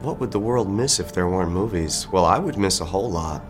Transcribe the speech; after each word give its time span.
What 0.00 0.18
would 0.18 0.30
the 0.30 0.38
world 0.38 0.70
miss 0.70 0.98
if 0.98 1.12
there 1.12 1.28
weren't 1.28 1.52
movies? 1.52 2.08
Well, 2.10 2.24
I 2.24 2.38
would 2.38 2.56
miss 2.56 2.80
a 2.80 2.86
whole 2.86 3.10
lot. 3.10 3.42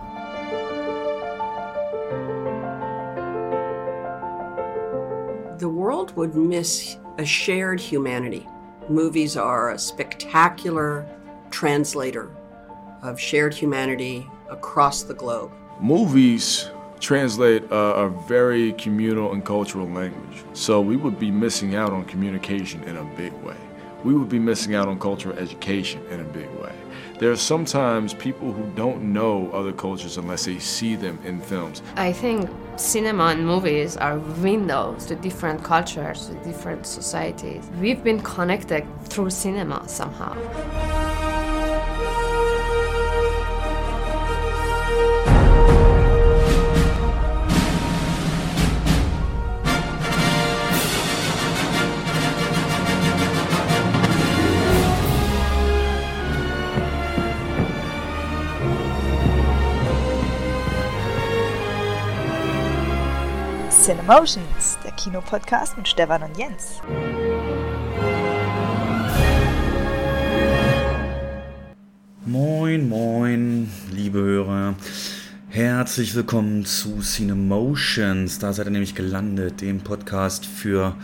The 5.61 5.69
world 5.69 6.17
would 6.17 6.35
miss 6.35 6.97
a 7.19 7.25
shared 7.25 7.79
humanity. 7.79 8.49
Movies 8.89 9.37
are 9.37 9.71
a 9.71 9.79
spectacular 9.79 11.07
translator 11.53 12.29
of 13.01 13.21
shared 13.21 13.55
humanity 13.55 14.27
across 14.51 15.05
the 15.05 15.15
globe. 15.15 15.53
Movies 15.81 16.69
translate 16.99 17.63
a, 17.71 17.77
a, 17.77 18.09
very 18.27 18.73
communal 18.73 19.33
and 19.33 19.45
cultural 19.45 19.89
language. 19.89 20.45
So 20.53 20.81
we 20.81 20.97
would 20.97 21.21
be 21.21 21.31
missing 21.31 21.77
out 21.77 21.93
on 21.93 22.05
communication 22.07 22.83
in 22.85 22.97
a 22.97 23.05
big 23.17 23.33
way. 23.35 23.57
We 24.03 24.15
would 24.15 24.29
be 24.29 24.39
missing 24.39 24.75
out 24.75 24.89
on 24.89 24.99
cultural 24.99 25.39
education 25.39 26.03
in 26.11 26.21
a 26.21 26.25
big 26.25 26.49
way. 26.55 26.73
There 27.19 27.31
are 27.31 27.37
sometimes 27.37 28.15
people 28.15 28.51
who 28.51 28.65
don't 28.75 29.13
know 29.13 29.51
other 29.53 29.73
cultures 29.73 30.17
unless 30.17 30.47
they 30.47 30.59
see 30.59 30.97
them 30.97 31.19
in 31.23 31.41
films. 31.41 31.83
I 31.97 32.15
think 32.15 32.49
cinema 32.77 33.25
and 33.25 33.47
movies 33.47 33.99
are 33.99 34.19
windows 34.19 35.05
to 35.07 35.17
different 35.17 35.63
cultures, 35.63 36.29
to 36.29 36.35
different 36.45 36.87
societies. 36.87 37.69
We've 37.79 38.03
been 38.03 38.23
connected 38.23 38.87
through 39.11 39.31
cinema 39.31 39.87
somehow. 39.87 41.00
Cinemotions, 64.11 64.77
der 64.83 64.91
Kinopodcast 64.91 65.77
mit 65.77 65.87
Stefan 65.87 66.25
und 66.25 66.37
Jens. 66.37 66.81
Moin, 72.27 72.89
moin, 72.89 73.71
liebe 73.93 74.19
Hörer. 74.19 74.75
Herzlich 75.49 76.17
willkommen 76.17 76.65
zu 76.65 77.03
Cinemotions. 77.03 78.41
Da 78.41 78.53
seid 78.53 78.67
ihr 78.67 78.73
nämlich 78.73 78.97
gelandet, 78.97 79.61
dem 79.61 79.79
Podcast 79.79 80.45
für 80.45 80.97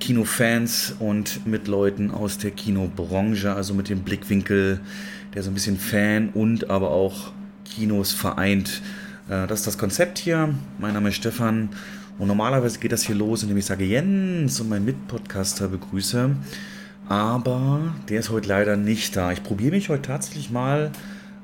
Kinofans 0.00 0.94
und 0.98 1.46
mit 1.46 1.68
Leuten 1.68 2.10
aus 2.10 2.38
der 2.38 2.52
Kinobranche, 2.52 3.52
also 3.52 3.74
mit 3.74 3.90
dem 3.90 4.00
Blickwinkel, 4.00 4.80
der 5.34 5.42
so 5.42 5.50
ein 5.50 5.54
bisschen 5.54 5.76
Fan 5.76 6.30
und 6.30 6.70
aber 6.70 6.90
auch 6.90 7.32
Kinos 7.66 8.12
vereint. 8.12 8.80
Äh, 9.28 9.46
das 9.46 9.60
ist 9.60 9.66
das 9.66 9.76
Konzept 9.76 10.16
hier. 10.16 10.54
Mein 10.78 10.94
Name 10.94 11.10
ist 11.10 11.16
Stefan 11.16 11.68
und 12.18 12.28
normalerweise 12.28 12.78
geht 12.78 12.92
das 12.92 13.02
hier 13.02 13.14
los, 13.14 13.42
indem 13.42 13.58
ich 13.58 13.66
sage 13.66 13.84
Jens 13.84 14.60
und 14.60 14.68
meinen 14.68 14.84
Mitpodcaster 14.84 15.68
begrüße. 15.68 16.30
Aber 17.08 17.94
der 18.08 18.20
ist 18.20 18.30
heute 18.30 18.48
leider 18.48 18.76
nicht 18.76 19.14
da. 19.16 19.32
Ich 19.32 19.42
probiere 19.42 19.72
mich 19.72 19.88
heute 19.88 20.02
tatsächlich 20.02 20.50
mal 20.50 20.90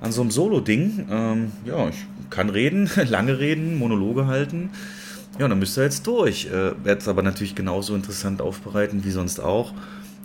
an 0.01 0.12
so 0.12 0.23
einem 0.23 0.31
Solo-Ding. 0.31 1.06
Ähm, 1.11 1.53
ja, 1.64 1.89
ich 1.89 2.05
kann 2.31 2.48
reden, 2.48 2.91
lange 3.09 3.39
reden, 3.39 3.79
Monologe 3.79 4.27
halten. 4.27 4.70
Ja, 5.39 5.47
dann 5.48 5.59
müsst 5.59 5.79
ihr 5.79 5.84
jetzt 5.84 6.06
durch. 6.06 6.47
Äh, 6.47 6.73
Werde 6.84 7.01
es 7.01 7.09
aber 7.09 7.23
natürlich 7.23 7.55
genauso 7.55 7.95
interessant 7.95 8.41
aufbereiten 8.41 9.05
wie 9.05 9.11
sonst 9.11 9.41
auch. 9.41 9.73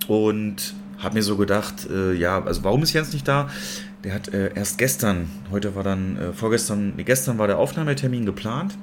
Und 0.08 0.74
habe 0.98 1.16
mir 1.16 1.24
so 1.24 1.38
gedacht, 1.38 1.88
äh, 1.90 2.14
ja, 2.14 2.44
also 2.44 2.64
warum 2.64 2.82
ist 2.84 2.94
Jens 2.94 3.14
nicht 3.14 3.28
da? 3.28 3.50
Der 4.04 4.14
hat 4.14 4.34
äh, 4.34 4.54
erst 4.56 4.78
gestern, 4.78 5.30
heute 5.52 5.76
war 5.76 5.84
dann, 5.84 6.18
äh, 6.18 6.34
vorgestern, 6.34 6.94
nee, 6.96 7.04
gestern 7.04 7.38
war 7.38 7.48
der 7.48 7.58
Aufnahmetermin 7.58 8.26
geplant. 8.26 8.78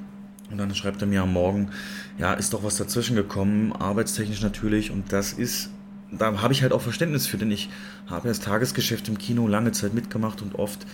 Und 0.51 0.57
dann 0.57 0.73
schreibt 0.75 1.01
er 1.01 1.07
mir 1.07 1.23
am 1.23 1.33
Morgen, 1.33 1.69
ja, 2.17 2.33
ist 2.33 2.53
doch 2.53 2.63
was 2.63 2.77
dazwischen 2.77 3.15
gekommen, 3.15 3.73
arbeitstechnisch 3.73 4.41
natürlich. 4.41 4.91
Und 4.91 5.11
das 5.11 5.33
ist, 5.33 5.69
da 6.11 6.41
habe 6.41 6.53
ich 6.53 6.61
halt 6.61 6.71
auch 6.71 6.81
Verständnis 6.81 7.27
für, 7.27 7.37
denn 7.37 7.51
ich 7.51 7.69
habe 8.07 8.27
das 8.27 8.39
Tagesgeschäft 8.39 9.07
im 9.07 9.17
Kino 9.17 9.47
lange 9.47 9.71
Zeit 9.71 9.93
mitgemacht 9.93 10.41
und 10.41 10.55
oft 10.55 10.85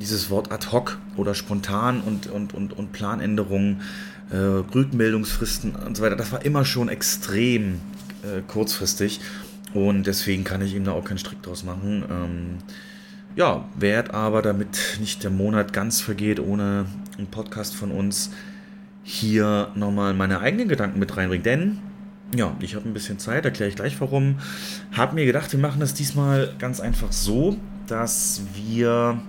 dieses 0.00 0.30
Wort 0.30 0.52
ad 0.52 0.68
hoc 0.72 0.98
oder 1.16 1.34
spontan 1.34 2.00
und, 2.00 2.26
und, 2.28 2.54
und, 2.54 2.72
und 2.72 2.92
Planänderungen, 2.92 3.82
äh, 4.30 4.36
Rückmeldungsfristen 4.36 5.74
und 5.74 5.96
so 5.96 6.02
weiter, 6.02 6.16
das 6.16 6.32
war 6.32 6.44
immer 6.44 6.64
schon 6.64 6.88
extrem 6.88 7.80
äh, 8.22 8.40
kurzfristig. 8.46 9.20
Und 9.74 10.06
deswegen 10.06 10.44
kann 10.44 10.62
ich 10.62 10.74
ihm 10.74 10.84
da 10.84 10.92
auch 10.92 11.04
keinen 11.04 11.18
Strick 11.18 11.42
draus 11.42 11.64
machen. 11.64 12.04
Ähm, 12.10 12.58
ja, 13.36 13.66
werd 13.78 14.12
aber, 14.12 14.42
damit 14.42 14.98
nicht 15.00 15.24
der 15.24 15.30
Monat 15.30 15.72
ganz 15.72 16.00
vergeht 16.00 16.38
ohne 16.38 16.86
einen 17.16 17.28
Podcast 17.28 17.74
von 17.74 17.90
uns, 17.90 18.30
hier 19.02 19.68
nochmal 19.74 20.14
meine 20.14 20.40
eigenen 20.40 20.68
Gedanken 20.68 20.98
mit 20.98 21.16
reinbringen. 21.16 21.42
Denn, 21.42 21.78
ja, 22.36 22.54
ich 22.60 22.74
habe 22.74 22.88
ein 22.88 22.94
bisschen 22.94 23.18
Zeit, 23.18 23.44
erkläre 23.44 23.68
ich 23.68 23.76
gleich 23.76 24.00
warum. 24.00 24.38
Habe 24.92 25.14
mir 25.14 25.26
gedacht, 25.26 25.52
wir 25.52 25.58
machen 25.58 25.80
das 25.80 25.94
diesmal 25.94 26.54
ganz 26.58 26.80
einfach 26.80 27.12
so, 27.12 27.56
dass 27.86 28.42
wir, 28.54 29.20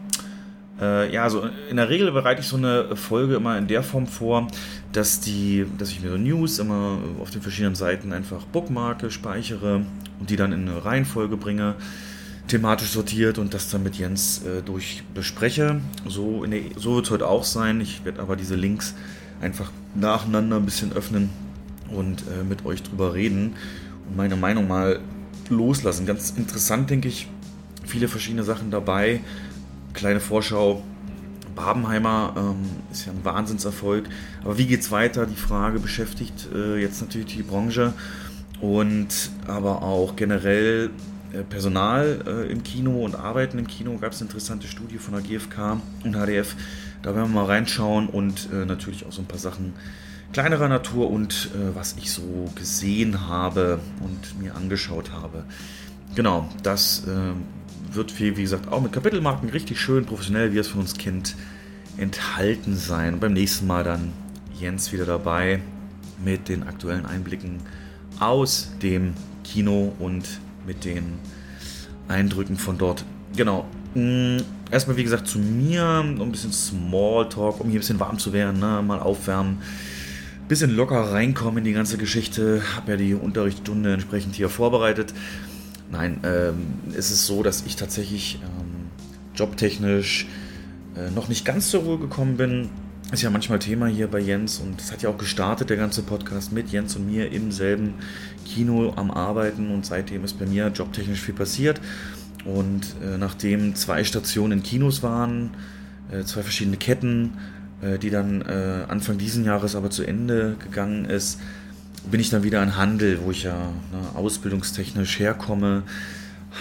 äh, 0.80 1.14
ja, 1.14 1.24
also 1.24 1.50
in 1.70 1.78
der 1.78 1.90
Regel 1.90 2.12
bereite 2.12 2.42
ich 2.42 2.48
so 2.48 2.58
eine 2.58 2.96
Folge 2.96 3.36
immer 3.36 3.58
in 3.58 3.68
der 3.68 3.84
Form 3.84 4.08
vor, 4.08 4.48
dass, 4.92 5.20
die, 5.20 5.66
dass 5.78 5.90
ich 5.90 6.02
mir 6.02 6.12
so 6.12 6.18
News 6.18 6.60
immer 6.60 7.00
auf 7.20 7.32
den 7.32 7.42
verschiedenen 7.42 7.76
Seiten 7.76 8.14
einfach 8.14 8.46
bookmarke, 8.46 9.10
speichere 9.10 9.82
und 10.20 10.30
die 10.30 10.36
dann 10.36 10.54
in 10.54 10.70
eine 10.70 10.86
Reihenfolge 10.86 11.36
bringe 11.36 11.76
thematisch 12.48 12.90
sortiert 12.90 13.38
und 13.38 13.54
das 13.54 13.70
dann 13.70 13.84
mit 13.84 13.96
Jens 13.96 14.44
äh, 14.44 14.62
durch 14.62 15.04
bespreche. 15.14 15.82
So, 16.08 16.46
so 16.76 16.96
wird 16.96 17.06
es 17.06 17.12
heute 17.12 17.28
auch 17.28 17.44
sein. 17.44 17.82
Ich 17.82 18.04
werde 18.06 18.22
aber 18.22 18.36
diese 18.36 18.56
Links 18.56 18.96
einfach 19.44 19.72
nacheinander 19.96 20.56
ein 20.58 20.66
bisschen 20.66 20.94
öffnen 20.94 21.30
und 21.92 22.22
äh, 22.22 22.44
mit 22.44 22.66
euch 22.66 22.82
drüber 22.82 23.14
reden 23.14 23.56
und 24.08 24.18
meine 24.18 24.36
Meinung 24.36 24.68
mal 24.68 25.00
loslassen. 25.50 26.06
Ganz 26.06 26.32
interessant, 26.32 26.90
denke 26.90 27.08
ich. 27.08 27.28
Viele 27.86 28.08
verschiedene 28.08 28.44
Sachen 28.44 28.72
dabei. 28.72 29.20
Kleine 29.94 30.20
Vorschau. 30.20 30.84
Babenheimer 31.56 32.34
ähm, 32.36 32.56
ist 32.92 33.06
ja 33.06 33.12
ein 33.12 33.24
Wahnsinnserfolg. 33.24 34.10
Aber 34.44 34.58
wie 34.58 34.66
geht's 34.66 34.90
weiter? 34.90 35.28
Die 35.28 35.36
Frage 35.36 35.80
beschäftigt 35.80 36.48
äh, 36.54 36.78
jetzt 36.82 37.02
natürlich 37.02 37.36
die 37.36 37.44
Branche 37.44 37.94
und 38.60 39.30
aber 39.46 39.84
auch 39.84 40.16
generell 40.16 40.90
äh, 41.34 41.44
Personal 41.44 42.22
äh, 42.26 42.52
im 42.52 42.64
Kino 42.64 43.04
und 43.04 43.16
Arbeiten 43.16 43.60
im 43.60 43.68
Kino. 43.68 43.98
Gab 44.00 44.14
es 44.14 44.22
eine 44.22 44.30
interessante 44.30 44.68
Studie 44.68 44.98
von 44.98 45.14
der 45.14 45.22
GfK 45.22 45.80
und 46.04 46.16
HDF 46.16 46.56
da 47.04 47.14
werden 47.16 47.34
wir 47.34 47.42
mal 47.42 47.46
reinschauen 47.46 48.08
und 48.08 48.50
äh, 48.52 48.66
natürlich 48.66 49.06
auch 49.06 49.12
so 49.12 49.22
ein 49.22 49.28
paar 49.28 49.38
Sachen 49.38 49.74
kleinerer 50.32 50.68
Natur 50.68 51.12
und 51.12 51.52
äh, 51.54 51.76
was 51.76 51.96
ich 51.98 52.12
so 52.12 52.50
gesehen 52.56 53.28
habe 53.28 53.80
und 54.00 54.42
mir 54.42 54.56
angeschaut 54.56 55.12
habe. 55.12 55.44
Genau, 56.16 56.50
das 56.64 57.06
äh, 57.08 57.94
wird, 57.96 58.20
wie, 58.20 58.36
wie 58.38 58.42
gesagt, 58.42 58.72
auch 58.72 58.82
mit 58.82 58.92
Kapitelmarken 58.92 59.50
richtig 59.50 59.80
schön 59.80 60.06
professionell, 60.06 60.54
wie 60.54 60.58
es 60.58 60.68
von 60.68 60.82
uns 60.82 60.96
kennt, 60.96 61.36
enthalten 61.98 62.76
sein. 62.76 63.16
Und 63.16 63.20
beim 63.20 63.34
nächsten 63.34 63.68
Mal 63.68 63.84
dann 63.84 64.12
Jens 64.60 64.92
wieder 64.92 65.06
dabei 65.06 65.62
mit 66.24 66.50
den 66.50 66.64
aktuellen 66.64 67.06
Einblicken 67.06 67.60
aus 68.20 68.72
dem 68.82 69.14
Kino 69.44 69.94
und 70.00 70.40
mit 70.66 70.86
den 70.86 71.20
Eindrücken 72.08 72.58
von 72.58 72.78
dort. 72.78 73.06
Genau. 73.36 73.66
Mm, 73.94 74.38
erstmal, 74.74 74.98
wie 74.98 75.04
gesagt, 75.04 75.28
zu 75.28 75.40
mir, 75.40 75.84
ein 75.84 76.32
bisschen 76.32 76.52
Smalltalk, 76.52 77.60
um 77.60 77.70
hier 77.70 77.78
ein 77.78 77.82
bisschen 77.82 78.00
warm 78.00 78.18
zu 78.18 78.34
werden, 78.34 78.60
ne? 78.60 78.82
mal 78.86 79.00
aufwärmen, 79.00 79.60
bisschen 80.48 80.76
locker 80.76 81.00
reinkommen 81.12 81.60
in 81.60 81.64
die 81.64 81.74
ganze 81.74 81.98
Geschichte. 81.98 82.62
Habe 82.76 82.92
ja 82.92 82.98
die 82.98 83.14
Unterrichtsstunde 83.14 83.94
entsprechend 83.94 84.36
hier 84.36 84.50
vorbereitet. 84.50 85.14
Nein, 85.92 86.20
ähm, 86.24 86.56
es 86.98 87.12
ist 87.12 87.28
so, 87.28 87.44
dass 87.44 87.64
ich 87.66 87.76
tatsächlich 87.76 88.40
ähm, 88.42 88.90
jobtechnisch 89.36 90.26
äh, 90.98 91.12
noch 91.12 91.30
nicht 91.30 91.46
ganz 91.46 91.70
zur 91.70 91.84
Ruhe 91.84 92.00
gekommen 92.00 92.38
bin. 92.38 92.70
Ist 93.12 93.22
ja 93.22 93.30
manchmal 93.30 93.60
Thema 93.60 93.86
hier 93.86 94.08
bei 94.08 94.20
Jens 94.20 94.58
und 94.58 94.82
es 94.82 94.92
hat 94.92 95.04
ja 95.04 95.10
auch 95.10 95.20
gestartet, 95.20 95.70
der 95.70 95.78
ganze 95.78 96.02
Podcast 96.02 96.52
mit 96.52 96.72
Jens 96.72 96.96
und 96.96 97.06
mir 97.06 97.32
im 97.32 97.52
selben 97.52 97.94
Kino 98.44 98.92
am 98.96 99.12
Arbeiten 99.12 99.70
und 99.70 99.86
seitdem 99.86 100.24
ist 100.24 100.40
bei 100.40 100.48
mir 100.48 100.70
jobtechnisch 100.70 101.20
viel 101.20 101.36
passiert. 101.36 101.80
Und 102.46 102.96
äh, 103.02 103.18
nachdem 103.18 103.76
zwei 103.76 104.04
Stationen 104.04 104.60
in 104.60 104.64
Kinos 104.64 105.02
waren, 105.02 105.52
äh, 106.12 106.24
zwei 106.24 106.44
verschiedene 106.44 106.78
Ketten, 106.78 107.38
äh, 107.82 107.98
die 107.98 108.10
dann 108.10 108.42
äh, 108.42 108.86
Anfang 108.88 109.18
diesen 109.18 109.46
Jahres 109.46 109.76
aber 109.76 109.90
zu 109.90 110.04
Ende 110.04 110.56
gegangen 110.60 111.06
ist, 111.06 111.40
bin 112.10 112.20
ich 112.20 112.30
dann 112.30 112.44
wieder 112.44 112.62
an 112.62 112.76
Handel, 112.76 113.20
wo 113.24 113.32
ich 113.32 113.44
ja 113.44 113.56
ne, 113.56 114.16
ausbildungstechnisch 114.16 115.20
herkomme. 115.20 115.84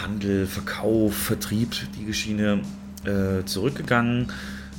Handel, 0.02 0.46
Verkauf, 0.46 1.14
Vertrieb, 1.14 1.74
die 1.98 2.14
Schiene 2.14 2.60
äh, 3.04 3.44
zurückgegangen, 3.44 4.28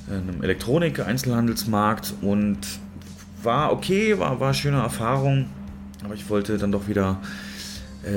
in 0.08 0.30
einem 0.30 0.42
Elektronik-Einzelhandelsmarkt 0.42 2.14
und 2.22 2.58
war 3.44 3.72
okay, 3.72 4.18
war, 4.18 4.40
war 4.40 4.48
eine 4.48 4.56
schöne 4.56 4.78
Erfahrung, 4.78 5.46
aber 6.04 6.16
ich 6.16 6.30
wollte 6.30 6.58
dann 6.58 6.72
doch 6.72 6.88
wieder 6.88 7.20
äh, 7.22 7.53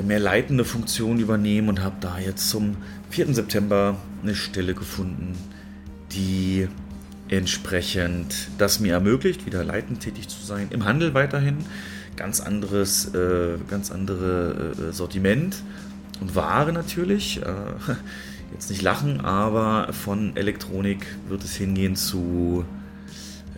mehr 0.05 0.19
leitende 0.19 0.65
Funktion 0.65 1.19
übernehmen 1.19 1.69
und 1.69 1.81
habe 1.81 1.95
da 2.01 2.19
jetzt 2.19 2.49
zum 2.49 2.75
4. 3.09 3.33
September 3.33 3.95
eine 4.21 4.35
Stelle 4.35 4.73
gefunden, 4.73 5.37
die 6.11 6.67
entsprechend 7.29 8.49
das 8.57 8.79
mir 8.79 8.93
ermöglicht, 8.93 9.45
wieder 9.45 9.63
leitend 9.63 10.01
tätig 10.01 10.27
zu 10.27 10.45
sein. 10.45 10.67
Im 10.71 10.85
Handel 10.85 11.13
weiterhin. 11.13 11.57
Ganz 12.15 12.39
anderes, 12.39 13.13
äh, 13.13 13.57
ganz 13.69 13.91
andere 13.91 14.73
äh, 14.89 14.91
Sortiment 14.91 15.61
und 16.19 16.35
Ware 16.35 16.73
natürlich. 16.73 17.41
Äh, 17.41 17.43
jetzt 18.53 18.69
nicht 18.69 18.81
lachen, 18.81 19.21
aber 19.21 19.93
von 19.93 20.35
Elektronik 20.35 21.05
wird 21.27 21.43
es 21.43 21.55
hingehen 21.55 21.95
zu 21.95 22.65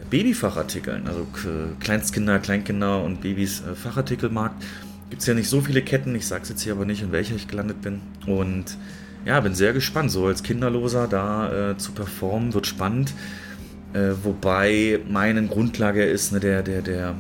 Babyfachartikeln, 0.10 1.08
also 1.08 1.28
Kleinstkinder, 1.80 2.40
Kleinkinder 2.40 3.04
und 3.04 3.22
Babys 3.22 3.62
äh, 3.62 3.76
Fachartikelmarkt. 3.76 4.64
Gibt 5.10 5.22
es 5.22 5.28
ja 5.28 5.34
nicht 5.34 5.50
so 5.50 5.62
viele 5.62 5.82
Ketten, 5.82 6.14
ich 6.16 6.28
sage 6.28 6.44
es 6.44 6.50
jetzt 6.50 6.62
hier 6.62 6.74
aber 6.74 6.86
nicht, 6.86 7.02
in 7.02 7.12
welcher 7.12 7.36
ich 7.36 7.48
gelandet 7.48 7.82
bin. 7.82 8.02
Und 8.28 8.78
ja, 9.26 9.40
bin 9.40 9.56
sehr 9.56 9.74
gespannt, 9.74 10.12
so 10.12 10.28
als 10.28 10.44
Kinderloser 10.44 11.08
da 11.08 11.72
äh, 11.72 11.78
zu 11.78 11.92
performen, 11.92 12.54
wird 12.54 12.68
spannend. 12.68 13.14
Äh, 13.94 14.12
wobei 14.24 15.00
meine 15.10 15.46
Grundlage 15.48 16.04
ist, 16.04 16.32
ne, 16.32 16.40
der, 16.40 16.62
der, 16.62 16.82
der, 16.82 17.16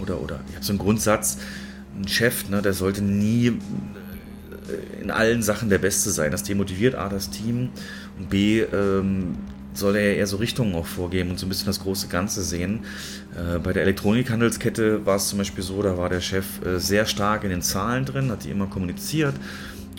oder, 0.00 0.20
oder, 0.20 0.40
ich 0.48 0.54
habe 0.54 0.64
so 0.64 0.72
einen 0.72 0.78
Grundsatz, 0.78 1.38
ein 1.98 2.08
Chef, 2.08 2.48
ne, 2.48 2.62
der 2.62 2.72
sollte 2.72 3.02
nie 3.02 3.48
äh, 3.48 5.02
in 5.02 5.10
allen 5.10 5.42
Sachen 5.42 5.68
der 5.68 5.78
Beste 5.78 6.10
sein. 6.10 6.30
Das 6.30 6.44
demotiviert 6.44 6.94
A, 6.94 7.08
das 7.10 7.30
Team 7.30 7.68
und 8.18 8.30
B, 8.30 8.62
ähm, 8.62 9.36
soll 9.78 9.96
er 9.96 10.16
eher 10.16 10.26
so 10.26 10.36
Richtungen 10.36 10.74
auch 10.74 10.86
vorgeben 10.86 11.30
und 11.30 11.38
so 11.38 11.46
ein 11.46 11.48
bisschen 11.48 11.66
das 11.66 11.80
große 11.80 12.08
Ganze 12.08 12.42
sehen. 12.42 12.80
Äh, 13.36 13.58
bei 13.58 13.72
der 13.72 13.82
Elektronikhandelskette 13.82 15.06
war 15.06 15.16
es 15.16 15.28
zum 15.28 15.38
Beispiel 15.38 15.64
so, 15.64 15.82
da 15.82 15.96
war 15.96 16.08
der 16.08 16.20
Chef 16.20 16.64
äh, 16.64 16.78
sehr 16.78 17.06
stark 17.06 17.44
in 17.44 17.50
den 17.50 17.62
Zahlen 17.62 18.04
drin, 18.04 18.30
hat 18.30 18.44
die 18.44 18.50
immer 18.50 18.66
kommuniziert 18.66 19.34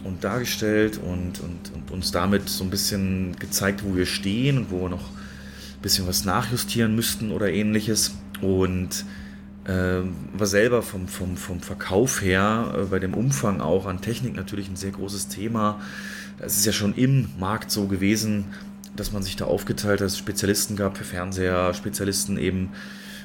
und 0.03 0.23
dargestellt 0.23 0.97
und, 0.97 1.39
und, 1.41 1.71
und 1.73 1.91
uns 1.91 2.11
damit 2.11 2.49
so 2.49 2.63
ein 2.63 2.69
bisschen 2.69 3.35
gezeigt, 3.39 3.83
wo 3.83 3.95
wir 3.95 4.05
stehen 4.05 4.57
und 4.57 4.71
wo 4.71 4.81
wir 4.81 4.89
noch 4.89 5.09
ein 5.09 5.81
bisschen 5.81 6.07
was 6.07 6.25
nachjustieren 6.25 6.95
müssten 6.95 7.31
oder 7.31 7.51
ähnliches. 7.51 8.15
Und 8.41 9.05
äh, 9.65 10.01
war 10.33 10.47
selber 10.47 10.81
vom, 10.81 11.07
vom, 11.07 11.37
vom 11.37 11.59
Verkauf 11.59 12.21
her, 12.21 12.73
äh, 12.75 12.83
bei 12.85 12.99
dem 12.99 13.13
Umfang 13.13 13.61
auch 13.61 13.85
an 13.85 14.01
Technik 14.01 14.35
natürlich 14.35 14.69
ein 14.69 14.75
sehr 14.75 14.91
großes 14.91 15.27
Thema. 15.27 15.79
Es 16.39 16.57
ist 16.57 16.65
ja 16.65 16.71
schon 16.71 16.95
im 16.95 17.29
Markt 17.37 17.69
so 17.69 17.87
gewesen, 17.87 18.45
dass 18.99 19.11
man 19.11 19.23
sich 19.23 19.35
da 19.35 19.45
aufgeteilt 19.45 20.01
hat, 20.01 20.05
dass 20.05 20.13
es 20.13 20.17
Spezialisten 20.17 20.75
gab 20.75 20.97
für 20.97 21.03
Fernseher, 21.03 21.73
Spezialisten 21.73 22.37
eben 22.37 22.71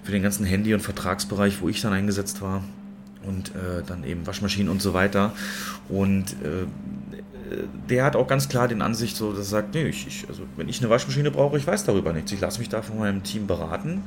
für 0.02 0.12
den 0.12 0.22
ganzen 0.22 0.44
Handy- 0.44 0.74
und 0.74 0.80
Vertragsbereich, 0.80 1.60
wo 1.60 1.68
ich 1.68 1.80
dann 1.80 1.92
eingesetzt 1.92 2.42
war 2.42 2.62
und 3.26 3.50
äh, 3.50 3.82
dann 3.86 4.04
eben 4.04 4.26
Waschmaschinen 4.26 4.68
und 4.68 4.82
so 4.82 4.94
weiter. 4.94 5.32
Und 5.88 6.32
äh, 6.42 6.66
der 7.88 8.04
hat 8.04 8.16
auch 8.16 8.26
ganz 8.26 8.48
klar 8.48 8.68
den 8.68 8.82
Ansicht, 8.82 9.16
so, 9.16 9.30
dass 9.30 9.40
er 9.40 9.44
sagt, 9.44 9.74
nee, 9.74 9.86
ich, 9.86 10.06
ich, 10.06 10.28
also 10.28 10.42
wenn 10.56 10.68
ich 10.68 10.80
eine 10.80 10.90
Waschmaschine 10.90 11.30
brauche, 11.30 11.56
ich 11.58 11.66
weiß 11.66 11.84
darüber 11.84 12.12
nichts. 12.12 12.32
Ich 12.32 12.40
lasse 12.40 12.58
mich 12.58 12.68
da 12.68 12.82
von 12.82 12.98
meinem 12.98 13.22
Team 13.22 13.46
beraten 13.46 14.02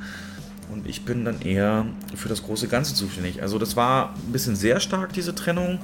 und 0.72 0.86
ich 0.86 1.04
bin 1.04 1.24
dann 1.24 1.40
eher 1.40 1.86
für 2.14 2.28
das 2.28 2.42
große 2.42 2.68
Ganze 2.68 2.94
zuständig. 2.94 3.42
Also 3.42 3.58
das 3.58 3.76
war 3.76 4.14
ein 4.14 4.32
bisschen 4.32 4.56
sehr 4.56 4.80
stark, 4.80 5.12
diese 5.12 5.34
Trennung, 5.34 5.78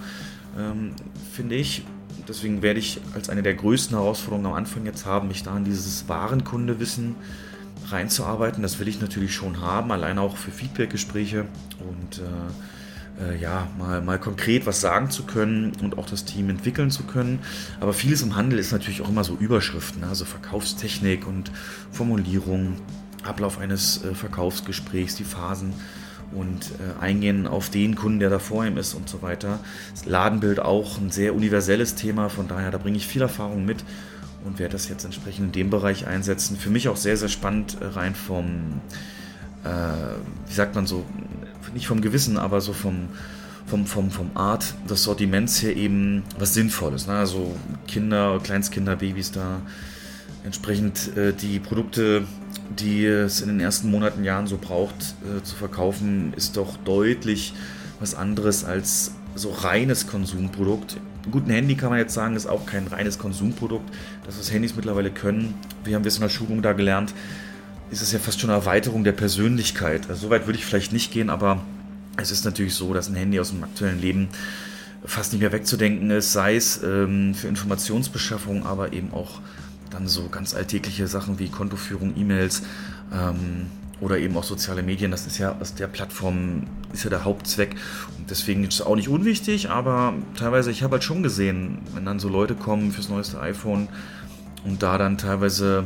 ähm, 0.59 0.93
finde 1.33 1.55
ich. 1.57 1.85
Deswegen 2.29 2.63
werde 2.63 2.81
ich 2.81 3.01
als 3.15 3.29
eine 3.29 3.43
der 3.43 3.55
größten 3.55 3.97
Herausforderungen 3.97 4.47
am 4.47 4.55
Anfang 4.55 4.87
jetzt 4.87 5.05
haben, 5.07 5.29
mich 5.29 5.43
da 5.43 5.57
in 5.57 5.65
dieses 5.65 6.09
Warenkundewissen 6.09 7.17
reinzuarbeiten. 7.89 8.63
Das 8.63 8.79
will 8.79 8.89
ich 8.89 9.01
natürlich 9.01 9.35
schon 9.35 9.61
haben, 9.61 9.93
allein 9.93 10.19
auch 10.19 10.37
für 10.37 10.51
Feedbackgespräche 10.51 11.47
und 11.81 12.19
äh, 12.19 12.23
äh, 13.21 13.37
ja, 13.39 13.69
mal, 13.79 14.01
mal 14.01 14.19
konkret 14.19 14.67
was 14.67 14.81
sagen 14.81 15.11
zu 15.11 15.25
können 15.25 15.73
und 15.83 15.99
auch 15.99 16.07
das 16.07 16.25
Team 16.25 16.51
entwickeln 16.51 16.91
zu 16.91 17.05
können. 17.05 17.41
Aber 17.81 17.93
vieles 17.93 18.23
im 18.23 18.37
Handel 18.37 18.59
ist 18.59 18.73
natürlich 18.73 19.03
auch 19.03 19.09
immer 19.09 19.25
so 19.25 19.37
Überschriften, 19.37 20.01
ne? 20.01 20.09
also 20.09 20.25
Verkaufstechnik 20.25 21.27
und 21.27 21.51
Formulierung, 21.91 22.77
Ablauf 23.23 23.59
eines 23.59 24.05
äh, 24.05 24.15
Verkaufsgesprächs, 24.15 25.17
die 25.17 25.25
Phasen 25.25 25.73
und 26.35 26.73
äh, 26.81 27.03
eingehen 27.03 27.47
auf 27.47 27.71
den 27.71 27.95
Kunden, 27.95 28.21
der 28.21 28.31
da 28.31 28.39
vor 28.39 28.65
ihm 28.67 28.77
ist 28.77 28.95
und 28.95 29.09
so 29.09 29.23
weiter. 29.23 29.61
Das 29.93 30.07
Ladenbild 30.07 30.61
auch 30.61 30.99
ein 30.99 31.11
sehr 31.11 31.35
universelles 31.35 31.95
Thema, 31.95 32.29
von 32.29 32.49
daher, 32.49 32.71
da 32.71 32.79
bringe 32.79 32.97
ich 32.97 33.07
viel 33.07 33.23
Erfahrung 33.23 33.65
mit 33.65 33.85
und 34.45 34.59
werde 34.59 34.73
das 34.73 34.89
jetzt 34.89 35.05
entsprechend 35.05 35.47
in 35.47 35.53
dem 35.53 35.71
Bereich 35.71 36.07
einsetzen. 36.07 36.57
Für 36.57 36.71
mich 36.71 36.89
auch 36.89 36.97
sehr, 36.97 37.17
sehr 37.17 37.29
spannend, 37.29 37.79
äh, 37.81 37.87
rein 37.87 38.15
vom, 38.15 38.81
äh, 39.65 39.69
wie 40.49 40.55
sagt 40.55 40.75
man 40.75 40.87
so, 40.87 41.05
nicht 41.73 41.87
vom 41.87 42.01
Gewissen, 42.01 42.39
aber 42.39 42.61
so 42.61 42.73
vom, 42.73 43.09
vom, 43.67 43.87
vom, 43.87 44.11
vom 44.11 44.31
Art 44.35 44.75
des 44.89 45.03
Sortiments 45.05 45.63
her 45.63 45.77
eben 45.77 46.23
was 46.39 46.55
Sinnvolles. 46.55 47.07
Ne? 47.07 47.15
Also 47.15 47.57
Kinder, 47.87 48.39
Kleinstkinder, 48.43 48.97
Babys 48.97 49.33
da 49.33 49.63
entsprechend 50.44 51.17
äh, 51.17 51.32
die 51.32 51.58
Produkte 51.58 52.25
die 52.70 53.06
es 53.06 53.41
in 53.41 53.49
den 53.49 53.61
ersten 53.61 53.91
Monaten, 53.91 54.25
Jahren 54.25 54.46
so 54.46 54.58
braucht 54.58 55.14
äh, 55.25 55.43
zu 55.43 55.55
verkaufen, 55.55 56.32
ist 56.37 56.56
doch 56.56 56.76
deutlich 56.79 57.55
was 58.00 58.14
anderes 58.14 58.64
als 58.64 59.12
so 59.35 59.50
reines 59.50 60.06
Konsumprodukt. 60.06 60.96
Ein 61.32 61.50
Handy 61.50 61.75
kann 61.75 61.91
man 61.91 61.99
jetzt 61.99 62.14
sagen, 62.14 62.37
ist 62.37 62.46
auch 62.46 62.67
kein 62.67 62.87
reines 62.87 63.19
Konsumprodukt. 63.19 63.91
Das, 64.26 64.38
was 64.38 64.52
Handys 64.52 64.76
mittlerweile 64.76 65.11
können, 65.11 65.55
wir 65.85 65.94
haben 65.94 66.05
es 66.05 66.17
in 66.17 66.23
der 66.23 66.29
Schulung 66.29 66.62
da 66.62 66.73
gelernt, 66.73 67.14
ist 67.91 68.02
es 68.02 68.12
ja 68.12 68.19
fast 68.19 68.41
schon 68.41 68.50
eine 68.50 68.58
Erweiterung 68.58 69.05
der 69.05 69.12
Persönlichkeit. 69.12 70.08
Also, 70.08 70.26
so 70.26 70.31
weit 70.31 70.46
würde 70.46 70.58
ich 70.58 70.64
vielleicht 70.64 70.93
nicht 70.93 71.12
gehen, 71.12 71.31
aber 71.31 71.62
es 72.17 72.31
ist 72.31 72.44
natürlich 72.44 72.75
so, 72.75 72.93
dass 72.94 73.08
ein 73.08 73.14
Handy 73.14 73.41
aus 73.41 73.50
dem 73.50 73.64
aktuellen 73.64 74.00
Leben 74.00 74.29
fast 75.05 75.32
nicht 75.32 75.43
mehr 75.43 75.52
wegzudenken 75.52 76.11
ist, 76.11 76.32
sei 76.32 76.56
es 76.56 76.82
ähm, 76.82 77.35
für 77.35 77.49
Informationsbeschaffung, 77.49 78.64
aber 78.64 78.93
eben 78.93 79.12
auch 79.12 79.41
dann 79.94 80.08
so 80.08 80.29
ganz 80.29 80.55
alltägliche 80.55 81.06
Sachen 81.06 81.38
wie 81.38 81.49
Kontoführung, 81.49 82.14
E-Mails 82.17 82.62
ähm, 83.12 83.67
oder 84.00 84.19
eben 84.19 84.37
auch 84.37 84.44
soziale 84.44 84.82
Medien. 84.82 85.11
Das 85.11 85.26
ist 85.26 85.38
ja 85.38 85.56
aus 85.58 85.75
der 85.75 85.87
Plattform 85.87 86.64
ist 86.93 87.05
ja 87.05 87.11
der 87.11 87.25
Hauptzweck. 87.25 87.76
Und 88.19 88.31
deswegen 88.31 88.64
ist 88.64 88.75
es 88.75 88.82
auch 88.82 88.96
nicht 88.96 89.08
unwichtig, 89.08 89.70
aber 89.70 90.14
teilweise, 90.37 90.70
ich 90.70 90.82
habe 90.82 90.94
halt 90.94 91.05
schon 91.05 91.23
gesehen, 91.23 91.79
wenn 91.94 92.05
dann 92.05 92.19
so 92.19 92.29
Leute 92.29 92.55
kommen 92.55 92.93
fürs 92.93 93.08
neueste 93.08 93.41
iPhone 93.41 93.88
und 94.64 94.82
da 94.82 94.99
dann 94.99 95.17
teilweise 95.17 95.85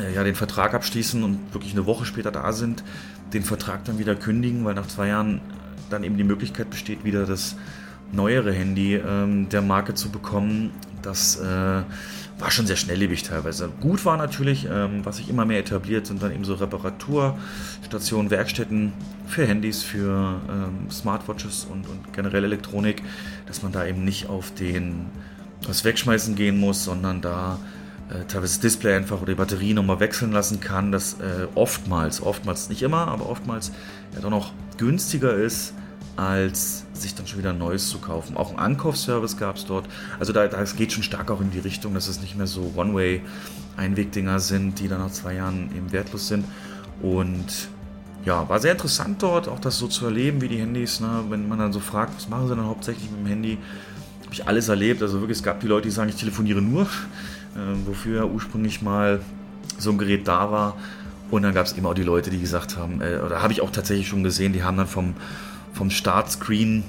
äh, 0.00 0.14
ja, 0.14 0.24
den 0.24 0.34
Vertrag 0.34 0.74
abschließen 0.74 1.22
und 1.22 1.38
wirklich 1.54 1.72
eine 1.72 1.86
Woche 1.86 2.04
später 2.04 2.32
da 2.32 2.52
sind, 2.52 2.82
den 3.32 3.42
Vertrag 3.42 3.84
dann 3.84 3.98
wieder 3.98 4.14
kündigen, 4.14 4.64
weil 4.64 4.74
nach 4.74 4.88
zwei 4.88 5.08
Jahren 5.08 5.40
dann 5.88 6.02
eben 6.02 6.16
die 6.16 6.24
Möglichkeit 6.24 6.70
besteht, 6.70 7.04
wieder 7.04 7.26
das 7.26 7.56
neuere 8.12 8.52
Handy 8.52 8.94
ähm, 8.94 9.48
der 9.48 9.62
Marke 9.62 9.94
zu 9.94 10.10
bekommen. 10.10 10.70
Das 11.02 11.36
äh, 11.36 11.82
war 12.38 12.50
schon 12.50 12.66
sehr 12.66 12.76
schnelllebig 12.76 13.22
teilweise. 13.22 13.70
Gut 13.80 14.04
war 14.04 14.16
natürlich, 14.16 14.66
ähm, 14.70 15.04
was 15.04 15.16
sich 15.16 15.28
immer 15.28 15.44
mehr 15.44 15.58
etabliert, 15.58 16.06
sind 16.06 16.22
dann 16.22 16.32
eben 16.32 16.44
so 16.44 16.54
Reparaturstationen, 16.54 18.30
Werkstätten 18.30 18.92
für 19.26 19.46
Handys, 19.46 19.82
für 19.82 20.40
ähm, 20.48 20.90
Smartwatches 20.90 21.66
und, 21.70 21.88
und 21.88 22.12
generell 22.12 22.44
Elektronik, 22.44 23.02
dass 23.46 23.62
man 23.62 23.72
da 23.72 23.86
eben 23.86 24.04
nicht 24.04 24.28
auf 24.28 24.52
den 24.54 25.06
was 25.66 25.84
wegschmeißen 25.84 26.34
gehen 26.34 26.58
muss, 26.58 26.84
sondern 26.84 27.22
da 27.22 27.58
äh, 28.10 28.24
teilweise 28.26 28.54
das 28.54 28.60
Display 28.60 28.94
einfach 28.94 29.22
oder 29.22 29.32
die 29.32 29.38
Batterie 29.38 29.72
nochmal 29.72 30.00
wechseln 30.00 30.30
lassen 30.30 30.60
kann, 30.60 30.92
das 30.92 31.14
äh, 31.14 31.46
oftmals, 31.54 32.22
oftmals 32.22 32.68
nicht 32.68 32.82
immer, 32.82 33.08
aber 33.08 33.28
oftmals 33.28 33.72
ja 34.14 34.20
doch 34.20 34.30
noch 34.30 34.52
günstiger 34.76 35.34
ist 35.34 35.72
als 36.16 36.84
sich 36.94 37.14
dann 37.14 37.26
schon 37.26 37.38
wieder 37.38 37.52
neues 37.52 37.88
zu 37.88 37.98
kaufen. 37.98 38.36
Auch 38.36 38.50
ein 38.50 38.58
Ankaufsservice 38.58 39.36
gab 39.36 39.56
es 39.56 39.66
dort. 39.66 39.86
Also 40.18 40.32
da, 40.32 40.46
das 40.46 40.76
geht 40.76 40.92
schon 40.92 41.02
stark 41.02 41.30
auch 41.30 41.40
in 41.40 41.50
die 41.50 41.58
Richtung, 41.58 41.94
dass 41.94 42.08
es 42.08 42.20
nicht 42.20 42.36
mehr 42.36 42.46
so 42.46 42.72
One-Way-Einwegdinger 42.74 44.40
sind, 44.40 44.80
die 44.80 44.88
dann 44.88 45.00
nach 45.00 45.12
zwei 45.12 45.34
Jahren 45.34 45.70
eben 45.76 45.92
wertlos 45.92 46.28
sind. 46.28 46.44
Und 47.02 47.68
ja, 48.24 48.48
war 48.48 48.58
sehr 48.58 48.72
interessant 48.72 49.22
dort, 49.22 49.46
auch 49.46 49.60
das 49.60 49.78
so 49.78 49.86
zu 49.86 50.06
erleben, 50.06 50.40
wie 50.40 50.48
die 50.48 50.58
Handys, 50.58 51.00
ne? 51.00 51.24
wenn 51.28 51.48
man 51.48 51.58
dann 51.58 51.72
so 51.72 51.80
fragt, 51.80 52.16
was 52.16 52.28
machen 52.28 52.48
sie 52.48 52.56
dann 52.56 52.66
hauptsächlich 52.66 53.10
mit 53.10 53.20
dem 53.20 53.26
Handy, 53.26 53.58
habe 54.24 54.34
ich 54.34 54.46
alles 54.46 54.68
erlebt. 54.68 55.02
Also 55.02 55.20
wirklich, 55.20 55.38
es 55.38 55.44
gab 55.44 55.60
die 55.60 55.68
Leute, 55.68 55.88
die 55.88 55.92
sagen, 55.92 56.08
ich 56.08 56.16
telefoniere 56.16 56.60
nur, 56.60 56.82
äh, 56.82 57.86
wofür 57.86 58.26
ursprünglich 58.26 58.82
mal 58.82 59.20
so 59.78 59.90
ein 59.90 59.98
Gerät 59.98 60.26
da 60.26 60.50
war. 60.50 60.76
Und 61.30 61.42
dann 61.42 61.54
gab 61.54 61.66
es 61.66 61.76
eben 61.76 61.86
auch 61.86 61.94
die 61.94 62.02
Leute, 62.02 62.30
die 62.30 62.40
gesagt 62.40 62.76
haben, 62.76 63.00
äh, 63.00 63.18
oder 63.24 63.42
habe 63.42 63.52
ich 63.52 63.60
auch 63.60 63.70
tatsächlich 63.70 64.08
schon 64.08 64.24
gesehen, 64.24 64.52
die 64.52 64.64
haben 64.64 64.76
dann 64.76 64.86
vom 64.86 65.14
vom 65.76 65.90
Startscreen 65.90 66.82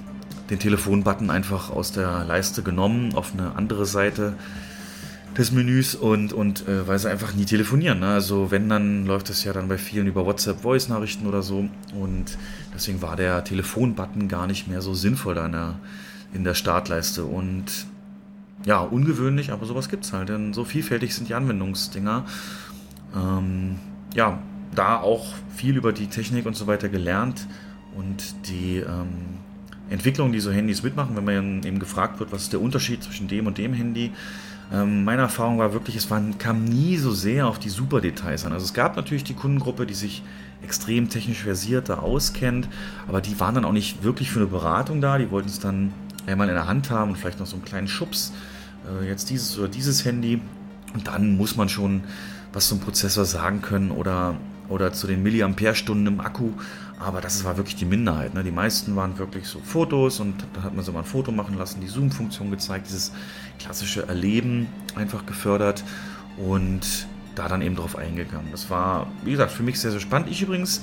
den 0.49 0.59
Telefonbutton 0.59 1.29
einfach 1.29 1.69
aus 1.69 1.91
der 1.91 2.23
Leiste 2.23 2.63
genommen 2.63 3.13
auf 3.15 3.33
eine 3.33 3.55
andere 3.55 3.85
Seite 3.85 4.33
des 5.37 5.51
Menüs 5.51 5.93
und, 5.93 6.31
und 6.31 6.67
äh, 6.67 6.87
weil 6.87 6.97
sie 6.97 7.11
einfach 7.11 7.35
nie 7.35 7.45
telefonieren. 7.45 7.99
Ne? 7.99 8.07
Also 8.07 8.49
wenn, 8.49 8.69
dann 8.69 9.05
läuft 9.05 9.29
es 9.29 9.43
ja 9.43 9.51
dann 9.53 9.67
bei 9.67 9.77
vielen 9.77 10.07
über 10.07 10.25
WhatsApp 10.25 10.61
Voice-Nachrichten 10.61 11.27
oder 11.27 11.43
so 11.43 11.67
und 11.93 12.37
deswegen 12.73 13.01
war 13.01 13.15
der 13.15 13.43
Telefonbutton 13.43 14.29
gar 14.29 14.47
nicht 14.47 14.67
mehr 14.67 14.81
so 14.81 14.93
sinnvoll 14.93 15.35
da 15.35 15.45
in 15.45 15.51
der, 15.51 15.75
in 16.33 16.43
der 16.43 16.53
Startleiste 16.53 17.25
und 17.25 17.85
ja, 18.65 18.79
ungewöhnlich, 18.79 19.51
aber 19.51 19.65
sowas 19.65 19.89
gibt 19.89 20.05
es 20.05 20.13
halt, 20.13 20.29
denn 20.29 20.53
so 20.53 20.63
vielfältig 20.63 21.13
sind 21.13 21.29
die 21.29 21.35
Anwendungsdinger. 21.35 22.25
Ähm, 23.15 23.77
ja, 24.15 24.39
da 24.73 24.97
auch 24.97 25.27
viel 25.55 25.77
über 25.77 25.93
die 25.93 26.07
Technik 26.07 26.45
und 26.45 26.55
so 26.55 26.67
weiter 26.67 26.89
gelernt 26.89 27.47
und 27.97 28.47
die 28.47 28.77
ähm, 28.77 29.39
Entwicklungen, 29.89 30.33
die 30.33 30.39
so 30.39 30.51
Handys 30.51 30.83
mitmachen, 30.83 31.15
wenn 31.15 31.25
man 31.25 31.63
eben 31.63 31.79
gefragt 31.79 32.19
wird, 32.19 32.31
was 32.31 32.43
ist 32.43 32.53
der 32.53 32.61
Unterschied 32.61 33.03
zwischen 33.03 33.27
dem 33.27 33.47
und 33.47 33.57
dem 33.57 33.73
Handy. 33.73 34.11
Ähm, 34.71 35.03
meine 35.05 35.21
Erfahrung 35.21 35.57
war 35.59 35.73
wirklich, 35.73 35.95
es 35.95 36.11
waren, 36.11 36.37
kam 36.37 36.65
nie 36.65 36.97
so 36.97 37.11
sehr 37.11 37.47
auf 37.47 37.57
die 37.57 37.69
Superdetails 37.69 38.45
an. 38.45 38.51
Also 38.51 38.65
es 38.65 38.73
gab 38.73 38.95
natürlich 38.97 39.23
die 39.23 39.33
Kundengruppe, 39.33 39.85
die 39.85 39.93
sich 39.93 40.23
extrem 40.61 41.09
technisch 41.09 41.43
versiert 41.43 41.89
da 41.89 41.99
auskennt, 41.99 42.67
aber 43.07 43.21
die 43.21 43.39
waren 43.39 43.55
dann 43.55 43.65
auch 43.65 43.71
nicht 43.71 44.03
wirklich 44.03 44.31
für 44.31 44.39
eine 44.39 44.47
Beratung 44.47 45.01
da. 45.01 45.17
Die 45.17 45.31
wollten 45.31 45.47
es 45.47 45.59
dann 45.59 45.93
einmal 46.25 46.49
in 46.49 46.55
der 46.55 46.67
Hand 46.67 46.89
haben 46.89 47.11
und 47.11 47.17
vielleicht 47.17 47.39
noch 47.39 47.45
so 47.45 47.55
einen 47.55 47.65
kleinen 47.65 47.87
Schubs. 47.87 48.33
Äh, 49.01 49.07
jetzt 49.07 49.29
dieses 49.29 49.57
oder 49.57 49.69
dieses 49.69 50.03
Handy. 50.03 50.41
Und 50.93 51.07
dann 51.07 51.37
muss 51.37 51.55
man 51.55 51.69
schon 51.69 52.03
was 52.53 52.67
zum 52.67 52.79
Prozessor 52.79 53.25
sagen 53.25 53.61
können 53.61 53.91
oder, 53.91 54.35
oder 54.67 54.93
zu 54.93 55.07
den 55.07 55.23
Milliampere-Stunden 55.23 56.07
im 56.07 56.19
Akku. 56.19 56.51
Aber 56.99 57.21
das 57.21 57.43
war 57.43 57.57
wirklich 57.57 57.75
die 57.75 57.85
Minderheit. 57.85 58.33
Ne? 58.33 58.43
Die 58.43 58.51
meisten 58.51 58.95
waren 58.95 59.17
wirklich 59.19 59.47
so 59.47 59.59
Fotos 59.59 60.19
und 60.19 60.33
da 60.53 60.63
hat 60.63 60.75
man 60.75 60.83
so 60.83 60.91
mal 60.91 60.99
ein 60.99 61.05
Foto 61.05 61.31
machen 61.31 61.57
lassen, 61.57 61.79
die 61.79 61.87
Zoom-Funktion 61.87 62.49
gezeigt, 62.49 62.87
dieses 62.87 63.11
klassische 63.59 64.07
Erleben 64.07 64.67
einfach 64.95 65.25
gefördert 65.25 65.83
und 66.37 67.07
da 67.35 67.47
dann 67.47 67.61
eben 67.61 67.75
drauf 67.75 67.95
eingegangen. 67.95 68.47
Das 68.51 68.69
war, 68.69 69.07
wie 69.23 69.31
gesagt, 69.31 69.51
für 69.51 69.63
mich 69.63 69.79
sehr, 69.79 69.91
sehr 69.91 69.99
spannend. 69.99 70.29
Ich 70.31 70.41
übrigens, 70.41 70.81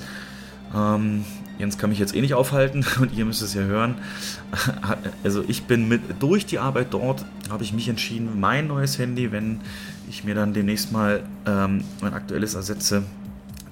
ähm, 0.73 1.25
Jens 1.57 1.77
kann 1.77 1.89
mich 1.89 1.99
jetzt 1.99 2.15
eh 2.15 2.21
nicht 2.21 2.33
aufhalten 2.33 2.85
und 2.99 3.13
ihr 3.13 3.25
müsst 3.25 3.41
es 3.41 3.53
ja 3.53 3.61
hören. 3.61 3.95
Also 5.23 5.43
ich 5.47 5.63
bin 5.63 5.87
mit 5.87 6.01
durch 6.19 6.45
die 6.45 6.59
Arbeit 6.59 6.87
dort, 6.91 7.25
habe 7.49 7.63
ich 7.63 7.73
mich 7.73 7.89
entschieden, 7.89 8.39
mein 8.39 8.67
neues 8.67 8.99
Handy, 8.99 9.31
wenn 9.31 9.59
ich 10.07 10.23
mir 10.23 10.35
dann 10.35 10.53
demnächst 10.53 10.91
mal 10.91 11.23
ähm, 11.45 11.83
mein 12.01 12.13
aktuelles 12.13 12.53
ersetze, 12.53 13.03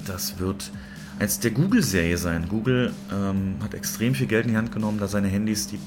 das 0.05 0.39
wird 0.39 0.71
eins 1.19 1.39
der 1.39 1.51
Google-Serie 1.51 2.17
sein. 2.17 2.47
Google 2.49 2.93
ähm, 3.11 3.55
hat 3.61 3.73
extrem 3.73 4.15
viel 4.15 4.27
Geld 4.27 4.45
in 4.45 4.51
die 4.51 4.57
Hand 4.57 4.71
genommen, 4.71 4.99
da 4.99 5.07
seine 5.07 5.27
Handys, 5.27 5.67
die 5.67 5.79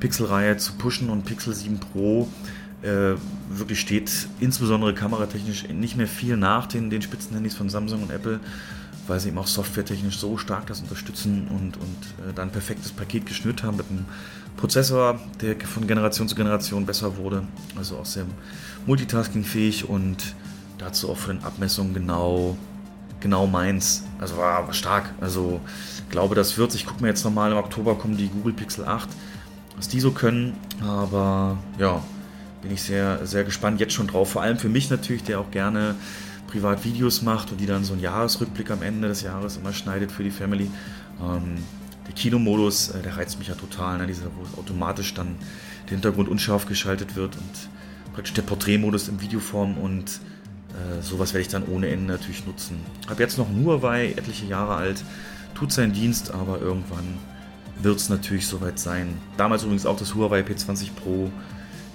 Pixel-Reihe 0.00 0.56
zu 0.56 0.74
pushen 0.74 1.10
und 1.10 1.24
Pixel 1.24 1.54
7 1.54 1.78
Pro 1.78 2.28
äh, 2.82 3.14
wirklich 3.50 3.80
steht, 3.80 4.10
insbesondere 4.40 4.94
kameratechnisch, 4.94 5.68
nicht 5.68 5.96
mehr 5.96 6.06
viel 6.06 6.36
nach 6.36 6.66
den, 6.66 6.90
den 6.90 7.02
Spitzenhandys 7.02 7.54
von 7.54 7.68
Samsung 7.68 8.02
und 8.02 8.10
Apple, 8.10 8.40
weil 9.06 9.20
sie 9.20 9.28
eben 9.28 9.38
auch 9.38 9.46
softwaretechnisch 9.46 10.18
so 10.18 10.38
stark 10.38 10.66
das 10.66 10.80
unterstützen 10.80 11.48
und, 11.48 11.76
und 11.76 12.28
äh, 12.28 12.32
dann 12.34 12.48
ein 12.48 12.52
perfektes 12.52 12.92
Paket 12.92 13.26
geschnürt 13.26 13.62
haben 13.62 13.76
mit 13.76 13.86
einem 13.90 14.06
Prozessor, 14.56 15.20
der 15.40 15.60
von 15.60 15.86
Generation 15.86 16.28
zu 16.28 16.34
Generation 16.34 16.86
besser 16.86 17.16
wurde, 17.16 17.42
also 17.76 17.96
auch 17.96 18.06
sehr 18.06 18.24
multitaskingfähig 18.86 19.88
und 19.88 20.34
dazu 20.78 21.10
auch 21.10 21.16
von 21.16 21.36
den 21.36 21.44
Abmessungen 21.44 21.92
genau 21.92 22.56
genau 23.20 23.46
meins. 23.46 24.04
Also 24.18 24.36
war, 24.36 24.72
stark. 24.72 25.10
Also 25.20 25.60
glaube, 26.10 26.34
das 26.34 26.58
wird. 26.58 26.74
Ich 26.74 26.86
gucke 26.86 27.02
mir 27.02 27.08
jetzt 27.08 27.24
nochmal 27.24 27.52
im 27.52 27.58
Oktober 27.58 27.94
kommen 27.96 28.16
die 28.16 28.28
Google 28.28 28.52
Pixel 28.52 28.84
8, 28.84 29.08
was 29.76 29.88
die 29.88 30.00
so 30.00 30.10
können. 30.10 30.56
Aber 30.82 31.58
ja, 31.78 32.02
bin 32.62 32.72
ich 32.72 32.82
sehr, 32.82 33.26
sehr 33.26 33.44
gespannt 33.44 33.80
jetzt 33.80 33.94
schon 33.94 34.06
drauf. 34.06 34.30
Vor 34.30 34.42
allem 34.42 34.58
für 34.58 34.68
mich 34.68 34.90
natürlich, 34.90 35.22
der 35.22 35.40
auch 35.40 35.50
gerne 35.50 35.94
privat 36.48 36.84
Videos 36.84 37.22
macht 37.22 37.52
und 37.52 37.60
die 37.60 37.66
dann 37.66 37.84
so 37.84 37.92
einen 37.92 38.02
Jahresrückblick 38.02 38.70
am 38.70 38.82
Ende 38.82 39.08
des 39.08 39.22
Jahres 39.22 39.56
immer 39.56 39.72
schneidet 39.72 40.10
für 40.10 40.24
die 40.24 40.30
Family. 40.30 40.70
Ähm, 41.22 41.58
der 42.06 42.14
Kinomodus, 42.14 42.90
äh, 42.90 43.02
der 43.02 43.16
reizt 43.16 43.38
mich 43.38 43.48
ja 43.48 43.54
total, 43.54 43.98
ne? 43.98 44.06
Dieser, 44.06 44.26
wo 44.26 44.60
automatisch 44.60 45.14
dann 45.14 45.36
der 45.84 45.90
Hintergrund 45.90 46.28
unscharf 46.28 46.66
geschaltet 46.66 47.14
wird 47.14 47.36
und 47.36 48.14
praktisch 48.14 48.34
der 48.34 48.42
Porträtmodus 48.42 49.08
in 49.08 49.20
Videoform 49.20 49.78
und 49.78 50.20
äh, 50.74 51.02
sowas 51.02 51.32
werde 51.32 51.42
ich 51.42 51.48
dann 51.48 51.66
ohne 51.66 51.88
Ende 51.88 52.12
natürlich 52.12 52.46
nutzen. 52.46 52.80
Habe 53.08 53.22
jetzt 53.22 53.38
noch 53.38 53.48
ein 53.48 53.64
Huawei, 53.64 54.14
etliche 54.16 54.46
Jahre 54.46 54.74
alt, 54.76 55.04
tut 55.54 55.72
seinen 55.72 55.92
Dienst, 55.92 56.32
aber 56.32 56.60
irgendwann 56.60 57.18
wird 57.82 57.96
es 57.96 58.08
natürlich 58.08 58.46
soweit 58.46 58.78
sein. 58.78 59.16
Damals 59.36 59.62
übrigens 59.62 59.86
auch 59.86 59.96
das 59.96 60.14
Huawei 60.14 60.40
P20 60.40 60.90
Pro 60.94 61.30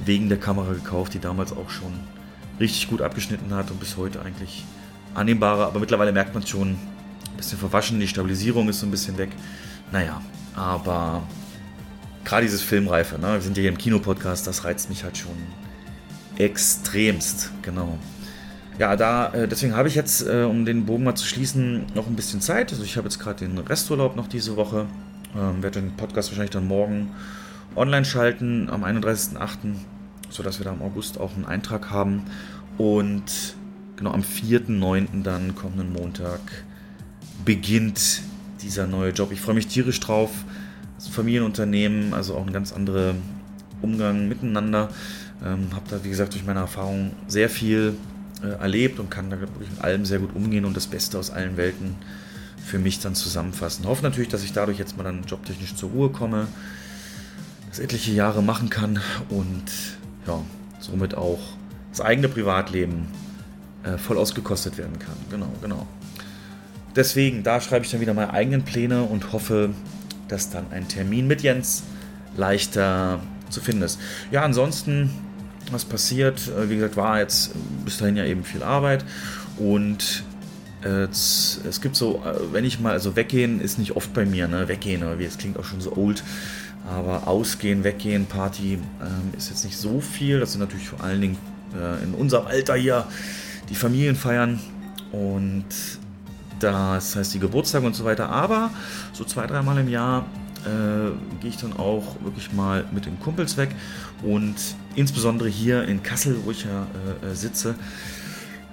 wegen 0.04 0.30
der 0.30 0.40
Kamera 0.40 0.74
gekauft, 0.74 1.14
die 1.14 1.20
damals 1.20 1.52
auch 1.54 1.70
schon 1.70 1.94
richtig 2.60 2.90
gut 2.90 3.02
abgeschnitten 3.02 3.54
hat 3.54 3.72
und 3.72 3.80
bis 3.80 3.98
heute 3.98 4.22
eigentlich 4.22 4.66
annehmbarer. 5.14 5.68
Aber 5.68 5.80
mittlerweile 5.80 6.12
merkt 6.12 6.34
man 6.34 6.46
schon, 6.46 6.70
ein 6.72 7.38
bisschen 7.38 7.60
verwaschen, 7.60 8.00
die 8.00 8.08
Stabilisierung 8.08 8.70
ist 8.70 8.80
so 8.80 8.88
ein 8.88 8.92
bisschen 8.92 9.18
weg. 9.18 9.30
Naja, 9.92 10.22
aber 10.56 11.24
gerade 12.24 12.44
dieses 12.46 12.62
Filmreife, 12.62 13.20
ne? 13.20 13.34
wir 13.34 13.42
sind 13.42 13.58
ja 13.58 13.62
hier 13.62 13.72
im 13.72 13.78
Kinopodcast, 13.78 14.48
das 14.48 14.64
reizt 14.64 14.90
mich 14.90 15.04
halt 15.04 15.18
schon 15.18 15.36
extremst, 16.38 17.52
genau 17.62 17.98
ja, 18.78 18.96
da, 18.96 19.34
äh, 19.34 19.48
deswegen 19.48 19.76
habe 19.76 19.88
ich 19.88 19.96
jetzt, 19.96 20.28
äh, 20.28 20.44
um 20.44 20.66
den 20.66 20.86
Bogen 20.86 21.04
mal 21.04 21.16
zu 21.16 21.26
schließen, 21.26 21.86
noch 21.96 22.08
ein 22.08 22.16
bisschen 22.16 22.42
Zeit. 22.42 22.72
Also 22.72 22.84
ich 22.84 22.98
habe 22.98 23.08
jetzt 23.08 23.20
gerade 23.20 23.46
den 23.46 23.58
Resturlaub 23.58 24.16
noch 24.16 24.28
diese 24.28 24.56
Woche. 24.58 24.86
Ähm, 25.36 25.64
werde 25.64 25.82
den 25.82 25.92
Podcast 25.96 26.30
wahrscheinlich 26.30 26.52
dann 26.52 26.68
morgen 26.68 27.12
online 27.76 28.06
schalten, 28.06 28.70
am 28.70 28.84
31.08., 28.84 29.76
sodass 30.30 30.60
wir 30.60 30.66
da 30.66 30.74
im 30.74 30.82
August 30.82 31.20
auch 31.20 31.36
einen 31.36 31.46
Eintrag 31.46 31.90
haben. 31.90 32.24
Und 32.78 33.56
genau 33.96 34.12
am 34.12 34.22
4.9. 34.22 35.24
dann 35.24 35.56
kommenden 35.56 35.94
Montag 35.94 36.40
beginnt 37.46 38.22
dieser 38.62 38.88
neue 38.88 39.12
Job. 39.12 39.32
Ich 39.32 39.40
freue 39.40 39.56
mich 39.56 39.68
tierisch 39.68 40.00
drauf. 40.00 40.32
Das 40.98 41.08
Familienunternehmen, 41.08 42.14
also 42.14 42.36
auch 42.36 42.46
ein 42.46 42.54
ganz 42.54 42.74
anderer 42.74 43.16
Umgang 43.82 44.28
miteinander. 44.28 44.90
Ähm, 45.46 45.68
habe 45.74 45.86
da, 45.90 46.04
wie 46.04 46.10
gesagt, 46.10 46.34
durch 46.34 46.46
meine 46.46 46.62
Erfahrung 46.62 47.12
sehr 47.28 47.50
viel 47.50 47.96
erlebt 48.46 49.00
und 49.00 49.10
kann 49.10 49.30
da 49.30 49.40
wirklich 49.40 49.70
mit 49.70 49.82
allem 49.82 50.06
sehr 50.06 50.20
gut 50.20 50.36
umgehen 50.36 50.66
und 50.66 50.76
das 50.76 50.88
Beste 50.88 51.20
aus 51.20 51.30
allen 51.32 51.58
Welten 51.58 51.96
für 52.64 52.80
mich 52.80 53.00
dann 53.00 53.16
zusammenfassen. 53.16 53.86
Hoffe 53.86 54.04
natürlich, 54.04 54.30
dass 54.30 54.44
ich 54.44 54.54
dadurch 54.54 54.80
jetzt 54.80 54.98
mal 54.98 55.04
dann 55.04 55.24
jobtechnisch 55.24 55.76
zur 55.76 55.92
Ruhe 55.92 56.10
komme, 56.10 56.48
das 57.70 57.80
etliche 57.80 58.12
Jahre 58.12 58.42
machen 58.42 58.70
kann 58.70 59.00
und 59.30 59.64
ja, 60.26 60.42
somit 60.80 61.16
auch 61.16 61.40
das 61.92 62.02
eigene 62.02 62.28
Privatleben 62.28 63.08
äh, 63.84 63.98
voll 63.98 64.18
ausgekostet 64.18 64.78
werden 64.78 64.98
kann. 65.00 65.16
Genau, 65.30 65.52
genau. 65.62 65.88
Deswegen, 66.96 67.44
da 67.44 67.60
schreibe 67.62 67.86
ich 67.86 67.92
dann 67.92 68.02
wieder 68.02 68.14
meine 68.14 68.34
eigenen 68.34 68.64
Pläne 68.64 69.04
und 69.04 69.34
hoffe, 69.34 69.72
dass 70.28 70.50
dann 70.50 70.66
ein 70.72 70.88
Termin 70.88 71.28
mit 71.28 71.42
Jens 71.42 71.84
leichter 72.38 73.20
zu 73.50 73.62
finden 73.62 73.84
ist. 73.84 74.00
Ja, 74.32 74.44
ansonsten 74.44 75.10
was 75.72 75.86
passiert. 75.86 76.48
Äh, 76.48 76.70
wie 76.70 76.76
gesagt, 76.76 76.96
war 76.96 77.20
jetzt 77.20 77.52
bis 77.84 77.98
dahin 77.98 78.18
ja 78.18 78.26
eben 78.26 78.44
viel 78.44 78.64
Arbeit 78.64 79.06
und 79.58 80.24
äh, 80.84 81.06
es, 81.06 81.60
es, 81.68 81.82
gibt 81.82 81.96
so, 81.96 82.22
äh, 82.26 82.54
wenn 82.54 82.66
ich 82.66 82.80
mal, 82.80 82.94
also 82.94 83.16
weggehen 83.16 83.60
ist 83.60 83.80
nicht 83.80 83.96
oft 83.96 84.14
bei 84.14 84.26
mir, 84.26 84.48
ne? 84.48 84.68
Weggehen, 84.68 85.04
wie 85.18 85.26
es 85.26 85.38
klingt 85.38 85.58
auch 85.58 85.66
schon 85.66 85.82
so 85.82 85.96
old. 85.96 86.24
Aber 86.88 87.28
ausgehen, 87.28 87.84
weggehen, 87.84 88.28
Party 88.28 88.74
ähm, 88.74 89.34
ist 89.36 89.50
jetzt 89.50 89.66
nicht 89.66 89.76
so 89.76 90.02
viel. 90.02 90.40
Das 90.40 90.52
sind 90.52 90.62
natürlich 90.62 90.88
vor 90.88 91.04
allen 91.04 91.20
Dingen 91.20 91.38
äh, 91.74 92.04
in 92.04 92.14
unserem 92.14 92.46
Alter 92.46 92.76
hier 92.76 93.08
die 93.70 93.76
Familien 93.76 94.16
feiern 94.16 94.60
und 95.12 95.66
das 96.60 97.16
heißt 97.16 97.34
die 97.34 97.40
Geburtstage 97.40 97.86
und 97.86 97.96
so 97.96 98.06
weiter. 98.06 98.30
Aber 98.30 98.70
so 99.14 99.24
zwei, 99.24 99.48
dreimal 99.48 99.80
im 99.80 99.90
Jahr 99.90 100.26
äh, 100.66 101.12
gehe 101.42 101.50
ich 101.50 101.58
dann 101.58 101.74
auch 101.74 102.16
wirklich 102.24 102.52
mal 102.54 102.86
mit 102.92 103.06
den 103.06 103.20
Kumpels 103.20 103.58
weg 103.58 103.70
und 104.24 104.56
insbesondere 104.96 105.50
hier 105.50 105.84
in 105.84 106.04
Kassel, 106.04 106.38
wo 106.44 106.52
ich 106.52 106.66
ja 106.66 106.88
äh, 107.24 107.32
äh 107.32 107.36
sitze, 107.36 107.76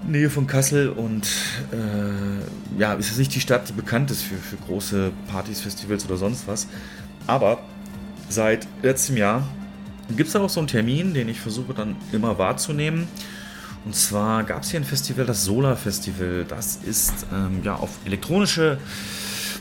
Nähe 0.07 0.31
von 0.31 0.47
Kassel 0.47 0.89
und 0.89 1.29
äh, 1.73 2.79
ja, 2.81 2.95
ist 2.95 3.09
jetzt 3.09 3.19
nicht 3.19 3.35
die 3.35 3.41
Stadt, 3.41 3.69
die 3.69 3.73
bekannt 3.73 4.11
ist 4.11 4.23
für, 4.23 4.37
für 4.37 4.57
große 4.57 5.13
Partys, 5.29 5.61
Festivals 5.61 6.05
oder 6.07 6.17
sonst 6.17 6.49
was. 6.49 6.67
Aber 7.27 7.61
seit 8.29 8.67
letztem 8.83 9.17
Jahr 9.17 9.47
gibt 10.17 10.27
es 10.27 10.33
da 10.33 10.41
auch 10.41 10.51
so 10.51 10.61
einen 10.61 10.67
Termin, 10.67 11.15
den 11.15 11.29
ich 11.29 11.41
versuche 11.41 11.73
dann 11.75 11.97
immer 12.13 12.39
wahrzunehmen. 12.39 13.07
Und 13.85 13.97
zwar 13.97 14.45
gab 14.45 14.63
es 14.63 14.71
hier 14.71 14.81
ein 14.81 14.85
Festival, 14.85 15.27
das 15.27 15.45
Solar 15.45 15.77
Festival. 15.77 16.45
Das 16.49 16.77
ist 16.85 17.27
ähm, 17.33 17.61
ja 17.65 17.75
auf 17.75 17.91
elektronische 18.05 18.79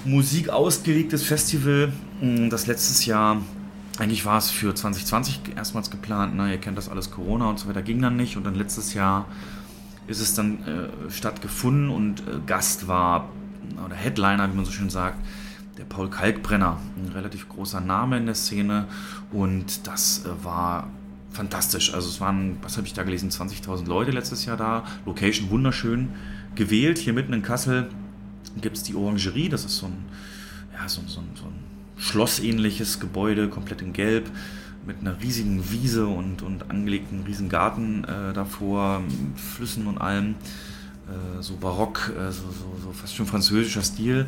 Musik 0.06 0.50
ausgelegtes 0.50 1.24
Festival, 1.24 1.92
mm, 2.22 2.50
das 2.50 2.68
letztes 2.68 3.06
Jahr 3.06 3.42
eigentlich 4.00 4.26
war 4.26 4.38
es 4.38 4.50
für 4.50 4.74
2020 4.74 5.42
erstmals 5.56 5.92
geplant, 5.92 6.36
ne? 6.36 6.52
ihr 6.52 6.58
kennt 6.58 6.78
das 6.78 6.90
alles, 6.90 7.12
Corona 7.12 7.50
und 7.50 7.60
so 7.60 7.68
weiter, 7.68 7.82
ging 7.82 8.02
dann 8.02 8.16
nicht. 8.16 8.38
Und 8.38 8.46
dann 8.46 8.56
letztes 8.56 8.94
Jahr 8.94 9.28
ist 10.08 10.22
es 10.22 10.34
dann 10.34 10.66
äh, 10.66 11.12
stattgefunden 11.12 11.90
und 11.90 12.22
äh, 12.22 12.40
Gast 12.46 12.88
war, 12.88 13.30
oder 13.86 13.96
Headliner, 13.96 14.52
wie 14.52 14.56
man 14.56 14.66
so 14.66 14.72
schön 14.72 14.90
sagt, 14.90 15.18
der 15.78 15.84
Paul 15.84 16.10
Kalkbrenner, 16.10 16.80
ein 16.98 17.12
relativ 17.12 17.48
großer 17.50 17.80
Name 17.80 18.18
in 18.18 18.26
der 18.26 18.36
Szene. 18.36 18.88
Und 19.32 19.86
das 19.88 20.26
äh, 20.26 20.44
war 20.44 20.88
fantastisch. 21.30 21.94
Also 21.94 22.10
es 22.10 22.20
waren, 22.20 22.58
was 22.62 22.78
habe 22.78 22.88
ich 22.88 22.94
da 22.94 23.04
gelesen, 23.04 23.30
20.000 23.30 23.86
Leute 23.88 24.12
letztes 24.12 24.46
Jahr 24.46 24.58
da. 24.58 24.84
Location 25.06 25.50
wunderschön 25.50 26.10
gewählt. 26.56 26.98
Hier 26.98 27.14
mitten 27.14 27.34
in 27.34 27.44
Kassel 27.44 27.88
gibt 28.60 28.78
es 28.78 28.84
die 28.84 28.96
Orangerie, 28.96 29.50
das 29.50 29.66
ist 29.66 29.78
so 29.78 29.88
ein, 29.88 30.06
ja, 30.74 30.88
so, 30.88 31.02
so, 31.08 31.24
so 31.36 31.46
ein 31.46 31.60
schlossähnliches 31.98 33.00
Gebäude, 33.00 33.48
komplett 33.50 33.82
in 33.82 33.94
Gelb, 33.94 34.30
mit 34.86 35.00
einer 35.00 35.20
riesigen 35.22 35.72
Wiese 35.72 36.08
und, 36.08 36.42
und 36.42 36.72
angelegten 36.72 37.24
riesigen 37.24 37.50
Garten 37.50 38.04
äh, 38.04 38.34
davor, 38.34 39.02
Flüssen 39.36 39.88
und 39.88 40.00
allem. 40.00 40.36
Äh, 41.08 41.42
so 41.42 41.56
barock, 41.56 42.12
äh, 42.18 42.32
so, 42.32 42.44
so, 42.52 42.76
so, 42.84 42.92
fast 42.92 43.16
schon 43.16 43.26
französischer 43.26 43.84
Stil. 43.84 44.26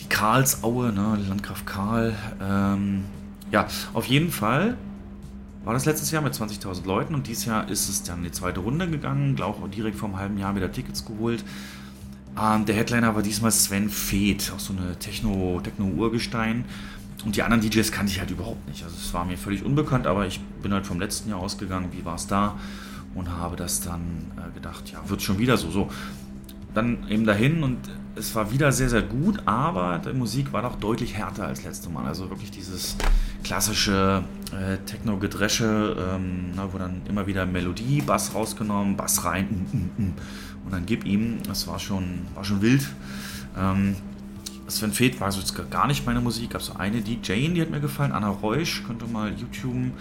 Die 0.00 0.06
Karlsaue, 0.06 0.92
ne? 0.92 1.18
Landgraf 1.28 1.66
Karl. 1.66 2.14
Ähm, 2.40 3.04
ja, 3.50 3.66
auf 3.92 4.06
jeden 4.06 4.30
Fall 4.30 4.76
war 5.64 5.72
das 5.72 5.86
letztes 5.86 6.10
Jahr 6.10 6.22
mit 6.22 6.34
20.000 6.34 6.86
Leuten 6.86 7.14
und 7.14 7.26
dieses 7.26 7.46
Jahr 7.46 7.68
ist 7.68 7.88
es 7.88 8.02
dann 8.02 8.18
in 8.18 8.24
die 8.24 8.32
zweite 8.32 8.60
Runde 8.60 8.88
gegangen, 8.88 9.34
glaube 9.34 9.62
auch 9.62 9.68
direkt 9.68 9.96
vor 9.96 10.08
einem 10.08 10.18
halben 10.18 10.38
Jahr 10.38 10.54
wieder 10.56 10.70
Tickets 10.70 11.04
geholt. 11.06 11.44
Ähm, 12.40 12.64
der 12.64 12.74
Headliner 12.74 13.14
war 13.14 13.22
diesmal 13.22 13.50
Sven 13.50 13.88
Feeth, 13.88 14.52
auch 14.54 14.60
so 14.60 14.72
eine 14.72 14.98
Techno, 14.98 15.60
Techno-Urgestein. 15.62 16.64
Und 17.24 17.36
die 17.36 17.42
anderen 17.42 17.62
DJs 17.62 17.90
kannte 17.92 18.12
ich 18.12 18.20
halt 18.20 18.30
überhaupt 18.30 18.68
nicht. 18.68 18.82
Also 18.84 18.96
es 18.96 19.14
war 19.14 19.24
mir 19.24 19.38
völlig 19.38 19.64
unbekannt, 19.64 20.06
aber 20.06 20.26
ich 20.26 20.40
bin 20.62 20.72
halt 20.72 20.86
vom 20.86 21.00
letzten 21.00 21.30
Jahr 21.30 21.38
ausgegangen, 21.38 21.88
wie 21.92 22.04
war 22.04 22.16
es 22.16 22.26
da 22.26 22.58
und 23.14 23.30
habe 23.30 23.56
das 23.56 23.80
dann 23.80 24.00
äh, 24.36 24.52
gedacht, 24.54 24.90
ja, 24.92 25.08
wird 25.08 25.22
schon 25.22 25.38
wieder 25.38 25.56
so. 25.56 25.70
So, 25.70 25.88
dann 26.74 27.08
eben 27.08 27.24
dahin 27.24 27.62
und 27.62 27.78
es 28.16 28.34
war 28.34 28.52
wieder 28.52 28.72
sehr, 28.72 28.88
sehr 28.88 29.02
gut, 29.02 29.40
aber 29.44 30.00
die 30.04 30.12
Musik 30.12 30.52
war 30.52 30.62
doch 30.62 30.76
deutlich 30.76 31.14
härter 31.14 31.46
als 31.46 31.64
letztes 31.64 31.90
Mal. 31.90 32.06
Also 32.06 32.30
wirklich 32.30 32.50
dieses 32.50 32.96
klassische 33.42 34.22
äh, 34.52 34.76
Techno-Gedresche, 34.84 35.96
ähm, 36.14 36.52
wo 36.72 36.78
dann 36.78 37.02
immer 37.08 37.26
wieder 37.26 37.46
Melodie, 37.46 38.02
Bass 38.02 38.34
rausgenommen, 38.34 38.96
Bass 38.96 39.24
rein 39.24 39.66
mm, 39.72 39.76
mm, 39.76 40.06
mm, 40.06 40.12
und 40.64 40.72
dann 40.72 40.86
gib 40.86 41.04
ihm. 41.04 41.38
Das 41.46 41.66
war 41.66 41.78
schon, 41.78 42.20
war 42.34 42.44
schon 42.44 42.62
wild. 42.62 42.86
Ähm, 43.56 43.96
Sven 44.66 44.92
Feth 44.92 45.20
war 45.20 45.30
so 45.30 45.40
jetzt 45.40 45.54
gar 45.70 45.86
nicht 45.86 46.06
meine 46.06 46.20
Musik. 46.20 46.50
Gab 46.50 46.62
so 46.62 46.74
eine 46.74 47.00
DJ, 47.00 47.52
die 47.52 47.60
hat 47.60 47.70
mir 47.70 47.80
gefallen, 47.80 48.12
Anna 48.12 48.28
Reusch, 48.28 48.82
könnte 48.86 49.06
mal 49.06 49.32
YouTube. 49.32 49.92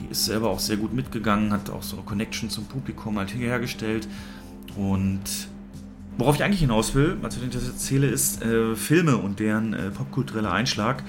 Die 0.00 0.10
ist 0.10 0.24
selber 0.24 0.50
auch 0.50 0.58
sehr 0.58 0.76
gut 0.76 0.92
mitgegangen, 0.92 1.52
hat 1.52 1.70
auch 1.70 1.82
so 1.82 1.96
eine 1.96 2.04
Connection 2.04 2.50
zum 2.50 2.64
Publikum 2.64 3.18
halt 3.18 3.34
hergestellt 3.34 4.08
und 4.76 5.20
Worauf 6.18 6.36
ich 6.36 6.44
eigentlich 6.44 6.60
hinaus 6.60 6.94
will, 6.94 7.16
als 7.22 7.36
ich 7.36 7.48
das 7.48 7.66
erzähle, 7.66 8.06
ist 8.06 8.42
äh, 8.42 8.76
Filme 8.76 9.16
und 9.16 9.40
deren 9.40 9.72
äh, 9.72 9.90
popkultureller 9.90 10.52
Einschlag. 10.52 11.02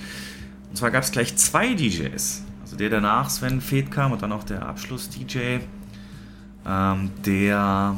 Und 0.70 0.78
zwar 0.78 0.92
gab 0.92 1.04
es 1.04 1.12
gleich 1.12 1.36
zwei 1.36 1.74
DJs. 1.74 2.44
Also 2.62 2.78
der 2.78 2.90
danach 2.90 3.30
Sven 3.30 3.60
Feth 3.60 3.92
kam 3.92 4.14
und 4.14 4.22
dann 4.22 4.32
auch 4.32 4.44
der 4.44 4.66
Abschluss-DJ, 4.66 5.60
ähm, 6.66 7.12
der 7.26 7.98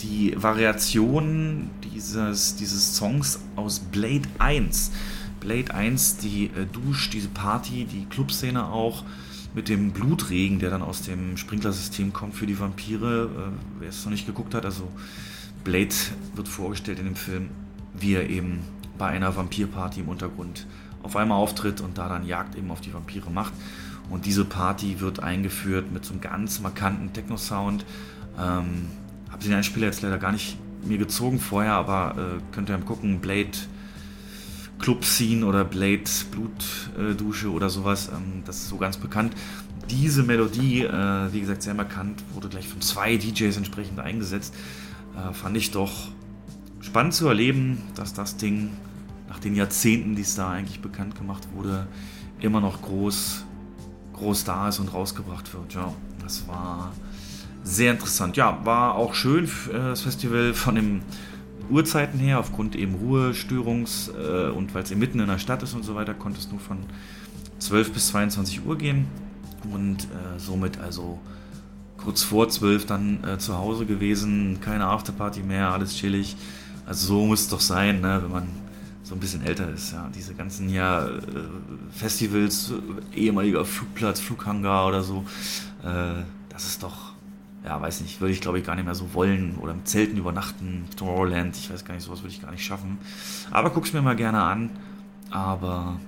die 0.00 0.34
Variation 0.36 1.70
dieses, 1.92 2.56
dieses 2.56 2.96
Songs 2.96 3.40
aus 3.56 3.78
Blade 3.78 4.28
1, 4.38 4.90
Blade 5.40 5.74
1, 5.74 6.18
die 6.18 6.46
äh, 6.46 6.66
Dusch, 6.70 7.10
diese 7.10 7.28
Party, 7.28 7.84
die 7.84 8.06
Clubszene 8.06 8.66
auch, 8.66 9.04
mit 9.54 9.68
dem 9.68 9.92
Blutregen, 9.92 10.58
der 10.58 10.70
dann 10.70 10.82
aus 10.82 11.02
dem 11.02 11.36
Sprinklersystem 11.36 12.12
kommt 12.12 12.34
für 12.34 12.46
die 12.46 12.58
Vampire, 12.58 13.24
äh, 13.24 13.80
wer 13.80 13.88
es 13.88 14.04
noch 14.04 14.10
nicht 14.10 14.26
geguckt 14.26 14.54
hat, 14.54 14.64
also 14.64 14.88
Blade 15.62 15.94
wird 16.34 16.48
vorgestellt 16.48 16.98
in 16.98 17.06
dem 17.06 17.16
Film, 17.16 17.48
wie 17.94 18.14
er 18.14 18.28
eben 18.28 18.60
bei 18.98 19.08
einer 19.08 19.34
Vampirparty 19.36 20.00
im 20.00 20.08
Untergrund 20.08 20.66
auf 21.02 21.16
einmal 21.16 21.38
auftritt 21.38 21.80
und 21.80 21.98
da 21.98 22.08
dann 22.08 22.26
Jagd 22.26 22.56
eben 22.56 22.70
auf 22.70 22.80
die 22.80 22.92
Vampire 22.92 23.30
macht. 23.30 23.52
Und 24.10 24.26
diese 24.26 24.44
Party 24.44 25.00
wird 25.00 25.20
eingeführt 25.20 25.92
mit 25.92 26.04
so 26.04 26.12
einem 26.12 26.20
ganz 26.20 26.60
markanten 26.60 27.12
Techno-Sound. 27.12 27.84
Ähm, 28.38 28.88
habe 29.34 29.42
den 29.42 29.54
Einspieler 29.54 29.86
jetzt 29.86 30.00
leider 30.02 30.18
gar 30.18 30.30
nicht 30.30 30.56
mir 30.84 30.96
gezogen 30.96 31.40
vorher, 31.40 31.72
aber 31.72 32.14
äh, 32.16 32.54
könnt 32.54 32.68
ihr 32.68 32.78
mal 32.78 32.84
gucken, 32.84 33.18
Blade 33.20 33.50
Club 34.78 35.04
Scene 35.04 35.44
oder 35.44 35.64
Blade 35.64 36.04
Blutdusche 36.30 37.46
äh, 37.46 37.50
oder 37.50 37.68
sowas. 37.68 38.10
Ähm, 38.14 38.42
das 38.44 38.58
ist 38.58 38.68
so 38.68 38.76
ganz 38.76 38.96
bekannt. 38.96 39.34
Diese 39.90 40.22
Melodie, 40.22 40.84
äh, 40.84 41.32
wie 41.32 41.40
gesagt, 41.40 41.62
sehr 41.62 41.74
markant, 41.74 42.22
wurde 42.32 42.48
gleich 42.48 42.68
von 42.68 42.80
zwei 42.80 43.16
DJs 43.16 43.56
entsprechend 43.56 43.98
eingesetzt 43.98 44.54
äh, 45.16 45.32
fand 45.32 45.56
ich 45.56 45.72
doch 45.72 46.08
spannend 46.80 47.14
zu 47.14 47.26
erleben, 47.26 47.82
dass 47.96 48.14
das 48.14 48.36
Ding 48.36 48.70
nach 49.28 49.40
den 49.40 49.56
Jahrzehnten, 49.56 50.14
die 50.14 50.22
es 50.22 50.36
da 50.36 50.52
eigentlich 50.52 50.80
bekannt 50.80 51.16
gemacht 51.16 51.48
wurde, 51.54 51.88
immer 52.40 52.60
noch 52.60 52.82
groß, 52.82 53.44
groß 54.12 54.44
da 54.44 54.68
ist 54.68 54.78
und 54.78 54.92
rausgebracht 54.92 55.52
wird. 55.54 55.74
Ja, 55.74 55.92
das 56.22 56.46
war 56.46 56.92
sehr 57.64 57.92
interessant. 57.92 58.36
Ja, 58.36 58.60
war 58.64 58.94
auch 58.94 59.14
schön, 59.14 59.46
äh, 59.46 59.72
das 59.72 60.02
Festival 60.02 60.54
von 60.54 60.76
den 60.76 61.02
Uhrzeiten 61.70 62.18
her, 62.20 62.38
aufgrund 62.38 62.76
eben 62.76 62.94
Ruhestörungs- 62.94 64.10
äh, 64.12 64.50
und 64.50 64.74
weil 64.74 64.82
es 64.82 64.94
mitten 64.94 65.18
in 65.18 65.26
der 65.26 65.38
Stadt 65.38 65.62
ist 65.62 65.74
und 65.74 65.82
so 65.82 65.94
weiter, 65.94 66.12
konnte 66.12 66.38
es 66.38 66.50
nur 66.50 66.60
von 66.60 66.78
12 67.58 67.92
bis 67.92 68.08
22 68.08 68.66
Uhr 68.66 68.76
gehen 68.76 69.06
und 69.72 70.04
äh, 70.04 70.38
somit 70.38 70.78
also 70.78 71.18
kurz 71.96 72.22
vor 72.22 72.50
zwölf 72.50 72.84
dann 72.84 73.24
äh, 73.24 73.38
zu 73.38 73.56
Hause 73.56 73.86
gewesen, 73.86 74.58
keine 74.60 74.86
Afterparty 74.86 75.40
mehr, 75.40 75.70
alles 75.70 75.96
chillig. 75.96 76.36
Also 76.84 77.06
so 77.06 77.24
muss 77.24 77.42
es 77.42 77.48
doch 77.48 77.60
sein, 77.60 78.02
ne, 78.02 78.20
wenn 78.22 78.30
man 78.30 78.48
so 79.02 79.14
ein 79.14 79.20
bisschen 79.20 79.42
älter 79.42 79.70
ist. 79.72 79.92
Ja. 79.92 80.10
Diese 80.14 80.34
ganzen 80.34 80.68
ja, 80.68 81.06
äh, 81.06 81.20
Festivals, 81.90 82.72
ehemaliger 83.14 83.64
Flugplatz, 83.64 84.20
Flughangar 84.20 84.86
oder 84.86 85.02
so, 85.02 85.24
das 86.48 86.64
ist 86.64 86.82
doch, 86.82 87.13
ja, 87.64 87.80
weiß 87.80 88.02
nicht, 88.02 88.20
würde 88.20 88.32
ich 88.32 88.40
glaube 88.40 88.58
ich 88.58 88.64
gar 88.64 88.74
nicht 88.76 88.84
mehr 88.84 88.94
so 88.94 89.14
wollen. 89.14 89.56
Oder 89.60 89.72
im 89.72 89.84
Zelten 89.84 90.16
übernachten, 90.16 90.84
Tomorrowland, 90.96 91.56
ich 91.56 91.70
weiß 91.70 91.84
gar 91.84 91.94
nicht, 91.94 92.04
sowas 92.04 92.22
würde 92.22 92.34
ich 92.34 92.42
gar 92.42 92.50
nicht 92.50 92.64
schaffen. 92.64 92.98
Aber 93.50 93.70
guck's 93.70 93.92
mir 93.92 94.02
mal 94.02 94.16
gerne 94.16 94.42
an. 94.42 94.70
Aber 95.30 95.98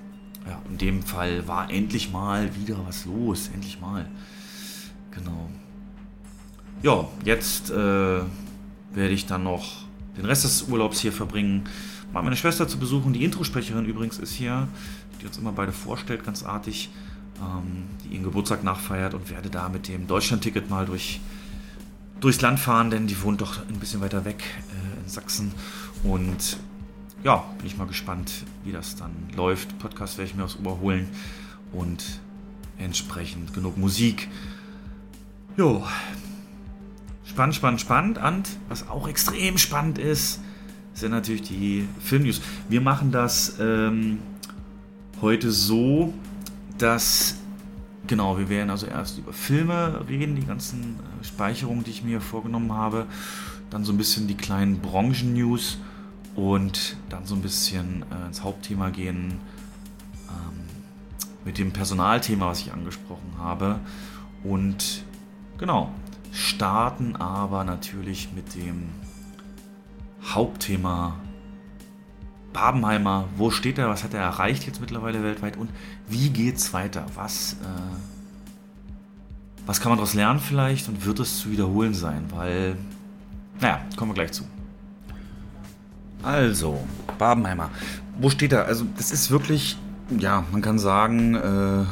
ja, 0.46 0.60
in 0.70 0.78
dem 0.78 1.02
Fall 1.02 1.48
war 1.48 1.70
endlich 1.70 2.12
mal 2.12 2.54
wieder 2.54 2.78
was 2.86 3.06
los, 3.06 3.50
endlich 3.52 3.80
mal. 3.80 4.08
Genau 5.10 5.48
ja, 6.82 7.08
jetzt 7.24 7.70
äh, 7.70 7.74
werde 7.74 9.12
ich 9.12 9.26
dann 9.26 9.44
noch 9.44 9.84
den 10.16 10.24
Rest 10.24 10.44
des 10.44 10.62
Urlaubs 10.68 11.00
hier 11.00 11.12
verbringen, 11.12 11.64
mal 12.12 12.22
meine 12.22 12.36
Schwester 12.36 12.68
zu 12.68 12.78
besuchen. 12.78 13.12
Die 13.12 13.24
Introsprecherin 13.24 13.84
übrigens 13.86 14.18
ist 14.18 14.32
hier, 14.32 14.68
die 15.20 15.26
uns 15.26 15.38
immer 15.38 15.52
beide 15.52 15.72
vorstellt, 15.72 16.24
ganz 16.24 16.42
artig, 16.42 16.90
ähm, 17.40 17.84
die 18.04 18.14
ihren 18.14 18.24
Geburtstag 18.24 18.62
nachfeiert 18.64 19.14
und 19.14 19.30
werde 19.30 19.50
da 19.50 19.68
mit 19.68 19.88
dem 19.88 20.06
Deutschlandticket 20.06 20.70
mal 20.70 20.86
durch, 20.86 21.20
durchs 22.26 22.40
Land 22.40 22.60
fahren, 22.60 22.90
denn 22.90 23.06
die 23.06 23.20
wohnt 23.22 23.40
doch 23.40 23.66
ein 23.68 23.78
bisschen 23.78 24.00
weiter 24.00 24.24
weg 24.24 24.42
äh, 24.42 25.02
in 25.02 25.08
Sachsen. 25.08 25.52
Und 26.02 26.58
ja, 27.24 27.44
bin 27.58 27.66
ich 27.66 27.76
mal 27.76 27.86
gespannt, 27.86 28.32
wie 28.64 28.72
das 28.72 28.96
dann 28.96 29.12
läuft. 29.36 29.78
Podcast 29.78 30.18
werde 30.18 30.30
ich 30.30 30.36
mir 30.36 30.44
aus 30.44 30.56
Oberholen 30.58 31.08
und 31.72 32.04
entsprechend 32.78 33.54
genug 33.54 33.76
Musik. 33.78 34.28
Jo, 35.56 35.82
Spannend, 37.36 37.54
spannend, 37.54 37.80
spannend. 37.82 38.18
Und 38.18 38.48
was 38.70 38.88
auch 38.88 39.06
extrem 39.08 39.58
spannend 39.58 39.98
ist, 39.98 40.40
sind 40.94 41.10
natürlich 41.10 41.42
die 41.42 41.86
Filmnews. 42.00 42.40
Wir 42.70 42.80
machen 42.80 43.12
das 43.12 43.56
ähm, 43.60 44.20
heute 45.20 45.50
so, 45.50 46.14
dass, 46.78 47.36
genau, 48.06 48.38
wir 48.38 48.48
werden 48.48 48.70
also 48.70 48.86
erst 48.86 49.18
über 49.18 49.32
Filme 49.32 50.04
reden, 50.08 50.36
die 50.36 50.46
ganzen 50.46 50.96
äh, 51.20 51.24
Speicherungen, 51.24 51.84
die 51.84 51.90
ich 51.90 52.02
mir 52.02 52.20
vorgenommen 52.20 52.72
habe. 52.72 53.06
Dann 53.70 53.84
so 53.84 53.92
ein 53.92 53.98
bisschen 53.98 54.28
die 54.28 54.36
kleinen 54.36 54.80
Branchen-News 54.80 55.78
und 56.34 56.96
dann 57.08 57.26
so 57.26 57.34
ein 57.34 57.42
bisschen 57.42 58.04
äh, 58.10 58.26
ins 58.26 58.42
Hauptthema 58.42 58.90
gehen 58.90 59.40
ähm, 60.28 60.60
mit 61.44 61.58
dem 61.58 61.72
Personalthema, 61.72 62.46
was 62.48 62.60
ich 62.60 62.72
angesprochen 62.72 63.34
habe. 63.38 63.80
Und 64.44 65.04
genau, 65.58 65.90
starten 66.32 67.16
aber 67.16 67.64
natürlich 67.64 68.28
mit 68.34 68.54
dem 68.54 68.90
Hauptthema 70.22 71.16
Babenheimer. 72.56 73.24
Wo 73.36 73.50
steht 73.50 73.76
er? 73.76 73.90
Was 73.90 74.02
hat 74.02 74.14
er 74.14 74.22
erreicht 74.22 74.66
jetzt 74.66 74.80
mittlerweile 74.80 75.22
weltweit? 75.22 75.58
Und 75.58 75.68
wie 76.08 76.30
geht's 76.30 76.72
weiter? 76.72 77.04
Was, 77.14 77.52
äh, 77.52 77.56
was 79.66 79.78
kann 79.78 79.90
man 79.90 79.98
daraus 79.98 80.14
lernen 80.14 80.40
vielleicht? 80.40 80.88
Und 80.88 81.04
wird 81.04 81.20
es 81.20 81.40
zu 81.40 81.50
wiederholen 81.50 81.92
sein? 81.92 82.24
Weil, 82.30 82.78
naja, 83.60 83.82
kommen 83.96 84.12
wir 84.12 84.14
gleich 84.14 84.32
zu. 84.32 84.44
Also, 86.22 86.82
Babenheimer. 87.18 87.68
Wo 88.18 88.30
steht 88.30 88.54
er? 88.54 88.64
Also, 88.64 88.86
das 88.96 89.10
ist 89.10 89.30
wirklich, 89.30 89.76
ja, 90.18 90.44
man 90.50 90.62
kann 90.62 90.78
sagen, 90.78 91.34
äh, 91.34 91.84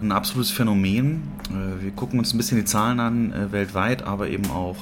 ein 0.00 0.10
absolutes 0.10 0.52
Phänomen. 0.52 1.22
Äh, 1.50 1.82
wir 1.82 1.90
gucken 1.90 2.18
uns 2.18 2.32
ein 2.32 2.38
bisschen 2.38 2.56
die 2.56 2.64
Zahlen 2.64 2.98
an 2.98 3.32
äh, 3.34 3.52
weltweit, 3.52 4.04
aber 4.04 4.28
eben 4.28 4.50
auch 4.50 4.76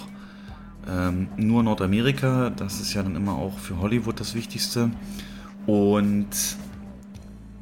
ähm, 0.88 1.28
nur 1.36 1.62
Nordamerika. 1.62 2.50
Das 2.50 2.80
ist 2.80 2.94
ja 2.94 3.02
dann 3.02 3.16
immer 3.16 3.36
auch 3.36 3.58
für 3.58 3.78
Hollywood 3.78 4.20
das 4.20 4.34
Wichtigste. 4.34 4.90
Und 5.66 6.28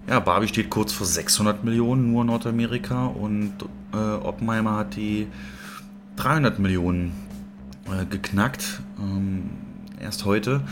ja, 0.09 0.21
Barbie 0.21 0.49
steht 0.49 0.71
kurz 0.71 0.93
vor 0.93 1.07
600 1.07 1.65
Millionen 1.65 2.13
nur 2.13 2.25
Nordamerika 2.25 3.07
und 3.07 3.53
äh, 3.93 3.97
Oppenheimer 3.97 4.77
hat 4.77 4.97
die 4.97 5.29
300 6.17 6.59
Millionen 6.59 7.13
äh, 7.87 8.05
geknackt. 8.07 8.83
Ähm, 8.99 9.51
erst 10.01 10.25
heute. 10.25 10.63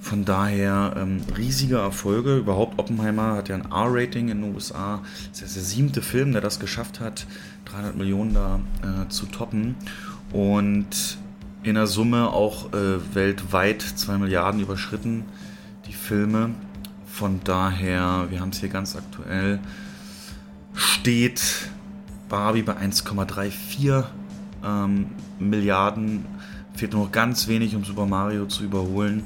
Von 0.00 0.24
daher 0.24 0.94
ähm, 0.96 1.20
riesige 1.36 1.78
Erfolge. 1.78 2.36
Überhaupt 2.36 2.78
Oppenheimer 2.78 3.34
hat 3.34 3.48
ja 3.48 3.56
ein 3.56 3.72
R-Rating 3.72 4.28
in 4.28 4.42
den 4.42 4.54
USA. 4.54 5.02
Das 5.32 5.42
ist 5.42 5.56
der 5.56 5.62
siebte 5.64 6.00
Film, 6.00 6.32
der 6.32 6.40
das 6.40 6.60
geschafft 6.60 7.00
hat, 7.00 7.26
300 7.64 7.96
Millionen 7.96 8.32
da 8.32 8.60
äh, 8.82 9.08
zu 9.08 9.26
toppen. 9.26 9.74
Und 10.32 11.18
in 11.66 11.74
der 11.74 11.88
Summe 11.88 12.30
auch 12.30 12.72
äh, 12.72 13.14
weltweit 13.14 13.82
2 13.82 14.18
Milliarden 14.18 14.60
überschritten, 14.60 15.24
die 15.88 15.92
Filme. 15.92 16.50
Von 17.06 17.40
daher, 17.42 18.26
wir 18.30 18.40
haben 18.40 18.50
es 18.50 18.60
hier 18.60 18.68
ganz 18.68 18.94
aktuell, 18.94 19.58
steht 20.74 21.68
Barbie 22.28 22.62
bei 22.62 22.76
1,34 22.76 24.04
ähm, 24.64 25.06
Milliarden. 25.40 26.24
Fehlt 26.74 26.92
nur 26.92 27.06
noch 27.06 27.12
ganz 27.12 27.48
wenig, 27.48 27.74
um 27.74 27.84
Super 27.84 28.06
Mario 28.06 28.46
zu 28.46 28.62
überholen. 28.62 29.24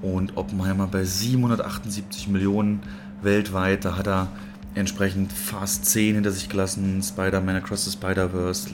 Und 0.00 0.38
Oppenheimer 0.38 0.86
bei 0.86 1.04
778 1.04 2.28
Millionen 2.28 2.80
weltweit. 3.20 3.84
Da 3.84 3.96
hat 3.96 4.06
er 4.06 4.28
entsprechend 4.74 5.30
fast 5.30 5.84
10 5.84 6.14
hinter 6.14 6.30
sich 6.30 6.48
gelassen. 6.48 7.02
Spider-Man 7.02 7.56
Across 7.56 7.84
the 7.84 7.90
Spider-Verse, 7.90 8.70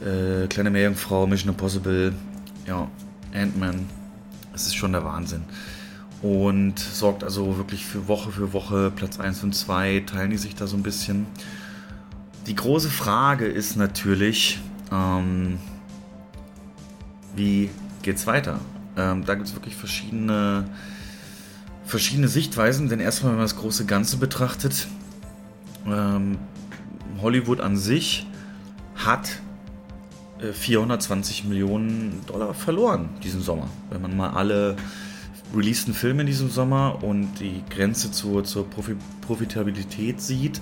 äh, 0.00 0.46
Kleine 0.48 0.70
Meerjungfrau, 0.70 1.26
Mission 1.26 1.50
Impossible, 1.50 2.12
ja, 2.66 2.88
Ant-Man. 3.34 3.86
Es 4.54 4.66
ist 4.66 4.76
schon 4.76 4.92
der 4.92 5.04
Wahnsinn. 5.04 5.42
Und 6.22 6.78
sorgt 6.78 7.22
also 7.22 7.58
wirklich 7.58 7.84
für 7.84 8.08
Woche 8.08 8.30
für 8.32 8.52
Woche 8.52 8.90
Platz 8.94 9.20
1 9.20 9.42
und 9.42 9.54
2, 9.54 10.04
teilen 10.06 10.30
die 10.30 10.38
sich 10.38 10.54
da 10.54 10.66
so 10.66 10.76
ein 10.76 10.82
bisschen. 10.82 11.26
Die 12.46 12.54
große 12.54 12.90
Frage 12.90 13.46
ist 13.46 13.76
natürlich, 13.76 14.60
ähm, 14.90 15.58
wie 17.36 17.70
geht's 18.02 18.26
weiter? 18.26 18.60
Ähm, 18.96 19.24
da 19.24 19.34
gibt 19.34 19.48
es 19.48 19.54
wirklich 19.54 19.74
verschiedene, 19.74 20.64
verschiedene 21.84 22.28
Sichtweisen, 22.28 22.88
denn 22.88 23.00
erstmal, 23.00 23.32
wenn 23.32 23.38
man 23.38 23.44
das 23.44 23.56
große 23.56 23.86
Ganze 23.86 24.16
betrachtet, 24.18 24.86
ähm, 25.86 26.38
Hollywood 27.20 27.60
an 27.60 27.76
sich 27.76 28.26
hat 28.94 29.40
420 30.52 31.44
äh, 31.44 31.48
Millionen 31.48 32.20
Dollar 32.26 32.54
verloren 32.54 33.10
diesen 33.22 33.40
Sommer. 33.40 33.68
Wenn 33.90 34.02
man 34.02 34.16
mal 34.16 34.30
alle 34.30 34.76
releaseden 35.54 35.94
Filme 35.94 36.22
in 36.22 36.26
diesem 36.26 36.50
Sommer 36.50 37.02
und 37.02 37.40
die 37.40 37.62
Grenze 37.70 38.10
zur, 38.10 38.44
zur 38.44 38.68
Profi 38.68 38.96
Profitabilität 39.20 40.20
sieht, 40.20 40.60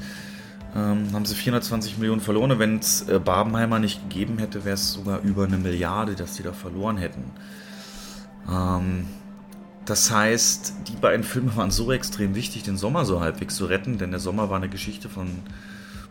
ähm, 0.74 1.12
haben 1.12 1.24
sie 1.24 1.34
420 1.34 1.98
Millionen 1.98 2.20
verloren. 2.20 2.58
Wenn 2.58 2.78
es 2.78 3.08
äh, 3.08 3.18
Barbenheimer 3.18 3.78
nicht 3.78 4.08
gegeben 4.08 4.38
hätte, 4.38 4.64
wäre 4.64 4.74
es 4.74 4.92
sogar 4.92 5.20
über 5.20 5.44
eine 5.44 5.58
Milliarde, 5.58 6.14
dass 6.14 6.34
die 6.34 6.42
da 6.42 6.52
verloren 6.52 6.96
hätten. 6.96 7.24
Ähm, 8.50 9.06
das 9.84 10.10
heißt, 10.10 10.74
die 10.88 10.96
beiden 10.96 11.24
Filme 11.24 11.56
waren 11.56 11.70
so 11.70 11.90
extrem 11.92 12.34
wichtig, 12.34 12.62
den 12.62 12.76
Sommer 12.76 13.04
so 13.04 13.20
halbwegs 13.20 13.56
zu 13.56 13.66
retten, 13.66 13.98
denn 13.98 14.12
der 14.12 14.20
Sommer 14.20 14.48
war 14.48 14.56
eine 14.56 14.68
Geschichte 14.68 15.08
von, 15.08 15.40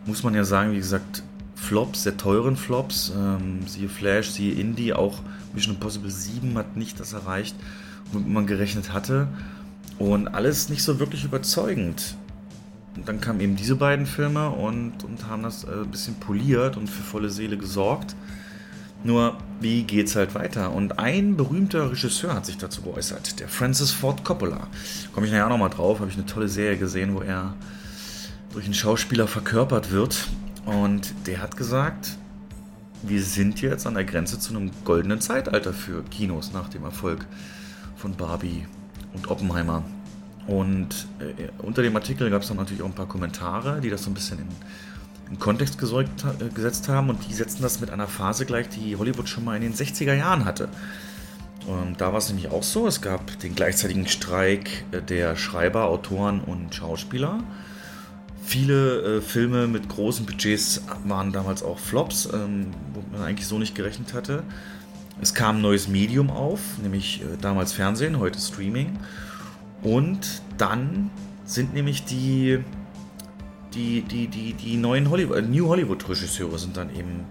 muss 0.04 0.22
man 0.22 0.34
ja 0.34 0.44
sagen, 0.44 0.72
wie 0.72 0.76
gesagt, 0.76 1.22
Flops, 1.62 2.02
sehr 2.02 2.16
teuren 2.16 2.56
Flops. 2.56 3.12
Ähm, 3.16 3.60
siehe 3.66 3.88
Flash, 3.88 4.30
siehe 4.30 4.54
Indie, 4.54 4.92
auch 4.92 5.20
Mission 5.54 5.74
Impossible 5.74 6.10
7 6.10 6.58
hat 6.58 6.76
nicht 6.76 6.98
das 6.98 7.12
erreicht, 7.12 7.54
womit 8.10 8.28
man 8.28 8.46
gerechnet 8.46 8.92
hatte. 8.92 9.28
Und 9.98 10.28
alles 10.28 10.68
nicht 10.68 10.82
so 10.82 10.98
wirklich 10.98 11.24
überzeugend. 11.24 12.16
Und 12.96 13.08
dann 13.08 13.20
kamen 13.20 13.40
eben 13.40 13.56
diese 13.56 13.76
beiden 13.76 14.06
Filme 14.06 14.50
und, 14.50 15.04
und 15.04 15.26
haben 15.28 15.44
das 15.44 15.64
äh, 15.64 15.68
ein 15.68 15.90
bisschen 15.90 16.16
poliert 16.16 16.76
und 16.76 16.88
für 16.88 17.02
volle 17.02 17.30
Seele 17.30 17.56
gesorgt. 17.56 18.16
Nur, 19.04 19.38
wie 19.60 19.84
geht's 19.84 20.16
halt 20.16 20.34
weiter? 20.34 20.72
Und 20.72 20.98
ein 20.98 21.36
berühmter 21.36 21.90
Regisseur 21.90 22.34
hat 22.34 22.46
sich 22.46 22.58
dazu 22.58 22.82
geäußert, 22.82 23.40
der 23.40 23.48
Francis 23.48 23.92
Ford 23.92 24.24
Coppola. 24.24 24.66
Komme 25.12 25.26
ich 25.26 25.32
nachher 25.32 25.48
nochmal 25.48 25.70
drauf, 25.70 26.00
habe 26.00 26.10
ich 26.10 26.16
eine 26.16 26.26
tolle 26.26 26.48
Serie 26.48 26.76
gesehen, 26.76 27.14
wo 27.14 27.20
er 27.20 27.54
durch 28.52 28.64
einen 28.64 28.74
Schauspieler 28.74 29.26
verkörpert 29.26 29.90
wird. 29.90 30.28
Und 30.64 31.14
der 31.26 31.42
hat 31.42 31.56
gesagt, 31.56 32.16
wir 33.02 33.22
sind 33.22 33.60
jetzt 33.60 33.86
an 33.86 33.94
der 33.94 34.04
Grenze 34.04 34.38
zu 34.38 34.54
einem 34.54 34.70
goldenen 34.84 35.20
Zeitalter 35.20 35.72
für 35.72 36.02
Kinos 36.04 36.52
nach 36.52 36.68
dem 36.68 36.84
Erfolg 36.84 37.26
von 37.96 38.14
Barbie 38.14 38.66
und 39.12 39.28
Oppenheimer. 39.28 39.82
Und 40.46 41.06
äh, 41.18 41.48
unter 41.58 41.82
dem 41.82 41.94
Artikel 41.96 42.30
gab 42.30 42.42
es 42.42 42.48
dann 42.48 42.56
natürlich 42.56 42.82
auch 42.82 42.86
ein 42.86 42.94
paar 42.94 43.08
Kommentare, 43.08 43.80
die 43.80 43.90
das 43.90 44.04
so 44.04 44.10
ein 44.10 44.14
bisschen 44.14 44.38
in 44.38 44.48
in 45.32 45.38
Kontext 45.38 45.78
gesorgt, 45.78 46.24
äh, 46.40 46.48
gesetzt 46.54 46.88
haben 46.88 47.08
und 47.08 47.26
die 47.26 47.32
setzen 47.32 47.62
das 47.62 47.80
mit 47.80 47.90
einer 47.90 48.06
Phase 48.06 48.44
gleich, 48.44 48.68
die 48.68 48.96
Hollywood 48.96 49.28
schon 49.28 49.44
mal 49.44 49.56
in 49.56 49.62
den 49.62 49.74
60er 49.74 50.14
Jahren 50.14 50.44
hatte. 50.44 50.68
Und 51.66 52.00
da 52.00 52.12
war 52.12 52.18
es 52.18 52.28
nämlich 52.28 52.50
auch 52.50 52.62
so, 52.62 52.86
es 52.86 53.00
gab 53.00 53.38
den 53.38 53.54
gleichzeitigen 53.54 54.06
Streik 54.06 54.84
äh, 54.92 55.00
der 55.00 55.36
Schreiber, 55.36 55.86
Autoren 55.86 56.40
und 56.40 56.74
Schauspieler. 56.74 57.42
Viele 58.42 59.18
äh, 59.18 59.20
Filme 59.20 59.66
mit 59.66 59.88
großen 59.88 60.26
Budgets 60.26 60.82
waren 61.04 61.32
damals 61.32 61.62
auch 61.62 61.78
Flops, 61.78 62.28
ähm, 62.32 62.66
wo 62.92 63.02
man 63.16 63.26
eigentlich 63.26 63.46
so 63.46 63.58
nicht 63.58 63.74
gerechnet 63.74 64.14
hatte. 64.14 64.42
Es 65.20 65.32
kam 65.32 65.56
ein 65.56 65.62
neues 65.62 65.88
Medium 65.88 66.30
auf, 66.30 66.60
nämlich 66.82 67.22
äh, 67.22 67.36
damals 67.40 67.72
Fernsehen, 67.72 68.18
heute 68.18 68.40
Streaming. 68.40 68.98
Und 69.82 70.42
dann 70.58 71.10
sind 71.44 71.74
nämlich 71.74 72.04
die 72.04 72.60
die, 73.74 74.02
die, 74.02 74.28
die, 74.28 74.52
die 74.52 74.76
neuen 74.76 75.08
Hollywood, 75.10 75.38
äh, 75.38 75.42
New 75.42 75.68
Hollywood-Regisseure 75.68 76.58
sind 76.58 76.76
dann 76.76 76.94
eben 76.94 77.24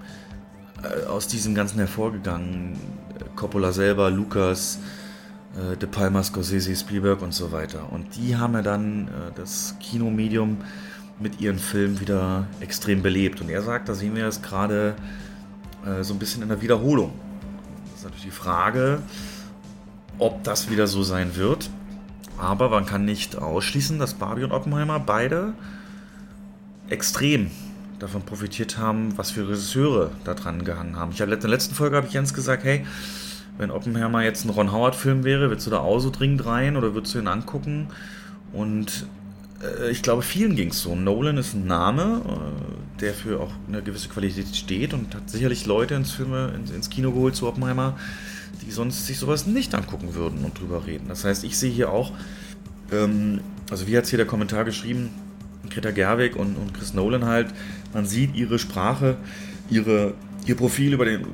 äh, 0.83 1.05
aus 1.05 1.27
diesem 1.27 1.55
Ganzen 1.55 1.77
hervorgegangen. 1.79 2.77
Coppola 3.35 3.71
selber, 3.71 4.09
Lucas, 4.09 4.79
äh, 5.55 5.77
De 5.77 5.87
Palma, 5.87 6.23
Scorsese, 6.23 6.75
Spielberg 6.75 7.21
und 7.21 7.33
so 7.33 7.51
weiter. 7.51 7.91
Und 7.91 8.15
die 8.15 8.35
haben 8.35 8.53
ja 8.53 8.61
dann 8.61 9.09
das 9.35 9.75
Kinomedium 9.79 10.57
mit 11.19 11.39
ihren 11.39 11.59
Filmen 11.59 11.99
wieder 11.99 12.47
extrem 12.59 13.01
belebt. 13.01 13.41
Und 13.41 13.49
er 13.49 13.61
sagt, 13.61 13.89
da 13.89 13.93
sehen 13.93 14.15
wir 14.15 14.25
es 14.27 14.41
gerade 14.41 14.95
äh, 15.85 16.03
so 16.03 16.13
ein 16.13 16.19
bisschen 16.19 16.41
in 16.41 16.49
der 16.49 16.61
Wiederholung. 16.61 17.13
Das 17.85 17.99
ist 17.99 18.03
natürlich 18.03 18.25
die 18.25 18.31
Frage, 18.31 18.99
ob 20.17 20.43
das 20.43 20.69
wieder 20.69 20.87
so 20.87 21.03
sein 21.03 21.35
wird. 21.35 21.69
Aber 22.37 22.69
man 22.69 22.85
kann 22.85 23.05
nicht 23.05 23.37
ausschließen, 23.37 23.99
dass 23.99 24.15
Barbie 24.15 24.43
und 24.43 24.51
Oppenheimer 24.51 24.99
beide 24.99 25.53
extrem 26.89 27.51
davon 27.99 28.23
profitiert 28.23 28.77
haben, 28.77 29.17
was 29.17 29.31
für 29.31 29.47
Regisseure 29.47 30.11
da 30.23 30.33
dran 30.33 30.65
gehangen 30.65 30.95
haben. 30.95 31.11
Ich 31.11 31.21
habe 31.21 31.31
in 31.31 31.39
der 31.39 31.49
letzten 31.49 31.75
Folge 31.75 31.95
habe 31.95 32.07
ich 32.07 32.13
Jens 32.13 32.33
gesagt, 32.33 32.63
hey, 32.63 32.85
wenn 33.57 33.69
Oppenheimer 33.69 34.23
jetzt 34.23 34.43
ein 34.43 34.49
Ron 34.49 34.71
Howard 34.71 34.95
Film 34.95 35.23
wäre, 35.23 35.49
würdest 35.49 35.67
du 35.67 35.71
da 35.71 35.79
auch 35.79 35.99
so 35.99 36.09
dringend 36.09 36.45
rein 36.45 36.77
oder 36.77 36.95
würdest 36.95 37.13
du 37.13 37.19
ihn 37.19 37.27
angucken? 37.27 37.87
Und 38.53 39.05
ich 39.91 40.01
glaube, 40.01 40.21
vielen 40.21 40.55
ging 40.55 40.69
es 40.69 40.81
so. 40.81 40.95
Nolan 40.95 41.37
ist 41.37 41.53
ein 41.53 41.67
Name, 41.67 42.21
äh, 42.25 43.01
der 43.01 43.13
für 43.13 43.39
auch 43.39 43.51
eine 43.67 43.81
gewisse 43.81 44.09
Qualität 44.09 44.55
steht 44.55 44.93
und 44.93 45.13
hat 45.15 45.29
sicherlich 45.29 45.65
Leute 45.65 45.95
ins, 45.95 46.11
Filme, 46.11 46.53
ins, 46.73 46.89
Kino 46.89 47.11
geholt 47.11 47.35
zu 47.35 47.47
Oppenheimer, 47.47 47.97
die 48.65 48.71
sonst 48.71 49.07
sich 49.07 49.17
sowas 49.17 49.45
nicht 49.45 49.73
angucken 49.75 50.13
würden 50.13 50.43
und 50.43 50.59
drüber 50.59 50.85
reden. 50.85 51.07
Das 51.07 51.25
heißt, 51.25 51.43
ich 51.43 51.57
sehe 51.57 51.71
hier 51.71 51.91
auch, 51.91 52.11
ähm, 52.91 53.41
also 53.69 53.87
wie 53.87 53.97
hat 53.97 54.05
es 54.05 54.09
hier 54.09 54.17
der 54.17 54.27
Kommentar 54.27 54.65
geschrieben, 54.65 55.09
Greta 55.69 55.91
Gerwig 55.91 56.35
und, 56.35 56.55
und 56.55 56.73
Chris 56.73 56.93
Nolan 56.93 57.25
halt, 57.25 57.47
man 57.93 58.05
sieht 58.05 58.35
ihre 58.35 58.59
Sprache, 58.59 59.17
ihre, 59.69 60.13
ihr 60.45 60.55
Profil 60.55 60.93
über 60.93 61.05
den, 61.05 61.21
äh, 61.21 61.25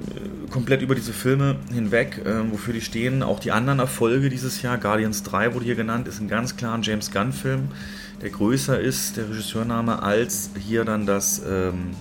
komplett 0.49 0.81
über 0.81 0.95
diese 0.95 1.13
Filme 1.13 1.57
hinweg, 1.73 2.21
äh, 2.25 2.51
wofür 2.51 2.73
die 2.73 2.81
stehen. 2.81 3.23
Auch 3.23 3.39
die 3.39 3.51
anderen 3.51 3.79
Erfolge 3.79 4.29
dieses 4.29 4.61
Jahr, 4.61 4.77
Guardians 4.77 5.23
3 5.23 5.53
wurde 5.53 5.65
hier 5.65 5.75
genannt, 5.75 6.07
ist 6.07 6.19
ein 6.19 6.27
ganz 6.27 6.55
klar 6.55 6.75
ein 6.75 6.83
James 6.83 7.11
Gunn-Film, 7.11 7.69
der 8.21 8.29
größer 8.29 8.79
ist, 8.79 9.17
der 9.17 9.29
Regisseurname, 9.29 10.01
als 10.01 10.51
hier 10.59 10.85
dann 10.85 11.05
das. 11.05 11.41
Ähm, 11.47 11.91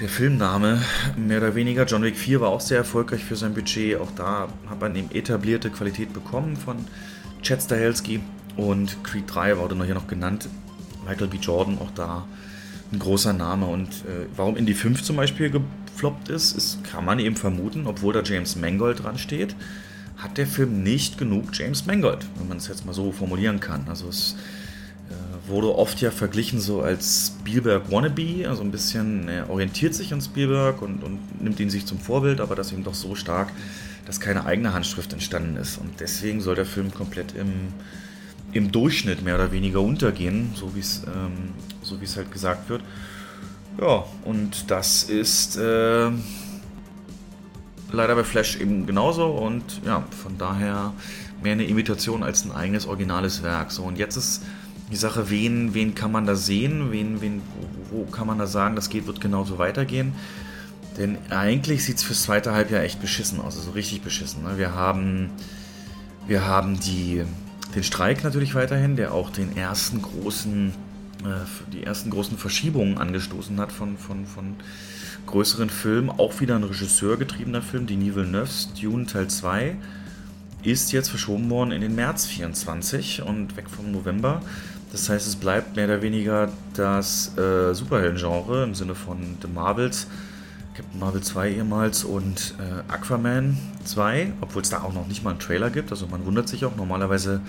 der 0.00 0.08
Filmname, 0.08 0.80
mehr 1.16 1.38
oder 1.38 1.54
weniger. 1.54 1.84
John 1.84 2.02
Wick 2.04 2.16
4 2.16 2.40
war 2.40 2.50
auch 2.50 2.60
sehr 2.60 2.78
erfolgreich 2.78 3.24
für 3.24 3.34
sein 3.34 3.54
Budget. 3.54 3.98
Auch 3.98 4.10
da 4.14 4.48
hat 4.70 4.80
man 4.80 4.94
eben 4.94 5.10
etablierte 5.10 5.70
Qualität 5.70 6.12
bekommen 6.12 6.56
von 6.56 6.76
Chad 7.42 7.62
Stahelski. 7.62 8.20
Und 8.56 9.02
Creed 9.02 9.24
3 9.26 9.58
wurde 9.58 9.74
noch 9.74 9.84
hier 9.84 9.94
noch 9.94 10.06
genannt. 10.06 10.48
Michael 11.04 11.28
B. 11.28 11.38
Jordan 11.38 11.78
auch 11.78 11.90
da 11.94 12.26
ein 12.92 12.98
großer 12.98 13.32
Name. 13.32 13.66
Und 13.66 13.88
äh, 13.88 14.26
warum 14.36 14.56
Indie 14.56 14.74
5 14.74 15.02
zum 15.02 15.16
Beispiel 15.16 15.50
gefloppt 15.50 16.28
ist, 16.28 16.56
ist, 16.56 16.84
kann 16.84 17.04
man 17.04 17.18
eben 17.18 17.36
vermuten, 17.36 17.86
obwohl 17.86 18.12
da 18.12 18.22
James 18.22 18.54
Mangold 18.54 19.02
dran 19.02 19.18
steht, 19.18 19.56
hat 20.16 20.38
der 20.38 20.46
Film 20.46 20.82
nicht 20.82 21.18
genug 21.18 21.50
James 21.52 21.86
Mangold, 21.86 22.26
wenn 22.36 22.48
man 22.48 22.58
es 22.58 22.68
jetzt 22.68 22.86
mal 22.86 22.92
so 22.92 23.10
formulieren 23.10 23.58
kann. 23.58 23.86
Also 23.88 24.08
es 24.08 24.34
äh, 24.34 24.67
wurde 25.48 25.74
oft 25.74 26.00
ja 26.00 26.10
verglichen 26.10 26.60
so 26.60 26.82
als 26.82 27.32
Spielberg 27.40 27.90
Wannabe, 27.90 28.46
also 28.48 28.62
ein 28.62 28.70
bisschen, 28.70 29.28
er 29.28 29.50
orientiert 29.50 29.94
sich 29.94 30.12
an 30.12 30.20
Spielberg 30.20 30.82
und, 30.82 31.02
und 31.02 31.42
nimmt 31.42 31.60
ihn 31.60 31.70
sich 31.70 31.86
zum 31.86 31.98
Vorbild, 31.98 32.40
aber 32.40 32.54
das 32.54 32.72
eben 32.72 32.84
doch 32.84 32.94
so 32.94 33.14
stark, 33.14 33.48
dass 34.06 34.20
keine 34.20 34.46
eigene 34.46 34.72
Handschrift 34.72 35.12
entstanden 35.12 35.56
ist. 35.56 35.78
Und 35.78 36.00
deswegen 36.00 36.40
soll 36.40 36.54
der 36.54 36.66
Film 36.66 36.92
komplett 36.92 37.34
im 37.34 37.72
im 38.52 38.72
Durchschnitt 38.72 39.22
mehr 39.22 39.34
oder 39.34 39.52
weniger 39.52 39.80
untergehen, 39.80 40.52
so 40.54 40.74
wie 40.74 40.80
es 40.80 41.02
ähm, 41.06 41.50
so 41.82 41.98
es 42.02 42.16
halt 42.16 42.30
gesagt 42.32 42.68
wird. 42.68 42.82
Ja, 43.80 44.04
und 44.24 44.70
das 44.70 45.04
ist 45.04 45.56
äh, 45.56 46.10
leider 47.92 48.14
bei 48.14 48.24
Flash 48.24 48.56
eben 48.56 48.86
genauso 48.86 49.26
und 49.26 49.62
ja, 49.84 50.04
von 50.22 50.36
daher 50.38 50.92
mehr 51.42 51.52
eine 51.52 51.66
Imitation 51.66 52.22
als 52.22 52.44
ein 52.44 52.52
eigenes 52.52 52.86
originales 52.86 53.42
Werk. 53.42 53.70
So, 53.70 53.84
und 53.84 53.98
jetzt 53.98 54.16
ist 54.16 54.42
die 54.90 54.96
Sache, 54.96 55.30
wen, 55.30 55.74
wen 55.74 55.94
kann 55.94 56.12
man 56.12 56.26
da 56.26 56.34
sehen, 56.34 56.90
wen, 56.90 57.20
wen, 57.20 57.42
wo, 57.90 58.04
kann 58.04 58.26
man 58.26 58.38
da 58.38 58.46
sagen, 58.46 58.76
das 58.76 58.90
geht, 58.90 59.06
wird 59.06 59.20
genauso 59.20 59.58
weitergehen. 59.58 60.12
Denn 60.96 61.18
eigentlich 61.30 61.84
sieht 61.84 61.98
es 61.98 62.02
fürs 62.02 62.22
zweite 62.22 62.52
Halbjahr 62.52 62.82
echt 62.82 63.00
beschissen 63.00 63.40
aus, 63.40 63.56
also 63.56 63.70
richtig 63.70 64.02
beschissen. 64.02 64.42
Ne? 64.42 64.58
Wir 64.58 64.74
haben, 64.74 65.30
wir 66.26 66.44
haben 66.44 66.80
die 66.80 67.24
den 67.74 67.82
Streik 67.82 68.24
natürlich 68.24 68.54
weiterhin, 68.54 68.96
der 68.96 69.12
auch 69.12 69.30
den 69.30 69.56
ersten 69.56 70.02
großen, 70.02 70.72
äh, 71.24 71.72
die 71.72 71.84
ersten 71.84 72.10
großen 72.10 72.38
Verschiebungen 72.38 72.98
angestoßen 72.98 73.60
hat 73.60 73.72
von, 73.72 73.98
von, 73.98 74.26
von 74.26 74.56
größeren 75.26 75.70
Filmen. 75.70 76.10
Auch 76.10 76.40
wieder 76.40 76.56
ein 76.56 76.64
regisseurgetriebener 76.64 77.62
Film, 77.62 77.86
Denis 77.86 78.14
Villeneuve's 78.14 78.72
Dune 78.80 79.06
Teil 79.06 79.28
2, 79.28 79.76
ist 80.62 80.92
jetzt 80.92 81.10
verschoben 81.10 81.48
worden 81.50 81.72
in 81.72 81.80
den 81.80 81.94
März 81.94 82.26
24 82.26 83.22
und 83.22 83.56
weg 83.56 83.70
vom 83.70 83.92
November. 83.92 84.42
Das 84.90 85.08
heißt, 85.08 85.26
es 85.26 85.36
bleibt 85.36 85.76
mehr 85.76 85.84
oder 85.84 86.02
weniger 86.02 86.50
das 86.74 87.36
äh, 87.36 87.74
Superhelden-Genre 87.74 88.64
im 88.64 88.74
Sinne 88.74 88.94
von 88.94 89.36
The 89.42 89.48
Marvels, 89.48 90.06
Captain 90.74 90.98
Marvel 90.98 91.22
2 91.22 91.50
ehemals 91.52 92.04
und 92.04 92.54
äh, 92.58 92.90
Aquaman 92.90 93.58
2, 93.84 94.32
obwohl 94.40 94.62
es 94.62 94.70
da 94.70 94.82
auch 94.82 94.94
noch 94.94 95.06
nicht 95.06 95.24
mal 95.24 95.30
einen 95.30 95.40
Trailer 95.40 95.70
gibt. 95.70 95.90
Also 95.90 96.06
man 96.06 96.24
wundert 96.24 96.48
sich 96.48 96.64
auch, 96.64 96.76
normalerweise 96.76 97.40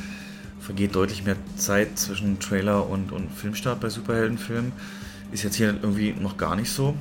vergeht 0.59 0.95
deutlich 0.95 1.23
mehr 1.23 1.37
Zeit 1.55 1.97
zwischen 1.97 2.39
Trailer 2.39 2.89
und, 2.89 3.11
und 3.11 3.31
Filmstart 3.31 3.79
bei 3.79 3.89
Superheldenfilmen. 3.89 4.71
Ist 5.31 5.43
jetzt 5.43 5.55
hier 5.55 5.75
irgendwie 5.81 6.13
noch 6.19 6.37
gar 6.37 6.55
nicht 6.55 6.71
so. 6.71 6.95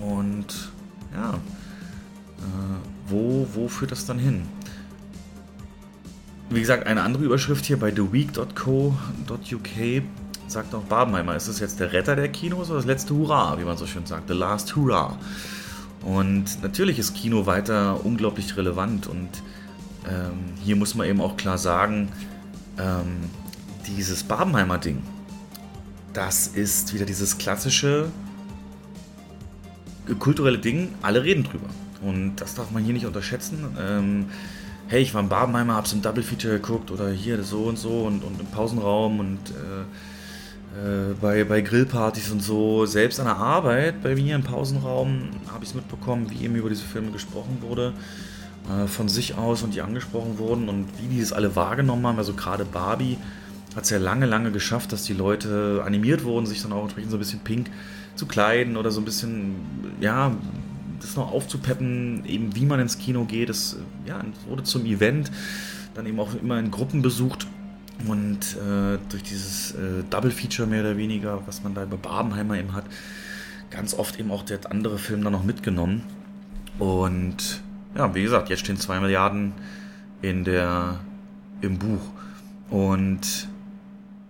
Und 0.00 0.70
ja, 1.14 1.34
äh, 1.34 3.08
wo, 3.08 3.46
wo 3.54 3.68
führt 3.68 3.92
das 3.92 4.04
dann 4.04 4.18
hin? 4.18 4.42
Wie 6.50 6.60
gesagt, 6.60 6.86
eine 6.86 7.02
andere 7.02 7.24
Überschrift 7.24 7.64
hier 7.64 7.78
bei 7.78 7.90
theweek.co.uk 7.90 8.92
sagt 10.48 10.74
auch 10.74 10.82
Barbenheimer, 10.82 11.34
ist 11.34 11.48
das 11.48 11.60
jetzt 11.60 11.80
der 11.80 11.92
Retter 11.92 12.14
der 12.14 12.28
Kinos 12.28 12.68
oder 12.68 12.76
das 12.76 12.86
letzte 12.86 13.14
Hurra, 13.14 13.58
wie 13.58 13.64
man 13.64 13.76
so 13.78 13.86
schön 13.86 14.04
sagt, 14.04 14.28
the 14.28 14.34
last 14.34 14.76
Hurrah. 14.76 15.16
Und 16.02 16.62
natürlich 16.62 16.98
ist 16.98 17.14
Kino 17.14 17.46
weiter 17.46 18.04
unglaublich 18.04 18.56
relevant 18.56 19.06
und 19.06 19.28
ähm, 20.06 20.52
hier 20.62 20.76
muss 20.76 20.94
man 20.94 21.06
eben 21.06 21.20
auch 21.20 21.36
klar 21.36 21.58
sagen, 21.58 22.08
ähm, 22.78 23.30
dieses 23.86 24.24
Barbenheimer 24.24 24.78
Ding, 24.78 25.02
das 26.12 26.48
ist 26.48 26.92
wieder 26.92 27.06
dieses 27.06 27.38
klassische 27.38 28.08
kulturelle 30.18 30.58
Ding, 30.58 30.88
alle 31.02 31.22
reden 31.22 31.44
drüber. 31.44 31.68
Und 32.02 32.36
das 32.36 32.54
darf 32.54 32.70
man 32.72 32.82
hier 32.82 32.92
nicht 32.92 33.06
unterschätzen. 33.06 33.76
Ähm, 33.78 34.26
hey, 34.92 35.00
ich 35.00 35.14
war 35.14 35.22
im 35.22 35.30
Babenheimer, 35.30 35.74
hab's 35.74 35.94
im 35.94 36.02
Double 36.02 36.22
Feature 36.22 36.60
geguckt 36.60 36.90
oder 36.90 37.08
hier 37.08 37.42
so 37.44 37.62
und 37.62 37.78
so 37.78 38.02
und, 38.02 38.22
und 38.22 38.38
im 38.38 38.46
Pausenraum 38.48 39.20
und 39.20 39.38
äh, 39.48 41.10
äh, 41.10 41.14
bei, 41.18 41.44
bei 41.44 41.62
Grillpartys 41.62 42.30
und 42.30 42.42
so. 42.42 42.84
Selbst 42.84 43.18
an 43.18 43.24
der 43.24 43.38
Arbeit, 43.38 44.02
bei 44.02 44.14
mir 44.14 44.34
im 44.34 44.42
Pausenraum, 44.42 45.30
habe 45.50 45.64
ich 45.64 45.70
es 45.70 45.74
mitbekommen, 45.74 46.26
wie 46.28 46.44
eben 46.44 46.56
über 46.56 46.68
diese 46.68 46.84
Filme 46.84 47.10
gesprochen 47.10 47.62
wurde. 47.62 47.94
Äh, 48.68 48.86
von 48.86 49.08
sich 49.08 49.38
aus 49.38 49.62
und 49.62 49.74
die 49.74 49.80
angesprochen 49.80 50.36
wurden 50.36 50.68
und 50.68 50.88
wie 51.00 51.06
die 51.06 51.20
es 51.20 51.32
alle 51.32 51.56
wahrgenommen 51.56 52.06
haben. 52.06 52.18
Also 52.18 52.34
gerade 52.34 52.66
Barbie 52.66 53.16
hat 53.74 53.84
es 53.84 53.90
ja 53.90 53.96
lange, 53.96 54.26
lange 54.26 54.50
geschafft, 54.50 54.92
dass 54.92 55.04
die 55.04 55.14
Leute 55.14 55.82
animiert 55.86 56.22
wurden, 56.22 56.44
sich 56.44 56.60
dann 56.60 56.74
auch 56.74 56.82
entsprechend 56.82 57.12
so 57.12 57.16
ein 57.16 57.20
bisschen 57.20 57.40
pink 57.40 57.70
zu 58.14 58.26
kleiden 58.26 58.76
oder 58.76 58.90
so 58.90 59.00
ein 59.00 59.06
bisschen, 59.06 59.54
ja, 60.02 60.32
das 61.02 61.16
noch 61.16 61.32
aufzupeppen, 61.32 62.24
eben 62.24 62.54
wie 62.54 62.64
man 62.64 62.80
ins 62.80 62.98
Kino 62.98 63.24
geht. 63.24 63.50
Es 63.50 63.76
ja, 64.06 64.20
wurde 64.48 64.62
zum 64.62 64.86
Event, 64.86 65.30
dann 65.94 66.06
eben 66.06 66.18
auch 66.20 66.34
immer 66.34 66.58
in 66.58 66.70
Gruppen 66.70 67.02
besucht. 67.02 67.46
Und 68.08 68.56
äh, 68.56 68.98
durch 69.08 69.22
dieses 69.22 69.72
äh, 69.72 70.02
Double 70.10 70.30
Feature 70.30 70.66
mehr 70.66 70.80
oder 70.80 70.96
weniger, 70.96 71.42
was 71.46 71.62
man 71.62 71.74
da 71.74 71.84
bei 71.84 71.96
Barbenheimer 71.96 72.58
eben 72.58 72.72
hat, 72.72 72.84
ganz 73.70 73.94
oft 73.94 74.18
eben 74.18 74.30
auch 74.30 74.42
der 74.42 74.58
andere 74.70 74.98
Film 74.98 75.22
dann 75.22 75.32
noch 75.32 75.44
mitgenommen. 75.44 76.02
Und 76.78 77.62
ja, 77.96 78.14
wie 78.14 78.22
gesagt, 78.22 78.48
jetzt 78.48 78.60
stehen 78.60 78.76
2 78.76 79.00
Milliarden 79.00 79.52
in 80.20 80.44
der, 80.44 81.00
im 81.60 81.78
Buch. 81.78 82.00
Und 82.70 83.48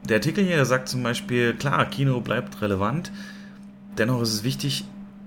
der 0.09 0.17
Artikel 0.17 0.45
hier 0.45 0.65
sagt 0.65 0.89
zum 0.89 1.03
Beispiel, 1.03 1.55
klar, 1.55 1.85
Kino 1.87 2.21
bleibt 2.21 2.61
relevant, 2.61 3.13
dennoch 3.97 4.21
ist 4.23 4.33
es 4.33 4.43
wichtig, 4.43 4.85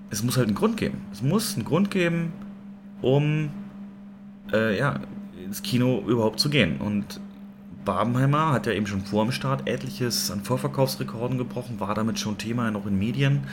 es 0.10 0.24
muss 0.24 0.38
halt 0.38 0.48
einen 0.48 0.56
Grund 0.56 0.78
geben. 0.78 1.02
Es 1.12 1.22
muss 1.22 1.56
einen 1.56 1.65
Grund 1.65 1.91
geben, 1.91 2.34
um 3.02 3.50
äh, 4.52 4.78
ja, 4.78 5.00
ins 5.44 5.62
Kino 5.62 6.04
überhaupt 6.08 6.39
zu 6.39 6.50
gehen. 6.50 6.78
Und 6.78 7.20
Barbenheimer 7.84 8.52
hat 8.52 8.65
ja 8.65 8.74
eben 8.74 8.88
schon 8.88 9.02
vor 9.02 9.24
dem 9.24 9.32
Start 9.32 9.68
etliches 9.68 10.32
an 10.32 10.41
Vorverkaufsrekorden 10.44 11.38
gebrochen, 11.38 11.80
war 11.80 11.94
damit 11.94 12.20
schon 12.20 12.38
Thema 12.38 12.72
noch 12.72 12.86
in 12.86 12.98
Medien. 12.98 13.44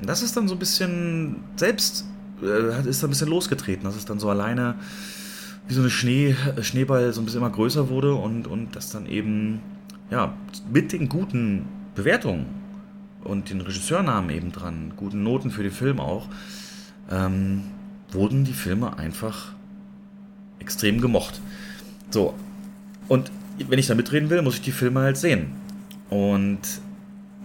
Und 0.00 0.08
das 0.08 0.22
ist 0.22 0.36
dann 0.36 0.48
so 0.48 0.54
ein 0.54 0.58
bisschen 0.58 1.36
selbst, 1.56 2.06
äh, 2.42 2.88
ist 2.88 3.02
da 3.02 3.06
ein 3.06 3.10
bisschen 3.10 3.28
losgetreten, 3.28 3.84
dass 3.84 3.96
es 3.96 4.04
dann 4.04 4.18
so 4.18 4.30
alleine 4.30 4.76
wie 5.66 5.74
so 5.74 5.80
eine 5.80 5.90
Schnee, 5.90 6.36
Schneeball 6.60 7.12
so 7.12 7.20
ein 7.20 7.24
bisschen 7.24 7.40
immer 7.40 7.50
größer 7.50 7.88
wurde 7.88 8.14
und, 8.14 8.46
und 8.46 8.76
das 8.76 8.90
dann 8.90 9.06
eben 9.06 9.60
ja, 10.10 10.34
mit 10.70 10.92
den 10.92 11.08
guten 11.08 11.66
Bewertungen 11.94 12.63
und 13.24 13.50
den 13.50 13.60
Regisseurnamen 13.60 14.30
eben 14.30 14.52
dran, 14.52 14.92
guten 14.96 15.22
Noten 15.22 15.50
für 15.50 15.62
den 15.62 15.72
Film 15.72 16.00
auch, 16.00 16.28
ähm, 17.10 17.62
wurden 18.12 18.44
die 18.44 18.52
Filme 18.52 18.98
einfach 18.98 19.52
extrem 20.60 21.00
gemocht. 21.00 21.40
So, 22.10 22.34
und 23.08 23.30
wenn 23.58 23.78
ich 23.78 23.86
da 23.86 23.94
mitreden 23.94 24.30
will, 24.30 24.42
muss 24.42 24.56
ich 24.56 24.62
die 24.62 24.72
Filme 24.72 25.00
halt 25.00 25.16
sehen. 25.16 25.52
Und 26.10 26.60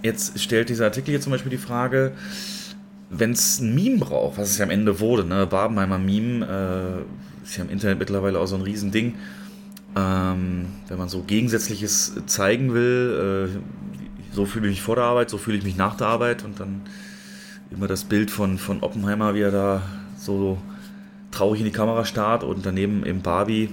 jetzt 0.01 0.39
stellt 0.39 0.69
dieser 0.69 0.85
Artikel 0.85 1.11
hier 1.11 1.21
zum 1.21 1.31
Beispiel 1.31 1.51
die 1.51 1.57
Frage, 1.57 2.13
wenn 3.09 3.31
es 3.31 3.59
ein 3.59 3.73
Meme 3.73 3.97
braucht, 3.97 4.37
was 4.37 4.51
es 4.51 4.57
ja 4.57 4.65
am 4.65 4.71
Ende 4.71 4.99
wurde, 4.99 5.25
ne, 5.25 5.47
Barbenheimer 5.47 5.97
Meme, 5.97 6.45
äh, 6.45 7.43
ist 7.43 7.57
ja 7.57 7.63
im 7.63 7.69
Internet 7.69 7.99
mittlerweile 7.99 8.39
auch 8.39 8.45
so 8.45 8.55
ein 8.55 8.61
Riesending, 8.61 9.15
ähm, 9.95 10.67
wenn 10.87 10.97
man 10.97 11.09
so 11.09 11.23
Gegensätzliches 11.23 12.13
zeigen 12.27 12.73
will, 12.73 13.49
äh, 13.49 13.88
so 14.39 14.45
fühle 14.45 14.67
ich 14.67 14.75
mich 14.75 14.81
vor 14.81 14.95
der 14.95 15.03
Arbeit, 15.03 15.29
so 15.29 15.37
fühle 15.37 15.57
ich 15.57 15.65
mich 15.65 15.75
nach 15.75 15.97
der 15.97 16.07
Arbeit 16.07 16.45
und 16.45 16.61
dann 16.61 16.83
immer 17.71 17.87
das 17.87 18.05
Bild 18.05 18.31
von, 18.31 18.57
von 18.57 18.81
Oppenheimer, 18.81 19.35
wie 19.35 19.41
er 19.41 19.51
da 19.51 19.81
so 20.17 20.57
traurig 21.29 21.59
in 21.59 21.65
die 21.65 21.73
Kamera 21.73 22.05
starrt 22.05 22.45
und 22.45 22.65
daneben 22.65 23.05
eben 23.05 23.21
Barbie, 23.21 23.69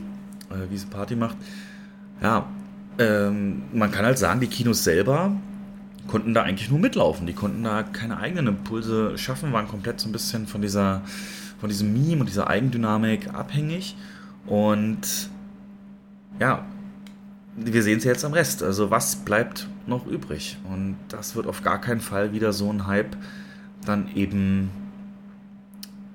äh, 0.50 0.68
wie 0.68 0.76
sie 0.76 0.87
Party 0.87 1.14
macht. 1.14 1.37
Ja, 2.20 2.46
ähm, 2.98 3.62
man 3.72 3.92
kann 3.92 4.05
halt 4.05 4.18
sagen, 4.18 4.40
die 4.40 4.48
Kinos 4.48 4.83
selber 4.83 5.31
konnten 6.09 6.35
da 6.35 6.42
eigentlich 6.42 6.68
nur 6.68 6.81
mitlaufen. 6.81 7.29
Die 7.29 7.33
konnten 7.33 7.62
da 7.62 7.85
keine 7.85 8.18
eigenen 8.18 8.48
Impulse 8.48 9.16
schaffen, 9.16 9.52
waren 9.52 9.68
komplett 9.68 10.00
so 10.00 10.09
ein 10.09 10.12
bisschen 10.12 10.48
von 10.48 10.62
dieser, 10.62 11.02
von 11.61 11.68
diesem 11.68 11.92
Meme 11.92 12.22
und 12.22 12.29
dieser 12.29 12.50
Eigendynamik 12.50 13.33
abhängig. 13.33 13.96
Und 14.46 15.31
ja, 16.40 16.64
wir 17.57 17.83
sehen 17.83 17.99
es 17.99 18.05
jetzt 18.05 18.25
am 18.25 18.33
Rest. 18.33 18.62
Also 18.62 18.90
was 18.90 19.16
bleibt 19.16 19.69
noch 19.87 20.07
übrig? 20.07 20.59
Und 20.71 20.97
das 21.09 21.35
wird 21.35 21.47
auf 21.47 21.62
gar 21.62 21.81
keinen 21.81 22.01
Fall 22.01 22.33
wieder 22.33 22.53
so 22.53 22.71
ein 22.71 22.87
Hype 22.87 23.16
dann 23.85 24.14
eben 24.14 24.71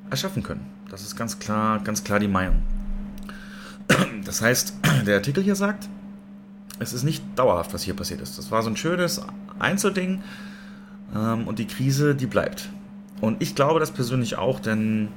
erschaffen 0.10 0.44
können. 0.44 0.66
Das 0.90 1.02
ist 1.02 1.16
ganz 1.16 1.40
klar, 1.40 1.80
ganz 1.80 2.04
klar 2.04 2.20
die 2.20 2.28
Meinung. 2.28 2.62
Das 4.24 4.42
heißt, 4.42 4.76
der 5.08 5.16
Artikel 5.16 5.44
hier 5.44 5.56
sagt, 5.56 5.90
es 6.80 6.94
ist 6.94 7.04
nicht 7.04 7.24
dauerhaft, 7.36 7.74
was 7.74 7.82
hier 7.84 7.96
passiert 7.96 8.22
ist. 8.22 8.38
Das 8.38 8.52
war 8.52 8.62
so 8.62 8.70
ein 8.70 8.78
schönes 8.78 9.22
Einzelding 9.60 10.22
ähm, 11.16 11.48
und 11.48 11.60
die 11.60 11.66
Krise, 11.66 12.16
die 12.16 12.28
bleibt. 12.28 12.70
Und 13.20 13.42
ich 13.42 13.56
glaube 13.56 13.80
das 13.80 13.92
persönlich 13.92 14.38
auch, 14.38 14.60
denn 14.60 15.10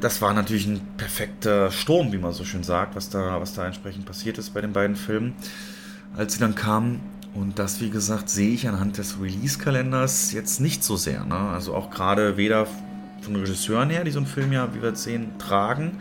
das 0.00 0.22
war 0.22 0.32
natürlich 0.32 0.66
ein 0.66 0.80
perfekter 0.96 1.70
Sturm, 1.70 2.12
wie 2.12 2.18
man 2.18 2.32
so 2.32 2.44
schön 2.44 2.62
sagt, 2.62 2.96
was 2.96 3.10
da, 3.10 3.40
was 3.40 3.54
da 3.54 3.66
entsprechend 3.66 4.06
passiert 4.06 4.38
ist 4.38 4.54
bei 4.54 4.60
den 4.60 4.72
beiden 4.72 4.96
Filmen, 4.96 5.34
als 6.16 6.34
sie 6.34 6.40
dann 6.40 6.54
kamen. 6.54 7.00
Und 7.34 7.58
das, 7.58 7.80
wie 7.82 7.90
gesagt, 7.90 8.30
sehe 8.30 8.54
ich 8.54 8.66
anhand 8.66 8.96
des 8.96 9.20
Release-Kalenders 9.20 10.32
jetzt 10.32 10.60
nicht 10.60 10.82
so 10.82 10.96
sehr. 10.96 11.24
Ne? 11.24 11.36
Also 11.36 11.74
auch 11.74 11.90
gerade 11.90 12.38
weder 12.38 12.66
von 13.20 13.36
Regisseuren 13.36 13.90
her, 13.90 14.04
die 14.04 14.10
so 14.10 14.18
einen 14.18 14.26
Film 14.26 14.52
ja, 14.52 14.74
wie 14.74 14.80
wir 14.80 14.90
jetzt 14.90 15.02
sehen, 15.02 15.32
tragen 15.38 15.98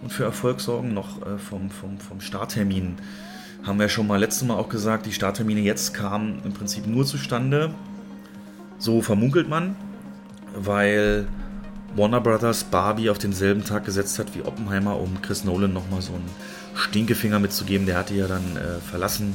und 0.00 0.12
für 0.12 0.24
Erfolg 0.24 0.60
sorgen, 0.60 0.94
noch 0.94 1.20
äh, 1.20 1.36
vom, 1.36 1.70
vom, 1.70 1.98
vom 1.98 2.20
Starttermin. 2.22 2.96
Haben 3.64 3.78
wir 3.78 3.90
schon 3.90 4.06
mal 4.06 4.18
letztes 4.18 4.48
Mal 4.48 4.54
auch 4.54 4.70
gesagt, 4.70 5.04
die 5.04 5.12
Starttermine 5.12 5.60
jetzt 5.60 5.92
kamen 5.92 6.40
im 6.44 6.54
Prinzip 6.54 6.86
nur 6.86 7.04
zustande. 7.04 7.74
So 8.78 9.02
vermunkelt 9.02 9.48
man, 9.48 9.76
weil 10.56 11.28
Warner 11.94 12.20
Brothers 12.20 12.64
Barbie 12.64 13.10
auf 13.10 13.18
denselben 13.18 13.64
Tag 13.64 13.84
gesetzt 13.84 14.18
hat 14.18 14.34
wie 14.34 14.42
Oppenheimer, 14.42 14.98
um 14.98 15.20
Chris 15.20 15.44
Nolan 15.44 15.72
nochmal 15.72 16.00
so 16.00 16.14
einen 16.14 16.28
Stinkefinger 16.74 17.38
mitzugeben. 17.38 17.86
Der 17.86 17.98
hatte 17.98 18.14
ja 18.14 18.26
dann 18.26 18.56
äh, 18.56 18.80
verlassen 18.80 19.34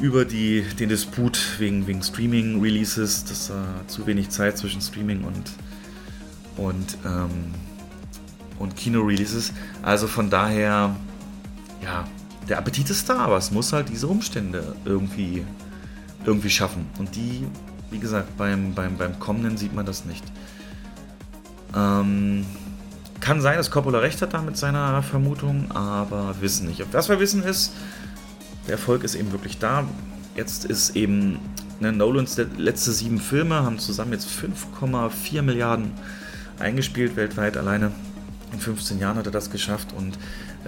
über 0.00 0.24
die, 0.24 0.62
den 0.78 0.88
Disput 0.88 1.38
wegen, 1.58 1.86
wegen 1.86 2.02
Streaming-Releases. 2.02 3.24
Das 3.24 3.50
war 3.50 3.62
äh, 3.62 3.86
zu 3.88 4.06
wenig 4.06 4.30
Zeit 4.30 4.56
zwischen 4.56 4.80
Streaming 4.80 5.22
und, 5.24 5.50
und, 6.56 6.96
ähm, 7.04 7.52
und 8.58 8.74
Kino-Releases. 8.76 9.52
Also 9.82 10.06
von 10.06 10.30
daher, 10.30 10.96
ja, 11.84 12.08
der 12.48 12.56
Appetit 12.56 12.88
ist 12.88 13.08
da, 13.10 13.18
aber 13.18 13.36
es 13.36 13.50
muss 13.50 13.74
halt 13.74 13.90
diese 13.90 14.08
Umstände 14.08 14.74
irgendwie, 14.86 15.44
irgendwie 16.24 16.50
schaffen. 16.50 16.86
Und 16.98 17.14
die, 17.16 17.46
wie 17.90 17.98
gesagt, 17.98 18.36
beim, 18.38 18.72
beim, 18.74 18.96
beim 18.96 19.18
Kommenden 19.18 19.58
sieht 19.58 19.74
man 19.74 19.84
das 19.84 20.06
nicht. 20.06 20.24
Ähm, 21.74 22.44
kann 23.20 23.40
sein, 23.40 23.56
dass 23.56 23.70
Coppola 23.70 23.98
recht 23.98 24.22
hat 24.22 24.34
da 24.34 24.42
mit 24.42 24.56
seiner 24.56 25.02
Vermutung, 25.02 25.70
aber 25.72 26.34
wissen 26.40 26.66
nicht. 26.66 26.84
Was 26.92 27.08
wir 27.08 27.20
wissen 27.20 27.42
ist, 27.42 27.72
der 28.66 28.72
Erfolg 28.72 29.04
ist 29.04 29.14
eben 29.14 29.32
wirklich 29.32 29.58
da. 29.58 29.84
Jetzt 30.36 30.64
ist 30.64 30.96
eben 30.96 31.38
ne, 31.80 31.92
Nolans 31.92 32.40
letzte 32.56 32.92
sieben 32.92 33.20
Filme 33.20 33.56
haben 33.56 33.78
zusammen 33.78 34.12
jetzt 34.12 34.28
5,4 34.28 35.42
Milliarden 35.42 35.92
eingespielt 36.58 37.16
weltweit 37.16 37.56
alleine. 37.56 37.90
In 38.52 38.58
15 38.58 38.98
Jahren 38.98 39.16
hat 39.16 39.26
er 39.26 39.32
das 39.32 39.50
geschafft 39.50 39.88
und 39.96 40.18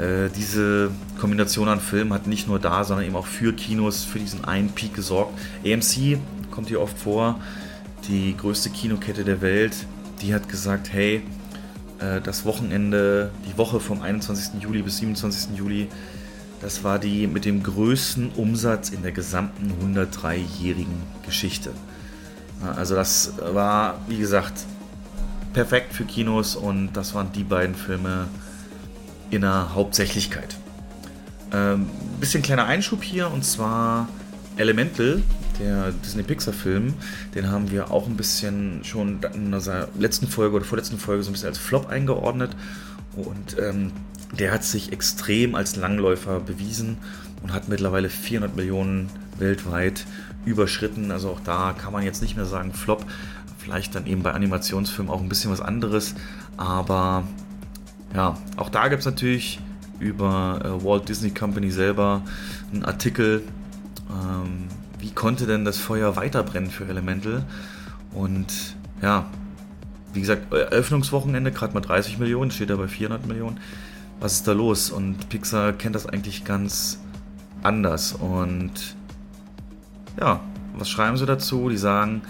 äh, 0.00 0.28
diese 0.36 0.90
Kombination 1.20 1.68
an 1.68 1.80
Filmen 1.80 2.12
hat 2.12 2.26
nicht 2.26 2.46
nur 2.46 2.58
da, 2.58 2.84
sondern 2.84 3.06
eben 3.06 3.16
auch 3.16 3.26
für 3.26 3.52
Kinos 3.52 4.04
für 4.04 4.18
diesen 4.18 4.44
einen 4.44 4.70
Peak 4.70 4.94
gesorgt. 4.94 5.38
AMC 5.64 6.18
kommt 6.50 6.68
hier 6.68 6.80
oft 6.80 6.96
vor, 6.96 7.40
die 8.08 8.36
größte 8.36 8.70
Kinokette 8.70 9.24
der 9.24 9.40
Welt, 9.40 9.74
die 10.22 10.35
hat 10.35 10.48
gesagt, 10.48 10.92
hey, 10.92 11.22
äh, 11.98 12.20
das 12.20 12.44
Wochenende, 12.44 13.30
die 13.46 13.58
Woche 13.58 13.80
vom 13.80 14.00
21. 14.00 14.62
Juli 14.62 14.82
bis 14.82 14.98
27. 14.98 15.56
Juli, 15.56 15.88
das 16.61 16.85
war 16.85 16.98
die 16.98 17.26
mit 17.26 17.44
dem 17.44 17.62
größten 17.62 18.30
Umsatz 18.37 18.90
in 18.90 19.02
der 19.02 19.12
gesamten 19.12 19.72
103-jährigen 19.82 21.02
Geschichte. 21.26 21.72
Also 22.76 22.94
das 22.94 23.32
war, 23.52 23.98
wie 24.06 24.18
gesagt, 24.18 24.64
perfekt 25.52 25.92
für 25.92 26.04
Kinos 26.04 26.54
und 26.54 26.92
das 26.92 27.14
waren 27.14 27.32
die 27.32 27.42
beiden 27.42 27.74
Filme 27.74 28.28
in 29.30 29.40
der 29.40 29.74
Hauptsächlichkeit. 29.74 30.56
Ähm, 31.52 31.90
bisschen 32.20 32.42
kleiner 32.42 32.66
Einschub 32.66 33.02
hier 33.02 33.30
und 33.30 33.44
zwar 33.44 34.08
Elemental, 34.56 35.22
der 35.58 35.92
Disney-Pixar-Film, 36.04 36.94
den 37.34 37.50
haben 37.50 37.70
wir 37.70 37.90
auch 37.90 38.06
ein 38.06 38.16
bisschen 38.16 38.84
schon 38.84 39.20
in 39.34 39.52
unserer 39.52 39.88
letzten 39.98 40.26
Folge 40.26 40.56
oder 40.56 40.64
vorletzten 40.64 40.98
Folge 40.98 41.22
so 41.22 41.30
ein 41.30 41.32
bisschen 41.32 41.48
als 41.48 41.58
Flop 41.58 41.88
eingeordnet 41.88 42.56
und 43.16 43.58
ähm, 43.58 43.92
der 44.38 44.52
hat 44.52 44.64
sich 44.64 44.92
extrem 44.92 45.54
als 45.54 45.76
Langläufer 45.76 46.40
bewiesen 46.40 46.96
und 47.42 47.52
hat 47.52 47.68
mittlerweile 47.68 48.08
400 48.08 48.56
Millionen 48.56 49.10
weltweit 49.38 50.06
überschritten. 50.44 51.10
Also 51.10 51.30
auch 51.30 51.40
da 51.40 51.74
kann 51.76 51.92
man 51.92 52.02
jetzt 52.02 52.22
nicht 52.22 52.36
mehr 52.36 52.46
sagen 52.46 52.72
Flop, 52.72 53.04
Vielleicht 53.62 53.94
dann 53.94 54.06
eben 54.06 54.24
bei 54.24 54.32
Animationsfilmen 54.32 55.12
auch 55.12 55.20
ein 55.20 55.28
bisschen 55.28 55.52
was 55.52 55.60
anderes. 55.60 56.16
Aber 56.56 57.22
ja, 58.12 58.36
auch 58.56 58.68
da 58.68 58.88
gibt 58.88 59.00
es 59.00 59.06
natürlich 59.06 59.60
über 60.00 60.60
äh, 60.64 60.84
Walt 60.84 61.08
Disney 61.08 61.30
Company 61.30 61.70
selber 61.70 62.22
einen 62.72 62.84
Artikel, 62.84 63.42
ähm, 64.10 64.66
wie 65.02 65.10
konnte 65.10 65.46
denn 65.46 65.64
das 65.64 65.78
Feuer 65.78 66.16
weiterbrennen 66.16 66.70
für 66.70 66.86
Elemental? 66.86 67.44
Und 68.14 68.76
ja, 69.02 69.26
wie 70.14 70.20
gesagt, 70.20 70.52
Eröffnungswochenende 70.52 71.50
gerade 71.50 71.74
mal 71.74 71.80
30 71.80 72.18
Millionen, 72.18 72.52
steht 72.52 72.70
da 72.70 72.76
bei 72.76 72.86
400 72.86 73.26
Millionen. 73.26 73.58
Was 74.20 74.34
ist 74.34 74.48
da 74.48 74.52
los? 74.52 74.90
Und 74.90 75.28
Pixar 75.28 75.72
kennt 75.72 75.96
das 75.96 76.06
eigentlich 76.06 76.44
ganz 76.44 77.00
anders. 77.64 78.12
Und 78.12 78.94
ja, 80.20 80.40
was 80.78 80.88
schreiben 80.88 81.16
sie 81.16 81.26
dazu? 81.26 81.68
Die 81.68 81.76
sagen, 81.76 82.22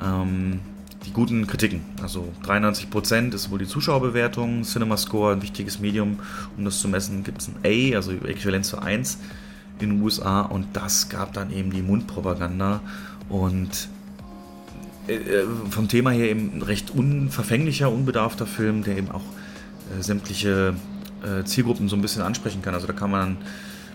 ähm, 0.00 0.60
die 1.06 1.12
guten 1.12 1.48
Kritiken. 1.48 1.80
Also 2.02 2.32
93% 2.44 3.34
ist 3.34 3.50
wohl 3.50 3.58
die 3.58 3.66
Zuschauerbewertung, 3.66 4.62
CinemaScore, 4.62 5.32
ein 5.32 5.42
wichtiges 5.42 5.80
Medium, 5.80 6.20
um 6.56 6.64
das 6.64 6.80
zu 6.80 6.86
messen, 6.86 7.24
gibt 7.24 7.42
es 7.42 7.48
ein 7.48 7.56
A, 7.64 7.96
also 7.96 8.12
äquivalent 8.12 8.64
zu 8.64 8.78
1 8.78 9.18
in 9.80 9.90
den 9.90 10.02
USA 10.02 10.42
und 10.42 10.68
das 10.74 11.08
gab 11.08 11.32
dann 11.32 11.52
eben 11.52 11.70
die 11.70 11.82
Mundpropaganda 11.82 12.80
und 13.28 13.88
äh, 15.08 15.14
äh, 15.14 15.46
vom 15.70 15.88
Thema 15.88 16.10
her 16.10 16.30
eben 16.30 16.62
recht 16.62 16.90
unverfänglicher, 16.90 17.90
unbedarfter 17.90 18.46
Film, 18.46 18.84
der 18.84 18.96
eben 18.96 19.10
auch 19.10 19.24
äh, 19.98 20.02
sämtliche 20.02 20.74
Zielgruppen 21.44 21.88
so 21.88 21.96
ein 21.96 22.02
bisschen 22.02 22.22
ansprechen 22.22 22.62
kann. 22.62 22.74
Also 22.74 22.86
da 22.86 22.92
kann 22.92 23.10
man 23.10 23.38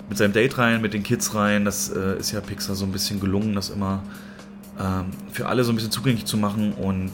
mit 0.09 0.17
seinem 0.17 0.33
Date 0.33 0.57
rein, 0.57 0.81
mit 0.81 0.93
den 0.93 1.03
Kids 1.03 1.33
rein, 1.33 1.63
das 1.63 1.87
ist 1.87 2.31
ja 2.31 2.41
Pixar 2.41 2.75
so 2.75 2.83
ein 2.83 2.91
bisschen 2.91 3.21
gelungen, 3.21 3.53
das 3.55 3.69
immer 3.69 4.03
ähm, 4.77 5.05
für 5.31 5.47
alle 5.47 5.63
so 5.63 5.71
ein 5.71 5.75
bisschen 5.75 5.91
zugänglich 5.91 6.25
zu 6.25 6.35
machen 6.35 6.73
und 6.73 7.11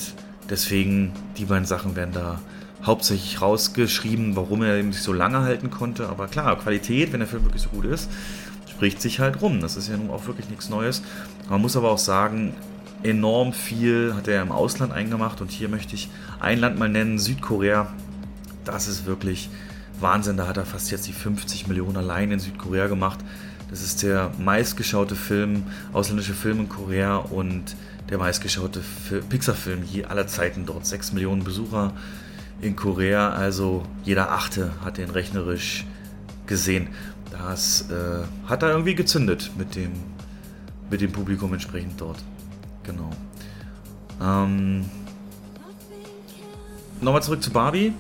deswegen 0.50 1.12
die 1.38 1.46
beiden 1.46 1.66
Sachen 1.66 1.96
werden 1.96 2.14
da 2.14 2.40
hauptsächlich 2.84 3.42
rausgeschrieben, 3.42 4.36
warum 4.36 4.64
er 4.64 4.78
eben 4.78 4.94
sich 4.94 5.04
so 5.04 5.14
lange 5.14 5.42
halten 5.42 5.70
konnte. 5.70 6.08
Aber 6.10 6.28
klar, 6.28 6.58
Qualität, 6.58 7.12
wenn 7.12 7.20
der 7.20 7.28
Film 7.28 7.44
wirklich 7.44 7.64
so 7.64 7.70
gut 7.70 7.86
ist, 7.86 8.10
spricht 8.78 9.02
sich 9.02 9.20
halt 9.20 9.42
rum. 9.42 9.60
Das 9.60 9.76
ist 9.76 9.90
ja 9.90 9.98
nun 9.98 10.12
auch 10.12 10.28
wirklich 10.28 10.50
nichts 10.50 10.70
Neues. 10.70 11.02
Man 11.50 11.62
muss 11.62 11.76
aber 11.76 11.90
auch 11.90 11.98
sagen, 11.98 12.54
enorm 13.02 13.52
viel 13.52 14.14
hat 14.16 14.28
er 14.28 14.40
im 14.44 14.52
Ausland 14.52 14.94
eingemacht 14.94 15.42
und 15.42 15.50
hier 15.50 15.68
möchte 15.68 15.96
ich 15.96 16.10
ein 16.40 16.60
Land 16.60 16.78
mal 16.78 16.88
nennen, 16.88 17.18
Südkorea. 17.18 17.92
Das 18.66 18.88
ist 18.88 19.08
wirklich 19.08 19.50
Wahnsinn. 20.00 20.38
Da 20.38 20.46
hat 20.46 20.58
er 20.58 20.66
fast 20.68 20.92
jetzt 20.92 21.08
die 21.08 21.14
50 21.14 21.66
Millionen 21.68 21.98
allein 21.98 22.32
in 22.32 22.40
Südkorea 22.40 22.86
gemacht. 22.86 23.18
Das 23.72 23.82
ist 23.82 24.04
der 24.04 24.30
meistgeschaute 24.38 25.16
Film, 25.16 25.64
ausländische 25.92 26.36
Film 26.36 26.60
in 26.60 26.70
Korea 26.70 27.18
und 27.18 27.76
der 28.12 28.20
meistgeschaute 28.20 28.82
Pixar-Film 29.28 29.86
je 29.92 30.06
aller 30.06 30.28
Zeiten 30.28 30.68
dort. 30.68 30.86
6 30.86 31.14
Millionen 31.14 31.44
Besucher 31.44 31.94
in 32.62 32.76
Korea, 32.76 33.32
also 33.32 33.82
jeder 34.04 34.32
Achte 34.32 34.72
hat 34.86 35.00
den 35.00 35.10
rechnerisch 35.10 35.84
gesehen. 36.46 36.90
Das 37.32 37.90
äh, 37.90 38.24
hat 38.48 38.64
da 38.64 38.70
irgendwie 38.70 38.96
gezündet 38.96 39.52
mit 39.58 39.76
dem, 39.76 39.92
mit 40.90 41.02
dem 41.02 41.12
Publikum 41.12 41.54
entsprechend 41.54 42.00
dort. 42.00 42.24
Genau. 42.84 43.10
Ähm, 44.22 44.86
Nochmal 47.00 47.22
zurück 47.22 47.44
zu 47.44 47.52
Barbie. 47.52 47.94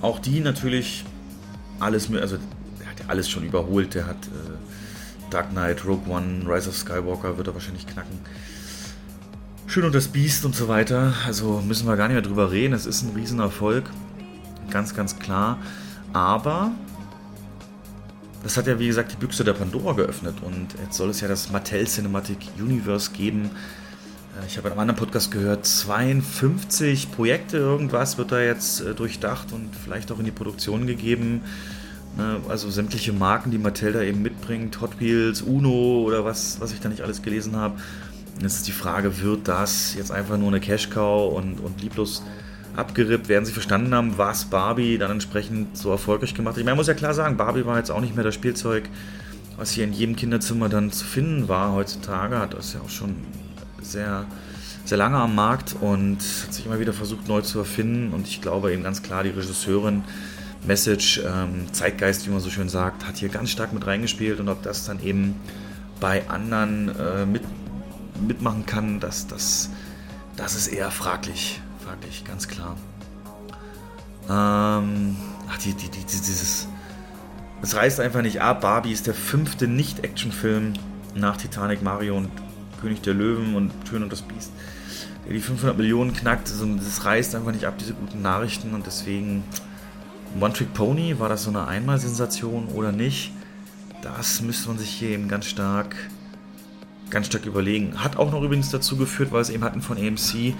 Auch 0.00 0.18
die 0.18 0.40
natürlich 0.40 1.04
alles, 1.78 2.10
also 2.14 2.36
er 2.80 2.90
hat 2.90 3.00
ja 3.00 3.06
alles 3.08 3.28
schon 3.28 3.44
überholt. 3.44 3.94
Der 3.94 4.06
hat 4.06 4.16
äh, 4.26 5.30
Dark 5.30 5.50
Knight, 5.50 5.84
Rogue 5.84 6.10
One, 6.10 6.44
Rise 6.46 6.70
of 6.70 6.76
Skywalker 6.76 7.36
wird 7.36 7.48
er 7.48 7.54
wahrscheinlich 7.54 7.86
knacken. 7.86 8.18
Schön 9.66 9.84
und 9.84 9.94
das 9.94 10.08
Biest 10.08 10.46
und 10.46 10.54
so 10.54 10.68
weiter. 10.68 11.12
Also 11.26 11.62
müssen 11.66 11.86
wir 11.86 11.96
gar 11.96 12.08
nicht 12.08 12.14
mehr 12.14 12.22
drüber 12.22 12.50
reden. 12.50 12.72
Es 12.72 12.86
ist 12.86 13.02
ein 13.02 13.14
Riesenerfolg. 13.14 13.84
Ganz, 14.70 14.94
ganz 14.94 15.18
klar. 15.18 15.58
Aber 16.14 16.70
das 18.42 18.56
hat 18.56 18.66
ja 18.66 18.78
wie 18.78 18.86
gesagt 18.86 19.12
die 19.12 19.16
Büchse 19.16 19.44
der 19.44 19.52
Pandora 19.52 19.92
geöffnet 19.92 20.36
und 20.42 20.68
jetzt 20.82 20.96
soll 20.96 21.10
es 21.10 21.20
ja 21.20 21.28
das 21.28 21.50
Mattel 21.50 21.86
Cinematic 21.86 22.38
Universe 22.58 23.10
geben. 23.12 23.50
Äh, 24.40 24.46
ich 24.46 24.56
habe 24.56 24.68
in 24.68 24.72
einem 24.72 24.80
anderen 24.80 24.98
Podcast 24.98 25.30
gehört, 25.30 25.66
52 25.66 27.10
Projekte, 27.12 27.58
irgendwas 27.58 28.18
wird 28.18 28.32
da 28.32 28.40
jetzt 28.40 28.80
äh, 28.80 28.94
durchdacht 28.94 29.52
und 29.52 29.70
vielleicht 29.74 30.12
auch 30.12 30.18
in 30.18 30.24
die 30.24 30.30
Produktion 30.30 30.86
gegeben. 30.86 31.42
Ne, 32.16 32.40
also 32.48 32.70
sämtliche 32.70 33.12
Marken, 33.12 33.50
die 33.50 33.58
Mattel 33.58 33.92
da 33.92 34.02
eben 34.02 34.22
mitbringt, 34.22 34.80
Hot 34.80 34.98
Wheels, 35.00 35.42
Uno 35.42 36.02
oder 36.02 36.24
was, 36.24 36.60
was 36.60 36.72
ich 36.72 36.80
da 36.80 36.88
nicht 36.88 37.02
alles 37.02 37.22
gelesen 37.22 37.56
habe. 37.56 37.78
Jetzt 38.40 38.56
ist 38.56 38.68
die 38.68 38.72
Frage, 38.72 39.20
wird 39.20 39.48
das 39.48 39.94
jetzt 39.94 40.12
einfach 40.12 40.38
nur 40.38 40.48
eine 40.48 40.60
Cash-Cow 40.60 41.34
und, 41.36 41.58
und 41.60 41.82
lieblos 41.82 42.22
abgerippt? 42.78 43.28
Werden 43.28 43.44
sie 43.44 43.52
verstanden 43.52 43.94
haben, 43.94 44.16
was 44.16 44.46
Barbie 44.46 44.98
dann 44.98 45.10
entsprechend 45.10 45.76
so 45.76 45.90
erfolgreich 45.90 46.34
gemacht 46.34 46.54
hat? 46.54 46.58
Ich 46.58 46.64
meine, 46.64 46.74
man 46.74 46.78
muss 46.78 46.86
ja 46.86 46.94
klar 46.94 47.14
sagen, 47.14 47.36
Barbie 47.36 47.66
war 47.66 47.78
jetzt 47.78 47.90
auch 47.90 48.00
nicht 48.00 48.14
mehr 48.14 48.24
das 48.24 48.34
Spielzeug, 48.34 48.88
was 49.56 49.72
hier 49.72 49.84
in 49.84 49.92
jedem 49.92 50.16
Kinderzimmer 50.16 50.68
dann 50.68 50.92
zu 50.92 51.04
finden 51.04 51.48
war 51.48 51.72
heutzutage. 51.72 52.38
Hat 52.38 52.54
das 52.54 52.72
ja 52.72 52.80
auch 52.80 52.90
schon 52.90 53.16
sehr, 53.82 54.24
sehr 54.84 54.98
lange 54.98 55.16
am 55.16 55.34
Markt 55.34 55.74
und 55.80 56.18
hat 56.18 56.54
sich 56.54 56.66
immer 56.66 56.78
wieder 56.78 56.92
versucht 56.92 57.28
neu 57.28 57.42
zu 57.42 57.58
erfinden. 57.58 58.14
Und 58.14 58.28
ich 58.28 58.40
glaube 58.40 58.72
eben 58.72 58.84
ganz 58.84 59.02
klar, 59.02 59.24
die 59.24 59.30
Regisseurin 59.30 60.04
Message, 60.66 61.20
ähm, 61.24 61.72
Zeitgeist, 61.72 62.26
wie 62.26 62.30
man 62.30 62.40
so 62.40 62.50
schön 62.50 62.68
sagt, 62.68 63.06
hat 63.06 63.16
hier 63.16 63.28
ganz 63.28 63.50
stark 63.50 63.72
mit 63.72 63.86
reingespielt 63.86 64.40
und 64.40 64.48
ob 64.48 64.62
das 64.62 64.84
dann 64.84 65.02
eben 65.02 65.36
bei 66.00 66.28
anderen 66.28 66.88
äh, 66.96 67.26
mit, 67.26 67.42
mitmachen 68.26 68.66
kann, 68.66 69.00
das, 69.00 69.26
das, 69.26 69.70
das 70.36 70.54
ist 70.54 70.68
eher 70.68 70.90
fraglich. 70.90 71.60
Fraglich, 71.88 72.22
ganz 72.22 72.46
klar. 72.46 72.76
Ähm, 74.28 75.16
ach, 75.48 75.56
die, 75.56 75.72
die, 75.72 75.88
die, 75.88 76.04
dieses. 76.04 76.68
Es 77.62 77.74
reißt 77.74 78.00
einfach 78.00 78.20
nicht 78.20 78.42
ab. 78.42 78.60
Barbie 78.60 78.92
ist 78.92 79.06
der 79.06 79.14
fünfte 79.14 79.66
Nicht-Action-Film 79.66 80.74
nach 81.14 81.38
Titanic, 81.38 81.82
Mario 81.82 82.18
und 82.18 82.28
König 82.82 83.00
der 83.00 83.14
Löwen 83.14 83.54
und 83.54 83.72
Schön 83.88 84.02
und 84.02 84.12
das 84.12 84.20
Biest, 84.20 84.52
der 85.24 85.32
die 85.32 85.40
500 85.40 85.78
Millionen 85.78 86.12
knackt. 86.12 86.50
Also, 86.50 86.66
das 86.74 87.06
reißt 87.06 87.34
einfach 87.34 87.52
nicht 87.52 87.64
ab, 87.64 87.78
diese 87.78 87.94
guten 87.94 88.20
Nachrichten 88.20 88.74
und 88.74 88.84
deswegen 88.84 89.42
One 90.38 90.52
Trick 90.52 90.74
Pony, 90.74 91.18
war 91.18 91.30
das 91.30 91.44
so 91.44 91.50
eine 91.50 91.66
Einmalsensation 91.66 92.66
oder 92.66 92.92
nicht? 92.92 93.32
Das 94.02 94.42
müsste 94.42 94.68
man 94.68 94.78
sich 94.78 94.90
hier 94.90 95.08
eben 95.08 95.26
ganz 95.26 95.46
stark, 95.46 95.96
ganz 97.08 97.28
stark 97.28 97.46
überlegen. 97.46 98.04
Hat 98.04 98.18
auch 98.18 98.30
noch 98.30 98.42
übrigens 98.42 98.68
dazu 98.68 98.98
geführt, 98.98 99.32
weil 99.32 99.40
es 99.40 99.48
eben 99.48 99.64
hatten 99.64 99.80
von 99.80 99.96
AMC, 99.96 100.54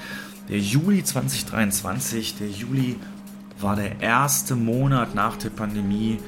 der 0.49 0.59
Juli 0.59 1.05
2023, 1.05 2.37
der 2.39 2.49
Juli 2.49 2.97
war 3.61 3.77
der 3.77 4.01
erste 4.01 4.57
Monat 4.57 5.15
nach 5.15 5.37
der 5.37 5.51
Pandemie, 5.51 6.19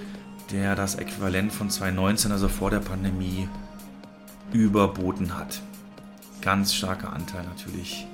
der 0.50 0.74
das 0.74 0.96
Äquivalent 0.96 1.52
von 1.52 1.70
2019, 1.70 2.32
also 2.32 2.48
vor 2.48 2.70
der 2.70 2.80
Pandemie, 2.80 3.48
überboten 4.52 5.36
hat. 5.36 5.62
Ganz 6.42 6.74
starker 6.74 7.12
Anteil 7.12 7.44
natürlich 7.44 8.06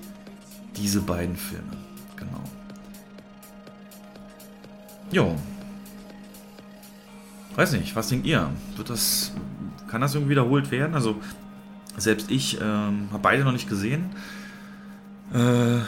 diese 0.76 1.00
beiden 1.00 1.36
Filme. 1.36 1.76
Genau. 2.16 2.42
Jo. 5.10 5.36
Weiß 7.54 7.72
nicht, 7.72 7.96
was 7.96 8.08
denkt 8.08 8.26
ihr? 8.26 8.50
Wird 8.76 8.90
das, 8.90 9.32
kann 9.88 10.02
das 10.02 10.14
irgendwie 10.14 10.32
wiederholt 10.32 10.70
werden? 10.70 10.94
Also, 10.94 11.16
selbst 11.96 12.30
ich 12.30 12.60
ähm, 12.60 13.08
habe 13.10 13.22
beide 13.22 13.44
noch 13.44 13.52
nicht 13.52 13.68
gesehen. 13.68 14.10
Äh, 15.34 15.80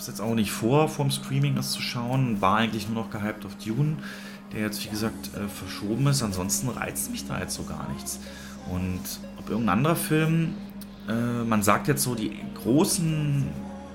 es 0.00 0.06
jetzt 0.06 0.20
auch 0.22 0.34
nicht 0.34 0.50
vor, 0.50 0.88
vorm 0.88 1.10
Streaming 1.10 1.56
das 1.56 1.72
zu 1.72 1.82
schauen. 1.82 2.40
War 2.40 2.56
eigentlich 2.56 2.88
nur 2.88 3.04
noch 3.04 3.10
gehypt 3.10 3.44
auf 3.44 3.54
Dune, 3.56 3.96
der 4.50 4.62
jetzt, 4.62 4.82
wie 4.82 4.88
gesagt, 4.88 5.30
äh, 5.36 5.46
verschoben 5.46 6.06
ist. 6.06 6.22
Ansonsten 6.22 6.70
reizt 6.70 7.10
mich 7.10 7.26
da 7.28 7.38
jetzt 7.38 7.54
so 7.54 7.64
gar 7.64 7.86
nichts. 7.92 8.18
Und 8.70 9.00
ob 9.38 9.50
irgendein 9.50 9.78
anderer 9.78 9.96
Film, 9.96 10.54
äh, 11.06 11.44
man 11.44 11.62
sagt 11.62 11.86
jetzt 11.88 12.02
so, 12.02 12.14
die 12.14 12.32
großen 12.62 13.46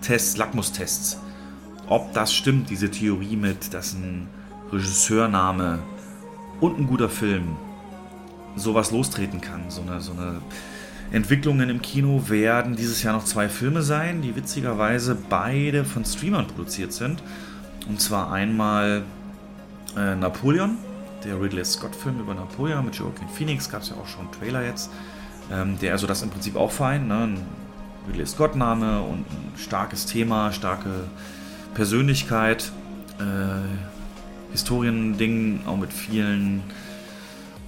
Tests, 0.01 0.37
Lackmustests, 0.37 1.17
ob 1.87 2.13
das 2.13 2.33
stimmt, 2.35 2.69
diese 2.69 2.91
Theorie 2.91 3.35
mit, 3.35 3.73
dass 3.73 3.93
ein 3.93 4.27
Regisseurname 4.71 5.79
und 6.59 6.79
ein 6.79 6.85
guter 6.85 7.09
Film 7.09 7.55
sowas 8.55 8.91
lostreten 8.91 9.41
kann. 9.41 9.69
So 9.69 9.81
eine, 9.81 10.01
so 10.01 10.11
eine 10.11 10.41
Entwicklungen 11.15 11.69
im 11.69 11.81
Kino 11.81 12.27
werden 12.27 12.75
dieses 12.75 13.01
Jahr 13.01 13.13
noch 13.13 13.23
zwei 13.23 13.47
Filme 13.47 13.81
sein, 13.81 14.21
die 14.21 14.35
witzigerweise 14.35 15.15
beide 15.29 15.85
von 15.85 16.03
Streamern 16.03 16.45
produziert 16.45 16.91
sind. 16.91 17.23
Und 17.87 18.01
zwar 18.01 18.33
einmal 18.33 19.03
äh, 19.95 20.15
Napoleon, 20.15 20.77
der 21.23 21.39
Ridley 21.41 21.63
Scott-Film 21.63 22.19
über 22.19 22.33
Napoleon 22.33 22.83
mit 22.83 22.95
Joaquin 22.95 23.29
Phoenix, 23.29 23.69
gab 23.69 23.83
es 23.83 23.89
ja 23.89 23.95
auch 23.95 24.07
schon 24.07 24.25
einen 24.25 24.31
Trailer 24.33 24.65
jetzt. 24.65 24.91
Ähm, 25.49 25.79
der 25.79 25.93
also 25.93 26.05
das 26.05 26.21
im 26.21 26.31
Prinzip 26.31 26.57
auch 26.57 26.71
fein, 26.71 27.07
ne? 27.07 27.23
ein 27.23 27.41
Ridley 28.09 28.25
Scott-Name 28.25 28.99
und 29.01 29.19
ein 29.19 29.53
starkes 29.55 30.05
Thema, 30.07 30.51
starke 30.51 31.05
Persönlichkeit, 31.75 32.73
äh, 33.19 34.51
Historiending, 34.51 35.61
auch 35.65 35.77
mit 35.77 35.93
vielen 35.93 36.61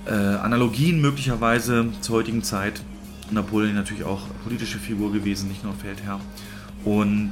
äh, 0.05 0.11
Analogien 0.11 0.99
möglicherweise 0.99 1.85
zur 2.01 2.17
heutigen 2.17 2.43
Zeit. 2.43 2.81
Napoleon 3.31 3.75
natürlich 3.75 4.03
auch 4.03 4.21
politische 4.43 4.79
Figur 4.79 5.11
gewesen, 5.11 5.47
nicht 5.49 5.63
nur 5.63 5.73
Feldherr. 5.73 6.19
Und 6.85 7.31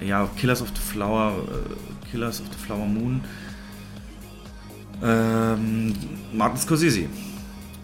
ja, 0.00 0.28
Killers 0.36 0.62
of 0.62 0.68
the 0.68 0.80
Flower, 0.80 1.34
äh, 1.48 2.10
Killers 2.10 2.40
of 2.40 2.46
the 2.48 2.58
Flower 2.58 2.86
Moon, 2.86 3.20
ähm, 5.02 5.94
Martin 6.32 6.58
Scorsese 6.58 7.06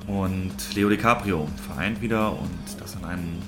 und 0.06 0.52
Leo 0.74 0.88
DiCaprio 0.88 1.48
vereint 1.66 2.00
wieder 2.00 2.32
und 2.32 2.80
das 2.80 2.94
in 2.94 3.04
einem 3.04 3.38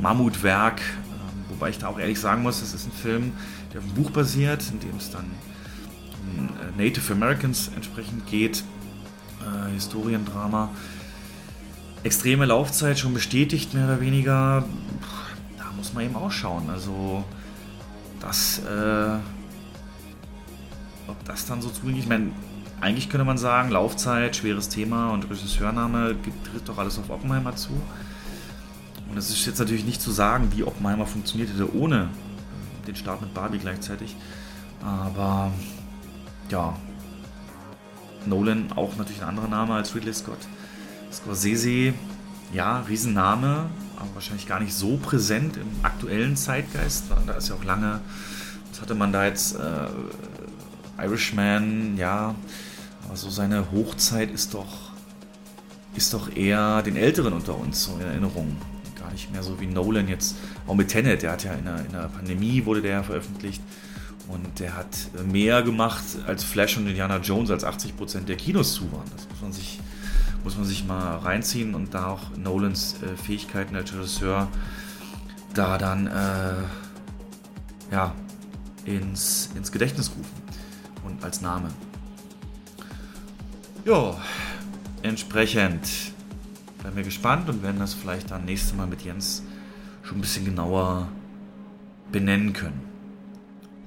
Mammutwerk, 0.00 0.80
ähm, 0.80 1.44
wobei 1.48 1.70
ich 1.70 1.78
da 1.78 1.88
auch 1.88 1.98
ehrlich 1.98 2.18
sagen 2.18 2.42
muss, 2.42 2.60
das 2.60 2.72
ist 2.72 2.86
ein 2.86 2.92
Film, 2.92 3.32
der 3.72 3.80
auf 3.80 3.86
einem 3.86 3.94
Buch 3.94 4.10
basiert, 4.10 4.64
in 4.70 4.80
dem 4.80 4.96
es 4.96 5.10
dann 5.10 5.26
um 6.22 6.48
äh, 6.48 6.82
Native 6.82 7.12
Americans 7.12 7.70
entsprechend 7.74 8.26
geht, 8.26 8.64
äh, 9.40 9.72
Historiendrama. 9.72 10.70
Extreme 12.02 12.46
Laufzeit 12.46 12.98
schon 12.98 13.12
bestätigt, 13.12 13.74
mehr 13.74 13.84
oder 13.84 14.00
weniger. 14.00 14.64
Da 15.58 15.64
muss 15.76 15.92
man 15.92 16.04
eben 16.04 16.16
auch 16.16 16.30
schauen. 16.30 16.70
Also, 16.70 17.24
das, 18.20 18.60
äh, 18.60 19.16
ob 21.06 21.24
das 21.24 21.46
dann 21.46 21.60
so 21.60 21.68
zugänglich, 21.68 22.04
ich 22.04 22.08
meine, 22.08 22.32
eigentlich 22.80 23.10
könnte 23.10 23.24
man 23.24 23.36
sagen, 23.36 23.70
Laufzeit, 23.70 24.36
schweres 24.36 24.68
Thema 24.70 25.10
und 25.10 25.28
Regisseurname 25.28 26.16
tritt 26.50 26.68
doch 26.68 26.78
alles 26.78 26.98
auf 26.98 27.10
Oppenheimer 27.10 27.54
zu. 27.54 27.72
Und 29.10 29.18
es 29.18 29.28
ist 29.28 29.44
jetzt 29.44 29.58
natürlich 29.58 29.84
nicht 29.84 30.00
zu 30.00 30.10
sagen, 30.10 30.50
wie 30.54 30.62
Oppenheimer 30.62 31.06
funktioniert 31.06 31.50
hätte 31.50 31.74
ohne 31.74 32.08
den 32.86 32.96
Start 32.96 33.20
mit 33.20 33.34
Barbie 33.34 33.58
gleichzeitig. 33.58 34.16
Aber 34.82 35.50
ja, 36.48 36.74
Nolan 38.24 38.72
auch 38.76 38.96
natürlich 38.96 39.22
ein 39.22 39.28
anderer 39.28 39.48
Name 39.48 39.74
als 39.74 39.94
Ridley 39.94 40.14
Scott. 40.14 40.38
Scorsese, 41.12 41.94
ja, 42.52 42.80
Riesenname, 42.80 43.70
aber 43.96 44.14
wahrscheinlich 44.14 44.46
gar 44.46 44.60
nicht 44.60 44.74
so 44.74 44.96
präsent 44.96 45.56
im 45.56 45.68
aktuellen 45.82 46.36
Zeitgeist. 46.36 47.04
Da 47.26 47.34
ist 47.34 47.48
ja 47.48 47.54
auch 47.54 47.64
lange, 47.64 48.00
was 48.70 48.80
hatte 48.80 48.94
man 48.94 49.12
da 49.12 49.26
jetzt, 49.26 49.56
äh, 49.56 49.88
Irishman, 51.02 51.96
ja, 51.96 52.34
aber 53.04 53.16
so 53.16 53.30
seine 53.30 53.70
Hochzeit 53.72 54.30
ist 54.30 54.54
doch, 54.54 54.92
ist 55.94 56.12
doch 56.14 56.34
eher 56.34 56.82
den 56.82 56.96
Älteren 56.96 57.32
unter 57.32 57.58
uns 57.58 57.84
so 57.84 57.94
in 57.94 58.06
Erinnerung. 58.06 58.56
Gar 58.98 59.12
nicht 59.12 59.32
mehr 59.32 59.42
so 59.42 59.60
wie 59.60 59.66
Nolan 59.66 60.08
jetzt, 60.08 60.36
auch 60.66 60.74
mit 60.74 60.88
Tenet, 60.88 61.22
der 61.22 61.32
hat 61.32 61.44
ja 61.44 61.54
in 61.54 61.64
der, 61.64 61.84
in 61.84 61.92
der 61.92 62.08
Pandemie 62.08 62.64
wurde 62.64 62.82
der 62.82 63.02
veröffentlicht. 63.02 63.62
Und 64.28 64.60
der 64.60 64.76
hat 64.76 64.86
mehr 65.26 65.62
gemacht 65.62 66.04
als 66.26 66.44
Flash 66.44 66.76
und 66.76 66.86
Indiana 66.86 67.16
Jones, 67.16 67.50
als 67.50 67.64
80% 67.64 68.26
der 68.26 68.36
Kinos 68.36 68.74
zu 68.74 68.92
waren. 68.92 69.10
Das 69.16 69.28
muss 69.28 69.40
man 69.40 69.52
sich, 69.52 69.80
muss 70.44 70.56
man 70.56 70.64
sich 70.64 70.84
mal 70.86 71.18
reinziehen 71.18 71.74
und 71.74 71.94
da 71.94 72.06
auch 72.06 72.36
Nolans 72.36 72.96
äh, 73.02 73.16
Fähigkeiten 73.16 73.76
als 73.76 73.92
Regisseur 73.92 74.48
da 75.54 75.78
dann 75.78 76.06
äh, 76.06 76.62
ja, 77.92 78.14
ins, 78.84 79.50
ins 79.54 79.72
Gedächtnis 79.72 80.10
rufen 80.10 80.42
und 81.04 81.22
als 81.24 81.40
Name. 81.40 81.68
Ja, 83.84 84.16
entsprechend 85.02 86.12
bleiben 86.80 86.96
wir 86.96 87.04
gespannt 87.04 87.48
und 87.48 87.62
werden 87.62 87.78
das 87.78 87.94
vielleicht 87.94 88.30
dann 88.30 88.44
nächstes 88.44 88.74
Mal 88.74 88.86
mit 88.86 89.02
Jens 89.02 89.42
schon 90.02 90.18
ein 90.18 90.20
bisschen 90.20 90.44
genauer 90.44 91.08
benennen 92.12 92.52
können. 92.52 92.80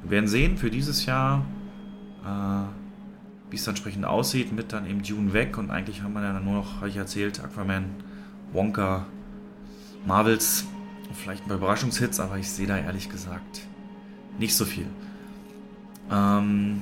Wir 0.03 0.11
werden 0.11 0.27
sehen 0.27 0.57
für 0.57 0.69
dieses 0.69 1.05
Jahr, 1.05 1.45
äh, 2.25 2.82
wie 3.53 3.57
es 3.57 3.65
dann 3.65 3.73
entsprechend 3.73 4.03
aussieht, 4.03 4.51
mit 4.51 4.73
dann 4.73 4.89
eben 4.89 5.03
Dune 5.03 5.31
weg 5.31 5.59
und 5.59 5.69
eigentlich 5.69 6.01
haben 6.01 6.13
wir 6.13 6.21
dann 6.21 6.43
nur 6.43 6.55
noch, 6.55 6.77
habe 6.77 6.89
ich 6.89 6.97
erzählt, 6.97 7.39
Aquaman, 7.39 7.85
Wonka, 8.51 9.05
Marvels, 10.07 10.65
vielleicht 11.13 11.43
ein 11.43 11.49
paar 11.49 11.57
Überraschungshits, 11.57 12.19
aber 12.19 12.39
ich 12.39 12.49
sehe 12.49 12.65
da 12.65 12.79
ehrlich 12.79 13.09
gesagt 13.09 13.61
nicht 14.39 14.55
so 14.55 14.65
viel. 14.65 14.87
Ähm, 16.11 16.81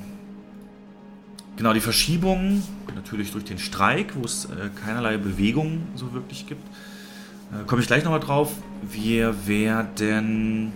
genau, 1.58 1.74
die 1.74 1.82
Verschiebung, 1.82 2.64
natürlich 2.96 3.34
durch 3.34 3.44
den 3.44 3.60
Streik, 3.60 4.16
wo 4.16 4.24
es 4.24 4.46
äh, 4.46 4.70
keinerlei 4.86 5.18
Bewegung 5.18 5.82
so 5.96 6.14
wirklich 6.14 6.48
gibt. 6.48 6.66
Äh, 7.52 7.66
Komme 7.66 7.82
ich 7.82 7.88
gleich 7.88 8.06
nochmal 8.06 8.22
drauf. 8.22 8.54
Wir 8.90 9.46
werden 9.46 10.72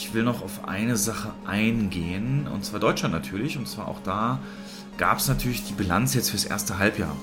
ich 0.00 0.14
will 0.14 0.22
noch 0.22 0.42
auf 0.42 0.66
eine 0.66 0.96
Sache 0.96 1.30
eingehen, 1.46 2.48
und 2.48 2.64
zwar 2.64 2.80
Deutschland 2.80 3.12
natürlich. 3.12 3.58
Und 3.58 3.68
zwar 3.68 3.86
auch 3.86 4.00
da 4.02 4.40
gab 4.96 5.18
es 5.18 5.28
natürlich 5.28 5.64
die 5.64 5.74
Bilanz 5.74 6.14
jetzt 6.14 6.30
fürs 6.30 6.44
erste 6.44 6.78
Halbjahr, 6.78 7.14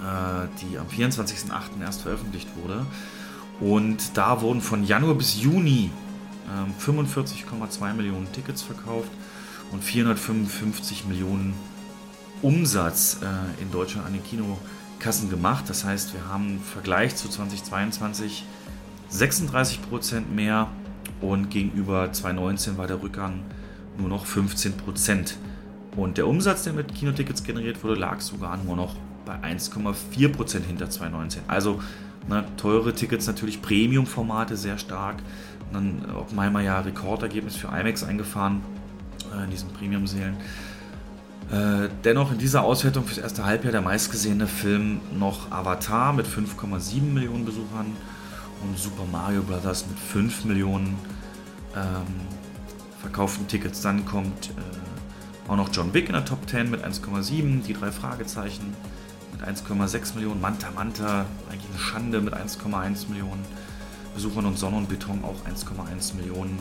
äh, 0.00 0.48
die 0.62 0.78
am 0.78 0.86
24.08. 0.86 1.82
erst 1.82 2.02
veröffentlicht 2.02 2.48
wurde. 2.56 2.86
Und 3.60 4.16
da 4.16 4.40
wurden 4.40 4.62
von 4.62 4.84
Januar 4.84 5.14
bis 5.14 5.40
Juni 5.40 5.90
äh, 6.46 6.82
45,2 6.82 7.92
Millionen 7.92 8.30
Tickets 8.32 8.62
verkauft 8.62 9.10
und 9.70 9.84
455 9.84 11.04
Millionen 11.04 11.54
Umsatz 12.40 13.18
äh, 13.20 13.62
in 13.62 13.70
Deutschland 13.70 14.06
an 14.06 14.14
den 14.14 14.24
Kinokassen 14.24 15.28
gemacht. 15.28 15.64
Das 15.68 15.84
heißt, 15.84 16.14
wir 16.14 16.26
haben 16.26 16.56
im 16.56 16.62
Vergleich 16.62 17.16
zu 17.16 17.28
2022 17.28 18.44
36% 19.12 20.26
mehr 20.34 20.68
und 21.20 21.50
gegenüber 21.50 22.12
2019 22.12 22.78
war 22.78 22.86
der 22.86 23.02
Rückgang 23.02 23.40
nur 23.98 24.08
noch 24.08 24.26
15% 24.26 25.34
Und 25.96 26.16
der 26.16 26.28
Umsatz, 26.28 26.64
der 26.64 26.72
mit 26.72 26.94
Kinotickets 26.94 27.42
generiert 27.42 27.82
wurde, 27.82 27.98
lag 27.98 28.20
sogar 28.20 28.56
nur 28.56 28.76
noch 28.76 28.94
bei 29.24 29.34
1,4% 29.34 30.64
hinter 30.64 30.88
2019. 30.88 31.42
Also 31.48 31.82
ne, 32.28 32.44
teure 32.56 32.94
Tickets 32.94 33.26
natürlich, 33.26 33.60
Premium-Formate 33.60 34.56
sehr 34.56 34.78
stark. 34.78 35.16
Und 35.70 35.74
dann 35.74 36.16
Oppenheimer 36.16 36.60
ja 36.60 36.80
Rekordergebnis 36.80 37.56
für 37.56 37.68
IMAX 37.68 38.04
eingefahren 38.04 38.62
äh, 39.36 39.44
in 39.44 39.50
diesen 39.50 39.70
Premium-Sälen. 39.70 40.36
Äh, 41.50 41.88
dennoch 42.04 42.32
in 42.32 42.38
dieser 42.38 42.62
Auswertung 42.62 43.04
fürs 43.04 43.18
erste 43.18 43.44
Halbjahr 43.44 43.72
der 43.72 43.80
meistgesehene 43.80 44.46
Film 44.46 45.00
noch 45.18 45.50
Avatar 45.50 46.12
mit 46.12 46.26
5,7 46.26 47.00
Millionen 47.02 47.44
Besuchern 47.44 47.96
und 48.62 48.78
Super 48.78 49.04
Mario 49.10 49.42
Bros. 49.42 49.86
mit 49.86 49.98
5 49.98 50.44
Millionen 50.44 50.96
ähm, 51.74 52.06
verkauften 53.00 53.46
Tickets. 53.46 53.80
Dann 53.82 54.04
kommt 54.04 54.50
äh, 54.50 55.50
auch 55.50 55.56
noch 55.56 55.70
John 55.72 55.94
Wick 55.94 56.06
in 56.08 56.12
der 56.12 56.24
Top 56.24 56.48
10 56.48 56.70
mit 56.70 56.84
1,7, 56.84 57.62
die 57.62 57.72
drei 57.72 57.90
Fragezeichen 57.90 58.74
mit 59.32 59.42
1,6 59.46 60.14
Millionen, 60.14 60.40
Manta 60.40 60.70
Manta, 60.70 61.26
eigentlich 61.50 61.70
eine 61.70 61.78
Schande 61.78 62.20
mit 62.20 62.34
1,1 62.34 63.08
Millionen 63.08 63.44
Besuchern 64.14 64.46
und 64.46 64.58
Sonne 64.58 64.76
und 64.76 64.88
Beton 64.88 65.22
auch 65.24 65.48
1,1 65.48 66.16
Millionen 66.16 66.58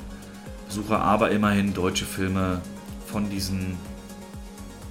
Besucher, 0.67 0.99
aber 1.01 1.31
immerhin 1.31 1.73
deutsche 1.73 2.05
Filme 2.05 2.61
von 3.07 3.29
diesen 3.29 3.77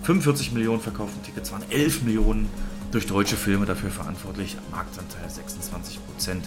45 0.03 0.53
Millionen 0.53 0.81
verkauften 0.81 1.23
Tickets 1.23 1.53
waren 1.53 1.63
11 1.71 2.03
Millionen 2.03 2.49
durch 2.93 3.07
deutsche 3.07 3.37
Filme 3.37 3.67
dafür 3.67 3.91
verantwortlich, 3.91 4.57
Marktanteil 4.71 5.29
26 5.29 6.05
Prozent. 6.07 6.45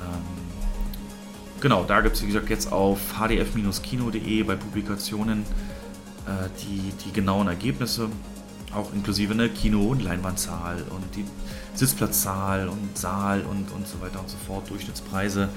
Ähm, 0.00 1.60
genau, 1.60 1.84
da 1.84 2.00
gibt 2.00 2.16
es, 2.16 2.22
wie 2.22 2.26
gesagt, 2.26 2.50
jetzt 2.50 2.72
auf 2.72 2.98
hdf-kino.de 3.18 4.42
bei 4.42 4.56
Publikationen 4.56 5.44
äh, 6.26 6.48
die, 6.62 6.92
die 7.04 7.12
genauen 7.12 7.48
Ergebnisse, 7.48 8.08
auch 8.74 8.92
inklusive 8.92 9.32
eine 9.32 9.48
Kino- 9.48 9.88
und 9.88 10.02
Leinwandzahl 10.02 10.84
und 10.90 11.04
die 11.16 11.24
Sitzplatzzahl 11.74 12.68
und 12.68 12.98
Saal 12.98 13.42
und, 13.42 13.70
und 13.72 13.86
so 13.86 14.00
weiter 14.00 14.20
und 14.20 14.28
so 14.28 14.36
fort, 14.46 14.68
Durchschnittspreise, 14.68 15.48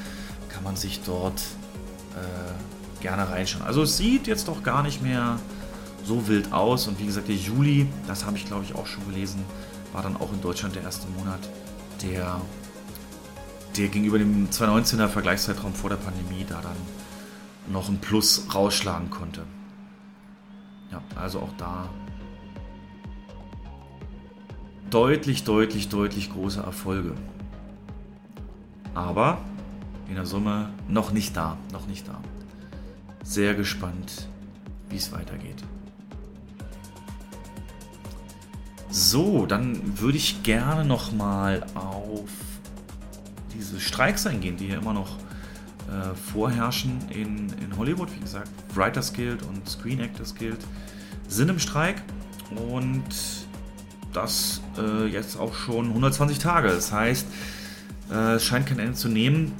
kann 0.50 0.64
man 0.64 0.76
sich 0.76 1.02
dort 1.06 1.42
äh, 2.16 3.02
gerne 3.02 3.30
reinschauen. 3.30 3.66
Also 3.66 3.84
es 3.84 3.98
sieht 3.98 4.28
jetzt 4.28 4.48
doch 4.48 4.64
gar 4.64 4.84
nicht 4.84 5.02
mehr 5.02 5.40
so 6.04 6.28
wild 6.28 6.54
aus 6.54 6.88
und 6.88 7.00
wie 7.00 7.06
gesagt, 7.06 7.28
der 7.28 7.36
Juli, 7.36 7.88
das 8.08 8.26
habe 8.26 8.38
ich 8.38 8.46
glaube 8.46 8.64
ich 8.64 8.76
auch 8.76 8.88
schon 8.88 9.06
gelesen, 9.08 9.44
war 9.94 10.02
dann 10.02 10.16
auch 10.18 10.32
in 10.32 10.42
Deutschland 10.42 10.76
der 10.76 10.84
erste 10.84 11.08
Monat, 11.10 11.40
der, 12.02 12.42
der 13.78 13.88
gegenüber 13.88 14.20
dem 14.20 14.50
2019er 14.50 15.08
Vergleichszeitraum 15.08 15.74
vor 15.74 15.90
der 15.90 15.98
Pandemie 15.98 16.46
da 16.48 16.62
dann 16.62 16.76
noch 17.72 17.90
ein 17.90 18.00
Plus 18.00 18.48
rausschlagen 18.54 19.10
konnte. 19.10 19.44
Ja, 20.92 21.02
also 21.16 21.40
auch 21.40 21.54
da 21.58 21.90
deutlich, 24.92 25.44
deutlich, 25.44 25.90
deutlich 25.90 26.32
große 26.32 26.62
Erfolge. 26.62 27.16
Aber 28.94 29.40
in 30.10 30.16
der 30.16 30.26
Summe 30.26 30.70
noch 30.88 31.12
nicht 31.12 31.36
da, 31.36 31.58
noch 31.72 31.88
nicht 31.88 32.08
da. 32.08 32.20
Sehr 33.24 33.56
gespannt, 33.56 34.28
wie 34.90 34.98
es 34.98 35.12
weitergeht. 35.12 35.64
So, 38.90 39.46
dann 39.46 40.00
würde 40.00 40.18
ich 40.18 40.44
gerne 40.44 40.84
noch 40.84 41.14
mal 41.14 41.66
auf 41.76 42.30
diese 43.62 43.80
Streiks 43.80 44.26
eingehen, 44.26 44.58
die 44.58 44.68
hier 44.68 44.78
immer 44.78 44.94
noch 44.94 45.18
äh, 45.88 46.16
vorherrschen 46.32 47.00
in, 47.10 47.48
in 47.64 47.78
Hollywood. 47.78 48.10
Wie 48.16 48.20
gesagt, 48.20 48.50
Writers 48.76 49.14
Guild 49.14 49.44
und 49.44 49.68
Screen 49.70 50.00
Actors 50.00 50.36
Guild 50.36 50.60
sind 51.28 51.50
im 51.50 51.60
Streik 51.60 52.02
und 52.56 53.04
das 54.14 54.62
äh, 54.78 55.08
jetzt 55.08 55.38
auch 55.38 55.54
schon 55.54 55.88
120 55.88 56.40
Tage. 56.40 56.70
Das 56.70 56.92
heißt, 56.92 57.28
äh, 58.12 58.34
es 58.34 58.46
scheint 58.46 58.66
kein 58.66 58.80
Ende 58.80 58.94
zu 58.94 59.08
nehmen. 59.08 59.54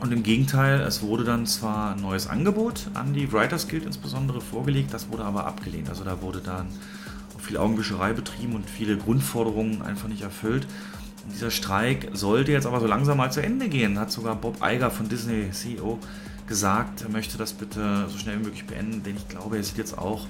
Und 0.00 0.12
im 0.12 0.22
Gegenteil, 0.22 0.80
es 0.80 1.02
wurde 1.02 1.24
dann 1.24 1.44
zwar 1.44 1.96
ein 1.96 2.00
neues 2.00 2.28
Angebot 2.28 2.86
an 2.94 3.14
die 3.14 3.32
Writers 3.32 3.66
Guild 3.66 3.84
insbesondere 3.84 4.40
vorgelegt, 4.40 4.94
das 4.94 5.10
wurde 5.10 5.24
aber 5.24 5.44
abgelehnt. 5.44 5.88
Also 5.88 6.04
da 6.04 6.22
wurde 6.22 6.38
dann 6.38 6.68
viel 7.38 7.56
Augenwischerei 7.56 8.12
betrieben 8.12 8.54
und 8.54 8.70
viele 8.70 8.96
Grundforderungen 8.96 9.82
einfach 9.82 10.06
nicht 10.08 10.22
erfüllt. 10.22 10.68
Dieser 11.32 11.50
Streik 11.50 12.10
sollte 12.12 12.52
jetzt 12.52 12.66
aber 12.66 12.80
so 12.80 12.86
langsam 12.86 13.18
mal 13.18 13.30
zu 13.30 13.42
Ende 13.42 13.68
gehen, 13.68 13.98
hat 13.98 14.10
sogar 14.10 14.34
Bob 14.34 14.58
Iger 14.62 14.90
von 14.90 15.08
Disney, 15.08 15.50
CEO, 15.50 15.98
gesagt, 16.46 17.02
er 17.02 17.10
möchte 17.10 17.38
das 17.38 17.52
bitte 17.52 18.06
so 18.08 18.18
schnell 18.18 18.38
wie 18.40 18.44
möglich 18.44 18.66
beenden, 18.66 19.02
denn 19.02 19.16
ich 19.16 19.28
glaube, 19.28 19.56
er 19.56 19.62
sieht 19.62 19.78
jetzt 19.78 19.96
auch, 19.96 20.26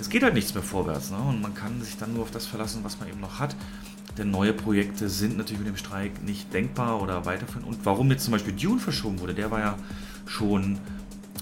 es 0.00 0.08
geht 0.08 0.22
halt 0.22 0.34
nichts 0.34 0.54
mehr 0.54 0.62
vorwärts. 0.62 1.10
Ne? 1.10 1.18
Und 1.18 1.42
man 1.42 1.54
kann 1.54 1.80
sich 1.82 1.96
dann 1.98 2.14
nur 2.14 2.22
auf 2.22 2.30
das 2.30 2.46
verlassen, 2.46 2.80
was 2.82 2.98
man 2.98 3.08
eben 3.08 3.20
noch 3.20 3.38
hat. 3.38 3.54
Denn 4.18 4.30
neue 4.30 4.52
Projekte 4.52 5.08
sind 5.08 5.36
natürlich 5.36 5.60
mit 5.60 5.68
dem 5.68 5.76
Streik 5.76 6.22
nicht 6.24 6.52
denkbar 6.52 7.00
oder 7.00 7.26
weiterführen. 7.26 7.64
Und 7.64 7.78
warum 7.84 8.10
jetzt 8.10 8.24
zum 8.24 8.32
Beispiel 8.32 8.54
Dune 8.54 8.80
verschoben 8.80 9.20
wurde, 9.20 9.34
der 9.34 9.50
war 9.50 9.60
ja 9.60 9.76
schon, 10.26 10.78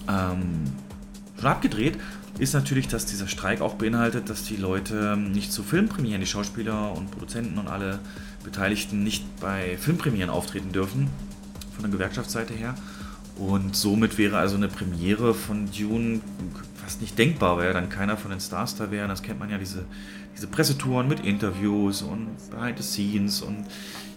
ähm, 0.08 0.64
schon 1.36 1.46
abgedreht, 1.46 1.98
ist 2.38 2.54
natürlich, 2.54 2.88
dass 2.88 3.06
dieser 3.06 3.26
Streik 3.26 3.60
auch 3.60 3.74
beinhaltet, 3.74 4.28
dass 4.28 4.44
die 4.44 4.56
Leute 4.56 5.16
nicht 5.16 5.52
zu 5.52 5.62
Filmpremieren, 5.62 6.20
die 6.20 6.26
Schauspieler 6.26 6.92
und 6.96 7.10
Produzenten 7.10 7.58
und 7.58 7.68
alle 7.68 8.00
Beteiligten 8.48 9.02
nicht 9.04 9.24
bei 9.40 9.76
Filmpremieren 9.76 10.30
auftreten 10.30 10.72
dürfen, 10.72 11.10
von 11.74 11.82
der 11.82 11.90
Gewerkschaftsseite 11.90 12.54
her. 12.54 12.74
Und 13.36 13.76
somit 13.76 14.16
wäre 14.16 14.38
also 14.38 14.56
eine 14.56 14.68
Premiere 14.68 15.34
von 15.34 15.68
Dune 15.70 16.20
fast 16.82 17.02
nicht 17.02 17.18
denkbar, 17.18 17.58
weil 17.58 17.66
ja 17.66 17.72
dann 17.74 17.90
keiner 17.90 18.16
von 18.16 18.30
den 18.30 18.40
Stars 18.40 18.74
da 18.74 18.90
wäre. 18.90 19.06
Das 19.06 19.22
kennt 19.22 19.38
man 19.38 19.50
ja, 19.50 19.58
diese, 19.58 19.84
diese 20.34 20.46
Pressetouren 20.46 21.08
mit 21.08 21.20
Interviews 21.20 22.00
und 22.00 22.28
Behind 22.50 22.78
the 22.78 22.82
Scenes 22.82 23.42
und 23.42 23.66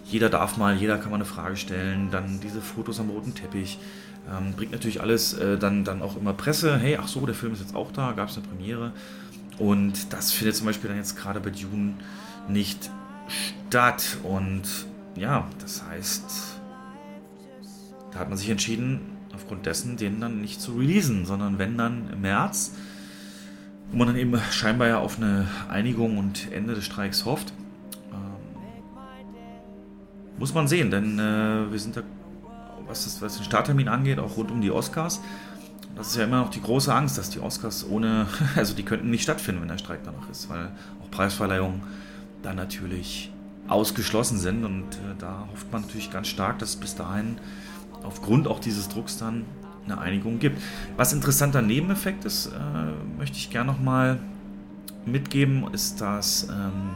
jeder 0.06 0.30
darf 0.30 0.56
mal, 0.56 0.76
jeder 0.76 0.96
kann 0.96 1.10
mal 1.10 1.16
eine 1.16 1.26
Frage 1.26 1.56
stellen. 1.56 2.10
Dann 2.10 2.40
diese 2.40 2.62
Fotos 2.62 2.98
am 3.00 3.10
roten 3.10 3.34
Teppich. 3.34 3.78
Ähm, 4.30 4.54
bringt 4.54 4.72
natürlich 4.72 5.00
alles 5.00 5.34
äh, 5.34 5.58
dann, 5.58 5.84
dann 5.84 6.00
auch 6.00 6.16
immer 6.16 6.32
Presse. 6.32 6.78
Hey, 6.78 6.98
ach 7.00 7.08
so, 7.08 7.24
der 7.26 7.34
Film 7.34 7.52
ist 7.52 7.60
jetzt 7.60 7.74
auch 7.74 7.92
da, 7.92 8.12
gab 8.12 8.30
es 8.30 8.36
eine 8.36 8.46
Premiere. 8.46 8.92
Und 9.58 10.12
das 10.12 10.32
findet 10.32 10.56
zum 10.56 10.66
Beispiel 10.66 10.88
dann 10.88 10.96
jetzt 10.96 11.16
gerade 11.16 11.40
bei 11.40 11.50
Dune 11.50 11.94
nicht 12.48 12.90
statt. 13.68 14.18
Und 14.22 14.62
ja, 15.16 15.46
das 15.60 15.84
heißt, 15.84 16.60
da 18.12 18.18
hat 18.18 18.28
man 18.28 18.38
sich 18.38 18.50
entschieden, 18.50 19.00
aufgrund 19.34 19.66
dessen 19.66 19.96
den 19.96 20.20
dann 20.20 20.40
nicht 20.40 20.60
zu 20.60 20.72
releasen, 20.72 21.26
sondern 21.26 21.58
wenn 21.58 21.78
dann 21.78 22.10
im 22.12 22.20
März, 22.20 22.74
wo 23.90 23.96
man 23.96 24.08
dann 24.08 24.16
eben 24.16 24.38
scheinbar 24.50 24.88
ja 24.88 24.98
auf 24.98 25.18
eine 25.18 25.48
Einigung 25.68 26.18
und 26.18 26.50
Ende 26.52 26.74
des 26.74 26.84
Streiks 26.84 27.24
hofft. 27.24 27.52
Ähm, 28.12 28.18
muss 30.38 30.54
man 30.54 30.68
sehen, 30.68 30.90
denn 30.90 31.18
äh, 31.18 31.70
wir 31.70 31.78
sind 31.78 31.96
da, 31.96 32.02
was, 32.86 33.04
das, 33.04 33.20
was 33.22 33.36
den 33.36 33.44
Starttermin 33.44 33.88
angeht, 33.88 34.18
auch 34.18 34.36
rund 34.36 34.50
um 34.50 34.60
die 34.60 34.70
Oscars. 34.70 35.20
Das 35.94 36.08
ist 36.08 36.16
ja 36.16 36.24
immer 36.24 36.40
noch 36.40 36.50
die 36.50 36.62
große 36.62 36.94
Angst, 36.94 37.18
dass 37.18 37.28
die 37.28 37.40
Oscars 37.40 37.86
ohne, 37.88 38.26
also 38.56 38.74
die 38.74 38.82
könnten 38.82 39.10
nicht 39.10 39.22
stattfinden, 39.22 39.60
wenn 39.60 39.68
der 39.68 39.78
Streik 39.78 40.00
danach 40.04 40.28
ist, 40.30 40.48
weil 40.48 40.72
auch 41.02 41.10
Preisverleihungen 41.10 41.82
dann 42.42 42.56
natürlich 42.56 43.32
ausgeschlossen 43.68 44.38
sind 44.38 44.64
und 44.64 44.84
äh, 44.94 45.14
da 45.18 45.46
hofft 45.50 45.70
man 45.72 45.82
natürlich 45.82 46.10
ganz 46.10 46.28
stark, 46.28 46.58
dass 46.58 46.76
bis 46.76 46.94
dahin 46.94 47.38
aufgrund 48.02 48.48
auch 48.48 48.58
dieses 48.58 48.88
Drucks 48.88 49.18
dann 49.18 49.44
eine 49.84 49.98
Einigung 49.98 50.38
gibt. 50.38 50.60
Was 50.96 51.12
interessanter 51.12 51.62
Nebeneffekt 51.62 52.24
ist, 52.24 52.46
äh, 52.46 52.50
möchte 53.18 53.36
ich 53.36 53.50
gerne 53.50 53.72
nochmal 53.72 54.18
mitgeben, 55.06 55.72
ist, 55.72 56.00
dass 56.00 56.48
ähm, 56.48 56.90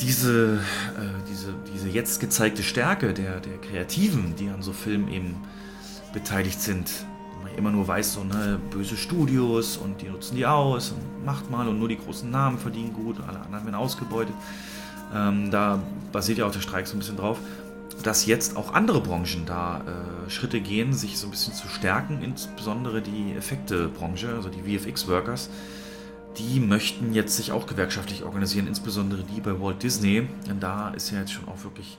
diese, 0.00 0.56
äh, 0.56 1.28
diese, 1.28 1.54
diese 1.72 1.88
jetzt 1.88 2.20
gezeigte 2.20 2.62
Stärke 2.62 3.14
der, 3.14 3.40
der 3.40 3.58
Kreativen, 3.58 4.34
die 4.36 4.48
an 4.48 4.62
so 4.62 4.72
Filmen 4.72 5.08
eben 5.08 5.36
beteiligt 6.12 6.60
sind, 6.60 6.90
immer 7.56 7.70
nur 7.70 7.86
weiß, 7.86 8.14
so 8.14 8.24
ne, 8.24 8.58
böse 8.70 8.96
Studios 8.96 9.76
und 9.76 10.02
die 10.02 10.08
nutzen 10.08 10.36
die 10.36 10.46
aus 10.46 10.92
und 10.92 11.24
macht 11.24 11.50
mal 11.50 11.68
und 11.68 11.78
nur 11.78 11.88
die 11.88 11.98
großen 11.98 12.30
Namen 12.30 12.58
verdienen 12.58 12.92
gut 12.92 13.18
und 13.18 13.28
alle 13.28 13.40
anderen 13.40 13.64
werden 13.64 13.74
ausgebeutet. 13.74 14.34
Ähm, 15.14 15.50
da 15.50 15.78
basiert 16.10 16.38
ja 16.38 16.46
auch 16.46 16.52
der 16.52 16.60
Streik 16.60 16.86
so 16.86 16.96
ein 16.96 17.00
bisschen 17.00 17.16
drauf 17.16 17.38
dass 18.02 18.26
jetzt 18.26 18.56
auch 18.56 18.74
andere 18.74 19.00
Branchen 19.00 19.44
da 19.46 19.80
äh, 19.80 20.30
Schritte 20.30 20.60
gehen, 20.60 20.92
sich 20.92 21.18
so 21.18 21.26
ein 21.26 21.30
bisschen 21.30 21.54
zu 21.54 21.68
stärken, 21.68 22.22
insbesondere 22.22 23.00
die 23.00 23.34
Effektebranche, 23.36 24.34
also 24.34 24.48
die 24.48 24.62
VFX-Workers. 24.62 25.50
Die 26.38 26.60
möchten 26.60 27.12
jetzt 27.12 27.36
sich 27.36 27.52
auch 27.52 27.66
gewerkschaftlich 27.66 28.24
organisieren, 28.24 28.66
insbesondere 28.66 29.22
die 29.22 29.40
bei 29.40 29.60
Walt 29.60 29.82
Disney, 29.82 30.26
denn 30.48 30.60
da 30.60 30.90
ist 30.90 31.10
ja 31.10 31.20
jetzt 31.20 31.32
schon 31.32 31.46
auch 31.46 31.62
wirklich 31.62 31.98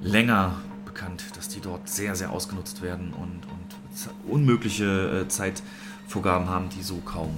länger 0.00 0.56
bekannt, 0.84 1.24
dass 1.36 1.48
die 1.48 1.60
dort 1.60 1.88
sehr, 1.88 2.14
sehr 2.14 2.30
ausgenutzt 2.30 2.82
werden 2.82 3.14
und, 3.14 3.46
und 3.50 3.81
unmögliche 4.28 5.22
äh, 5.22 5.28
Zeitvorgaben 5.28 6.48
haben, 6.48 6.68
die 6.70 6.82
so 6.82 6.96
kaum, 6.96 7.34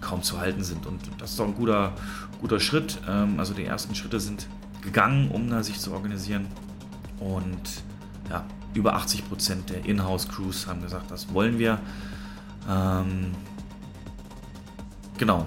kaum 0.00 0.22
zu 0.22 0.40
halten 0.40 0.62
sind. 0.62 0.86
Und 0.86 1.00
das 1.18 1.30
ist 1.30 1.38
doch 1.38 1.46
ein 1.46 1.54
guter, 1.54 1.92
guter 2.40 2.60
Schritt. 2.60 2.98
Ähm, 3.08 3.38
also 3.38 3.54
die 3.54 3.64
ersten 3.64 3.94
Schritte 3.94 4.20
sind 4.20 4.46
gegangen, 4.82 5.30
um 5.30 5.62
sich 5.62 5.78
zu 5.78 5.92
organisieren. 5.92 6.46
Und 7.20 7.82
ja, 8.30 8.44
über 8.74 8.96
80% 8.96 9.66
der 9.68 9.84
Inhouse-Crews 9.84 10.66
haben 10.66 10.82
gesagt, 10.82 11.10
das 11.10 11.32
wollen 11.32 11.58
wir. 11.58 11.80
Ähm, 12.68 13.32
genau. 15.16 15.46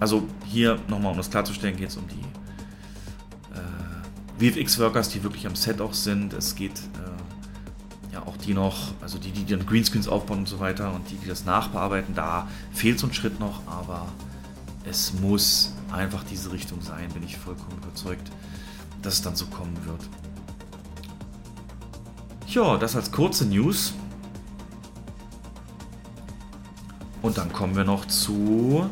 Also 0.00 0.28
hier 0.46 0.78
nochmal, 0.88 1.12
um 1.12 1.18
das 1.18 1.30
klarzustellen, 1.30 1.76
geht 1.76 1.88
es 1.88 1.96
um 1.96 2.04
die 2.08 2.24
äh, 4.38 4.52
VFX-Workers, 4.52 5.08
die 5.08 5.22
wirklich 5.22 5.46
am 5.46 5.56
Set 5.56 5.80
auch 5.80 5.92
sind. 5.94 6.32
Es 6.34 6.54
geht 6.54 6.80
ja 8.18 8.26
auch 8.26 8.36
die 8.36 8.54
noch, 8.54 8.92
also 9.00 9.18
die, 9.18 9.30
die 9.30 9.44
dann 9.44 9.64
Greenscreens 9.66 10.08
aufbauen 10.08 10.40
und 10.40 10.48
so 10.48 10.60
weiter 10.60 10.92
und 10.92 11.10
die, 11.10 11.16
die 11.16 11.28
das 11.28 11.44
nachbearbeiten. 11.44 12.14
Da 12.14 12.48
fehlt 12.72 12.98
so 12.98 13.06
ein 13.06 13.12
Schritt 13.12 13.40
noch, 13.40 13.60
aber 13.66 14.06
es 14.84 15.12
muss 15.14 15.72
einfach 15.92 16.24
diese 16.24 16.52
Richtung 16.52 16.80
sein, 16.82 17.08
bin 17.12 17.22
ich 17.22 17.36
vollkommen 17.36 17.78
überzeugt, 17.82 18.30
dass 19.02 19.14
es 19.14 19.22
dann 19.22 19.36
so 19.36 19.46
kommen 19.46 19.76
wird. 19.86 20.00
Ja, 22.48 22.76
das 22.76 22.96
als 22.96 23.12
kurze 23.12 23.46
News. 23.46 23.94
Und 27.20 27.36
dann 27.36 27.52
kommen 27.52 27.76
wir 27.76 27.84
noch 27.84 28.06
zu 28.06 28.88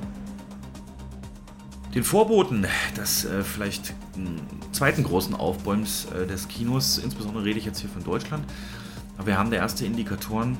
den 1.95 2.05
Vorboten 2.05 2.66
des 2.97 3.24
äh, 3.24 3.43
vielleicht 3.43 3.95
zweiten 4.72 5.05
großen 5.05 5.35
Aufbäums 5.35 6.07
äh, 6.07 6.27
des 6.27 6.49
Kinos. 6.49 6.99
Insbesondere 6.99 7.45
rede 7.45 7.59
ich 7.59 7.64
jetzt 7.64 7.81
hier 7.81 7.89
von 7.89 8.05
Deutschland. 8.05 8.45
Aber 9.17 9.27
wir 9.27 9.39
haben 9.39 9.51
der 9.51 9.61
erste 9.61 9.85
Indikatoren. 9.85 10.57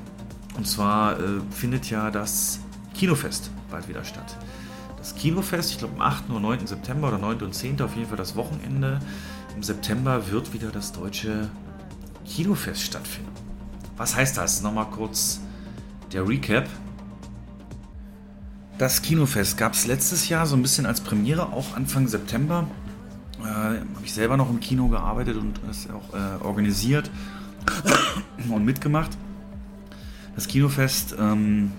Und 0.57 0.67
zwar 0.67 1.19
äh, 1.19 1.41
findet 1.51 1.91
ja 1.91 2.11
das 2.11 2.61
Kinofest 2.95 3.51
bald 3.71 3.89
wieder 3.89 4.05
statt. 4.05 4.37
Das 4.97 5.15
Kinofest, 5.15 5.73
ich 5.73 5.79
glaube 5.79 5.95
am 5.97 6.01
8. 6.01 6.31
oder 6.31 6.41
9. 6.41 6.67
September 6.67 7.09
oder 7.09 7.19
9. 7.19 7.43
und 7.43 7.55
10. 7.55 7.81
auf 7.83 7.95
jeden 7.95 8.09
Fall 8.09 8.17
das 8.17 8.37
Wochenende. 8.37 9.01
Im 9.55 9.63
September 9.63 10.31
wird 10.31 10.53
wieder 10.53 10.71
das 10.71 10.93
deutsche 10.93 11.49
Kinofest 12.25 12.83
stattfinden. 12.83 13.31
Was 13.97 14.17
heißt 14.17 14.37
das? 14.37 14.63
Nochmal 14.63 14.87
kurz 14.87 15.41
der 16.13 16.27
Recap. 16.27 16.69
Das 18.79 19.01
Kinofest 19.01 19.57
gab 19.57 19.73
es 19.73 19.87
letztes 19.87 20.29
Jahr 20.29 20.47
so 20.47 20.55
ein 20.55 20.63
bisschen 20.63 20.85
als 20.85 21.01
Premiere, 21.01 21.53
auch 21.53 21.77
Anfang 21.77 22.09
September. 22.09 22.67
Äh, 23.41 23.45
Habe 23.45 24.05
ich 24.05 24.13
selber 24.13 24.37
noch 24.37 24.51
im 24.51 24.61
Kino 24.61 24.89
gearbeitet 24.89 25.37
und 25.37 25.61
das 25.67 25.89
auch 25.89 26.15
äh, 26.15 26.45
organisiert 26.45 27.11
und 28.49 28.65
mitgemacht. 28.65 29.17
Das 30.35 30.49
Kinofest 30.49 31.17
ähm, 31.19 31.73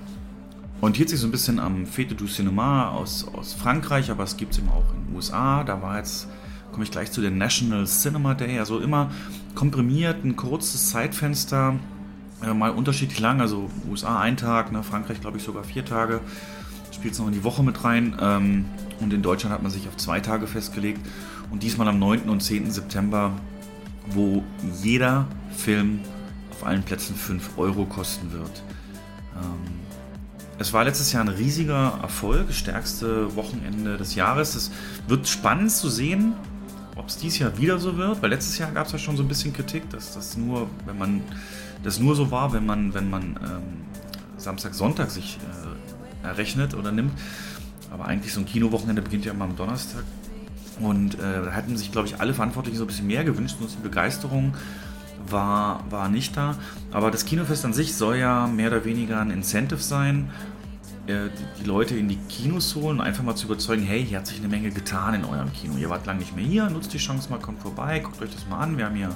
orientiert 0.82 1.10
sich 1.10 1.20
so 1.20 1.28
ein 1.28 1.32
bisschen 1.32 1.60
am 1.60 1.86
Fete 1.86 2.16
du 2.16 2.26
Cinema 2.26 2.90
aus, 2.90 3.28
aus 3.28 3.54
Frankreich, 3.54 4.10
aber 4.12 4.24
es 4.24 4.38
gibt 4.38 4.54
es 4.54 4.60
eben 4.60 4.70
auch 4.70 4.94
in 4.94 5.06
den 5.06 5.16
USA. 5.16 5.64
Da 5.64 5.82
war 5.82 5.98
jetzt, 5.98 6.28
komme 6.72 6.84
ich 6.84 6.92
gleich 6.92 7.12
zu 7.12 7.22
der 7.22 7.32
National 7.32 7.86
Cinema 7.86 8.34
Day, 8.34 8.60
also 8.60 8.80
immer 8.80 9.12
komprimiert, 9.56 10.24
ein 10.24 10.36
kurzes 10.36 10.90
Zeitfenster, 10.90 11.76
äh, 12.44 12.54
mal 12.54 12.72
unterschiedlich 12.72 13.20
lang, 13.20 13.42
also 13.42 13.70
USA 13.90 14.20
ein 14.20 14.38
Tag, 14.38 14.72
ne, 14.72 14.84
Frankreich 14.84 15.22
glaube 15.22 15.38
ich 15.38 15.44
sogar 15.44 15.64
vier 15.64 15.86
Tage, 15.86 16.22
spielt 16.92 17.14
es 17.14 17.20
noch 17.20 17.28
in 17.28 17.34
die 17.34 17.44
Woche 17.44 17.64
mit 17.64 17.84
rein. 17.84 18.16
Ähm, 18.20 18.66
und 19.00 19.14
in 19.14 19.22
Deutschland 19.22 19.54
hat 19.54 19.62
man 19.62 19.72
sich 19.72 19.88
auf 19.88 19.98
zwei 19.98 20.20
Tage 20.20 20.48
festgelegt. 20.48 21.06
Und 21.52 21.64
diesmal 21.64 21.88
am 21.88 22.00
9. 22.00 22.30
und 22.30 22.42
10. 22.42 22.72
September, 22.72 23.32
wo 24.08 24.44
jeder 24.82 25.28
Film 25.58 26.00
auf 26.52 26.66
allen 26.66 26.84
Plätzen 26.84 27.16
5 27.16 27.58
Euro 27.58 27.86
kosten 27.86 28.32
wird. 28.32 28.64
Ähm, 29.36 29.78
es 30.60 30.74
war 30.74 30.84
letztes 30.84 31.12
Jahr 31.12 31.24
ein 31.24 31.30
riesiger 31.30 32.00
Erfolg, 32.02 32.48
das 32.48 32.58
stärkste 32.58 33.36
Wochenende 33.36 33.98
des 33.98 34.16
Jahres. 34.16 34.56
Es 34.56 34.72
wird 35.08 35.28
spannend 35.28 35.72
zu 35.72 35.90
sehen, 35.90 36.34
ob 36.96 37.10
es 37.10 37.18
dieses 37.18 37.40
Jahr 37.40 37.58
wieder 37.58 37.78
so 37.78 37.98
wird, 37.98 38.22
weil 38.22 38.32
letztes 38.32 38.58
Jahr 38.58 38.72
gab 38.72 38.88
es 38.88 38.92
ja 38.92 38.98
schon 38.98 39.18
so 39.18 39.24
ein 39.24 39.28
bisschen 39.28 39.54
Kritik, 39.54 39.90
dass 39.92 40.14
das 40.14 40.36
nur, 40.36 40.68
wenn 40.86 40.98
man 40.98 41.22
das 41.84 42.00
nur 42.00 42.16
so 42.16 42.32
war, 42.32 42.54
wenn 42.54 42.66
man, 42.66 42.94
wenn 42.94 43.10
man 43.10 43.24
ähm, 43.24 43.64
Samstag, 44.38 44.74
Sonntag 44.74 45.12
sich 45.12 45.38
äh, 46.24 46.28
errechnet 46.28 46.74
oder 46.74 46.92
nimmt. 46.92 47.14
Aber 47.92 48.06
eigentlich 48.06 48.34
so 48.34 48.40
ein 48.40 48.46
Kinowochenende 48.46 49.02
beginnt 49.02 49.26
ja 49.26 49.34
immer 49.34 49.46
am 49.46 49.56
Donnerstag. 49.56 50.04
Und 50.80 51.16
äh, 51.16 51.46
da 51.46 51.52
hatten 51.54 51.78
sich, 51.78 51.92
glaube 51.92 52.08
ich, 52.08 52.20
alle 52.20 52.34
Verantwortlichen 52.34 52.78
so 52.78 52.84
ein 52.84 52.88
bisschen 52.88 53.08
mehr 53.08 53.24
gewünscht. 53.24 53.58
Nur 53.60 53.70
die 53.70 53.82
Begeisterung 53.82 54.54
war, 55.32 55.84
war 55.90 56.10
nicht 56.10 56.36
da. 56.38 56.56
Aber 56.92 57.12
das 57.12 57.26
Kinofest 57.26 57.66
an 57.66 57.74
sich 57.74 57.96
soll 57.96 58.18
ja 58.18 58.48
mehr 58.48 58.68
oder 58.68 58.86
weniger 58.86 59.20
ein 59.20 59.32
Incentive 59.32 59.82
sein, 59.82 60.30
äh, 61.08 61.30
die, 61.60 61.64
Leute 61.64 61.96
in 61.96 62.10
die 62.10 62.18
Kinos 62.30 62.76
holen 62.76 63.00
einfach 63.00 63.24
mal 63.24 63.36
zu 63.36 63.46
überzeugen, 63.48 63.84
hey, 63.84 64.06
hier 64.06 64.18
hat 64.18 64.28
sich 64.28 64.40
eine 64.40 64.50
Menge 64.50 64.72
getan 64.72 65.14
in 65.14 65.26
eurem 65.26 65.52
Kino. 65.54 65.78
Ihr 65.78 65.90
wart 65.90 66.06
lange 66.06 66.20
nicht 66.20 66.36
mehr 66.36 66.46
hier, 66.46 66.70
nutzt 66.70 66.94
die 66.94 66.98
Chance 66.98 67.30
mal, 67.30 67.40
kommt 67.40 67.62
vorbei, 67.62 68.00
guckt 68.00 68.22
euch 68.22 68.34
das 68.34 68.48
mal 68.50 68.60
an. 68.60 68.78
Wir 68.78 68.86
haben 68.86 68.96
hier 68.96 69.16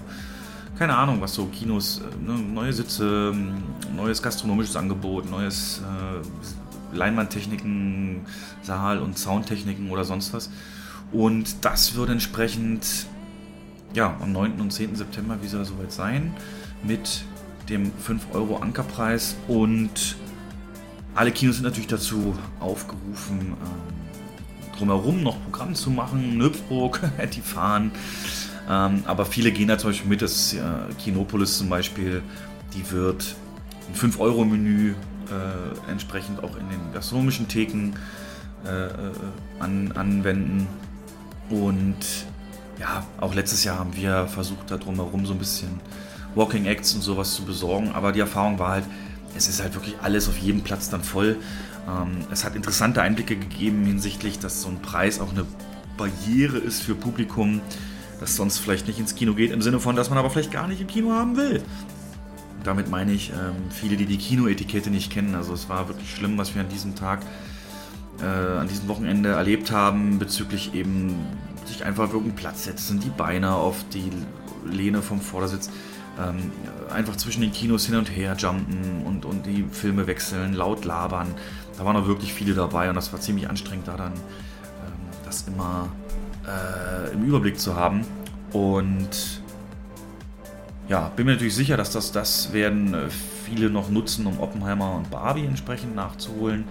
keine 0.77 0.95
Ahnung, 0.95 1.19
was 1.21 1.33
so 1.33 1.45
Kinos, 1.45 1.99
äh, 1.99 2.25
ne, 2.25 2.39
neue 2.39 2.71
Sitze, 2.71 3.35
neues 3.95 4.21
gastronomisches 4.21 4.75
Angebot, 4.77 5.29
neues 5.29 5.81
äh, 5.81 6.95
Leinwandtechniken, 6.95 8.21
Saal- 8.63 8.99
und 8.99 9.17
Soundtechniken 9.17 9.89
oder 9.89 10.05
sonst 10.05 10.33
was. 10.33 10.49
Und 11.11 11.65
das 11.65 11.95
wird 11.95 12.09
entsprechend 12.09 13.05
ja, 13.93 14.15
am 14.21 14.31
9. 14.31 14.59
und 14.61 14.71
10. 14.71 14.95
September 14.95 15.41
wieder 15.41 15.63
soweit 15.65 15.91
sein 15.91 16.33
mit 16.83 17.23
dem 17.69 17.91
5 17.93 18.33
Euro 18.33 18.57
Ankerpreis 18.57 19.35
und 19.47 20.15
alle 21.13 21.31
Kinos 21.31 21.55
sind 21.57 21.65
natürlich 21.65 21.87
dazu 21.87 22.35
aufgerufen, 22.59 23.39
ähm, 23.39 24.77
drumherum 24.77 25.23
noch 25.23 25.41
Programm 25.43 25.75
zu 25.75 25.89
machen. 25.89 26.37
Nöpfburg, 26.37 27.01
die 27.35 27.41
fahren. 27.41 27.91
Ähm, 28.69 29.03
aber 29.05 29.25
viele 29.25 29.51
gehen 29.51 29.67
da 29.67 29.77
zum 29.77 29.89
Beispiel 29.89 30.09
mit. 30.09 30.21
Das 30.21 30.53
äh, 30.53 30.59
Kinopolis 30.97 31.57
zum 31.57 31.69
Beispiel, 31.69 32.21
die 32.73 32.89
wird 32.91 33.35
ein 33.89 34.11
5-Euro-Menü 34.11 34.91
äh, 34.91 35.91
entsprechend 35.91 36.43
auch 36.43 36.55
in 36.55 36.69
den 36.69 36.93
gastronomischen 36.93 37.47
Theken 37.47 37.93
äh, 38.65 38.85
äh, 38.85 38.91
an, 39.59 39.91
anwenden. 39.91 40.67
Und 41.49 41.97
ja, 42.81 43.05
auch 43.19 43.35
letztes 43.35 43.63
Jahr 43.63 43.77
haben 43.77 43.95
wir 43.95 44.25
versucht, 44.27 44.71
da 44.71 44.77
drumherum 44.77 45.27
so 45.27 45.33
ein 45.33 45.39
bisschen 45.39 45.79
Walking 46.33 46.65
Acts 46.65 46.95
und 46.95 47.01
sowas 47.01 47.35
zu 47.35 47.43
besorgen. 47.43 47.91
Aber 47.93 48.11
die 48.11 48.19
Erfahrung 48.19 48.57
war 48.57 48.69
halt, 48.69 48.85
es 49.37 49.47
ist 49.47 49.61
halt 49.61 49.75
wirklich 49.75 49.95
alles 50.01 50.27
auf 50.27 50.37
jedem 50.37 50.61
Platz 50.61 50.89
dann 50.89 51.03
voll. 51.03 51.37
Ähm, 51.87 52.25
es 52.31 52.43
hat 52.43 52.55
interessante 52.55 53.01
Einblicke 53.03 53.35
gegeben 53.35 53.85
hinsichtlich, 53.85 54.39
dass 54.39 54.63
so 54.63 54.69
ein 54.69 54.81
Preis 54.81 55.19
auch 55.19 55.31
eine 55.31 55.45
Barriere 55.95 56.57
ist 56.57 56.81
für 56.81 56.95
Publikum, 56.95 57.61
das 58.19 58.35
sonst 58.35 58.57
vielleicht 58.57 58.87
nicht 58.87 58.99
ins 58.99 59.13
Kino 59.13 59.35
geht, 59.35 59.51
im 59.51 59.61
Sinne 59.61 59.79
von, 59.79 59.95
dass 59.95 60.09
man 60.09 60.17
aber 60.17 60.31
vielleicht 60.31 60.51
gar 60.51 60.67
nicht 60.67 60.81
im 60.81 60.87
Kino 60.87 61.11
haben 61.11 61.37
will. 61.37 61.61
Damit 62.63 62.89
meine 62.89 63.11
ich 63.11 63.29
ähm, 63.29 63.55
viele, 63.69 63.95
die 63.95 64.05
die 64.05 64.17
Kinoetikette 64.17 64.89
nicht 64.89 65.11
kennen. 65.11 65.35
Also 65.35 65.53
es 65.53 65.69
war 65.69 65.87
wirklich 65.87 66.11
schlimm, 66.11 66.37
was 66.37 66.55
wir 66.55 66.61
an 66.61 66.69
diesem 66.69 66.95
Tag, 66.95 67.21
äh, 68.21 68.25
an 68.25 68.67
diesem 68.67 68.87
Wochenende 68.87 69.29
erlebt 69.29 69.71
haben, 69.71 70.17
bezüglich 70.17 70.73
eben 70.73 71.15
sich 71.65 71.85
einfach 71.85 72.09
irgendeinen 72.09 72.35
Platz 72.35 72.65
setzen, 72.65 72.99
die 72.99 73.09
Beine 73.09 73.53
auf 73.53 73.85
die 73.93 74.11
Lehne 74.65 75.01
vom 75.01 75.21
Vordersitz, 75.21 75.69
ähm, 76.19 76.51
einfach 76.91 77.15
zwischen 77.15 77.41
den 77.41 77.51
Kinos 77.51 77.85
hin 77.85 77.95
und 77.95 78.07
her 78.15 78.35
jumpen 78.37 79.03
und, 79.05 79.25
und 79.25 79.45
die 79.45 79.65
Filme 79.71 80.07
wechseln, 80.07 80.53
laut 80.53 80.85
labern. 80.85 81.33
Da 81.77 81.85
waren 81.85 81.95
auch 81.95 82.07
wirklich 82.07 82.33
viele 82.33 82.53
dabei 82.53 82.89
und 82.89 82.95
das 82.95 83.11
war 83.13 83.19
ziemlich 83.19 83.49
anstrengend, 83.49 83.87
da 83.87 83.97
dann 83.97 84.13
ähm, 84.13 84.19
das 85.25 85.47
immer 85.47 85.89
äh, 86.45 87.13
im 87.13 87.23
Überblick 87.25 87.59
zu 87.59 87.75
haben. 87.75 88.05
Und 88.51 89.41
ja, 90.89 91.11
bin 91.15 91.25
mir 91.25 91.33
natürlich 91.33 91.55
sicher, 91.55 91.77
dass 91.77 91.91
das, 91.91 92.11
das 92.11 92.51
werden 92.51 92.93
äh, 92.93 93.09
viele 93.45 93.69
noch 93.69 93.89
nutzen, 93.89 94.25
um 94.25 94.39
Oppenheimer 94.39 94.95
und 94.95 95.09
Barbie 95.09 95.45
entsprechend 95.45 95.95
nachzuholen. 95.95 96.65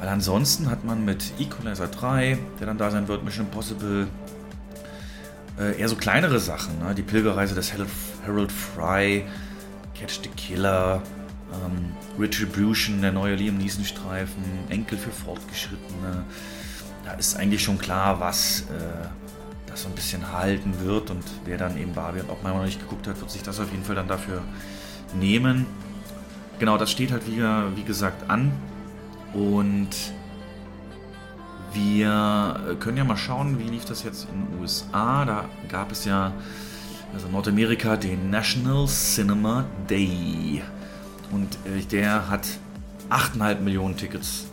Weil 0.00 0.08
ansonsten 0.08 0.70
hat 0.70 0.82
man 0.82 1.04
mit 1.04 1.38
Equalizer 1.38 1.86
3, 1.86 2.38
der 2.58 2.66
dann 2.66 2.78
da 2.78 2.90
sein 2.90 3.06
wird, 3.06 3.22
Mission 3.22 3.44
Impossible, 3.46 4.08
äh, 5.58 5.78
eher 5.78 5.88
so 5.90 5.96
kleinere 5.96 6.40
Sachen. 6.40 6.78
Ne? 6.78 6.94
Die 6.94 7.02
Pilgerreise 7.02 7.54
des 7.54 7.74
Harold 8.26 8.50
Fry, 8.50 9.26
Catch 9.94 10.20
the 10.22 10.30
Killer, 10.30 11.02
ähm, 11.52 11.92
Retribution, 12.18 13.02
der 13.02 13.12
neue 13.12 13.34
Liam 13.34 13.58
Neeson-Streifen, 13.58 14.42
Enkel 14.70 14.96
für 14.96 15.10
Fortgeschrittene. 15.10 16.24
Da 17.04 17.12
ist 17.12 17.36
eigentlich 17.36 17.62
schon 17.62 17.76
klar, 17.76 18.20
was 18.20 18.62
äh, 18.62 19.06
das 19.66 19.82
so 19.82 19.88
ein 19.88 19.94
bisschen 19.94 20.32
halten 20.32 20.80
wird. 20.82 21.10
Und 21.10 21.24
wer 21.44 21.58
dann 21.58 21.76
eben 21.76 21.92
Barbie 21.92 22.20
und 22.20 22.30
Oppenheimer 22.30 22.60
noch 22.60 22.64
nicht 22.64 22.80
geguckt 22.80 23.06
hat, 23.06 23.20
wird 23.20 23.30
sich 23.30 23.42
das 23.42 23.60
auf 23.60 23.70
jeden 23.70 23.84
Fall 23.84 23.96
dann 23.96 24.08
dafür 24.08 24.40
nehmen. 25.12 25.66
Genau, 26.58 26.78
das 26.78 26.90
steht 26.90 27.12
halt 27.12 27.26
wie, 27.26 27.42
wie 27.76 27.84
gesagt 27.84 28.30
an. 28.30 28.50
Und 29.34 29.88
wir 31.72 32.76
können 32.80 32.96
ja 32.96 33.04
mal 33.04 33.16
schauen, 33.16 33.58
wie 33.58 33.64
lief 33.64 33.84
das 33.84 34.02
jetzt 34.02 34.28
in 34.32 34.46
den 34.46 34.60
USA. 34.60 35.24
Da 35.24 35.44
gab 35.68 35.92
es 35.92 36.04
ja, 36.04 36.32
also 37.14 37.28
Nordamerika, 37.28 37.96
den 37.96 38.30
National 38.30 38.86
Cinema 38.86 39.64
Day. 39.88 40.62
Und 41.30 41.54
äh, 41.64 41.82
der 41.90 42.28
hat 42.28 42.46
8,5 43.10 43.60
Millionen 43.60 43.96
Tickets 43.96 44.46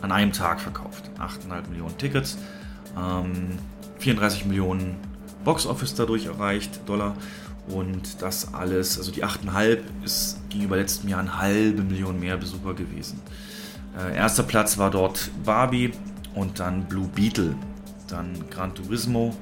an 0.00 0.12
einem 0.12 0.32
Tag 0.32 0.60
verkauft. 0.60 1.10
8,5 1.18 1.68
Millionen 1.68 1.96
Tickets. 1.98 2.38
Ähm, 2.96 3.58
34 3.98 4.46
Millionen 4.46 4.96
Box 5.44 5.66
Office 5.66 5.94
dadurch 5.94 6.26
erreicht, 6.26 6.80
Dollar. 6.86 7.16
Und 7.68 8.22
das 8.22 8.54
alles, 8.54 8.98
also 8.98 9.12
die 9.12 9.24
8,5 9.24 9.78
ist 10.04 10.38
gegenüber 10.48 10.76
letztem 10.76 11.08
Jahr 11.08 11.20
eine 11.20 11.38
halbe 11.38 11.82
Million 11.82 12.18
mehr 12.18 12.36
Besucher 12.36 12.74
gewesen. 12.74 13.20
Äh, 13.98 14.16
erster 14.16 14.42
Platz 14.42 14.78
war 14.78 14.90
dort 14.90 15.30
Barbie 15.44 15.92
und 16.34 16.60
dann 16.60 16.84
Blue 16.84 17.08
Beetle, 17.08 17.54
dann 18.08 18.48
Gran 18.50 18.74
Turismo, 18.74 19.34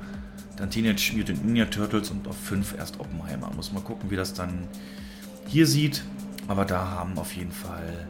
dann 0.56 0.70
Teenage 0.70 1.12
Mutant 1.16 1.44
Ninja 1.44 1.66
Turtles 1.66 2.10
und 2.10 2.26
auf 2.28 2.36
5 2.36 2.76
erst 2.76 2.98
Oppenheimer. 3.00 3.50
Muss 3.54 3.72
mal 3.72 3.80
gucken, 3.80 4.10
wie 4.10 4.16
das 4.16 4.34
dann 4.34 4.68
hier 5.46 5.66
sieht. 5.66 6.04
Aber 6.48 6.64
da 6.64 6.88
haben 6.88 7.16
auf 7.16 7.34
jeden 7.36 7.52
Fall, 7.52 8.08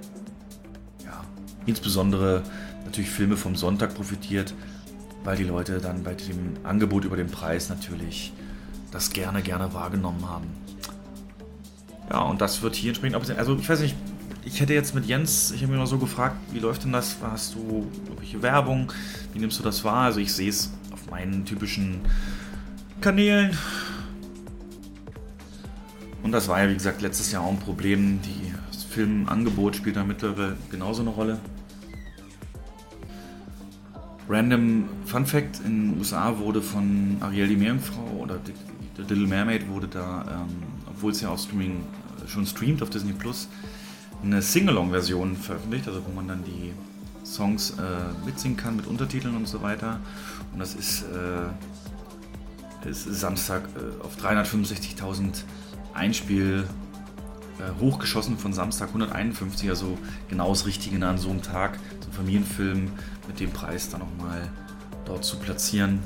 ja, 1.05 1.23
insbesondere 1.67 2.43
natürlich 2.87 3.11
Filme 3.11 3.37
vom 3.37 3.55
Sonntag 3.55 3.95
profitiert, 3.95 4.55
weil 5.25 5.37
die 5.37 5.45
Leute 5.45 5.79
dann 5.79 6.03
bei 6.03 6.15
dem 6.15 6.55
Angebot 6.63 7.05
über 7.05 7.17
den 7.17 7.27
Preis 7.27 7.69
natürlich 7.69 8.33
das 8.91 9.11
gerne, 9.13 9.43
gerne 9.43 9.75
wahrgenommen 9.75 10.27
haben. 10.29 10.47
Ja, 12.11 12.23
und 12.23 12.41
das 12.41 12.63
wird 12.63 12.75
hier 12.75 12.91
entsprechend, 12.91 13.39
also 13.39 13.57
ich 13.57 13.69
weiß 13.69 13.81
nicht, 13.81 13.95
ich 14.53 14.61
hätte 14.61 14.75
jetzt 14.75 14.95
mit 14.95 15.07
Jens, 15.07 15.53
ich 15.53 15.63
habe 15.63 15.73
mir 15.73 15.79
mal 15.79 15.87
so 15.87 15.99
gefragt, 15.99 16.37
wie 16.53 16.59
läuft 16.59 16.85
denn 16.85 16.93
das? 16.93 17.17
Hast 17.23 17.55
du 17.55 17.87
irgendwelche 18.05 18.43
Werbung? 18.43 18.93
Wie 19.33 19.39
nimmst 19.39 19.59
du 19.59 19.63
das 19.63 19.85
wahr? 19.85 20.05
Also 20.05 20.21
ich 20.21 20.33
sehe 20.33 20.51
es 20.51 20.73
auf 20.93 21.09
meinen 21.11 21.45
typischen 21.45 22.01
Kanälen. 23.01 23.57
Und 26.23 26.33
das 26.33 26.49
war 26.49 26.63
ja, 26.63 26.69
wie 26.69 26.75
gesagt, 26.75 27.01
letztes 27.01 27.31
Jahr 27.33 27.43
auch 27.43 27.51
ein 27.51 27.59
Problem. 27.59 28.21
Die, 28.23 28.53
das 28.73 28.85
Filmangebot 28.85 29.77
spielt 29.77 29.97
da 29.97 30.05
mittlerweile 30.05 30.57
genauso 30.71 31.03
eine 31.03 31.11
Rolle. 31.11 31.39
Random 34.29 34.89
Fun 35.07 35.27
Fact: 35.27 35.61
In 35.65 35.93
den 35.93 35.99
USA 35.99 36.39
wurde 36.39 36.61
von 36.61 37.17
Ariel 37.21 37.49
die 37.49 37.57
Meerjungfrau 37.57 38.19
oder 38.19 38.39
The 38.97 39.03
Little 39.03 39.27
Mermaid 39.27 39.69
wurde 39.69 39.89
da, 39.89 40.25
ähm, 40.29 40.57
obwohl 40.87 41.13
es 41.13 41.21
ja 41.21 41.31
auf 41.31 41.41
Streaming 41.41 41.85
schon 42.27 42.47
streamt 42.47 42.83
auf 42.83 42.91
Disney 42.91 43.13
Plus, 43.13 43.49
eine 44.23 44.43
Singalong-Version 44.43 45.37
veröffentlicht, 45.37 45.89
also 45.89 46.03
wo 46.07 46.13
man 46.13 46.29
dann 46.29 46.45
die 46.45 46.73
Songs 47.25 47.71
äh, 47.71 48.27
mitsingen 48.27 48.57
kann 48.57 48.77
mit 48.77 48.87
Untertiteln 48.87 49.37
und 49.37 49.47
so 49.47 49.63
weiter. 49.63 50.01
Und 50.53 50.59
das 50.59 50.75
ist, 50.75 51.05
äh, 52.85 52.89
ist 52.89 53.05
Samstag 53.05 53.63
äh, 53.77 54.05
auf 54.05 54.17
365.000 54.19 55.45
Einspiel 55.95 56.67
äh, 57.59 57.81
hochgeschossen 57.81 58.39
von 58.39 58.53
Samstag 58.53 58.89
151, 58.89 59.69
also 59.69 59.99
genau 60.29 60.49
das 60.51 60.67
Richtige 60.67 61.05
an 61.07 61.19
so 61.19 61.31
einem 61.31 61.43
Tag, 61.43 61.79
so 62.01 62.09
ein 62.09 62.13
Familienfilm 62.13 62.91
mit 63.29 63.41
dem 63.41 63.51
Preis 63.51 63.91
dann 63.91 64.01
nochmal 64.01 64.51
dort 65.05 65.25
zu 65.25 65.39
platzieren 65.39 66.01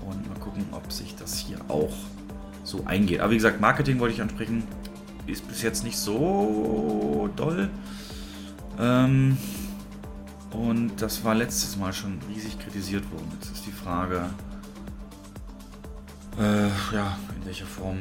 und 0.00 0.28
mal 0.28 0.38
gucken, 0.38 0.64
ob 0.72 0.92
sich 0.92 1.16
das 1.16 1.38
hier 1.38 1.58
auch 1.68 1.94
so 2.64 2.84
eingeht. 2.86 3.20
Aber 3.20 3.32
wie 3.32 3.36
gesagt, 3.36 3.60
Marketing 3.60 3.98
wollte 3.98 4.14
ich 4.14 4.22
ansprechen, 4.22 4.62
ist 5.30 5.46
bis 5.48 5.62
jetzt 5.62 5.84
nicht 5.84 5.96
so 5.96 7.28
doll. 7.36 7.68
Ähm, 8.78 9.36
und 10.52 11.00
das 11.00 11.24
war 11.24 11.34
letztes 11.34 11.76
Mal 11.76 11.92
schon 11.92 12.18
riesig 12.28 12.58
kritisiert 12.58 13.10
worden. 13.12 13.28
Jetzt 13.34 13.52
ist 13.52 13.66
die 13.66 13.72
Frage, 13.72 14.30
äh, 16.38 16.68
ja, 16.94 17.18
in 17.36 17.46
welcher 17.46 17.66
Form 17.66 17.98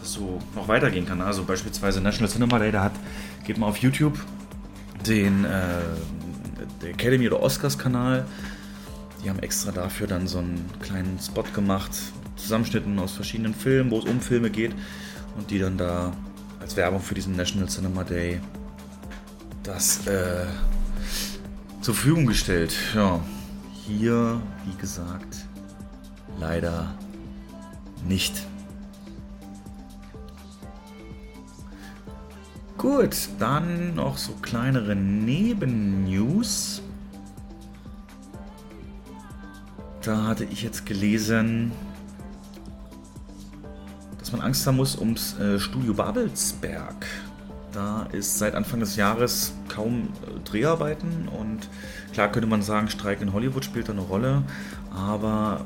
das 0.00 0.12
so 0.12 0.38
noch 0.54 0.68
weitergehen 0.68 1.06
kann. 1.06 1.20
Also 1.20 1.44
beispielsweise 1.44 2.00
National 2.00 2.30
Cinema 2.30 2.58
Day, 2.58 2.70
da 2.70 2.84
hat, 2.84 2.92
geht 3.44 3.58
mal 3.58 3.66
auf 3.66 3.78
YouTube 3.78 4.18
den 5.06 5.44
äh, 5.44 6.86
Academy 6.86 7.26
oder 7.26 7.40
Oscars 7.40 7.78
Kanal. 7.78 8.26
Die 9.22 9.30
haben 9.30 9.38
extra 9.40 9.72
dafür 9.72 10.06
dann 10.06 10.28
so 10.28 10.38
einen 10.38 10.70
kleinen 10.80 11.18
Spot 11.18 11.42
gemacht, 11.42 11.90
Zusammenschnitten 12.38 12.98
aus 12.98 13.12
verschiedenen 13.12 13.54
Filmen, 13.54 13.90
wo 13.90 13.98
es 13.98 14.04
um 14.04 14.20
Filme 14.20 14.50
geht 14.50 14.72
und 15.36 15.50
die 15.50 15.58
dann 15.58 15.76
da 15.76 16.12
als 16.60 16.76
Werbung 16.76 17.00
für 17.00 17.14
diesen 17.14 17.36
National 17.36 17.68
Cinema 17.68 18.04
Day 18.04 18.40
das 19.62 20.06
äh, 20.06 20.46
zur 21.80 21.94
Verfügung 21.94 22.26
gestellt. 22.26 22.74
Ja, 22.94 23.20
hier, 23.86 24.40
wie 24.64 24.80
gesagt, 24.80 25.46
leider 26.38 26.94
nicht. 28.06 28.46
Gut, 32.78 33.28
dann 33.38 33.96
noch 33.96 34.18
so 34.18 34.32
kleinere 34.34 34.94
Nebennews. 34.94 36.80
Da 40.02 40.26
hatte 40.28 40.44
ich 40.44 40.62
jetzt 40.62 40.86
gelesen, 40.86 41.72
dass 44.28 44.36
man 44.36 44.46
Angst 44.46 44.66
haben 44.66 44.76
muss 44.76 44.94
ums 44.98 45.38
äh, 45.38 45.58
Studio 45.58 45.94
Babelsberg. 45.94 47.06
Da 47.72 48.06
ist 48.12 48.38
seit 48.38 48.54
Anfang 48.54 48.78
des 48.80 48.94
Jahres 48.96 49.54
kaum 49.70 50.10
äh, 50.26 50.38
Dreharbeiten 50.44 51.28
und 51.28 51.60
klar 52.12 52.30
könnte 52.30 52.46
man 52.46 52.60
sagen, 52.60 52.90
Streik 52.90 53.22
in 53.22 53.32
Hollywood 53.32 53.64
spielt 53.64 53.88
da 53.88 53.92
eine 53.92 54.02
Rolle, 54.02 54.42
aber 54.94 55.64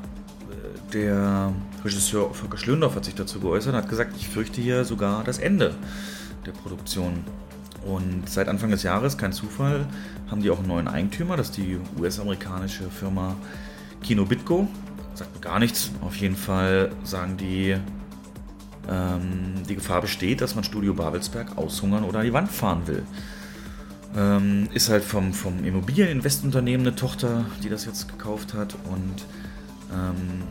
äh, 0.49 0.93
der 0.93 1.51
Regisseur 1.83 2.33
Volker 2.33 2.57
Schlöndorff 2.57 2.95
hat 2.95 3.03
sich 3.03 3.15
dazu 3.15 3.41
geäußert 3.41 3.73
und 3.73 3.81
hat 3.81 3.89
gesagt, 3.89 4.13
ich 4.15 4.29
fürchte 4.29 4.61
hier 4.61 4.85
sogar 4.85 5.25
das 5.25 5.39
Ende 5.39 5.75
der 6.45 6.53
Produktion. 6.53 7.25
Und 7.85 8.29
seit 8.29 8.47
Anfang 8.47 8.71
des 8.71 8.83
Jahres, 8.83 9.17
kein 9.17 9.33
Zufall, 9.33 9.87
haben 10.31 10.41
die 10.41 10.49
auch 10.51 10.59
einen 10.59 10.69
neuen 10.69 10.87
Eigentümer, 10.87 11.35
das 11.35 11.49
ist 11.49 11.57
die 11.57 11.79
US-amerikanische 11.99 12.89
Firma 12.89 13.35
Kino 14.01 14.23
Bitco. 14.23 14.69
Sagt 15.15 15.35
mir 15.35 15.41
gar 15.41 15.59
nichts. 15.59 15.91
Auf 16.01 16.15
jeden 16.15 16.37
Fall 16.37 16.91
sagen 17.03 17.35
die, 17.37 17.77
ähm, 18.89 19.63
die 19.67 19.75
Gefahr 19.75 20.01
besteht, 20.01 20.41
dass 20.41 20.55
man 20.55 20.63
Studio 20.63 20.93
Babelsberg 20.93 21.57
aushungern 21.57 22.03
oder 22.03 22.19
an 22.19 22.25
die 22.25 22.33
Wand 22.33 22.51
fahren 22.51 22.87
will. 22.87 23.03
Ähm, 24.15 24.69
ist 24.73 24.89
halt 24.89 25.03
vom, 25.03 25.33
vom 25.33 25.63
Immobilieninvestunternehmen 25.63 26.85
eine 26.85 26.95
Tochter, 26.95 27.45
die 27.63 27.69
das 27.69 27.85
jetzt 27.85 28.07
gekauft 28.07 28.53
hat. 28.53 28.75
Und 28.85 29.25
ähm, 29.91 30.43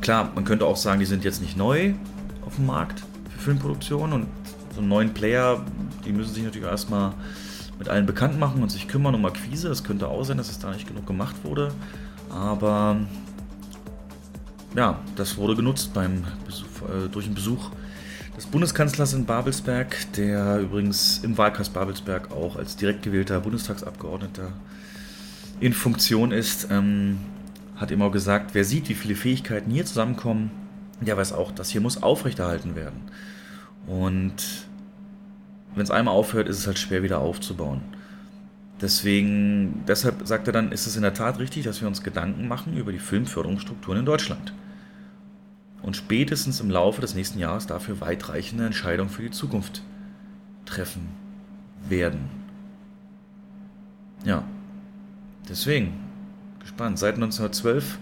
klar, 0.00 0.30
man 0.34 0.44
könnte 0.44 0.64
auch 0.64 0.76
sagen, 0.76 1.00
die 1.00 1.06
sind 1.06 1.24
jetzt 1.24 1.42
nicht 1.42 1.56
neu 1.56 1.94
auf 2.46 2.56
dem 2.56 2.66
Markt 2.66 3.02
für 3.30 3.38
Filmproduktion 3.38 4.12
und 4.12 4.26
so 4.74 4.80
einen 4.80 4.88
neuen 4.88 5.12
Player, 5.12 5.64
die 6.04 6.12
müssen 6.12 6.34
sich 6.34 6.44
natürlich 6.44 6.68
erstmal 6.68 7.12
mit 7.78 7.88
allen 7.88 8.06
bekannt 8.06 8.38
machen 8.38 8.62
und 8.62 8.70
sich 8.70 8.88
kümmern 8.88 9.14
um 9.14 9.24
Akquise. 9.24 9.68
Es 9.68 9.84
könnte 9.84 10.08
auch 10.08 10.24
sein, 10.24 10.38
dass 10.38 10.48
es 10.48 10.58
da 10.58 10.70
nicht 10.72 10.86
genug 10.86 11.06
gemacht 11.06 11.36
wurde. 11.42 11.72
Aber 12.30 12.96
ja, 14.74 14.98
das 15.16 15.36
wurde 15.36 15.56
genutzt 15.56 15.92
beim 15.94 16.24
Besuch, 16.44 16.65
äh, 16.86 17.08
durch 17.08 17.26
den 17.26 17.34
Besuch 17.34 17.70
des 18.36 18.46
Bundeskanzlers 18.46 19.14
in 19.14 19.24
Babelsberg, 19.24 19.96
der 20.12 20.58
übrigens 20.60 21.20
im 21.24 21.38
Wahlkreis 21.38 21.70
Babelsberg 21.70 22.30
auch 22.30 22.56
als 22.56 22.76
direkt 22.76 23.02
gewählter 23.02 23.40
Bundestagsabgeordneter 23.40 24.52
in 25.60 25.72
Funktion 25.72 26.32
ist, 26.32 26.68
ähm, 26.70 27.18
hat 27.76 27.90
immer 27.90 28.10
gesagt, 28.10 28.54
wer 28.54 28.64
sieht, 28.64 28.88
wie 28.88 28.94
viele 28.94 29.16
Fähigkeiten 29.16 29.70
hier 29.70 29.86
zusammenkommen, 29.86 30.50
der 31.00 31.16
weiß 31.16 31.32
auch, 31.32 31.50
das 31.52 31.70
hier 31.70 31.80
muss 31.80 32.02
aufrechterhalten 32.02 32.76
werden. 32.76 33.00
Und 33.86 34.66
wenn 35.74 35.82
es 35.82 35.90
einmal 35.90 36.14
aufhört, 36.14 36.48
ist 36.48 36.58
es 36.58 36.66
halt 36.66 36.78
schwer 36.78 37.02
wieder 37.02 37.20
aufzubauen. 37.20 37.82
Deswegen, 38.80 39.84
deshalb 39.88 40.26
sagt 40.26 40.46
er 40.46 40.52
dann, 40.52 40.72
ist 40.72 40.86
es 40.86 40.96
in 40.96 41.02
der 41.02 41.14
Tat 41.14 41.38
richtig, 41.38 41.64
dass 41.64 41.80
wir 41.80 41.88
uns 41.88 42.02
Gedanken 42.02 42.48
machen 42.48 42.76
über 42.76 42.92
die 42.92 42.98
Filmförderungsstrukturen 42.98 44.00
in 44.00 44.06
Deutschland. 44.06 44.52
Und 45.86 45.96
spätestens 45.96 46.58
im 46.60 46.68
Laufe 46.68 47.00
des 47.00 47.14
nächsten 47.14 47.38
Jahres 47.38 47.68
dafür 47.68 48.00
weitreichende 48.00 48.66
Entscheidungen 48.66 49.08
für 49.08 49.22
die 49.22 49.30
Zukunft 49.30 49.82
treffen 50.64 51.08
werden. 51.88 52.28
Ja, 54.24 54.42
deswegen, 55.48 55.94
gespannt. 56.58 56.98
Seit 56.98 57.14
1912, 57.14 58.00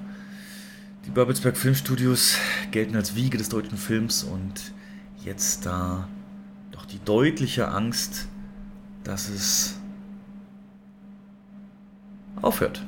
die 1.04 1.10
Babelsberg 1.10 1.58
Filmstudios 1.58 2.38
gelten 2.70 2.96
als 2.96 3.14
Wiege 3.16 3.36
des 3.36 3.50
deutschen 3.50 3.76
Films 3.76 4.24
und 4.24 4.72
jetzt 5.22 5.66
da 5.66 6.08
doch 6.70 6.86
die 6.86 7.00
deutliche 7.04 7.68
Angst, 7.68 8.28
dass 9.04 9.28
es 9.28 9.78
aufhört. 12.40 12.82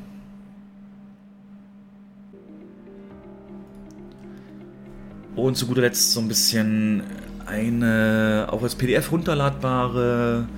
Und 5.36 5.56
zu 5.56 5.66
guter 5.66 5.82
Letzt 5.82 6.12
so 6.12 6.20
ein 6.20 6.28
bisschen 6.28 7.02
eine 7.44 8.48
auch 8.50 8.62
als 8.62 8.74
PDF 8.74 9.12
runterladbare 9.12 10.48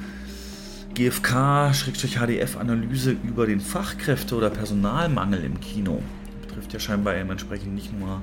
GFK-HDF-Analyse 0.94 3.16
über 3.24 3.46
den 3.46 3.60
Fachkräfte- 3.60 4.36
oder 4.36 4.50
Personalmangel 4.50 5.44
im 5.44 5.60
Kino. 5.60 6.00
Das 6.40 6.48
betrifft 6.48 6.72
ja 6.72 6.80
scheinbar 6.80 7.16
eben 7.16 7.30
entsprechend 7.30 7.74
nicht 7.74 7.98
nur 7.98 8.22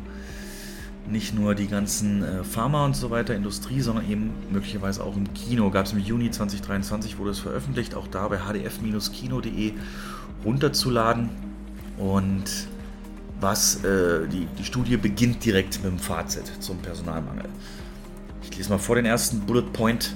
nicht 1.07 1.35
nur 1.35 1.53
die 1.53 1.67
ganzen 1.67 2.23
äh, 2.23 2.43
Pharma 2.43 2.83
und 2.83 2.95
so 2.95 3.11
weiter, 3.11 3.35
Industrie, 3.35 3.79
sondern 3.79 4.09
eben 4.09 4.31
möglicherweise 4.51 5.03
auch 5.03 5.15
im 5.15 5.31
Kino. 5.35 5.69
Gab 5.69 5.85
es 5.85 5.93
im 5.93 5.99
Juni 5.99 6.31
2023, 6.31 7.19
wurde 7.19 7.29
es 7.29 7.39
veröffentlicht, 7.39 7.93
auch 7.93 8.07
da 8.07 8.27
bei 8.27 8.39
hdf-kino.de 8.39 9.73
runterzuladen. 10.43 11.29
Und 11.99 12.49
was 13.39 13.83
äh, 13.83 14.27
die, 14.27 14.47
die 14.57 14.63
Studie 14.63 14.97
beginnt 14.97 15.43
direkt 15.43 15.83
mit 15.83 15.91
dem 15.91 15.99
Fazit 15.99 16.51
zum 16.59 16.77
Personalmangel. 16.77 17.49
Ich 18.43 18.55
lese 18.57 18.69
mal 18.69 18.77
vor 18.77 18.95
den 18.95 19.05
ersten 19.05 19.41
Bullet 19.41 19.73
Point. 19.73 20.15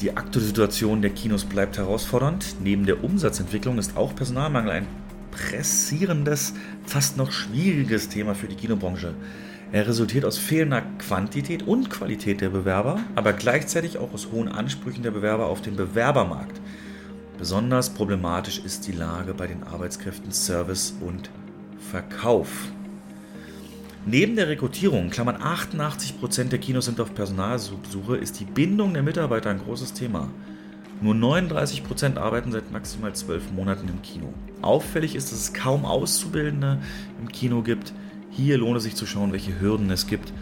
Die 0.00 0.16
aktuelle 0.16 0.46
Situation 0.46 1.02
der 1.02 1.10
Kinos 1.10 1.44
bleibt 1.44 1.76
herausfordernd. 1.76 2.56
Neben 2.62 2.86
der 2.86 3.04
Umsatzentwicklung 3.04 3.78
ist 3.78 3.96
auch 3.96 4.14
Personalmangel 4.14 4.70
ein 4.70 4.86
pressierendes, 5.30 6.54
fast 6.86 7.16
noch 7.16 7.32
schwieriges 7.32 8.08
Thema 8.08 8.34
für 8.34 8.46
die 8.46 8.56
Kinobranche. 8.56 9.14
Er 9.72 9.86
resultiert 9.86 10.24
aus 10.24 10.38
fehlender 10.38 10.82
Quantität 10.98 11.62
und 11.62 11.90
Qualität 11.90 12.40
der 12.40 12.48
Bewerber, 12.48 12.98
aber 13.14 13.32
gleichzeitig 13.32 13.98
auch 13.98 14.12
aus 14.12 14.32
hohen 14.32 14.48
Ansprüchen 14.48 15.04
der 15.04 15.12
Bewerber 15.12 15.46
auf 15.46 15.62
dem 15.62 15.76
Bewerbermarkt. 15.76 16.60
Besonders 17.38 17.90
problematisch 17.90 18.58
ist 18.58 18.86
die 18.88 18.92
Lage 18.92 19.32
bei 19.32 19.46
den 19.46 19.62
Arbeitskräften 19.62 20.32
Service 20.32 20.94
und 21.00 21.30
Verkauf. 21.90 22.48
Neben 24.06 24.36
der 24.36 24.48
Rekrutierung, 24.48 25.10
Klammern 25.10 25.36
88% 25.36 26.44
der 26.44 26.58
Kinos 26.58 26.86
sind 26.86 27.00
auf 27.00 27.14
Personalsuche, 27.14 28.16
ist 28.16 28.40
die 28.40 28.44
Bindung 28.44 28.94
der 28.94 29.02
Mitarbeiter 29.02 29.50
ein 29.50 29.58
großes 29.58 29.92
Thema. 29.92 30.28
Nur 31.02 31.14
39% 31.14 32.16
arbeiten 32.16 32.52
seit 32.52 32.70
maximal 32.70 33.12
12 33.12 33.52
Monaten 33.52 33.88
im 33.88 34.00
Kino. 34.02 34.32
Auffällig 34.62 35.16
ist, 35.16 35.32
dass 35.32 35.38
es 35.38 35.52
kaum 35.52 35.84
Auszubildende 35.84 36.78
im 37.20 37.28
Kino 37.28 37.62
gibt, 37.62 37.92
hier 38.30 38.56
lohnt 38.58 38.76
es 38.76 38.84
sich 38.84 38.94
zu 38.94 39.06
schauen, 39.06 39.32
welche 39.32 39.60
Hürden 39.60 39.90
es 39.90 40.06
gibt, 40.06 40.32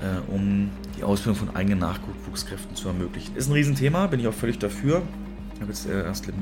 äh, 0.00 0.32
um 0.32 0.70
die 0.96 1.02
Ausbildung 1.02 1.36
von 1.36 1.56
eigenen 1.56 1.80
Nachwuchskräften 1.80 2.76
zu 2.76 2.88
ermöglichen. 2.88 3.34
Ist 3.34 3.48
ein 3.48 3.52
Riesenthema, 3.52 4.06
bin 4.06 4.20
ich 4.20 4.28
auch 4.28 4.34
völlig 4.34 4.58
dafür. 4.58 5.02
Ich 5.54 5.60
habe 5.60 5.72
jetzt 5.72 5.86
äh, 5.86 6.04
erst 6.04 6.28
im 6.28 6.34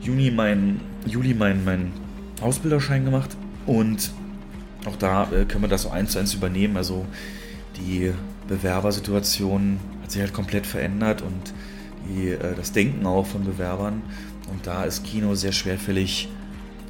Juni 0.00 0.30
mein, 0.30 0.80
Juli 1.06 1.34
meinen 1.34 1.64
mein 1.64 1.92
Ausbilderschein 2.40 3.04
gemacht 3.04 3.36
und 3.66 4.10
auch 4.86 4.96
da 4.96 5.24
äh, 5.24 5.44
können 5.44 5.62
wir 5.62 5.68
das 5.68 5.82
so 5.82 5.90
eins 5.90 6.12
zu 6.12 6.18
eins 6.18 6.34
übernehmen. 6.34 6.76
Also 6.76 7.06
die 7.76 8.12
Bewerbersituation 8.48 9.78
hat 10.02 10.10
sich 10.10 10.20
halt 10.20 10.32
komplett 10.32 10.66
verändert 10.66 11.22
und 11.22 11.52
die, 12.08 12.30
äh, 12.30 12.54
das 12.56 12.72
Denken 12.72 13.06
auch 13.06 13.26
von 13.26 13.44
Bewerbern. 13.44 14.02
Und 14.50 14.66
da 14.66 14.84
ist 14.84 15.04
Kino 15.04 15.34
sehr 15.34 15.52
schwerfällig, 15.52 16.28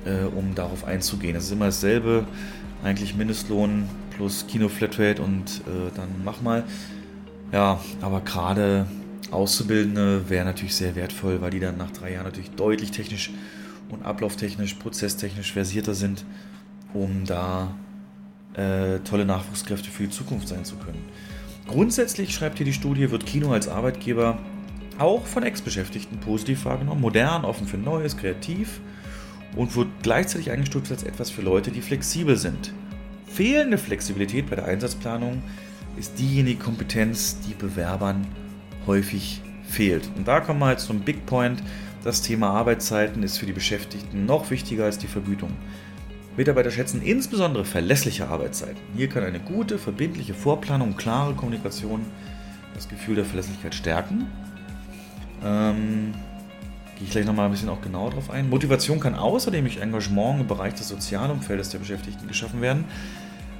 äh, 0.04 0.24
um 0.24 0.54
darauf 0.54 0.84
einzugehen. 0.84 1.36
Es 1.36 1.44
ist 1.44 1.52
immer 1.52 1.66
dasselbe, 1.66 2.26
eigentlich 2.82 3.14
Mindestlohn 3.14 3.88
plus 4.16 4.46
Kino 4.46 4.68
Flatrate 4.68 5.20
und 5.20 5.62
äh, 5.66 5.90
dann 5.94 6.08
mach 6.24 6.40
mal. 6.40 6.64
Ja, 7.52 7.80
aber 8.00 8.20
gerade 8.20 8.86
Auszubildende 9.30 10.28
wäre 10.28 10.44
natürlich 10.44 10.74
sehr 10.74 10.94
wertvoll, 10.94 11.40
weil 11.40 11.50
die 11.50 11.60
dann 11.60 11.76
nach 11.76 11.90
drei 11.90 12.12
Jahren 12.12 12.24
natürlich 12.24 12.50
deutlich 12.52 12.92
technisch 12.92 13.30
und 13.90 14.04
ablauftechnisch, 14.04 14.74
prozesstechnisch 14.74 15.52
versierter 15.52 15.94
sind, 15.94 16.24
um 16.94 17.24
da 17.24 17.74
äh, 18.54 18.98
tolle 19.00 19.24
Nachwuchskräfte 19.24 19.90
für 19.90 20.04
die 20.04 20.10
Zukunft 20.10 20.48
sein 20.48 20.64
zu 20.64 20.76
können. 20.76 21.02
Grundsätzlich, 21.66 22.34
schreibt 22.34 22.58
hier 22.58 22.66
die 22.66 22.72
Studie, 22.72 23.10
wird 23.10 23.26
Kino 23.26 23.52
als 23.52 23.68
Arbeitgeber 23.68 24.38
auch 24.98 25.24
von 25.26 25.42
Ex-Beschäftigten 25.42 26.18
positiv 26.18 26.64
wahrgenommen, 26.64 27.00
modern, 27.00 27.44
offen 27.44 27.66
für 27.66 27.78
Neues, 27.78 28.16
kreativ 28.16 28.80
und 29.56 29.74
wird 29.76 29.88
gleichzeitig 30.02 30.50
eingestuft 30.50 30.90
als 30.90 31.02
etwas 31.04 31.30
für 31.30 31.42
Leute, 31.42 31.70
die 31.70 31.80
flexibel 31.80 32.36
sind. 32.36 32.72
Fehlende 33.26 33.78
Flexibilität 33.78 34.50
bei 34.50 34.56
der 34.56 34.66
Einsatzplanung 34.66 35.42
ist 35.96 36.18
diejenige 36.18 36.58
Kompetenz, 36.58 37.38
die 37.46 37.54
Bewerbern 37.54 38.26
häufig 38.86 39.40
fehlt. 39.68 40.10
Und 40.16 40.26
da 40.26 40.40
kommen 40.40 40.60
wir 40.60 40.66
halt 40.66 40.80
zum 40.80 41.00
Big 41.00 41.26
Point. 41.26 41.62
Das 42.02 42.22
Thema 42.22 42.50
Arbeitszeiten 42.50 43.22
ist 43.22 43.38
für 43.38 43.46
die 43.46 43.52
Beschäftigten 43.52 44.26
noch 44.26 44.50
wichtiger 44.50 44.84
als 44.84 44.98
die 44.98 45.06
Vergütung. 45.06 45.50
Mitarbeiter 46.36 46.70
schätzen 46.70 47.02
insbesondere 47.02 47.64
verlässliche 47.64 48.28
Arbeitszeiten. 48.28 48.80
Hier 48.96 49.08
kann 49.08 49.24
eine 49.24 49.40
gute, 49.40 49.78
verbindliche 49.78 50.34
Vorplanung, 50.34 50.96
klare 50.96 51.34
Kommunikation 51.34 52.06
das 52.74 52.88
Gefühl 52.88 53.16
der 53.16 53.24
Verlässlichkeit 53.24 53.74
stärken. 53.74 54.26
Ähm, 55.44 56.12
gehe 56.96 57.06
ich 57.06 57.10
gleich 57.10 57.26
nochmal 57.26 57.46
ein 57.46 57.50
bisschen 57.50 57.68
auch 57.68 57.80
genauer 57.80 58.10
drauf 58.10 58.30
ein. 58.30 58.48
Motivation 58.48 59.00
kann 59.00 59.14
außerdem 59.14 59.64
durch 59.64 59.78
Engagement 59.78 60.40
im 60.40 60.46
Bereich 60.46 60.74
des 60.74 60.88
Sozialumfeldes 60.88 61.70
der 61.70 61.78
Beschäftigten 61.78 62.28
geschaffen 62.28 62.60
werden. 62.60 62.84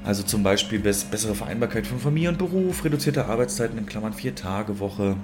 Also 0.05 0.23
zum 0.23 0.43
Beispiel 0.43 0.79
bessere 0.79 1.35
Vereinbarkeit 1.35 1.87
von 1.87 1.99
Familie 1.99 2.31
und 2.31 2.39
Beruf, 2.39 2.85
reduzierte 2.85 3.27
Arbeitszeiten 3.27 3.77
in 3.77 3.85
Klammern 3.85 4.14
vier 4.14 4.35
Tage 4.35 4.79
Woche 4.79 5.16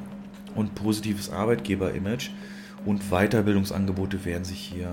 und 0.54 0.74
positives 0.74 1.30
Arbeitgeber-Image 1.30 2.30
und 2.84 3.10
Weiterbildungsangebote 3.10 4.24
werden 4.24 4.44
sich 4.44 4.58
hier 4.58 4.90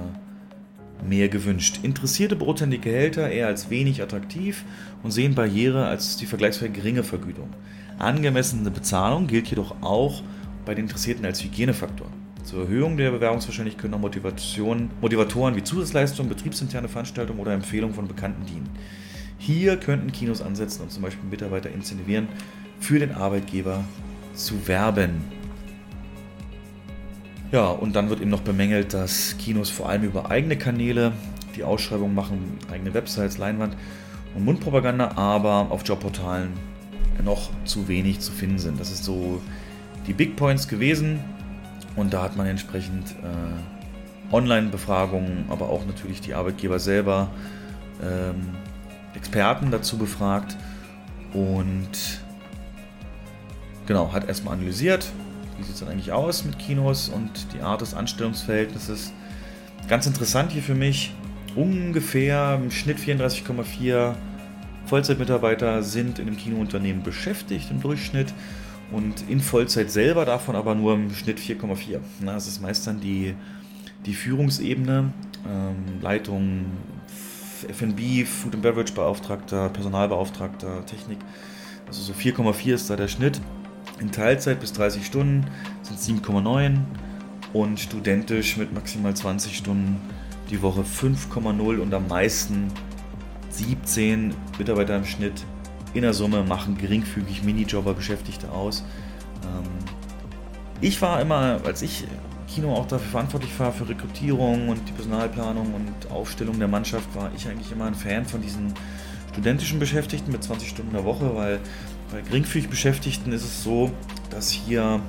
mehr 1.08 1.30
gewünscht. 1.30 1.80
Interessierte 1.84 2.36
die 2.36 2.82
Gehälter 2.82 3.30
eher 3.30 3.48
als 3.48 3.70
wenig 3.70 4.02
attraktiv 4.02 4.64
und 5.04 5.12
sehen 5.12 5.36
Barriere 5.36 5.86
als 5.86 6.18
die 6.18 6.26
vergleichsweise 6.26 6.72
geringe 6.72 7.04
Vergütung. 7.04 7.50
Angemessene 8.00 8.72
Bezahlung 8.72 9.28
gilt 9.28 9.48
jedoch 9.48 9.76
auch 9.82 10.24
bei 10.66 10.74
den 10.76 10.86
Interessierten 10.86 11.26
als 11.26 11.44
Hygienefaktor. 11.44 12.08
Zur 12.44 12.64
Erhöhung 12.64 12.98
der 12.98 13.12
Bewerbungswahrscheinlichkeit 13.12 13.82
können 13.82 13.94
auch 13.94 14.92
Motivatoren 15.02 15.56
wie 15.56 15.64
Zusatzleistungen, 15.64 16.30
betriebsinterne 16.30 16.90
Veranstaltungen 16.90 17.40
oder 17.40 17.54
Empfehlungen 17.54 17.96
von 17.96 18.08
Bekannten 18.08 18.46
dienen. 18.46 18.70
Hier 19.38 19.78
könnten 19.78 20.12
Kinos 20.12 20.42
ansetzen 20.42 20.84
und 20.84 20.92
zum 20.92 21.04
Beispiel 21.04 21.30
Mitarbeiter 21.30 21.70
incentivieren, 21.70 22.28
für 22.80 23.00
den 23.00 23.14
Arbeitgeber 23.14 23.84
zu 24.34 24.68
werben. 24.68 25.43
Ja, 27.54 27.68
und 27.68 27.96
dann 27.96 28.10
wird 28.10 28.20
eben 28.20 28.32
noch 28.32 28.42
bemängelt, 28.42 28.96
dass 28.96 29.38
Kinos 29.38 29.70
vor 29.70 29.88
allem 29.88 30.02
über 30.02 30.32
eigene 30.32 30.58
Kanäle 30.58 31.12
die 31.56 31.64
Ausschreibungen 31.64 32.16
machen, 32.16 32.58
eigene 32.72 32.96
Websites, 32.96 33.38
Leinwand 33.38 33.78
und 34.34 34.44
Mundpropaganda, 34.44 35.12
aber 35.18 35.68
auf 35.70 35.88
Jobportalen 35.88 36.50
noch 37.24 37.52
zu 37.64 37.88
wenig 37.88 38.22
zu 38.22 38.32
finden 38.32 38.58
sind. 38.58 38.80
Das 38.80 38.90
ist 38.90 39.04
so 39.04 39.40
die 40.08 40.14
Big 40.14 40.36
Points 40.36 40.68
gewesen 40.68 41.20
und 41.96 42.12
da 42.12 42.24
hat 42.24 42.36
man 42.36 42.48
entsprechend 42.48 43.12
äh, 43.12 44.34
Online-Befragungen, 44.34 45.46
aber 45.50 45.70
auch 45.70 45.86
natürlich 45.86 46.22
die 46.22 46.34
Arbeitgeber 46.34 46.80
selber 46.80 47.30
ähm, 48.02 48.56
Experten 49.14 49.70
dazu 49.70 50.00
befragt 50.00 50.58
und 51.34 51.92
genau, 53.86 54.12
hat 54.12 54.28
erstmal 54.28 54.56
analysiert, 54.56 55.12
wie 55.64 55.68
sieht 55.68 55.76
es 55.76 55.80
dann 55.80 55.90
eigentlich 55.90 56.12
aus 56.12 56.44
mit 56.44 56.60
Kinos 56.60 57.10
und 57.10 57.32
die 57.54 57.62
Art 57.62 57.82
des 57.82 57.94
Anstellungsverhältnisses. 57.94 59.14
Ganz 59.88 60.06
interessant 60.06 60.52
hier 60.52 60.62
für 60.62 60.76
mich, 60.76 61.14
ungefähr 61.56 62.60
im 62.62 62.70
Schnitt 62.70 62.98
34,4 62.98 64.14
Vollzeitmitarbeiter 64.86 65.82
sind 65.82 66.20
in 66.20 66.26
dem 66.26 66.36
Kinounternehmen 66.36 67.04
beschäftigt 67.04 67.72
im 67.72 67.82
Durchschnitt 67.82 68.34
und 68.92 69.30
in 69.30 69.40
Vollzeit 69.40 69.90
selber 69.90 70.26
davon 70.26 70.56
aber 70.56 70.76
nur 70.76 70.96
im 70.96 71.14
Schnitt 71.14 71.40
4,4. 71.40 72.00
Das 72.26 72.48
ist 72.48 72.62
meist 72.62 72.86
dann 72.86 73.00
die, 73.00 73.34
die 74.06 74.14
Führungsebene, 74.14 75.14
ähm, 75.48 76.02
Leitung, 76.02 76.66
FB, 77.70 78.26
Food 78.26 78.56
and 78.56 78.62
Beverage 78.62 78.94
Beauftragter, 78.94 79.70
Personalbeauftragter, 79.70 80.86
Technik. 80.86 81.20
Also 81.88 82.02
so 82.02 82.12
4,4 82.12 82.74
ist 82.74 82.90
da 82.90 82.98
der 82.98 83.08
Schnitt. 83.08 83.40
In 84.00 84.12
Teilzeit 84.12 84.60
bis 84.60 84.74
30 84.74 85.06
Stunden 85.06 85.46
sind 85.82 86.24
7,9 86.24 86.80
und 87.54 87.80
studentisch 87.80 88.58
mit 88.58 88.74
maximal 88.74 89.16
20 89.16 89.56
Stunden 89.56 90.02
die 90.50 90.62
Woche 90.62 90.82
5,0 90.82 91.80
und 91.80 91.94
am 91.94 92.08
meisten 92.08 92.72
17 93.52 94.34
Mitarbeiter 94.58 94.98
im 94.98 95.06
Schnitt 95.06 95.46
in 95.94 96.02
der 96.02 96.14
Summe 96.14 96.44
machen 96.44 96.78
geringfügig 96.78 97.44
Minijobber 97.44 97.94
Beschäftigte 97.94 98.52
aus. 98.52 98.84
Ähm, 99.44 99.70
ich 100.82 101.02
war 101.02 101.22
immer, 101.22 101.60
als 101.64 101.82
ich 101.84 102.06
Kino 102.48 102.74
auch 102.74 102.88
dafür 102.88 103.10
verantwortlich 103.10 103.58
war, 103.60 103.72
für 103.72 103.88
Rekrutierung 103.88 104.70
und 104.70 104.88
die 104.88 104.92
Personalplanung 104.92 105.74
und 105.74 106.12
Aufstellung 106.12 106.60
der 106.60 106.68
Mannschaft, 106.68 107.16
war 107.16 107.32
ich 107.36 107.48
eigentlich 107.48 107.72
immer 107.72 107.86
ein 107.86 107.96
Fan 107.96 108.26
von 108.26 108.42
diesen 108.42 108.74
studentischen 109.32 109.80
Beschäftigten 109.80 110.32
mit 110.32 110.44
20 110.44 110.70
Stunden 110.70 110.94
der 110.94 111.04
Woche, 111.06 111.36
weil 111.36 111.60
bei 112.14 112.22
geringfügig 112.22 112.70
Beschäftigten 112.70 113.32
ist 113.32 113.44
es 113.44 113.64
so, 113.64 113.92
dass 114.30 114.52
hier 114.52 115.02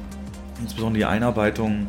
insbesondere 0.61 1.01
die 1.01 1.05
Einarbeitung 1.05 1.87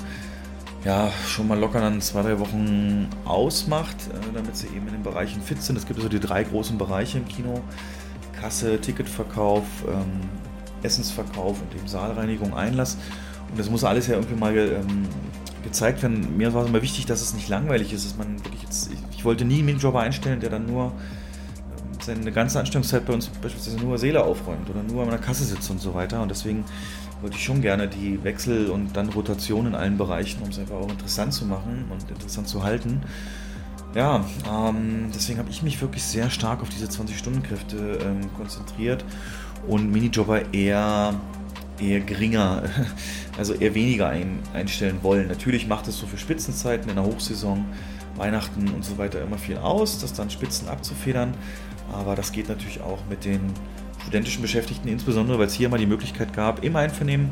ja 0.83 1.09
schon 1.25 1.47
mal 1.47 1.57
locker 1.57 1.79
dann 1.79 2.01
zwei, 2.01 2.21
drei 2.21 2.37
Wochen 2.39 3.07
ausmacht, 3.23 3.95
äh, 4.09 4.33
damit 4.33 4.57
sie 4.57 4.67
eben 4.67 4.87
in 4.87 4.93
den 4.93 5.03
Bereichen 5.03 5.41
fit 5.41 5.63
sind. 5.63 5.77
Es 5.77 5.87
gibt 5.87 5.99
also 5.99 6.09
die 6.09 6.19
drei 6.19 6.43
großen 6.43 6.77
Bereiche 6.77 7.17
im 7.17 7.27
Kino. 7.27 7.61
Kasse, 8.39 8.79
Ticketverkauf, 8.81 9.63
ähm, 9.87 10.29
Essensverkauf 10.83 11.61
und 11.61 11.73
eben 11.73 11.87
Saalreinigung, 11.87 12.53
Einlass. 12.53 12.97
Und 13.49 13.57
das 13.57 13.69
muss 13.69 13.85
alles 13.85 14.07
ja 14.07 14.15
irgendwie 14.15 14.35
mal 14.35 14.55
ähm, 14.55 15.07
gezeigt 15.63 16.03
werden. 16.03 16.35
Mir 16.35 16.53
war 16.53 16.63
es 16.63 16.69
immer 16.69 16.81
wichtig, 16.81 17.05
dass 17.05 17.21
es 17.21 17.33
nicht 17.33 17.47
langweilig 17.47 17.93
ist, 17.93 18.05
dass 18.05 18.17
man 18.17 18.43
wirklich 18.43 18.63
jetzt, 18.63 18.91
ich, 18.91 18.99
ich 19.17 19.25
wollte 19.25 19.45
nie 19.45 19.59
einen 19.59 19.65
Minijobber 19.65 20.01
einstellen, 20.01 20.41
der 20.41 20.49
dann 20.49 20.65
nur 20.65 20.91
seine 22.05 22.31
ganze 22.31 22.59
Anstellungszeit 22.59 23.05
bei 23.05 23.13
uns 23.13 23.27
beispielsweise 23.27 23.77
nur 23.77 23.97
Seele 23.97 24.23
aufräumt 24.23 24.69
oder 24.69 24.83
nur 24.83 25.03
an 25.03 25.09
der 25.09 25.19
Kasse 25.19 25.43
sitzt 25.43 25.69
und 25.69 25.79
so 25.79 25.93
weiter. 25.93 26.21
Und 26.21 26.29
deswegen 26.29 26.63
wollte 27.21 27.35
ich 27.35 27.43
schon 27.43 27.61
gerne 27.61 27.87
die 27.87 28.23
Wechsel 28.23 28.69
und 28.69 28.95
dann 28.95 29.09
Rotation 29.09 29.67
in 29.67 29.75
allen 29.75 29.97
Bereichen, 29.97 30.41
um 30.43 30.49
es 30.49 30.59
einfach 30.59 30.75
auch 30.75 30.89
interessant 30.89 31.33
zu 31.33 31.45
machen 31.45 31.85
und 31.89 32.09
interessant 32.09 32.47
zu 32.47 32.63
halten. 32.63 33.01
Ja, 33.95 34.25
ähm, 34.51 35.09
deswegen 35.15 35.39
habe 35.39 35.49
ich 35.49 35.63
mich 35.63 35.81
wirklich 35.81 36.03
sehr 36.03 36.29
stark 36.29 36.61
auf 36.61 36.69
diese 36.69 36.85
20-Stunden-Kräfte 36.87 37.99
ähm, 38.03 38.33
konzentriert 38.35 39.05
und 39.67 39.91
Minijobber 39.91 40.53
eher 40.53 41.13
eher 41.79 41.99
geringer, 41.99 42.63
also 43.37 43.53
eher 43.53 43.75
weniger 43.75 44.09
ein, 44.09 44.39
einstellen 44.53 44.99
wollen. 45.01 45.27
Natürlich 45.27 45.67
macht 45.67 45.87
es 45.87 45.97
so 45.97 46.07
für 46.07 46.17
Spitzenzeiten 46.17 46.89
in 46.89 46.95
der 46.95 47.03
Hochsaison, 47.03 47.65
Weihnachten 48.15 48.69
und 48.69 48.85
so 48.85 48.97
weiter 48.97 49.21
immer 49.21 49.37
viel 49.37 49.57
aus, 49.57 49.99
das 49.99 50.13
dann 50.13 50.29
Spitzen 50.29 50.69
abzufedern. 50.69 51.33
Aber 51.95 52.15
das 52.15 52.31
geht 52.31 52.49
natürlich 52.49 52.81
auch 52.81 52.99
mit 53.09 53.25
den 53.25 53.41
studentischen 54.01 54.41
Beschäftigten, 54.41 54.87
insbesondere 54.87 55.39
weil 55.39 55.47
es 55.47 55.53
hier 55.53 55.69
mal 55.69 55.77
die 55.77 55.85
Möglichkeit 55.85 56.33
gab, 56.33 56.63
im 56.63 56.75
Einvernehmen 56.75 57.29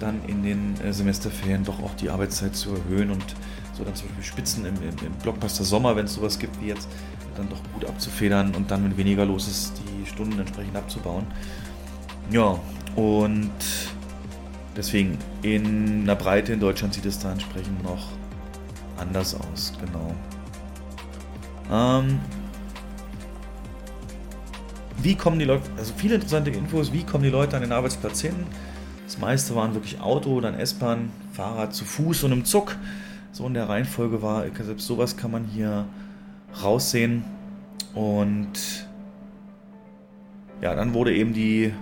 dann 0.00 0.20
in 0.26 0.42
den 0.42 0.80
äh, 0.84 0.92
Semesterferien 0.92 1.64
doch 1.64 1.82
auch 1.82 1.94
die 1.94 2.10
Arbeitszeit 2.10 2.54
zu 2.54 2.74
erhöhen 2.74 3.10
und 3.10 3.24
so 3.72 3.84
dann 3.84 3.94
zum 3.94 4.08
Beispiel 4.08 4.24
Spitzen 4.24 4.64
im, 4.66 4.74
im, 4.76 5.06
im 5.06 5.12
Blockbuster 5.22 5.64
Sommer, 5.64 5.96
wenn 5.96 6.04
es 6.04 6.14
sowas 6.14 6.38
gibt 6.38 6.60
wie 6.60 6.68
jetzt, 6.68 6.88
dann 7.36 7.48
doch 7.48 7.60
gut 7.72 7.84
abzufedern 7.84 8.54
und 8.54 8.70
dann, 8.70 8.84
wenn 8.84 8.96
weniger 8.96 9.24
los 9.24 9.48
ist, 9.48 9.72
die 9.78 10.06
Stunden 10.06 10.38
entsprechend 10.38 10.76
abzubauen. 10.76 11.26
Ja, 12.30 12.58
und 12.94 13.50
deswegen 14.76 15.18
in 15.42 16.06
der 16.06 16.14
Breite 16.14 16.52
in 16.52 16.60
Deutschland 16.60 16.94
sieht 16.94 17.06
es 17.06 17.18
da 17.18 17.32
entsprechend 17.32 17.82
noch 17.82 18.08
anders 18.96 19.34
aus, 19.34 19.72
genau. 19.80 20.14
Ähm, 21.72 22.20
wie 25.02 25.14
kommen 25.14 25.38
die 25.38 25.44
Leute, 25.44 25.70
also 25.76 25.92
viele 25.96 26.16
interessante 26.16 26.50
Infos, 26.50 26.92
wie 26.92 27.04
kommen 27.04 27.24
die 27.24 27.30
Leute 27.30 27.56
an 27.56 27.62
den 27.62 27.72
Arbeitsplatz 27.72 28.20
hin? 28.20 28.34
Das 29.04 29.18
meiste 29.18 29.54
waren 29.54 29.74
wirklich 29.74 30.00
Auto, 30.00 30.40
dann 30.40 30.54
S-Bahn, 30.54 31.10
Fahrrad 31.32 31.74
zu 31.74 31.84
Fuß 31.84 32.24
und 32.24 32.32
im 32.32 32.44
Zug. 32.44 32.76
So 33.32 33.46
in 33.46 33.54
der 33.54 33.68
Reihenfolge 33.68 34.22
war, 34.22 34.44
selbst 34.60 34.86
sowas 34.86 35.16
kann 35.16 35.30
man 35.30 35.44
hier 35.44 35.86
raussehen. 36.62 37.24
Und 37.94 38.88
ja, 40.62 40.74
dann 40.74 40.94
wurde 40.94 41.14
eben 41.14 41.34
die 41.34 41.74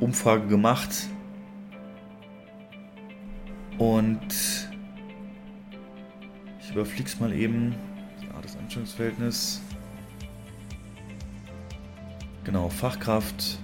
Umfrage 0.00 0.46
gemacht. 0.48 1.06
Und 3.78 4.20
ich 6.60 6.70
überfliege 6.72 7.08
es 7.08 7.20
mal 7.20 7.32
eben. 7.32 7.74
Ja, 8.22 8.40
das 8.42 8.56
Anstellungsverhältnis. 8.56 9.62
Genau, 12.48 12.70
Fachkraft, 12.70 13.58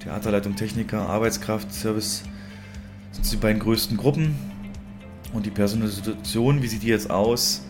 Theaterleitung, 0.00 0.56
Techniker, 0.56 1.08
Arbeitskraft, 1.08 1.72
Service 1.72 2.24
sind 3.12 3.30
die 3.30 3.36
beiden 3.36 3.60
größten 3.60 3.96
Gruppen. 3.96 4.34
Und 5.32 5.46
die 5.46 5.50
Personalisation, 5.50 6.62
wie 6.62 6.66
sieht 6.66 6.82
die 6.82 6.88
jetzt 6.88 7.12
aus? 7.12 7.64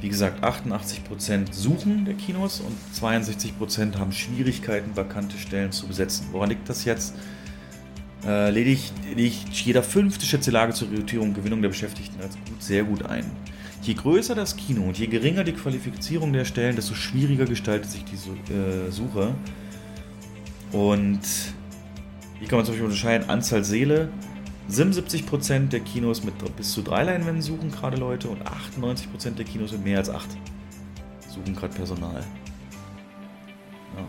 Wie 0.00 0.08
gesagt, 0.08 0.44
88% 0.44 1.52
suchen 1.52 2.04
der 2.04 2.14
Kinos 2.14 2.60
und 2.60 2.76
62% 2.96 3.98
haben 3.98 4.12
Schwierigkeiten, 4.12 4.94
vakante 4.94 5.36
Stellen 5.38 5.72
zu 5.72 5.88
besetzen. 5.88 6.28
Woran 6.30 6.50
liegt 6.50 6.68
das 6.68 6.84
jetzt? 6.84 7.16
Äh, 8.24 8.50
ledigt, 8.50 8.92
jeder 9.50 9.82
fünfte 9.82 10.24
schätzt 10.24 10.48
Lage 10.52 10.72
zur 10.72 10.88
Rekrutierung 10.92 11.30
und 11.30 11.34
Gewinnung 11.34 11.62
der 11.62 11.70
Beschäftigten 11.70 12.20
als 12.22 12.36
gut, 12.36 12.62
sehr 12.62 12.84
gut 12.84 13.06
ein. 13.06 13.24
Je 13.82 13.94
größer 13.94 14.36
das 14.36 14.54
Kino 14.56 14.84
und 14.84 15.00
je 15.00 15.08
geringer 15.08 15.42
die 15.42 15.52
Qualifizierung 15.52 16.32
der 16.32 16.44
Stellen, 16.44 16.76
desto 16.76 16.94
schwieriger 16.94 17.44
gestaltet 17.44 17.90
sich 17.90 18.04
die 18.04 18.52
äh, 18.54 18.92
Suche. 18.92 19.34
Und 20.74 21.20
hier 22.40 22.48
kann 22.48 22.58
man 22.58 22.66
zum 22.66 22.72
Beispiel 22.72 22.84
unterscheiden, 22.84 23.30
Anzahl 23.30 23.64
Seele. 23.64 24.08
77% 24.68 25.68
der 25.68 25.80
Kinos 25.80 26.24
mit 26.24 26.34
bis 26.56 26.72
zu 26.72 26.82
drei 26.82 27.04
Leinwänden 27.04 27.42
suchen 27.42 27.70
gerade 27.70 27.96
Leute 27.96 28.28
und 28.28 28.42
98% 28.42 29.34
der 29.36 29.44
Kinos 29.44 29.72
mit 29.72 29.84
mehr 29.84 29.98
als 29.98 30.10
acht 30.10 30.28
suchen 31.28 31.54
gerade 31.54 31.74
Personal. 31.74 32.24
Ja. 33.96 34.04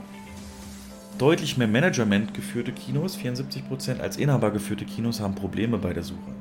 Deutlich 1.18 1.58
mehr 1.58 1.68
Management 1.68 2.34
geführte 2.34 2.72
Kinos, 2.72 3.18
74%, 3.18 4.00
als 4.00 4.18
Inhaber 4.18 4.52
geführte 4.52 4.86
Kinos 4.86 5.20
haben 5.20 5.36
Probleme 5.36 5.78
bei 5.78 5.94
der 5.94 6.04
Suche. 6.04 6.34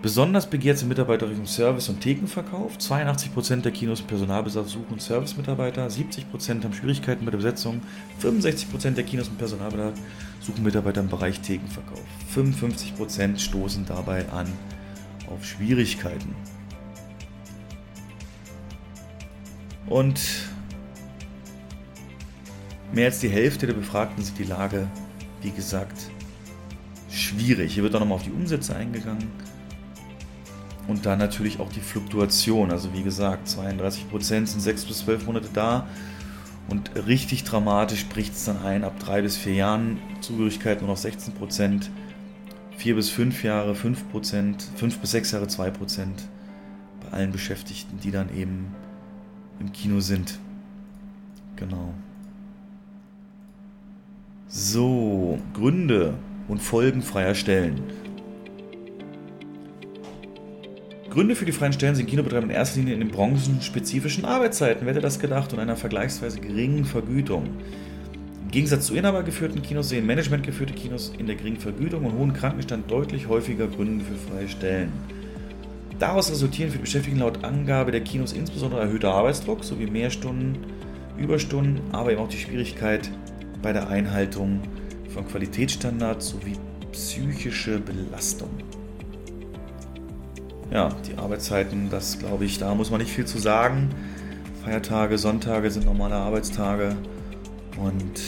Besonders 0.00 0.48
begehrt 0.48 0.78
sind 0.78 0.88
Mitarbeiter 0.88 1.28
Richtung 1.28 1.46
Service 1.46 1.88
und 1.88 2.00
Thekenverkauf. 2.00 2.76
82% 2.78 3.62
der 3.62 3.72
Kinos 3.72 3.98
mit 3.98 4.06
Personalbedarf 4.06 4.68
suchen 4.68 5.00
Service-Mitarbeiter. 5.00 5.88
70% 5.88 6.62
haben 6.62 6.72
Schwierigkeiten 6.72 7.24
bei 7.24 7.32
der 7.32 7.38
Besetzung. 7.38 7.82
65% 8.22 8.92
der 8.92 9.02
Kinos 9.02 9.28
mit 9.28 9.38
Personalbedarf 9.38 9.94
suchen 10.40 10.62
Mitarbeiter 10.62 11.00
im 11.00 11.08
Bereich 11.08 11.40
Thekenverkauf. 11.40 12.04
55% 12.32 13.40
stoßen 13.40 13.86
dabei 13.86 14.28
an 14.30 14.46
auf 15.28 15.44
Schwierigkeiten. 15.44 16.32
Und 19.88 20.20
mehr 22.92 23.06
als 23.06 23.18
die 23.18 23.30
Hälfte 23.30 23.66
der 23.66 23.74
Befragten 23.74 24.22
sieht 24.22 24.38
die 24.38 24.44
Lage, 24.44 24.86
wie 25.42 25.50
gesagt, 25.50 26.08
schwierig. 27.10 27.74
Hier 27.74 27.82
wird 27.82 27.96
auch 27.96 28.00
nochmal 28.00 28.16
auf 28.16 28.24
die 28.24 28.30
Umsätze 28.30 28.76
eingegangen. 28.76 29.28
Und 30.88 31.04
dann 31.04 31.18
natürlich 31.18 31.60
auch 31.60 31.70
die 31.70 31.80
Fluktuation. 31.80 32.72
Also 32.72 32.92
wie 32.94 33.02
gesagt, 33.02 33.46
32% 33.46 34.46
sind 34.46 34.48
6 34.48 34.86
bis 34.86 34.98
12 35.00 35.26
Monate 35.26 35.48
da. 35.52 35.86
Und 36.68 36.90
richtig 37.06 37.44
dramatisch 37.44 38.06
bricht 38.06 38.34
es 38.34 38.46
dann 38.46 38.62
ein 38.62 38.84
ab 38.84 38.98
3 38.98 39.22
bis 39.22 39.36
4 39.36 39.54
Jahren. 39.54 39.98
Zugehörigkeit 40.22 40.80
nur 40.80 40.90
noch 40.90 40.96
16%. 40.96 41.90
4 42.78 42.94
bis 42.94 43.10
5 43.10 43.44
Jahre 43.44 43.74
5%. 43.74 44.54
5 44.76 44.98
bis 44.98 45.10
6 45.10 45.32
Jahre 45.32 45.46
2%. 45.46 45.72
Bei 47.02 47.16
allen 47.16 47.32
Beschäftigten, 47.32 48.00
die 48.00 48.10
dann 48.10 48.34
eben 48.34 48.74
im 49.60 49.72
Kino 49.72 50.00
sind. 50.00 50.38
Genau. 51.56 51.92
So, 54.46 55.38
Gründe 55.52 56.14
und 56.48 56.62
Folgen 56.62 57.02
freier 57.02 57.34
Stellen. 57.34 57.82
Gründe 61.18 61.34
für 61.34 61.46
die 61.46 61.50
freien 61.50 61.72
Stellen 61.72 61.96
sind 61.96 62.06
Kinobetreiber 62.06 62.44
in 62.44 62.50
erster 62.50 62.78
Linie 62.78 62.94
in 62.94 63.00
den 63.00 63.10
branchenspezifischen 63.10 64.24
Arbeitszeiten, 64.24 64.86
wer 64.86 64.92
hätte 64.92 65.02
das 65.02 65.18
gedacht, 65.18 65.52
und 65.52 65.58
einer 65.58 65.74
vergleichsweise 65.74 66.38
geringen 66.38 66.84
Vergütung. 66.84 67.56
Im 68.44 68.50
Gegensatz 68.52 68.86
zu 68.86 68.94
inhabergeführten 68.94 69.60
Kinos 69.60 69.88
sehen 69.88 70.06
managementgeführte 70.06 70.74
Kinos 70.74 71.12
in 71.18 71.26
der 71.26 71.34
geringen 71.34 71.58
Vergütung 71.58 72.04
und 72.04 72.12
hohen 72.12 72.34
Krankenstand 72.34 72.88
deutlich 72.88 73.26
häufiger 73.26 73.66
Gründe 73.66 74.04
für 74.04 74.14
freie 74.14 74.48
Stellen. 74.48 74.92
Daraus 75.98 76.30
resultieren 76.30 76.70
für 76.70 76.76
die 76.76 76.82
Beschäftigten 76.82 77.18
laut 77.18 77.42
Angabe 77.42 77.90
der 77.90 78.02
Kinos 78.02 78.32
insbesondere 78.32 78.82
erhöhter 78.82 79.10
Arbeitsdruck 79.10 79.64
sowie 79.64 79.90
mehr 79.90 80.10
Stunden, 80.10 80.56
Überstunden, 81.16 81.80
aber 81.90 82.12
eben 82.12 82.20
auch 82.20 82.28
die 82.28 82.38
Schwierigkeit 82.38 83.10
bei 83.60 83.72
der 83.72 83.88
Einhaltung 83.88 84.60
von 85.12 85.26
Qualitätsstandards 85.26 86.28
sowie 86.28 86.54
psychische 86.92 87.80
Belastung 87.80 88.67
ja, 90.70 90.90
die 91.06 91.16
Arbeitszeiten, 91.16 91.88
das 91.90 92.18
glaube 92.18 92.44
ich, 92.44 92.58
da 92.58 92.74
muss 92.74 92.90
man 92.90 93.00
nicht 93.00 93.12
viel 93.12 93.26
zu 93.26 93.38
sagen. 93.38 93.90
Feiertage, 94.64 95.16
Sonntage 95.16 95.70
sind 95.70 95.86
normale 95.86 96.14
Arbeitstage 96.14 96.96
und 97.76 98.20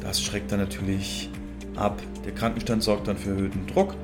das 0.00 0.22
schreckt 0.22 0.52
dann 0.52 0.60
natürlich 0.60 1.30
ab. 1.76 2.00
Der 2.24 2.32
Krankenstand 2.32 2.82
sorgt 2.82 3.08
dann 3.08 3.16
für 3.16 3.30
erhöhten 3.30 3.66
Druck 3.66 3.94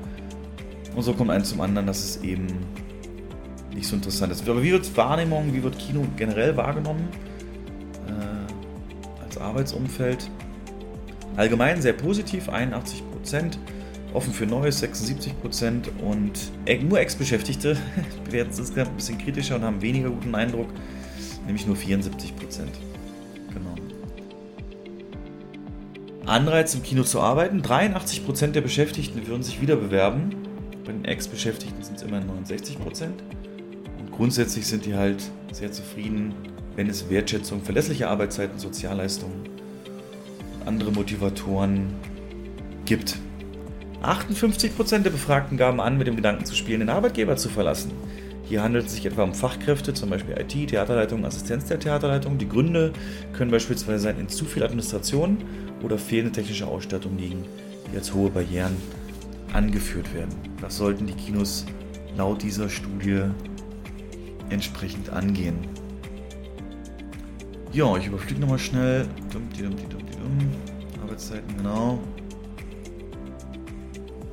und 0.95 1.03
so 1.03 1.13
kommt 1.13 1.31
eins 1.31 1.49
zum 1.49 1.61
anderen, 1.61 1.87
dass 1.87 2.03
es 2.03 2.23
eben 2.23 2.47
nicht 3.73 3.87
so 3.87 3.95
interessant 3.95 4.31
ist. 4.31 4.47
Aber 4.49 4.61
wie 4.61 4.71
wird 4.71 4.97
Wahrnehmung, 4.97 5.53
wie 5.53 5.63
wird 5.63 5.77
Kino 5.77 6.05
generell 6.17 6.57
wahrgenommen 6.57 7.07
äh, 8.07 9.23
als 9.23 9.37
Arbeitsumfeld? 9.37 10.29
Allgemein 11.37 11.81
sehr 11.81 11.93
positiv, 11.93 12.49
81 12.49 13.09
Prozent 13.11 13.59
offen 14.13 14.33
für 14.33 14.45
Neues 14.45 14.83
76% 14.83 15.87
und 16.01 16.51
nur 16.87 16.99
Ex-Beschäftigte 16.99 17.77
bewerten 18.25 18.51
es 18.51 18.75
ein 18.75 18.95
bisschen 18.95 19.17
kritischer 19.17 19.55
und 19.55 19.63
haben 19.63 19.81
weniger 19.81 20.09
guten 20.09 20.33
Eindruck, 20.35 20.69
nämlich 21.45 21.65
nur 21.67 21.75
74%. 21.75 22.01
Genau. 23.53 23.75
Anreiz 26.25 26.75
im 26.75 26.83
Kino 26.83 27.03
zu 27.03 27.21
arbeiten, 27.21 27.61
83% 27.61 28.51
der 28.51 28.61
Beschäftigten 28.61 29.27
würden 29.27 29.43
sich 29.43 29.61
wieder 29.61 29.75
bewerben, 29.75 30.35
bei 30.85 30.91
den 30.91 31.05
Ex-Beschäftigten 31.05 31.83
sind 31.83 31.97
es 31.97 32.03
immerhin 32.03 32.27
69%. 32.29 33.03
Und 33.99 34.11
grundsätzlich 34.11 34.65
sind 34.65 34.85
die 34.85 34.95
halt 34.95 35.23
sehr 35.51 35.71
zufrieden, 35.71 36.33
wenn 36.75 36.89
es 36.89 37.09
Wertschätzung, 37.09 37.61
verlässliche 37.61 38.07
Arbeitszeiten, 38.07 38.57
Sozialleistungen 38.57 39.49
und 40.59 40.67
andere 40.67 40.91
Motivatoren 40.91 41.93
gibt. 42.85 43.17
58% 44.03 44.99
der 44.99 45.09
Befragten 45.09 45.57
gaben 45.57 45.81
an, 45.81 45.97
mit 45.97 46.07
dem 46.07 46.15
Gedanken 46.15 46.45
zu 46.45 46.55
spielen, 46.55 46.79
den 46.79 46.89
Arbeitgeber 46.89 47.35
zu 47.35 47.49
verlassen. 47.49 47.91
Hier 48.43 48.63
handelt 48.63 48.87
es 48.87 48.93
sich 48.93 49.05
etwa 49.05 49.23
um 49.23 49.33
Fachkräfte, 49.33 49.93
zum 49.93 50.09
Beispiel 50.09 50.35
IT, 50.39 50.69
Theaterleitung, 50.69 51.23
Assistenz 51.25 51.65
der 51.65 51.79
Theaterleitung. 51.79 52.37
Die 52.37 52.49
Gründe 52.49 52.93
können 53.33 53.51
beispielsweise 53.51 53.99
sein, 53.99 54.19
in 54.19 54.27
zu 54.27 54.45
viel 54.45 54.63
Administration 54.63 55.37
oder 55.83 55.97
fehlende 55.97 56.31
technische 56.31 56.65
Ausstattung 56.65 57.17
liegen, 57.17 57.45
die 57.91 57.97
als 57.97 58.13
hohe 58.13 58.29
Barrieren 58.31 58.75
angeführt 59.53 60.13
werden. 60.13 60.33
Das 60.61 60.77
sollten 60.77 61.05
die 61.05 61.13
Kinos 61.13 61.65
laut 62.17 62.41
dieser 62.41 62.69
Studie 62.69 63.21
entsprechend 64.49 65.09
angehen. 65.11 65.59
Ja, 67.71 67.95
ich 67.97 68.07
überfliege 68.07 68.41
nochmal 68.41 68.57
schnell. 68.57 69.07
Arbeitszeiten, 71.03 71.57
genau. 71.57 71.99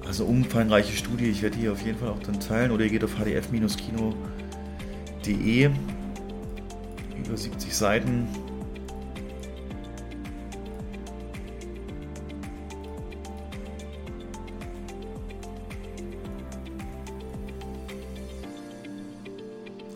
Also 0.07 0.25
umfangreiche 0.25 0.97
Studie, 0.97 1.27
ich 1.27 1.43
werde 1.43 1.59
die 1.59 1.69
auf 1.69 1.83
jeden 1.83 1.99
Fall 1.99 2.11
auch 2.11 2.21
dann 2.21 2.39
teilen 2.39 2.71
oder 2.71 2.85
ihr 2.85 2.91
geht 2.91 3.03
auf 3.03 3.19
hdf-kino.de 3.19 5.71
über 7.19 7.37
70 7.37 7.77
Seiten. 7.77 8.29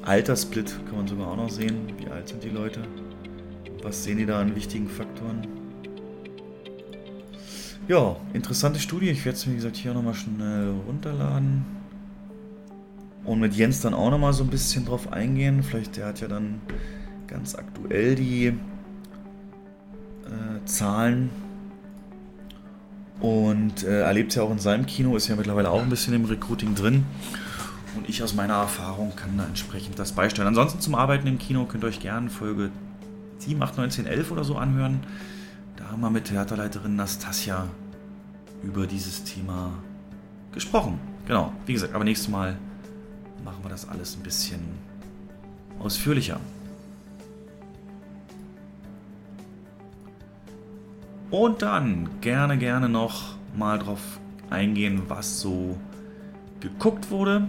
Alterssplit 0.03 0.75
kann 0.87 0.97
man 0.97 1.07
sogar 1.07 1.29
auch 1.29 1.37
noch 1.37 1.51
sehen. 1.51 1.93
Wie 1.99 2.09
alt 2.09 2.29
sind 2.29 2.43
die 2.43 2.49
Leute? 2.49 2.83
Was 3.85 4.03
sehen 4.03 4.19
die 4.19 4.27
da 4.27 4.41
an 4.41 4.57
wichtigen 4.57 4.89
Faktoren? 4.89 5.60
Ja, 7.91 8.15
interessante 8.35 8.79
Studie. 8.79 9.09
Ich 9.09 9.25
werde 9.25 9.37
es, 9.37 9.51
wie 9.51 9.55
gesagt, 9.57 9.75
hier 9.75 9.93
nochmal 9.93 10.15
schnell 10.15 10.75
runterladen. 10.87 11.67
Und 13.25 13.41
mit 13.41 13.57
Jens 13.57 13.81
dann 13.81 13.95
auch 13.95 14.13
nochmal 14.13 14.33
so 14.33 14.45
ein 14.45 14.49
bisschen 14.49 14.87
drauf 14.87 15.13
eingehen. 15.13 15.65
Vielleicht, 15.65 15.97
der 15.97 16.07
hat 16.07 16.21
ja 16.21 16.29
dann 16.29 16.61
ganz 17.27 17.57
aktuell 17.57 18.15
die 18.15 18.47
äh, 18.47 18.55
Zahlen. 20.67 21.31
Und 23.19 23.83
äh, 23.83 24.03
erlebt 24.03 24.37
ja 24.37 24.45
auch 24.45 24.53
in 24.53 24.61
seinem 24.61 24.87
Kino, 24.87 25.17
ist 25.17 25.27
ja 25.27 25.35
mittlerweile 25.35 25.69
auch 25.69 25.83
ein 25.83 25.91
bisschen 25.91 26.15
im 26.15 26.27
Recruiting 26.27 26.77
drin. 26.77 27.05
Und 27.97 28.09
ich 28.09 28.23
aus 28.23 28.35
meiner 28.35 28.55
Erfahrung 28.55 29.17
kann 29.17 29.37
da 29.37 29.45
entsprechend 29.47 29.99
das 29.99 30.13
beisteuern. 30.13 30.47
Ansonsten 30.47 30.79
zum 30.79 30.95
Arbeiten 30.95 31.27
im 31.27 31.39
Kino 31.39 31.65
könnt 31.65 31.83
ihr 31.83 31.89
euch 31.89 31.99
gerne 31.99 32.31
Folge 32.31 32.71
7, 33.39 33.61
8, 33.61 33.79
9, 33.79 33.91
10, 33.91 34.07
11 34.07 34.31
oder 34.31 34.45
so 34.45 34.55
anhören. 34.55 35.01
Haben 35.91 36.03
wir 36.03 36.11
mit 36.11 36.27
Theaterleiterin 36.27 36.95
Nastasia 36.95 37.67
über 38.63 38.87
dieses 38.87 39.25
Thema 39.25 39.73
gesprochen. 40.53 41.01
Genau, 41.27 41.53
wie 41.67 41.73
gesagt, 41.73 41.95
aber 41.95 42.05
nächstes 42.05 42.29
Mal 42.29 42.57
machen 43.45 43.59
wir 43.63 43.71
das 43.71 43.89
alles 43.89 44.17
ein 44.17 44.23
bisschen 44.23 44.61
ausführlicher. 45.81 46.39
Und 51.31 51.63
dann 51.63 52.09
gerne, 52.21 52.57
gerne 52.57 52.89
noch 52.89 53.35
mal 53.57 53.79
drauf 53.79 54.21
eingehen, 54.49 55.03
was 55.09 55.41
so 55.41 55.77
geguckt 56.61 57.11
wurde. 57.11 57.49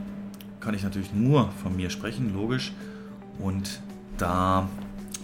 Kann 0.60 0.74
ich 0.74 0.84
natürlich 0.84 1.14
nur 1.14 1.52
von 1.64 1.76
mir 1.76 1.90
sprechen, 1.92 2.34
logisch. 2.34 2.74
Und 3.38 3.82
da 4.18 4.68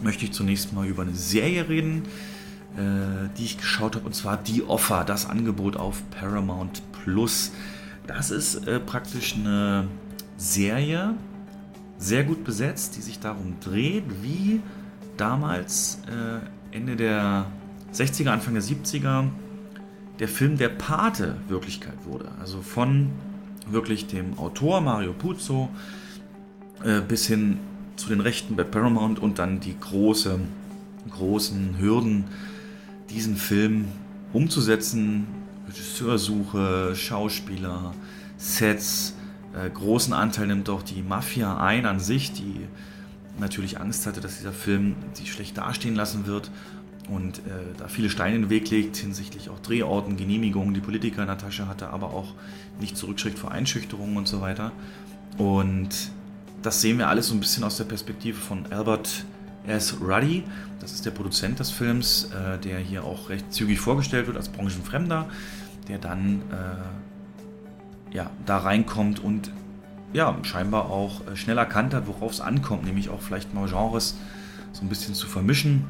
möchte 0.03 0.25
ich 0.25 0.33
zunächst 0.33 0.73
mal 0.73 0.85
über 0.85 1.03
eine 1.03 1.15
Serie 1.15 1.67
reden, 1.69 2.03
die 2.77 3.43
ich 3.43 3.57
geschaut 3.57 3.95
habe, 3.95 4.05
und 4.05 4.13
zwar 4.13 4.37
Die 4.37 4.63
Offer, 4.63 5.03
das 5.03 5.27
Angebot 5.27 5.77
auf 5.77 6.03
Paramount 6.11 6.83
Plus. 6.91 7.51
Das 8.05 8.31
ist 8.31 8.67
äh, 8.67 8.79
praktisch 8.79 9.35
eine 9.35 9.87
Serie, 10.37 11.15
sehr 11.97 12.23
gut 12.23 12.43
besetzt, 12.43 12.95
die 12.95 13.01
sich 13.01 13.19
darum 13.19 13.55
dreht, 13.59 14.03
wie 14.21 14.61
damals 15.17 15.99
äh, 16.07 16.75
Ende 16.75 16.95
der 16.95 17.47
60er, 17.93 18.29
Anfang 18.29 18.53
der 18.53 18.63
70er 18.63 19.25
der 20.19 20.27
Film 20.27 20.57
Der 20.57 20.69
Pate 20.69 21.35
Wirklichkeit 21.47 22.05
wurde. 22.05 22.29
Also 22.39 22.61
von 22.61 23.09
wirklich 23.69 24.07
dem 24.07 24.37
Autor 24.37 24.81
Mario 24.81 25.13
Puzo 25.13 25.69
äh, 26.83 27.01
bis 27.01 27.27
hin 27.27 27.59
zu 27.95 28.09
den 28.09 28.21
Rechten 28.21 28.55
bei 28.55 28.63
Paramount 28.63 29.19
und 29.19 29.39
dann 29.39 29.59
die 29.59 29.77
große, 29.79 30.39
großen 31.09 31.77
Hürden, 31.79 32.25
diesen 33.09 33.37
Film 33.37 33.85
umzusetzen. 34.33 35.27
Regisseursuche, 35.67 36.95
Schauspieler, 36.95 37.93
Sets, 38.37 39.15
äh, 39.53 39.69
großen 39.69 40.13
Anteil 40.13 40.47
nimmt 40.47 40.69
auch 40.69 40.81
die 40.81 41.01
Mafia 41.01 41.57
ein 41.57 41.85
an 41.85 41.99
sich, 41.99 42.31
die 42.31 42.61
natürlich 43.39 43.79
Angst 43.79 44.05
hatte, 44.05 44.21
dass 44.21 44.37
dieser 44.37 44.53
Film 44.53 44.95
sie 45.13 45.25
schlecht 45.25 45.57
dastehen 45.57 45.95
lassen 45.95 46.25
wird 46.25 46.51
und 47.09 47.39
äh, 47.39 47.41
da 47.77 47.87
viele 47.87 48.09
Steine 48.09 48.35
in 48.35 48.41
den 48.43 48.49
Weg 48.49 48.69
legt 48.69 48.97
hinsichtlich 48.97 49.49
auch 49.49 49.59
Drehorten, 49.59 50.17
Genehmigungen, 50.17 50.73
die 50.73 50.81
Politiker 50.81 51.21
in 51.21 51.27
der 51.27 51.37
Tasche 51.37 51.67
hatte, 51.67 51.89
aber 51.89 52.07
auch 52.13 52.33
nicht 52.79 52.97
zurückschreckt 52.97 53.39
vor 53.39 53.51
Einschüchterungen 53.51 54.17
und 54.17 54.27
so 54.27 54.41
weiter. 54.41 54.71
Und 55.37 55.89
das 56.61 56.81
sehen 56.81 56.97
wir 56.97 57.07
alles 57.07 57.27
so 57.27 57.33
ein 57.33 57.39
bisschen 57.39 57.63
aus 57.63 57.77
der 57.77 57.85
Perspektive 57.85 58.37
von 58.37 58.65
Albert 58.71 59.25
S. 59.67 59.97
Ruddy. 60.01 60.43
Das 60.79 60.93
ist 60.93 61.05
der 61.05 61.11
Produzent 61.11 61.59
des 61.59 61.71
Films, 61.71 62.25
äh, 62.31 62.57
der 62.59 62.79
hier 62.79 63.03
auch 63.03 63.29
recht 63.29 63.51
zügig 63.53 63.79
vorgestellt 63.79 64.27
wird 64.27 64.37
als 64.37 64.49
Branchenfremder, 64.49 65.27
der 65.87 65.97
dann 65.97 66.41
äh, 66.51 68.15
ja, 68.15 68.29
da 68.45 68.59
reinkommt 68.59 69.19
und 69.19 69.51
ja, 70.13 70.37
scheinbar 70.43 70.89
auch 70.89 71.27
äh, 71.27 71.35
schnell 71.35 71.57
erkannt 71.57 71.93
hat, 71.93 72.07
worauf 72.07 72.31
es 72.31 72.41
ankommt, 72.41 72.85
nämlich 72.85 73.09
auch 73.09 73.21
vielleicht 73.21 73.53
mal 73.53 73.67
Genres 73.67 74.15
so 74.71 74.83
ein 74.83 74.89
bisschen 74.89 75.13
zu 75.13 75.27
vermischen 75.27 75.85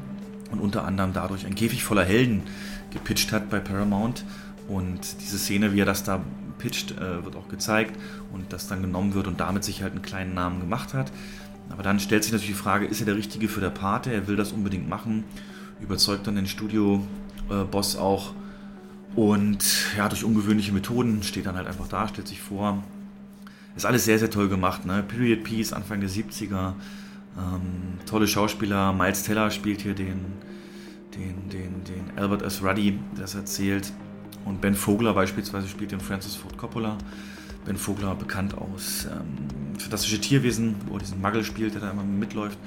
und 0.50 0.60
unter 0.60 0.84
anderem 0.84 1.12
dadurch 1.12 1.46
ein 1.46 1.54
Käfig 1.54 1.84
voller 1.84 2.04
Helden 2.04 2.42
gepitcht 2.90 3.32
hat 3.32 3.50
bei 3.50 3.60
Paramount. 3.60 4.24
Und 4.66 5.00
diese 5.22 5.38
Szene, 5.38 5.72
wie 5.72 5.80
er 5.80 5.86
das 5.86 6.04
da 6.04 6.20
pitcht, 6.58 6.92
äh, 6.92 7.24
wird 7.24 7.36
auch 7.36 7.48
gezeigt 7.48 7.98
und 8.32 8.52
das 8.52 8.68
dann 8.68 8.82
genommen 8.82 9.14
wird 9.14 9.26
und 9.26 9.40
damit 9.40 9.64
sich 9.64 9.82
halt 9.82 9.92
einen 9.92 10.02
kleinen 10.02 10.34
Namen 10.34 10.60
gemacht 10.60 10.94
hat. 10.94 11.10
Aber 11.70 11.82
dann 11.82 12.00
stellt 12.00 12.24
sich 12.24 12.32
natürlich 12.32 12.56
die 12.56 12.62
Frage, 12.62 12.86
ist 12.86 13.00
er 13.00 13.06
der 13.06 13.16
Richtige 13.16 13.48
für 13.48 13.60
der 13.60 13.70
Pate? 13.70 14.12
Er 14.12 14.26
will 14.26 14.36
das 14.36 14.52
unbedingt 14.52 14.88
machen, 14.88 15.24
überzeugt 15.80 16.26
dann 16.26 16.36
den 16.36 16.46
Studio-Boss 16.46 17.96
auch 17.96 18.32
und 19.14 19.64
ja, 19.96 20.08
durch 20.08 20.24
ungewöhnliche 20.24 20.72
Methoden 20.72 21.22
steht 21.22 21.46
dann 21.46 21.56
halt 21.56 21.66
einfach 21.66 21.88
da, 21.88 22.06
stellt 22.08 22.28
sich 22.28 22.40
vor. 22.40 22.82
Ist 23.76 23.86
alles 23.86 24.04
sehr, 24.04 24.18
sehr 24.18 24.30
toll 24.30 24.48
gemacht. 24.48 24.86
Ne? 24.86 25.02
Period 25.02 25.44
Piece, 25.44 25.72
Anfang 25.72 26.00
der 26.00 26.10
70er. 26.10 26.74
Ähm, 27.36 27.98
tolle 28.06 28.26
Schauspieler. 28.26 28.92
Miles 28.92 29.22
Teller 29.22 29.50
spielt 29.50 29.80
hier 29.80 29.94
den, 29.94 30.20
den, 31.14 31.48
den, 31.48 31.84
den 31.84 32.18
Albert 32.18 32.42
S. 32.42 32.62
Ruddy, 32.62 32.98
der 33.16 33.24
es 33.24 33.34
erzählt. 33.34 33.92
Und 34.44 34.60
Ben 34.60 34.74
Vogler 34.74 35.14
beispielsweise 35.14 35.68
spielt 35.68 35.92
den 35.92 36.00
Francis 36.00 36.34
Ford 36.34 36.56
Coppola. 36.56 36.96
Ben 37.68 37.76
Vogler 37.76 38.14
bekannt 38.14 38.56
aus 38.56 39.06
ähm, 39.12 39.78
Fantastische 39.78 40.18
Tierwesen, 40.18 40.74
wo 40.86 40.94
er 40.94 41.00
diesen 41.00 41.20
Muggel 41.20 41.44
spielt, 41.44 41.74
der 41.74 41.82
da 41.82 41.90
immer 41.90 42.02
mitläuft. 42.02 42.58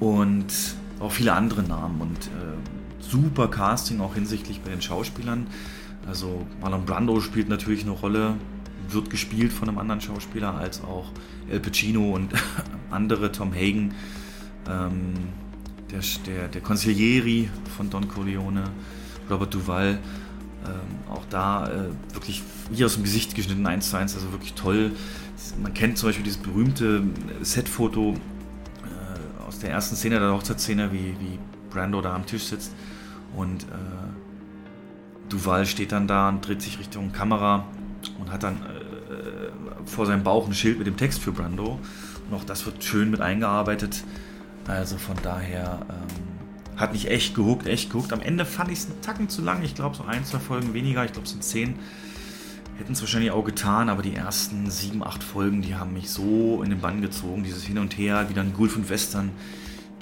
Und 0.00 0.52
auch 0.98 1.12
viele 1.12 1.34
andere 1.34 1.62
Namen 1.62 2.00
und 2.00 2.18
äh, 2.18 2.56
super 2.98 3.46
Casting 3.46 4.00
auch 4.00 4.14
hinsichtlich 4.14 4.60
bei 4.60 4.70
den 4.70 4.82
Schauspielern. 4.82 5.46
Also 6.08 6.44
Marlon 6.60 6.84
Brando 6.84 7.20
spielt 7.20 7.48
natürlich 7.48 7.82
eine 7.82 7.92
Rolle, 7.92 8.34
wird 8.88 9.08
gespielt 9.08 9.52
von 9.52 9.68
einem 9.68 9.78
anderen 9.78 10.00
Schauspieler, 10.00 10.56
als 10.56 10.82
auch 10.82 11.12
El 11.48 11.60
Pacino 11.60 12.10
und 12.10 12.32
andere, 12.90 13.30
Tom 13.30 13.54
Hagen, 13.54 13.94
ähm, 14.68 15.14
der, 15.92 16.00
der, 16.26 16.48
der 16.48 16.60
Consiglieri 16.60 17.48
von 17.76 17.88
Don 17.88 18.08
Corleone, 18.08 18.64
Robert 19.30 19.54
Duval, 19.54 20.00
ähm, 20.66 21.12
auch 21.12 21.24
da 21.30 21.66
äh, 21.66 22.14
wirklich 22.14 22.42
wie 22.70 22.84
aus 22.84 22.94
dem 22.94 23.02
Gesicht 23.02 23.34
geschnitten, 23.34 23.66
1 23.66 23.90
zu 23.90 23.96
1, 23.96 24.14
also 24.14 24.32
wirklich 24.32 24.54
toll. 24.54 24.92
Man 25.62 25.74
kennt 25.74 25.98
zum 25.98 26.08
Beispiel 26.08 26.24
dieses 26.24 26.40
berühmte 26.40 27.02
Setfoto 27.42 28.14
äh, 28.14 29.46
aus 29.46 29.58
der 29.58 29.70
ersten 29.70 29.96
Szene 29.96 30.18
der 30.18 30.32
Hochzeitsszene, 30.32 30.92
wie, 30.92 31.14
wie 31.20 31.38
Brando 31.70 32.00
da 32.00 32.14
am 32.14 32.26
Tisch 32.26 32.44
sitzt 32.44 32.72
und 33.36 33.64
äh, 33.64 33.66
Duval 35.28 35.66
steht 35.66 35.92
dann 35.92 36.06
da 36.06 36.28
und 36.28 36.46
dreht 36.46 36.62
sich 36.62 36.78
Richtung 36.78 37.12
Kamera 37.12 37.64
und 38.18 38.30
hat 38.30 38.42
dann 38.42 38.56
äh, 38.56 39.86
vor 39.86 40.06
seinem 40.06 40.22
Bauch 40.22 40.46
ein 40.46 40.54
Schild 40.54 40.78
mit 40.78 40.86
dem 40.86 40.96
Text 40.96 41.20
für 41.20 41.32
Brando. 41.32 41.78
Und 42.30 42.36
auch 42.36 42.44
das 42.44 42.64
wird 42.66 42.82
schön 42.84 43.10
mit 43.10 43.20
eingearbeitet. 43.20 44.04
Also 44.66 44.96
von 44.96 45.16
daher 45.22 45.80
ähm, 45.88 46.23
hat 46.76 46.92
mich 46.92 47.10
echt 47.10 47.34
gehuckt, 47.34 47.66
echt 47.66 47.90
gehuckt. 47.90 48.12
Am 48.12 48.20
Ende 48.20 48.44
fand 48.44 48.70
ich 48.70 48.78
es 48.80 48.86
einen 48.86 49.00
Tacken 49.00 49.28
zu 49.28 49.42
lang. 49.42 49.62
Ich 49.62 49.74
glaube, 49.74 49.96
so 49.96 50.04
ein, 50.04 50.24
zwei 50.24 50.38
Folgen 50.38 50.74
weniger. 50.74 51.04
Ich 51.04 51.12
glaube, 51.12 51.26
es 51.26 51.32
sind 51.32 51.44
zehn. 51.44 51.76
Hätten 52.78 52.92
es 52.92 53.00
wahrscheinlich 53.00 53.30
auch 53.30 53.44
getan, 53.44 53.88
aber 53.88 54.02
die 54.02 54.14
ersten 54.14 54.68
sieben, 54.68 55.04
acht 55.04 55.22
Folgen, 55.22 55.62
die 55.62 55.76
haben 55.76 55.92
mich 55.92 56.10
so 56.10 56.62
in 56.64 56.70
den 56.70 56.80
Bann 56.80 57.02
gezogen. 57.02 57.44
Dieses 57.44 57.62
Hin 57.62 57.78
und 57.78 57.96
Her, 57.96 58.26
wie 58.28 58.34
dann 58.34 58.52
Gulf 58.52 58.76
und 58.76 58.90
Western 58.90 59.30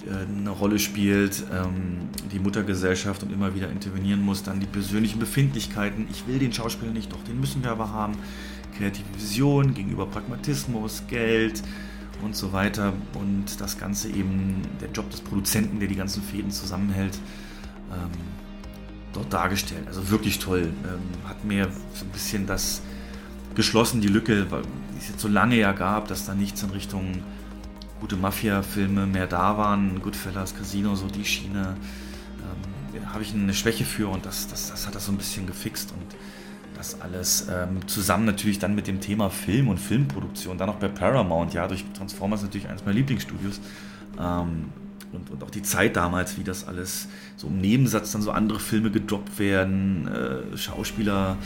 äh, 0.06 0.38
eine 0.38 0.50
Rolle 0.50 0.78
spielt, 0.78 1.44
ähm, 1.52 2.08
die 2.32 2.38
Muttergesellschaft 2.38 3.22
und 3.22 3.32
immer 3.32 3.54
wieder 3.54 3.70
intervenieren 3.70 4.22
muss, 4.22 4.42
dann 4.42 4.58
die 4.58 4.66
persönlichen 4.66 5.18
Befindlichkeiten. 5.18 6.06
Ich 6.10 6.26
will 6.26 6.38
den 6.38 6.52
Schauspieler 6.52 6.92
nicht, 6.92 7.12
doch 7.12 7.22
den 7.24 7.38
müssen 7.40 7.62
wir 7.62 7.70
aber 7.70 7.90
haben. 7.90 8.14
Kreative 8.78 9.04
Vision 9.18 9.74
gegenüber 9.74 10.06
Pragmatismus, 10.06 11.02
Geld, 11.08 11.62
und 12.22 12.36
so 12.36 12.52
weiter. 12.52 12.92
Und 13.14 13.60
das 13.60 13.78
Ganze 13.78 14.08
eben 14.08 14.62
der 14.80 14.90
Job 14.90 15.10
des 15.10 15.20
Produzenten, 15.20 15.78
der 15.78 15.88
die 15.88 15.96
ganzen 15.96 16.22
Fäden 16.22 16.50
zusammenhält, 16.50 17.18
ähm, 17.92 18.10
dort 19.12 19.32
dargestellt. 19.32 19.86
Also 19.86 20.10
wirklich 20.10 20.38
toll. 20.38 20.72
Ähm, 20.84 21.28
hat 21.28 21.44
mir 21.44 21.68
so 21.94 22.04
ein 22.04 22.10
bisschen 22.10 22.46
das 22.46 22.82
geschlossen, 23.54 24.00
die 24.00 24.08
Lücke, 24.08 24.46
die 24.46 24.98
es 24.98 25.08
jetzt 25.08 25.20
so 25.20 25.28
lange 25.28 25.56
ja 25.56 25.72
gab, 25.72 26.08
dass 26.08 26.24
da 26.26 26.34
nichts 26.34 26.62
in 26.62 26.70
Richtung 26.70 27.22
gute 28.00 28.16
Mafia-Filme 28.16 29.06
mehr 29.06 29.26
da 29.26 29.56
waren. 29.58 30.00
Goodfellas, 30.02 30.56
Casino, 30.56 30.94
so 30.94 31.06
die 31.06 31.24
Schiene. 31.24 31.76
Ähm, 32.40 33.06
habe 33.12 33.22
ich 33.22 33.34
eine 33.34 33.54
Schwäche 33.54 33.84
für 33.84 34.08
und 34.08 34.26
das, 34.26 34.48
das, 34.48 34.70
das 34.70 34.86
hat 34.86 34.94
das 34.94 35.06
so 35.06 35.12
ein 35.12 35.18
bisschen 35.18 35.46
gefixt 35.46 35.92
und 35.92 36.11
das 36.82 37.00
alles 37.00 37.46
ähm, 37.48 37.86
zusammen 37.86 38.24
natürlich 38.24 38.58
dann 38.58 38.74
mit 38.74 38.88
dem 38.88 39.00
Thema 39.00 39.30
Film 39.30 39.68
und 39.68 39.78
Filmproduktion, 39.78 40.58
dann 40.58 40.68
auch 40.68 40.76
bei 40.76 40.88
Paramount, 40.88 41.54
ja, 41.54 41.68
durch 41.68 41.84
Transformers 41.94 42.42
natürlich 42.42 42.68
eines 42.68 42.84
meiner 42.84 42.96
Lieblingsstudios. 42.96 43.60
Ähm, 44.18 44.70
und, 45.12 45.30
und, 45.30 45.44
auch 45.44 45.50
die 45.50 45.62
Zeit 45.62 45.94
damals, 45.94 46.38
wie 46.38 46.42
das 46.42 46.66
alles 46.66 47.06
so 47.36 47.46
im 47.46 47.60
Nebensatz 47.60 48.12
dann 48.12 48.22
so 48.22 48.32
andere 48.32 48.58
Filme 48.58 48.90
gedroppt 48.90 49.38
werden, 49.38 50.08
äh, 50.08 50.56
Schauspieler, 50.56 51.36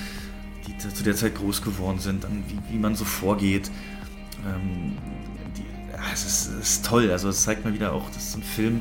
die 0.66 0.78
zu 0.78 1.02
der 1.04 1.16
Zeit 1.16 1.34
groß 1.34 1.62
geworden 1.62 1.98
sind, 1.98 2.24
dann 2.24 2.44
wie, 2.48 2.74
wie 2.74 2.78
man 2.78 2.94
so 2.94 3.04
vorgeht. 3.04 3.70
Ähm, 4.46 4.96
die, 5.56 5.92
ja, 5.92 5.98
es, 6.14 6.24
ist, 6.24 6.54
es 6.60 6.70
ist 6.70 6.86
toll, 6.86 7.10
also 7.10 7.28
es 7.28 7.42
zeigt 7.42 7.64
mal 7.64 7.74
wieder 7.74 7.92
auch, 7.92 8.08
dass 8.10 8.32
so 8.32 8.38
ein 8.38 8.42
Film 8.42 8.80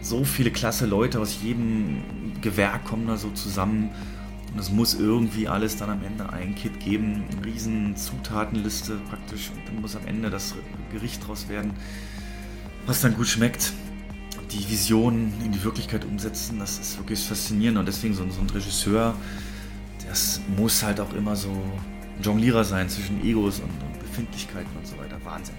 so 0.00 0.24
viele 0.24 0.52
klasse 0.52 0.86
Leute 0.86 1.20
aus 1.20 1.42
jedem 1.42 2.02
Gewerk 2.40 2.84
kommen 2.84 3.08
da 3.08 3.16
so 3.16 3.30
zusammen 3.30 3.90
und 4.56 4.60
es 4.60 4.70
muss 4.70 4.94
irgendwie 4.94 5.48
alles 5.48 5.76
dann 5.76 5.90
am 5.90 6.02
Ende 6.02 6.32
ein 6.32 6.54
Kit 6.54 6.80
geben, 6.80 7.24
eine 7.30 7.44
riesen 7.44 7.94
Zutatenliste 7.94 8.96
praktisch. 9.10 9.50
Und 9.50 9.68
dann 9.68 9.82
muss 9.82 9.94
am 9.96 10.06
Ende 10.06 10.30
das 10.30 10.54
Gericht 10.90 11.28
draus 11.28 11.50
werden, 11.50 11.72
was 12.86 13.02
dann 13.02 13.14
gut 13.14 13.26
schmeckt. 13.26 13.74
Die 14.52 14.70
Vision 14.70 15.30
in 15.44 15.52
die 15.52 15.62
Wirklichkeit 15.62 16.06
umsetzen, 16.06 16.58
das 16.58 16.78
ist 16.78 16.96
wirklich 16.96 17.20
faszinierend. 17.20 17.76
Und 17.76 17.86
deswegen 17.86 18.14
so, 18.14 18.26
so 18.30 18.40
ein 18.40 18.48
Regisseur, 18.48 19.14
das 20.08 20.40
muss 20.56 20.82
halt 20.82 21.00
auch 21.00 21.12
immer 21.12 21.36
so 21.36 21.50
ein 21.50 22.22
Jonglierer 22.22 22.64
sein 22.64 22.88
zwischen 22.88 23.22
Egos 23.22 23.60
und, 23.60 23.68
und 23.68 23.98
Befindlichkeiten 24.00 24.74
und 24.74 24.86
so 24.86 24.96
weiter. 24.96 25.18
Wahnsinn. 25.22 25.56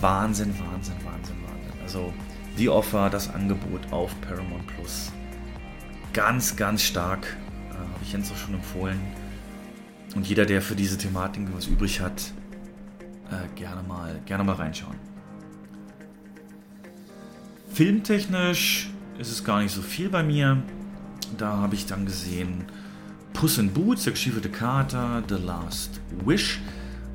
Wahnsinn, 0.00 0.52
Wahnsinn, 0.58 0.96
Wahnsinn, 1.04 1.36
Wahnsinn. 1.44 1.80
Also 1.80 2.12
The 2.56 2.70
Offer, 2.70 3.08
das 3.08 3.32
Angebot 3.32 3.92
auf 3.92 4.10
Paramount 4.22 4.66
Plus 4.66 5.12
ganz, 6.12 6.56
ganz 6.56 6.82
stark. 6.82 7.36
Ich 8.06 8.12
Jens 8.12 8.30
auch 8.30 8.36
schon 8.36 8.54
empfohlen. 8.54 9.00
Und 10.14 10.28
jeder, 10.28 10.46
der 10.46 10.62
für 10.62 10.76
diese 10.76 10.96
Thematik 10.96 11.42
was 11.52 11.66
übrig 11.66 12.00
hat, 12.00 12.32
äh, 13.30 13.58
gerne, 13.58 13.82
mal, 13.82 14.20
gerne 14.26 14.44
mal 14.44 14.54
reinschauen. 14.54 14.94
Filmtechnisch 17.72 18.90
ist 19.18 19.32
es 19.32 19.42
gar 19.42 19.60
nicht 19.60 19.72
so 19.72 19.82
viel 19.82 20.08
bei 20.08 20.22
mir. 20.22 20.62
Da 21.36 21.56
habe 21.56 21.74
ich 21.74 21.86
dann 21.86 22.06
gesehen 22.06 22.66
Puss 23.32 23.58
in 23.58 23.72
Boots, 23.72 24.04
der 24.04 24.12
gestiefelte 24.12 24.50
Kater, 24.50 25.24
The 25.28 25.34
Last 25.34 26.00
Wish. 26.24 26.60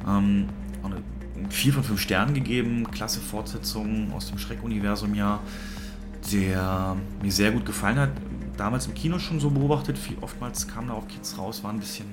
Ähm, 0.05 0.49
eine 0.84 1.01
4 1.49 1.72
von 1.72 1.84
5 1.85 2.01
Sternen 2.01 2.34
gegeben, 2.34 2.91
klasse 2.91 3.22
Fortsetzung 3.22 4.11
aus 4.11 4.27
dem 4.27 4.38
Schreck-Universum 4.38 5.15
ja, 5.15 5.39
der 6.34 6.97
mir 7.22 7.31
sehr 7.31 7.51
gut 7.51 7.65
gefallen 7.65 7.97
hat. 7.97 8.11
Damals 8.57 8.88
im 8.88 8.94
Kino 8.94 9.19
schon 9.19 9.40
so 9.40 9.49
beobachtet, 9.49 9.98
viel, 9.98 10.18
oftmals 10.22 10.68
kamen 10.68 10.90
da 10.90 10.94
auch 10.94 11.07
Kids 11.07 11.38
raus, 11.38 11.64
waren 11.64 11.78
ein 11.78 11.80
bisschen, 11.80 12.07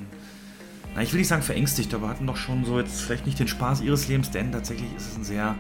na, 0.95 1.03
ich 1.03 1.13
will 1.13 1.19
nicht 1.19 1.29
sagen 1.29 1.43
verängstigt, 1.43 1.93
aber 1.95 2.09
hatten 2.09 2.27
doch 2.27 2.37
schon 2.37 2.65
so 2.65 2.79
jetzt 2.79 3.01
vielleicht 3.01 3.27
nicht 3.27 3.39
den 3.39 3.49
Spaß 3.49 3.81
ihres 3.83 4.09
Lebens, 4.09 4.31
denn 4.31 4.53
tatsächlich 4.53 4.89
ist 4.97 5.11
es 5.11 5.17
ein 5.17 5.25
sehr 5.25 5.57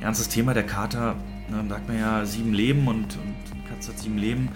ernstes 0.00 0.28
Thema. 0.28 0.54
Der 0.54 0.64
Kater, 0.64 1.16
ne, 1.48 1.64
sagt 1.68 1.88
man 1.88 1.98
ja, 1.98 2.24
sieben 2.26 2.52
Leben 2.52 2.86
und, 2.86 3.16
und 3.16 3.68
Katze 3.68 3.92
hat 3.92 3.98
sieben 3.98 4.18
Leben. 4.18 4.48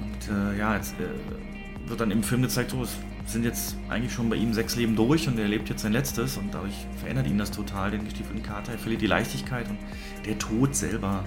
Und 0.00 0.34
äh, 0.34 0.58
ja, 0.58 0.76
jetzt 0.76 0.94
äh, 0.94 1.88
wird 1.88 2.00
dann 2.00 2.10
im 2.10 2.22
Film 2.22 2.42
gezeigt, 2.42 2.70
so, 2.70 2.82
es 2.82 2.96
sind 3.26 3.44
jetzt 3.44 3.76
eigentlich 3.88 4.12
schon 4.12 4.28
bei 4.28 4.36
ihm 4.36 4.52
sechs 4.52 4.76
Leben 4.76 4.96
durch 4.96 5.28
und 5.28 5.38
er 5.38 5.48
lebt 5.48 5.68
jetzt 5.68 5.82
sein 5.82 5.92
letztes 5.92 6.36
und 6.36 6.52
dadurch 6.52 6.74
verändert 6.96 7.26
ihn 7.26 7.38
das 7.38 7.50
total, 7.50 7.90
den 7.90 8.04
gestiefelten 8.04 8.42
Kater. 8.42 8.72
Er 8.72 8.78
verliert 8.78 9.00
die 9.00 9.06
Leichtigkeit 9.06 9.68
und 9.68 9.78
der 10.26 10.38
Tod 10.38 10.74
selber 10.74 11.24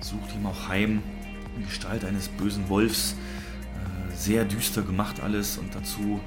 sucht 0.00 0.34
ihm 0.34 0.46
auch 0.46 0.68
heim 0.68 1.02
in 1.60 1.66
Gestalt 1.66 2.04
eines 2.04 2.28
bösen 2.28 2.68
Wolfs. 2.68 3.14
Äh, 4.12 4.16
sehr 4.16 4.44
düster 4.44 4.82
gemacht 4.82 5.20
alles 5.20 5.58
und 5.58 5.74
dazu 5.74 6.20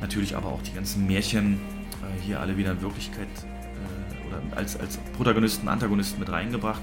natürlich 0.00 0.36
aber 0.36 0.48
auch 0.48 0.62
die 0.62 0.72
ganzen 0.72 1.06
Märchen 1.06 1.54
äh, 1.54 2.20
hier 2.24 2.40
alle 2.40 2.56
wieder 2.56 2.72
in 2.72 2.82
Wirklichkeit 2.82 3.28
äh, 3.28 4.28
oder 4.28 4.56
als, 4.56 4.78
als 4.78 4.98
Protagonisten, 5.16 5.68
Antagonisten 5.68 6.18
mit 6.20 6.30
reingebracht. 6.30 6.82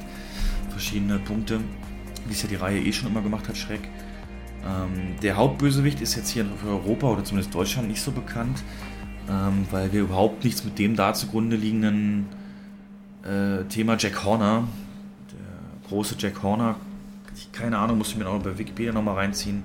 Verschiedene 0.70 1.20
Punkte, 1.20 1.60
wie 2.28 2.34
es 2.34 2.42
ja 2.42 2.50
die 2.50 2.56
Reihe 2.56 2.80
eh 2.82 2.92
schon 2.92 3.10
immer 3.10 3.22
gemacht 3.22 3.48
hat, 3.48 3.58
Schreck. 3.58 3.88
Ähm, 4.64 5.16
der 5.22 5.36
Hauptbösewicht 5.36 6.02
ist 6.02 6.16
jetzt 6.16 6.30
hier 6.30 6.46
für 6.62 6.70
Europa 6.70 7.08
oder 7.08 7.24
zumindest 7.24 7.54
Deutschland 7.54 7.88
nicht 7.88 8.02
so 8.02 8.12
bekannt, 8.12 8.64
ähm, 9.30 9.66
weil 9.72 9.94
wir 9.94 10.02
überhaupt 10.02 10.44
nichts 10.44 10.64
mit 10.64 10.78
dem 10.80 10.96
da 10.96 11.14
zugrunde 11.14 11.56
liegenden 11.56 12.28
Thema 13.70 13.98
Jack 13.98 14.24
Horner, 14.24 14.68
der 15.32 15.90
große 15.90 16.14
Jack 16.20 16.44
Horner, 16.44 16.76
keine 17.56 17.78
Ahnung, 17.78 17.98
muss 17.98 18.10
ich 18.10 18.18
mir 18.18 18.28
auch 18.28 18.42
bei 18.42 18.58
Wikipedia 18.58 18.92
nochmal 18.92 19.16
reinziehen, 19.16 19.64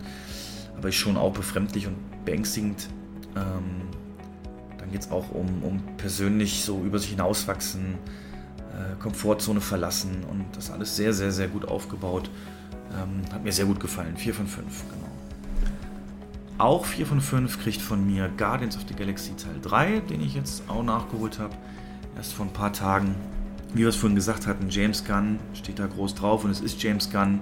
aber 0.76 0.88
ist 0.88 0.94
schon 0.94 1.16
auch 1.16 1.32
befremdlich 1.32 1.86
und 1.86 1.96
beängstigend. 2.24 2.88
Ähm, 3.36 3.88
dann 4.78 4.90
geht 4.90 5.02
es 5.02 5.10
auch 5.10 5.30
um, 5.32 5.62
um 5.62 5.82
persönlich 5.96 6.64
so 6.64 6.82
über 6.82 6.98
sich 6.98 7.10
hinauswachsen, 7.10 7.94
äh, 8.72 9.00
Komfortzone 9.00 9.60
verlassen 9.60 10.24
und 10.30 10.44
das 10.54 10.70
alles 10.70 10.96
sehr, 10.96 11.12
sehr, 11.12 11.32
sehr 11.32 11.48
gut 11.48 11.66
aufgebaut. 11.66 12.30
Ähm, 12.92 13.22
hat 13.32 13.44
mir 13.44 13.52
sehr 13.52 13.66
gut 13.66 13.80
gefallen. 13.80 14.16
4 14.16 14.34
von 14.34 14.46
5, 14.46 14.64
genau. 14.88 15.10
Auch 16.58 16.84
4 16.84 17.06
von 17.06 17.20
5 17.20 17.62
kriegt 17.62 17.80
von 17.80 18.06
mir 18.06 18.28
Guardians 18.36 18.76
of 18.76 18.84
the 18.88 18.94
Galaxy 18.94 19.32
Teil 19.36 19.60
3, 19.62 20.00
den 20.00 20.20
ich 20.20 20.34
jetzt 20.34 20.62
auch 20.68 20.82
nachgeholt 20.82 21.38
habe. 21.38 21.54
Erst 22.16 22.34
vor 22.34 22.46
ein 22.46 22.52
paar 22.52 22.72
Tagen. 22.72 23.14
Wie 23.72 23.80
wir 23.80 23.88
es 23.88 23.96
vorhin 23.96 24.16
gesagt 24.16 24.46
hatten, 24.48 24.68
James 24.68 25.04
Gunn 25.04 25.38
steht 25.54 25.78
da 25.78 25.86
groß 25.86 26.16
drauf 26.16 26.44
und 26.44 26.50
es 26.50 26.60
ist 26.60 26.82
James 26.82 27.10
Gunn. 27.10 27.40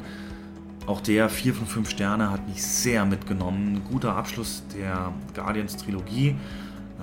Auch 0.88 1.02
der 1.02 1.28
4 1.28 1.52
von 1.52 1.66
5 1.66 1.90
Sterne 1.90 2.30
hat 2.30 2.48
mich 2.48 2.62
sehr 2.62 3.04
mitgenommen. 3.04 3.74
Ein 3.74 3.84
guter 3.84 4.16
Abschluss 4.16 4.62
der 4.74 5.12
Guardians 5.34 5.76
Trilogie. 5.76 6.34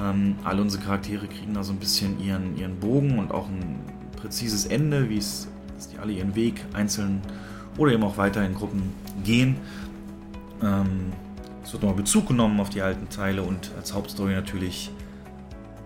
Ähm, 0.01 0.37
alle 0.43 0.63
unsere 0.63 0.81
Charaktere 0.81 1.27
kriegen 1.27 1.53
da 1.53 1.63
so 1.63 1.71
ein 1.71 1.77
bisschen 1.77 2.19
ihren, 2.19 2.57
ihren 2.57 2.79
Bogen 2.79 3.19
und 3.19 3.31
auch 3.31 3.47
ein 3.47 3.79
präzises 4.19 4.65
Ende, 4.65 5.07
wie 5.07 5.19
es, 5.19 5.47
dass 5.75 5.87
die 5.89 5.99
alle 5.99 6.13
ihren 6.13 6.33
Weg 6.33 6.65
einzeln 6.73 7.21
oder 7.77 7.91
eben 7.91 8.03
auch 8.03 8.17
weiter 8.17 8.43
in 8.43 8.55
Gruppen 8.55 8.91
gehen. 9.23 9.55
Ähm, 10.63 11.13
es 11.63 11.71
wird 11.71 11.83
nochmal 11.83 11.97
Bezug 11.97 12.27
genommen 12.27 12.59
auf 12.59 12.71
die 12.71 12.81
alten 12.81 13.07
Teile 13.09 13.43
und 13.43 13.69
als 13.77 13.93
Hauptstory 13.93 14.33
natürlich 14.33 14.89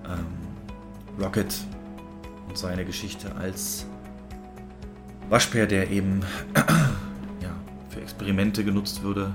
ähm, 0.05 1.21
Rocket 1.21 1.53
und 2.47 2.57
seine 2.57 2.85
Geschichte 2.85 3.35
als 3.35 3.85
Waschbär, 5.27 5.67
der 5.67 5.91
eben 5.91 6.21
für 7.99 8.03
Experimente 8.03 8.63
genutzt 8.63 9.03
würde 9.03 9.34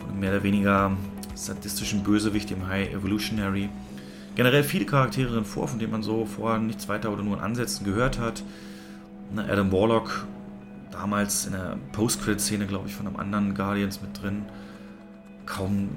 von 0.00 0.10
einem 0.10 0.20
mehr 0.20 0.30
oder 0.30 0.42
weniger 0.42 0.96
sadistischen 1.34 2.02
Bösewicht, 2.02 2.50
dem 2.50 2.66
High 2.66 2.92
Evolutionary. 2.92 3.68
Generell 4.36 4.64
viele 4.64 4.84
Charaktere 4.84 5.32
drin 5.32 5.44
vor, 5.44 5.68
von 5.68 5.78
denen 5.78 5.92
man 5.92 6.02
so 6.02 6.26
vorher 6.26 6.60
nichts 6.60 6.88
weiter 6.88 7.12
oder 7.12 7.22
nur 7.22 7.36
in 7.36 7.42
Ansätzen 7.42 7.84
gehört 7.84 8.18
hat. 8.18 8.42
Adam 9.36 9.72
Warlock 9.72 10.26
damals 10.90 11.46
in 11.46 11.52
der 11.52 11.76
Post-Credit-Szene, 11.92 12.66
glaube 12.66 12.88
ich, 12.88 12.94
von 12.94 13.06
einem 13.06 13.16
anderen 13.16 13.54
Guardians 13.54 14.00
mit 14.00 14.20
drin. 14.20 14.44
Kaum, 15.46 15.90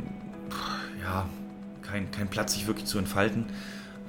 ja, 1.04 1.28
kein, 1.84 2.10
kein 2.12 2.28
Platz, 2.28 2.54
sich 2.54 2.68
wirklich 2.68 2.86
zu 2.86 2.98
entfalten. 2.98 3.46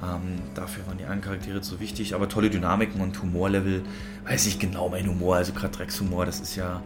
Ähm, 0.02 0.40
dafür 0.54 0.86
waren 0.86 0.96
die 0.98 1.04
anderen 1.04 1.22
Charaktere 1.22 1.60
zu 1.60 1.80
wichtig, 1.80 2.14
aber 2.14 2.28
tolle 2.28 2.50
Dynamiken 2.50 3.00
und 3.00 3.20
Humorlevel. 3.20 3.82
Weiß 4.26 4.46
ich 4.46 4.58
genau 4.58 4.88
mein 4.88 5.08
Humor, 5.08 5.36
also 5.36 5.52
gerade 5.52 5.76
Drex-Humor, 5.76 6.24
das 6.24 6.40
ist 6.40 6.56
ja, 6.56 6.82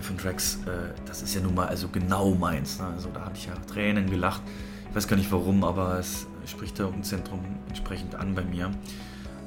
der 0.00 0.06
von 0.06 0.16
Drex, 0.16 0.58
äh, 0.66 0.94
das 1.06 1.20
ist 1.20 1.34
ja 1.34 1.42
nun 1.42 1.54
mal 1.54 1.68
also 1.68 1.88
genau 1.88 2.34
meins. 2.34 2.78
Ne? 2.78 2.86
Also 2.86 3.10
da 3.12 3.26
hatte 3.26 3.36
ich 3.36 3.46
ja 3.46 3.54
Tränen 3.66 4.08
gelacht. 4.08 4.40
Ich 4.88 4.96
weiß 4.96 5.06
gar 5.06 5.16
nicht 5.16 5.30
warum, 5.30 5.62
aber 5.62 5.98
es 5.98 6.26
spricht 6.46 6.78
da 6.78 6.88
im 6.88 7.02
Zentrum 7.02 7.40
entsprechend 7.68 8.14
an 8.14 8.34
bei 8.34 8.42
mir. 8.42 8.70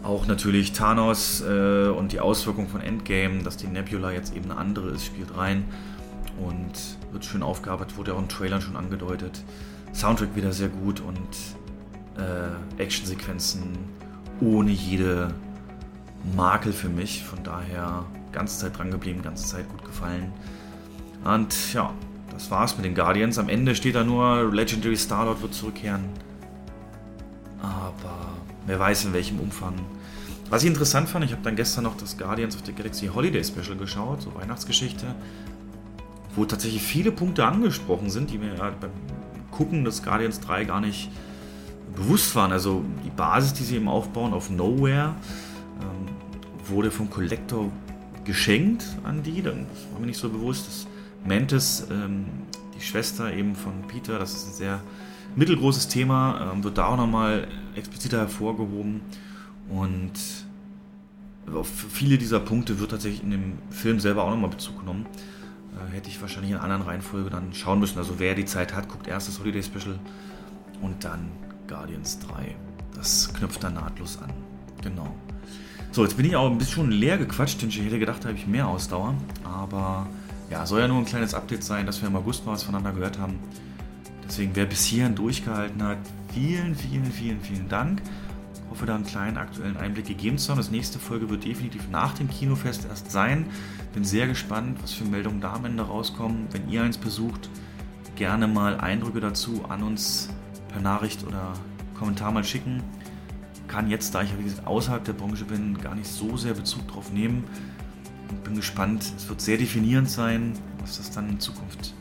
Auch 0.04 0.28
natürlich 0.28 0.74
Thanos 0.74 1.42
äh, 1.42 1.88
und 1.88 2.12
die 2.12 2.20
Auswirkung 2.20 2.68
von 2.68 2.82
Endgame, 2.82 3.42
dass 3.42 3.58
die 3.58 3.68
Nebula 3.68 4.12
jetzt 4.12 4.36
eben 4.36 4.52
eine 4.52 4.60
andere 4.60 4.90
ist, 4.90 5.06
spielt 5.06 5.36
rein 5.36 5.66
und 6.40 6.72
wird 7.12 7.26
schön 7.26 7.42
aufgearbeitet, 7.42 7.98
wurde 7.98 8.14
auch 8.14 8.20
in 8.20 8.30
Trailern 8.30 8.62
schon 8.62 8.76
angedeutet. 8.76 9.44
Soundtrack 9.94 10.36
wieder 10.36 10.52
sehr 10.52 10.70
gut 10.70 11.00
und 11.00 11.18
äh, 12.18 12.82
Actionsequenzen 12.82 13.64
ohne 14.40 14.72
jede 14.72 15.34
Makel 16.36 16.74
für 16.74 16.90
mich. 16.90 17.24
Von 17.24 17.44
daher 17.44 18.06
ganze 18.34 18.60
Zeit 18.60 18.78
dran 18.78 18.92
geblieben, 18.92 19.22
ganze 19.22 19.46
Zeit 19.48 19.70
gut 19.70 19.86
gefallen. 19.86 20.32
Und 21.24 21.74
ja, 21.74 21.94
das 22.32 22.50
war's 22.52 22.76
mit 22.76 22.86
den 22.86 22.96
Guardians. 22.96 23.38
Am 23.38 23.50
Ende 23.50 23.76
steht 23.76 23.96
da 23.96 24.04
nur, 24.04 24.52
Legendary 24.54 24.98
Starlord 24.98 25.42
wird 25.42 25.54
zurückkehren. 25.54 26.04
Aber 27.62 28.28
wer 28.66 28.80
weiß 28.80 29.06
in 29.06 29.14
welchem 29.14 29.40
Umfang. 29.40 29.76
Was 30.50 30.64
ich 30.64 30.70
interessant 30.70 31.10
fand, 31.10 31.26
ich 31.26 31.32
habe 31.32 31.42
dann 31.42 31.56
gestern 31.56 31.86
noch 31.86 31.96
das 31.98 32.18
Guardians 32.18 32.56
of 32.56 32.62
the 32.66 32.74
Galaxy 32.74 33.08
Holiday 33.08 33.44
Special 33.44 33.78
geschaut, 33.78 34.22
so 34.22 34.36
Weihnachtsgeschichte, 34.36 35.16
wo 36.36 36.46
tatsächlich 36.46 36.84
viele 36.84 37.12
Punkte 37.12 37.46
angesprochen 37.46 38.10
sind, 38.10 38.30
die 38.30 38.38
mir 38.38 38.54
beim 38.56 38.92
Gucken 39.52 39.86
des 39.86 40.04
Guardians 40.04 40.40
3 40.42 40.66
gar 40.66 40.82
nicht 40.82 41.10
bewusst 41.96 42.36
waren. 42.36 42.52
Also 42.52 42.84
die 43.06 43.10
Basis, 43.10 43.54
die 43.54 43.64
sie 43.64 43.76
eben 43.78 43.88
aufbauen 43.88 44.34
auf 44.34 44.50
Nowhere, 44.50 45.16
ähm, 45.80 46.68
wurde 46.68 46.92
vom 46.92 47.10
Collector 47.10 47.72
geschenkt 48.26 48.86
an 49.04 49.24
die. 49.24 49.42
Das 49.42 49.56
war 49.92 50.00
mir 50.00 50.08
nicht 50.08 50.20
so 50.20 50.30
bewusst. 50.30 50.68
Das 50.68 50.88
Mantis, 51.26 51.88
ähm, 51.90 52.26
die 52.76 52.82
Schwester 52.82 53.34
eben 53.34 53.56
von 53.56 53.88
Peter, 53.88 54.20
das 54.20 54.34
ist 54.34 54.48
ein 54.48 54.54
sehr 54.54 54.82
mittelgroßes 55.36 55.88
Thema, 55.88 56.52
ähm, 56.54 56.64
wird 56.64 56.78
da 56.78 56.88
auch 56.88 56.98
nochmal 56.98 57.48
expliziter 57.76 58.20
hervorgehoben. 58.20 59.02
Und 59.70 60.14
auf 61.54 61.68
viele 61.68 62.18
dieser 62.18 62.40
Punkte 62.40 62.80
wird 62.80 62.92
tatsächlich 62.92 63.24
in 63.24 63.32
dem 63.32 63.58
Film 63.70 64.00
selber 64.00 64.24
auch 64.24 64.32
nochmal 64.32 64.50
Bezug 64.50 64.80
genommen. 64.80 65.06
Äh, 65.74 65.96
hätte 65.96 66.10
ich 66.10 66.22
wahrscheinlich 66.22 66.52
in 66.52 66.58
einer 66.58 66.64
anderen 66.64 66.84
Reihenfolge 66.84 67.30
dann 67.30 67.54
schauen 67.54 67.80
müssen. 67.80 67.98
Also 67.98 68.20
wer 68.20 68.36
die 68.36 68.46
Zeit 68.46 68.74
hat, 68.74 68.90
guckt 68.90 69.08
erst 69.08 69.28
das 69.28 69.40
Holiday 69.40 69.64
Special 69.64 70.00
und 70.82 71.04
dann 71.04 71.32
Guardians 71.68 72.20
3. 72.20 72.56
Das 72.96 73.34
knüpft 73.34 73.64
dann 73.64 73.76
nahtlos 73.76 74.20
an. 74.22 74.32
Genau. 74.82 75.16
So, 75.94 76.02
jetzt 76.02 76.18
bin 76.18 76.26
ich 76.26 76.36
auch 76.36 76.50
ein 76.50 76.58
bisschen 76.58 76.90
leer 76.90 77.20
gequatscht, 77.20 77.62
denn 77.62 77.70
ich 77.70 77.80
hätte 77.80 78.00
gedacht, 78.00 78.24
da 78.24 78.30
habe 78.30 78.38
ich 78.40 78.48
mehr 78.48 78.68
Ausdauer. 78.68 79.14
Aber 79.44 80.08
ja, 80.50 80.66
soll 80.66 80.82
ja 80.82 80.88
nur 80.88 80.98
ein 80.98 81.06
kleines 81.06 81.36
Update 81.36 81.64
sein, 81.64 81.86
dass 81.86 82.02
wir 82.02 82.08
im 82.08 82.16
August 82.16 82.48
mal 82.48 82.54
was 82.54 82.64
voneinander 82.64 82.94
gehört 82.94 83.20
haben. 83.20 83.38
Deswegen, 84.26 84.56
wer 84.56 84.66
bis 84.66 84.86
hierhin 84.86 85.14
durchgehalten 85.14 85.84
hat, 85.84 86.00
vielen, 86.34 86.74
vielen, 86.74 87.06
vielen, 87.06 87.40
vielen 87.42 87.70
Dank. 87.70 88.02
Ich 88.56 88.72
hoffe, 88.72 88.88
da 88.88 88.96
einen 88.96 89.06
kleinen 89.06 89.38
aktuellen 89.38 89.78
Einblick 89.78 90.08
gegeben 90.08 90.40
zu 90.40 90.50
haben. 90.50 90.58
Das 90.58 90.72
nächste 90.72 90.98
Folge 90.98 91.30
wird 91.30 91.46
definitiv 91.46 91.88
nach 91.92 92.16
dem 92.16 92.28
Kinofest 92.28 92.88
erst 92.90 93.12
sein. 93.12 93.46
Bin 93.94 94.04
sehr 94.04 94.26
gespannt, 94.26 94.80
was 94.82 94.94
für 94.94 95.06
Meldungen 95.06 95.42
da 95.42 95.54
am 95.54 95.66
Ende 95.66 95.84
rauskommen. 95.84 96.48
Wenn 96.50 96.68
ihr 96.70 96.82
eins 96.82 96.98
besucht, 96.98 97.52
gerne 98.16 98.48
mal 98.48 98.80
Eindrücke 98.80 99.20
dazu 99.20 99.64
an 99.70 99.84
uns 99.84 100.30
per 100.70 100.82
Nachricht 100.82 101.24
oder 101.24 101.54
Kommentar 102.00 102.32
mal 102.32 102.44
schicken. 102.44 102.82
Kann 103.68 103.90
jetzt, 103.90 104.14
da 104.14 104.22
ich 104.22 104.32
ja 104.32 104.40
wie 104.40 104.44
gesagt 104.44 104.68
außerhalb 104.68 105.04
der 105.04 105.14
Branche 105.14 105.46
bin, 105.46 105.78
gar 105.78 105.96
nicht 105.96 106.08
so 106.08 106.38
sehr 106.38 106.54
Bezug 106.54 106.88
drauf 106.88 107.12
nehmen. 107.12 107.44
Und 108.30 108.44
bin 108.44 108.56
gespannt. 108.56 109.12
Es 109.18 109.30
wird 109.30 109.42
sehr 109.42 109.58
definierend 109.58 110.10
sein, 110.10 110.54
was 110.80 110.98
das 110.98 111.12
dann 111.12 111.30
in 111.30 111.40
Zukunft 111.40 111.94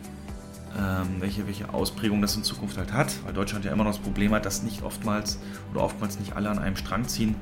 ähm, 0.79 1.21
welche, 1.21 1.47
welche 1.47 1.73
Ausprägung 1.73 2.23
das 2.23 2.37
in 2.37 2.45
Zukunft 2.45 2.79
halt 2.79 2.93
hat, 2.93 3.13
weil 3.25 3.33
Deutschland 3.33 3.65
ja 3.65 3.73
immer 3.73 3.85
noch 3.85 3.93
das 3.93 4.01
Problem 4.01 4.33
hat, 4.33 4.47
dass 4.47 4.63
nicht 4.63 4.83
oftmals 4.83 5.39
oder 5.73 5.83
oftmals 5.83 6.19
nicht 6.19 6.35
alle 6.35 6.51
an 6.51 6.59
einem 6.59 6.77
Strang 6.77 7.07
ziehen. 7.09 7.35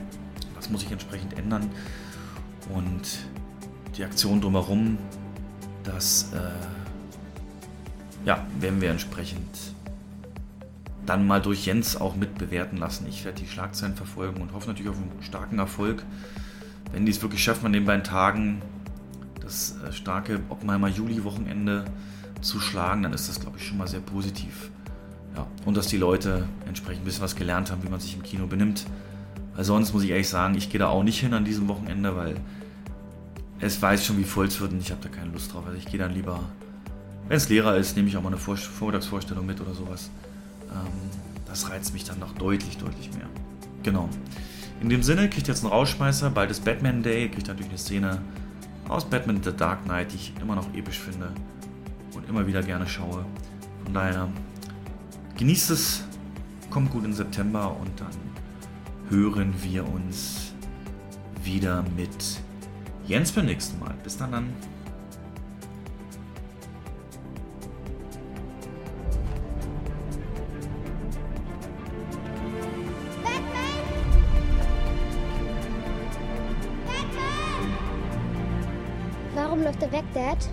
Das 0.56 0.70
muss 0.70 0.80
sich 0.80 0.90
entsprechend 0.90 1.38
ändern. 1.38 1.70
Und 2.74 3.02
die 3.96 4.04
Aktion 4.04 4.40
drumherum, 4.40 4.98
das 5.84 6.32
äh, 6.34 6.38
ja, 8.26 8.44
werden 8.58 8.80
wir 8.80 8.90
entsprechend 8.90 9.74
dann 11.10 11.26
mal 11.26 11.42
durch 11.42 11.66
Jens 11.66 11.96
auch 11.96 12.14
mitbewerten 12.14 12.78
lassen. 12.78 13.04
Ich 13.08 13.24
werde 13.24 13.40
die 13.40 13.48
Schlagzeilen 13.48 13.96
verfolgen 13.96 14.40
und 14.40 14.52
hoffe 14.52 14.68
natürlich 14.68 14.90
auf 14.90 14.96
einen 14.96 15.10
starken 15.22 15.58
Erfolg. 15.58 16.04
Wenn 16.92 17.04
die 17.04 17.10
es 17.10 17.20
wirklich 17.20 17.42
schaffen, 17.42 17.66
an 17.66 17.72
den 17.72 17.84
beiden 17.84 18.04
Tagen 18.04 18.62
das 19.42 19.76
äh, 19.84 19.92
starke 19.92 20.38
Oppenheimer 20.48 20.86
Juli-Wochenende 20.86 21.84
zu 22.40 22.60
schlagen, 22.60 23.02
dann 23.02 23.12
ist 23.12 23.28
das, 23.28 23.40
glaube 23.40 23.58
ich, 23.58 23.66
schon 23.66 23.76
mal 23.76 23.88
sehr 23.88 24.00
positiv. 24.00 24.70
Ja, 25.36 25.48
und 25.64 25.76
dass 25.76 25.88
die 25.88 25.96
Leute 25.96 26.44
entsprechend 26.66 27.02
ein 27.02 27.04
bisschen 27.06 27.22
was 27.22 27.34
gelernt 27.34 27.72
haben, 27.72 27.82
wie 27.82 27.88
man 27.88 27.98
sich 27.98 28.14
im 28.14 28.22
Kino 28.22 28.46
benimmt. 28.46 28.86
Weil 29.56 29.64
sonst 29.64 29.92
muss 29.92 30.04
ich 30.04 30.10
ehrlich 30.10 30.28
sagen, 30.28 30.54
ich 30.54 30.70
gehe 30.70 30.78
da 30.78 30.88
auch 30.88 31.02
nicht 31.02 31.18
hin 31.18 31.34
an 31.34 31.44
diesem 31.44 31.66
Wochenende, 31.66 32.14
weil 32.14 32.36
es 33.58 33.82
weiß 33.82 34.06
schon, 34.06 34.16
wie 34.18 34.24
voll 34.24 34.46
es 34.46 34.60
wird 34.60 34.72
und 34.72 34.80
ich 34.80 34.92
habe 34.92 35.02
da 35.02 35.08
keine 35.08 35.32
Lust 35.32 35.52
drauf. 35.52 35.64
Also 35.66 35.76
ich 35.76 35.86
gehe 35.86 35.98
dann 35.98 36.14
lieber, 36.14 36.38
wenn 37.26 37.36
es 37.36 37.48
Lehrer 37.48 37.76
ist, 37.76 37.96
nehme 37.96 38.08
ich 38.08 38.16
auch 38.16 38.22
mal 38.22 38.28
eine 38.28 38.38
Vor 38.38 38.56
Vormittagsvorstellung 38.56 39.44
mit 39.44 39.60
oder 39.60 39.74
sowas. 39.74 40.08
Ähm, 40.70 41.10
das 41.46 41.68
reizt 41.68 41.92
mich 41.92 42.04
dann 42.04 42.18
noch 42.18 42.32
deutlich, 42.32 42.78
deutlich 42.78 43.12
mehr. 43.12 43.28
Genau. 43.82 44.08
In 44.80 44.88
dem 44.88 45.02
Sinne 45.02 45.28
kriegt 45.28 45.48
jetzt 45.48 45.64
ein 45.64 45.66
Rausschmeißer, 45.66 46.30
bald 46.30 46.50
ist 46.50 46.64
Batman 46.64 47.02
Day, 47.02 47.28
kriegt 47.28 47.48
natürlich 47.48 47.70
eine 47.70 47.78
Szene 47.78 48.22
aus 48.88 49.04
Batman 49.04 49.42
The 49.42 49.52
Dark 49.52 49.84
Knight, 49.84 50.12
die 50.12 50.16
ich 50.16 50.32
immer 50.40 50.54
noch 50.54 50.72
episch 50.74 50.98
finde 50.98 51.32
und 52.14 52.28
immer 52.28 52.46
wieder 52.46 52.62
gerne 52.62 52.86
schaue. 52.86 53.24
Von 53.84 53.94
daher 53.94 54.28
genießt 55.36 55.70
es, 55.70 56.04
kommt 56.70 56.90
gut 56.90 57.04
in 57.04 57.12
September 57.12 57.76
und 57.78 58.00
dann 58.00 58.12
hören 59.10 59.52
wir 59.62 59.86
uns 59.86 60.52
wieder 61.42 61.84
mit 61.96 62.40
Jens 63.06 63.32
beim 63.32 63.46
nächsten 63.46 63.78
Mal. 63.80 63.94
Bis 64.02 64.16
dann 64.16 64.32
dann. 64.32 64.52
Weg, 80.00 80.14
Dad? 80.14 80.48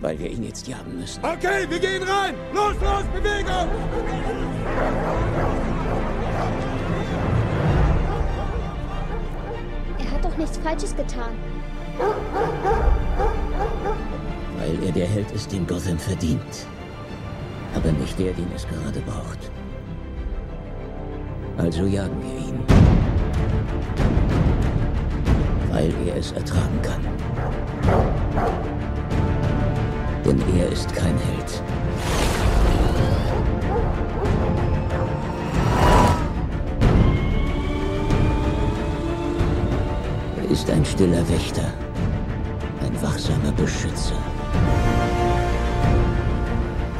Weil 0.00 0.18
wir 0.18 0.30
ihn 0.30 0.44
jetzt 0.44 0.66
jagen 0.66 0.98
müssen. 0.98 1.24
Okay, 1.24 1.66
wir 1.68 1.78
gehen 1.78 2.02
rein! 2.02 2.34
Los, 2.52 2.74
los, 2.80 3.04
Bewegung! 3.14 3.68
Er 9.98 10.10
hat 10.10 10.24
doch 10.24 10.36
nichts 10.36 10.58
Falsches 10.58 10.94
getan. 10.96 11.32
Weil 14.58 14.82
er 14.84 14.92
der 14.92 15.06
Held 15.06 15.30
ist, 15.30 15.52
den 15.52 15.66
Gotham 15.66 15.98
verdient. 15.98 16.66
Aber 17.74 17.92
nicht 17.92 18.18
der, 18.18 18.32
den 18.32 18.50
es 18.54 18.66
gerade 18.68 19.00
braucht. 19.00 19.50
Also 21.56 21.84
jagen 21.86 22.20
wir 22.20 22.48
ihn. 22.48 22.84
Weil 25.84 26.08
er 26.08 26.16
es 26.16 26.32
ertragen 26.32 26.80
kann. 26.80 27.02
Denn 30.24 30.42
er 30.58 30.72
ist 30.72 30.94
kein 30.94 31.18
Held. 31.18 31.62
Er 40.42 40.50
ist 40.50 40.70
ein 40.70 40.84
stiller 40.86 41.28
Wächter. 41.28 41.70
Ein 42.80 43.02
wachsamer 43.02 43.52
Beschützer. 43.52 44.16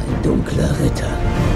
Ein 0.01 0.23
dunkler 0.23 0.79
Ritter. 0.79 1.54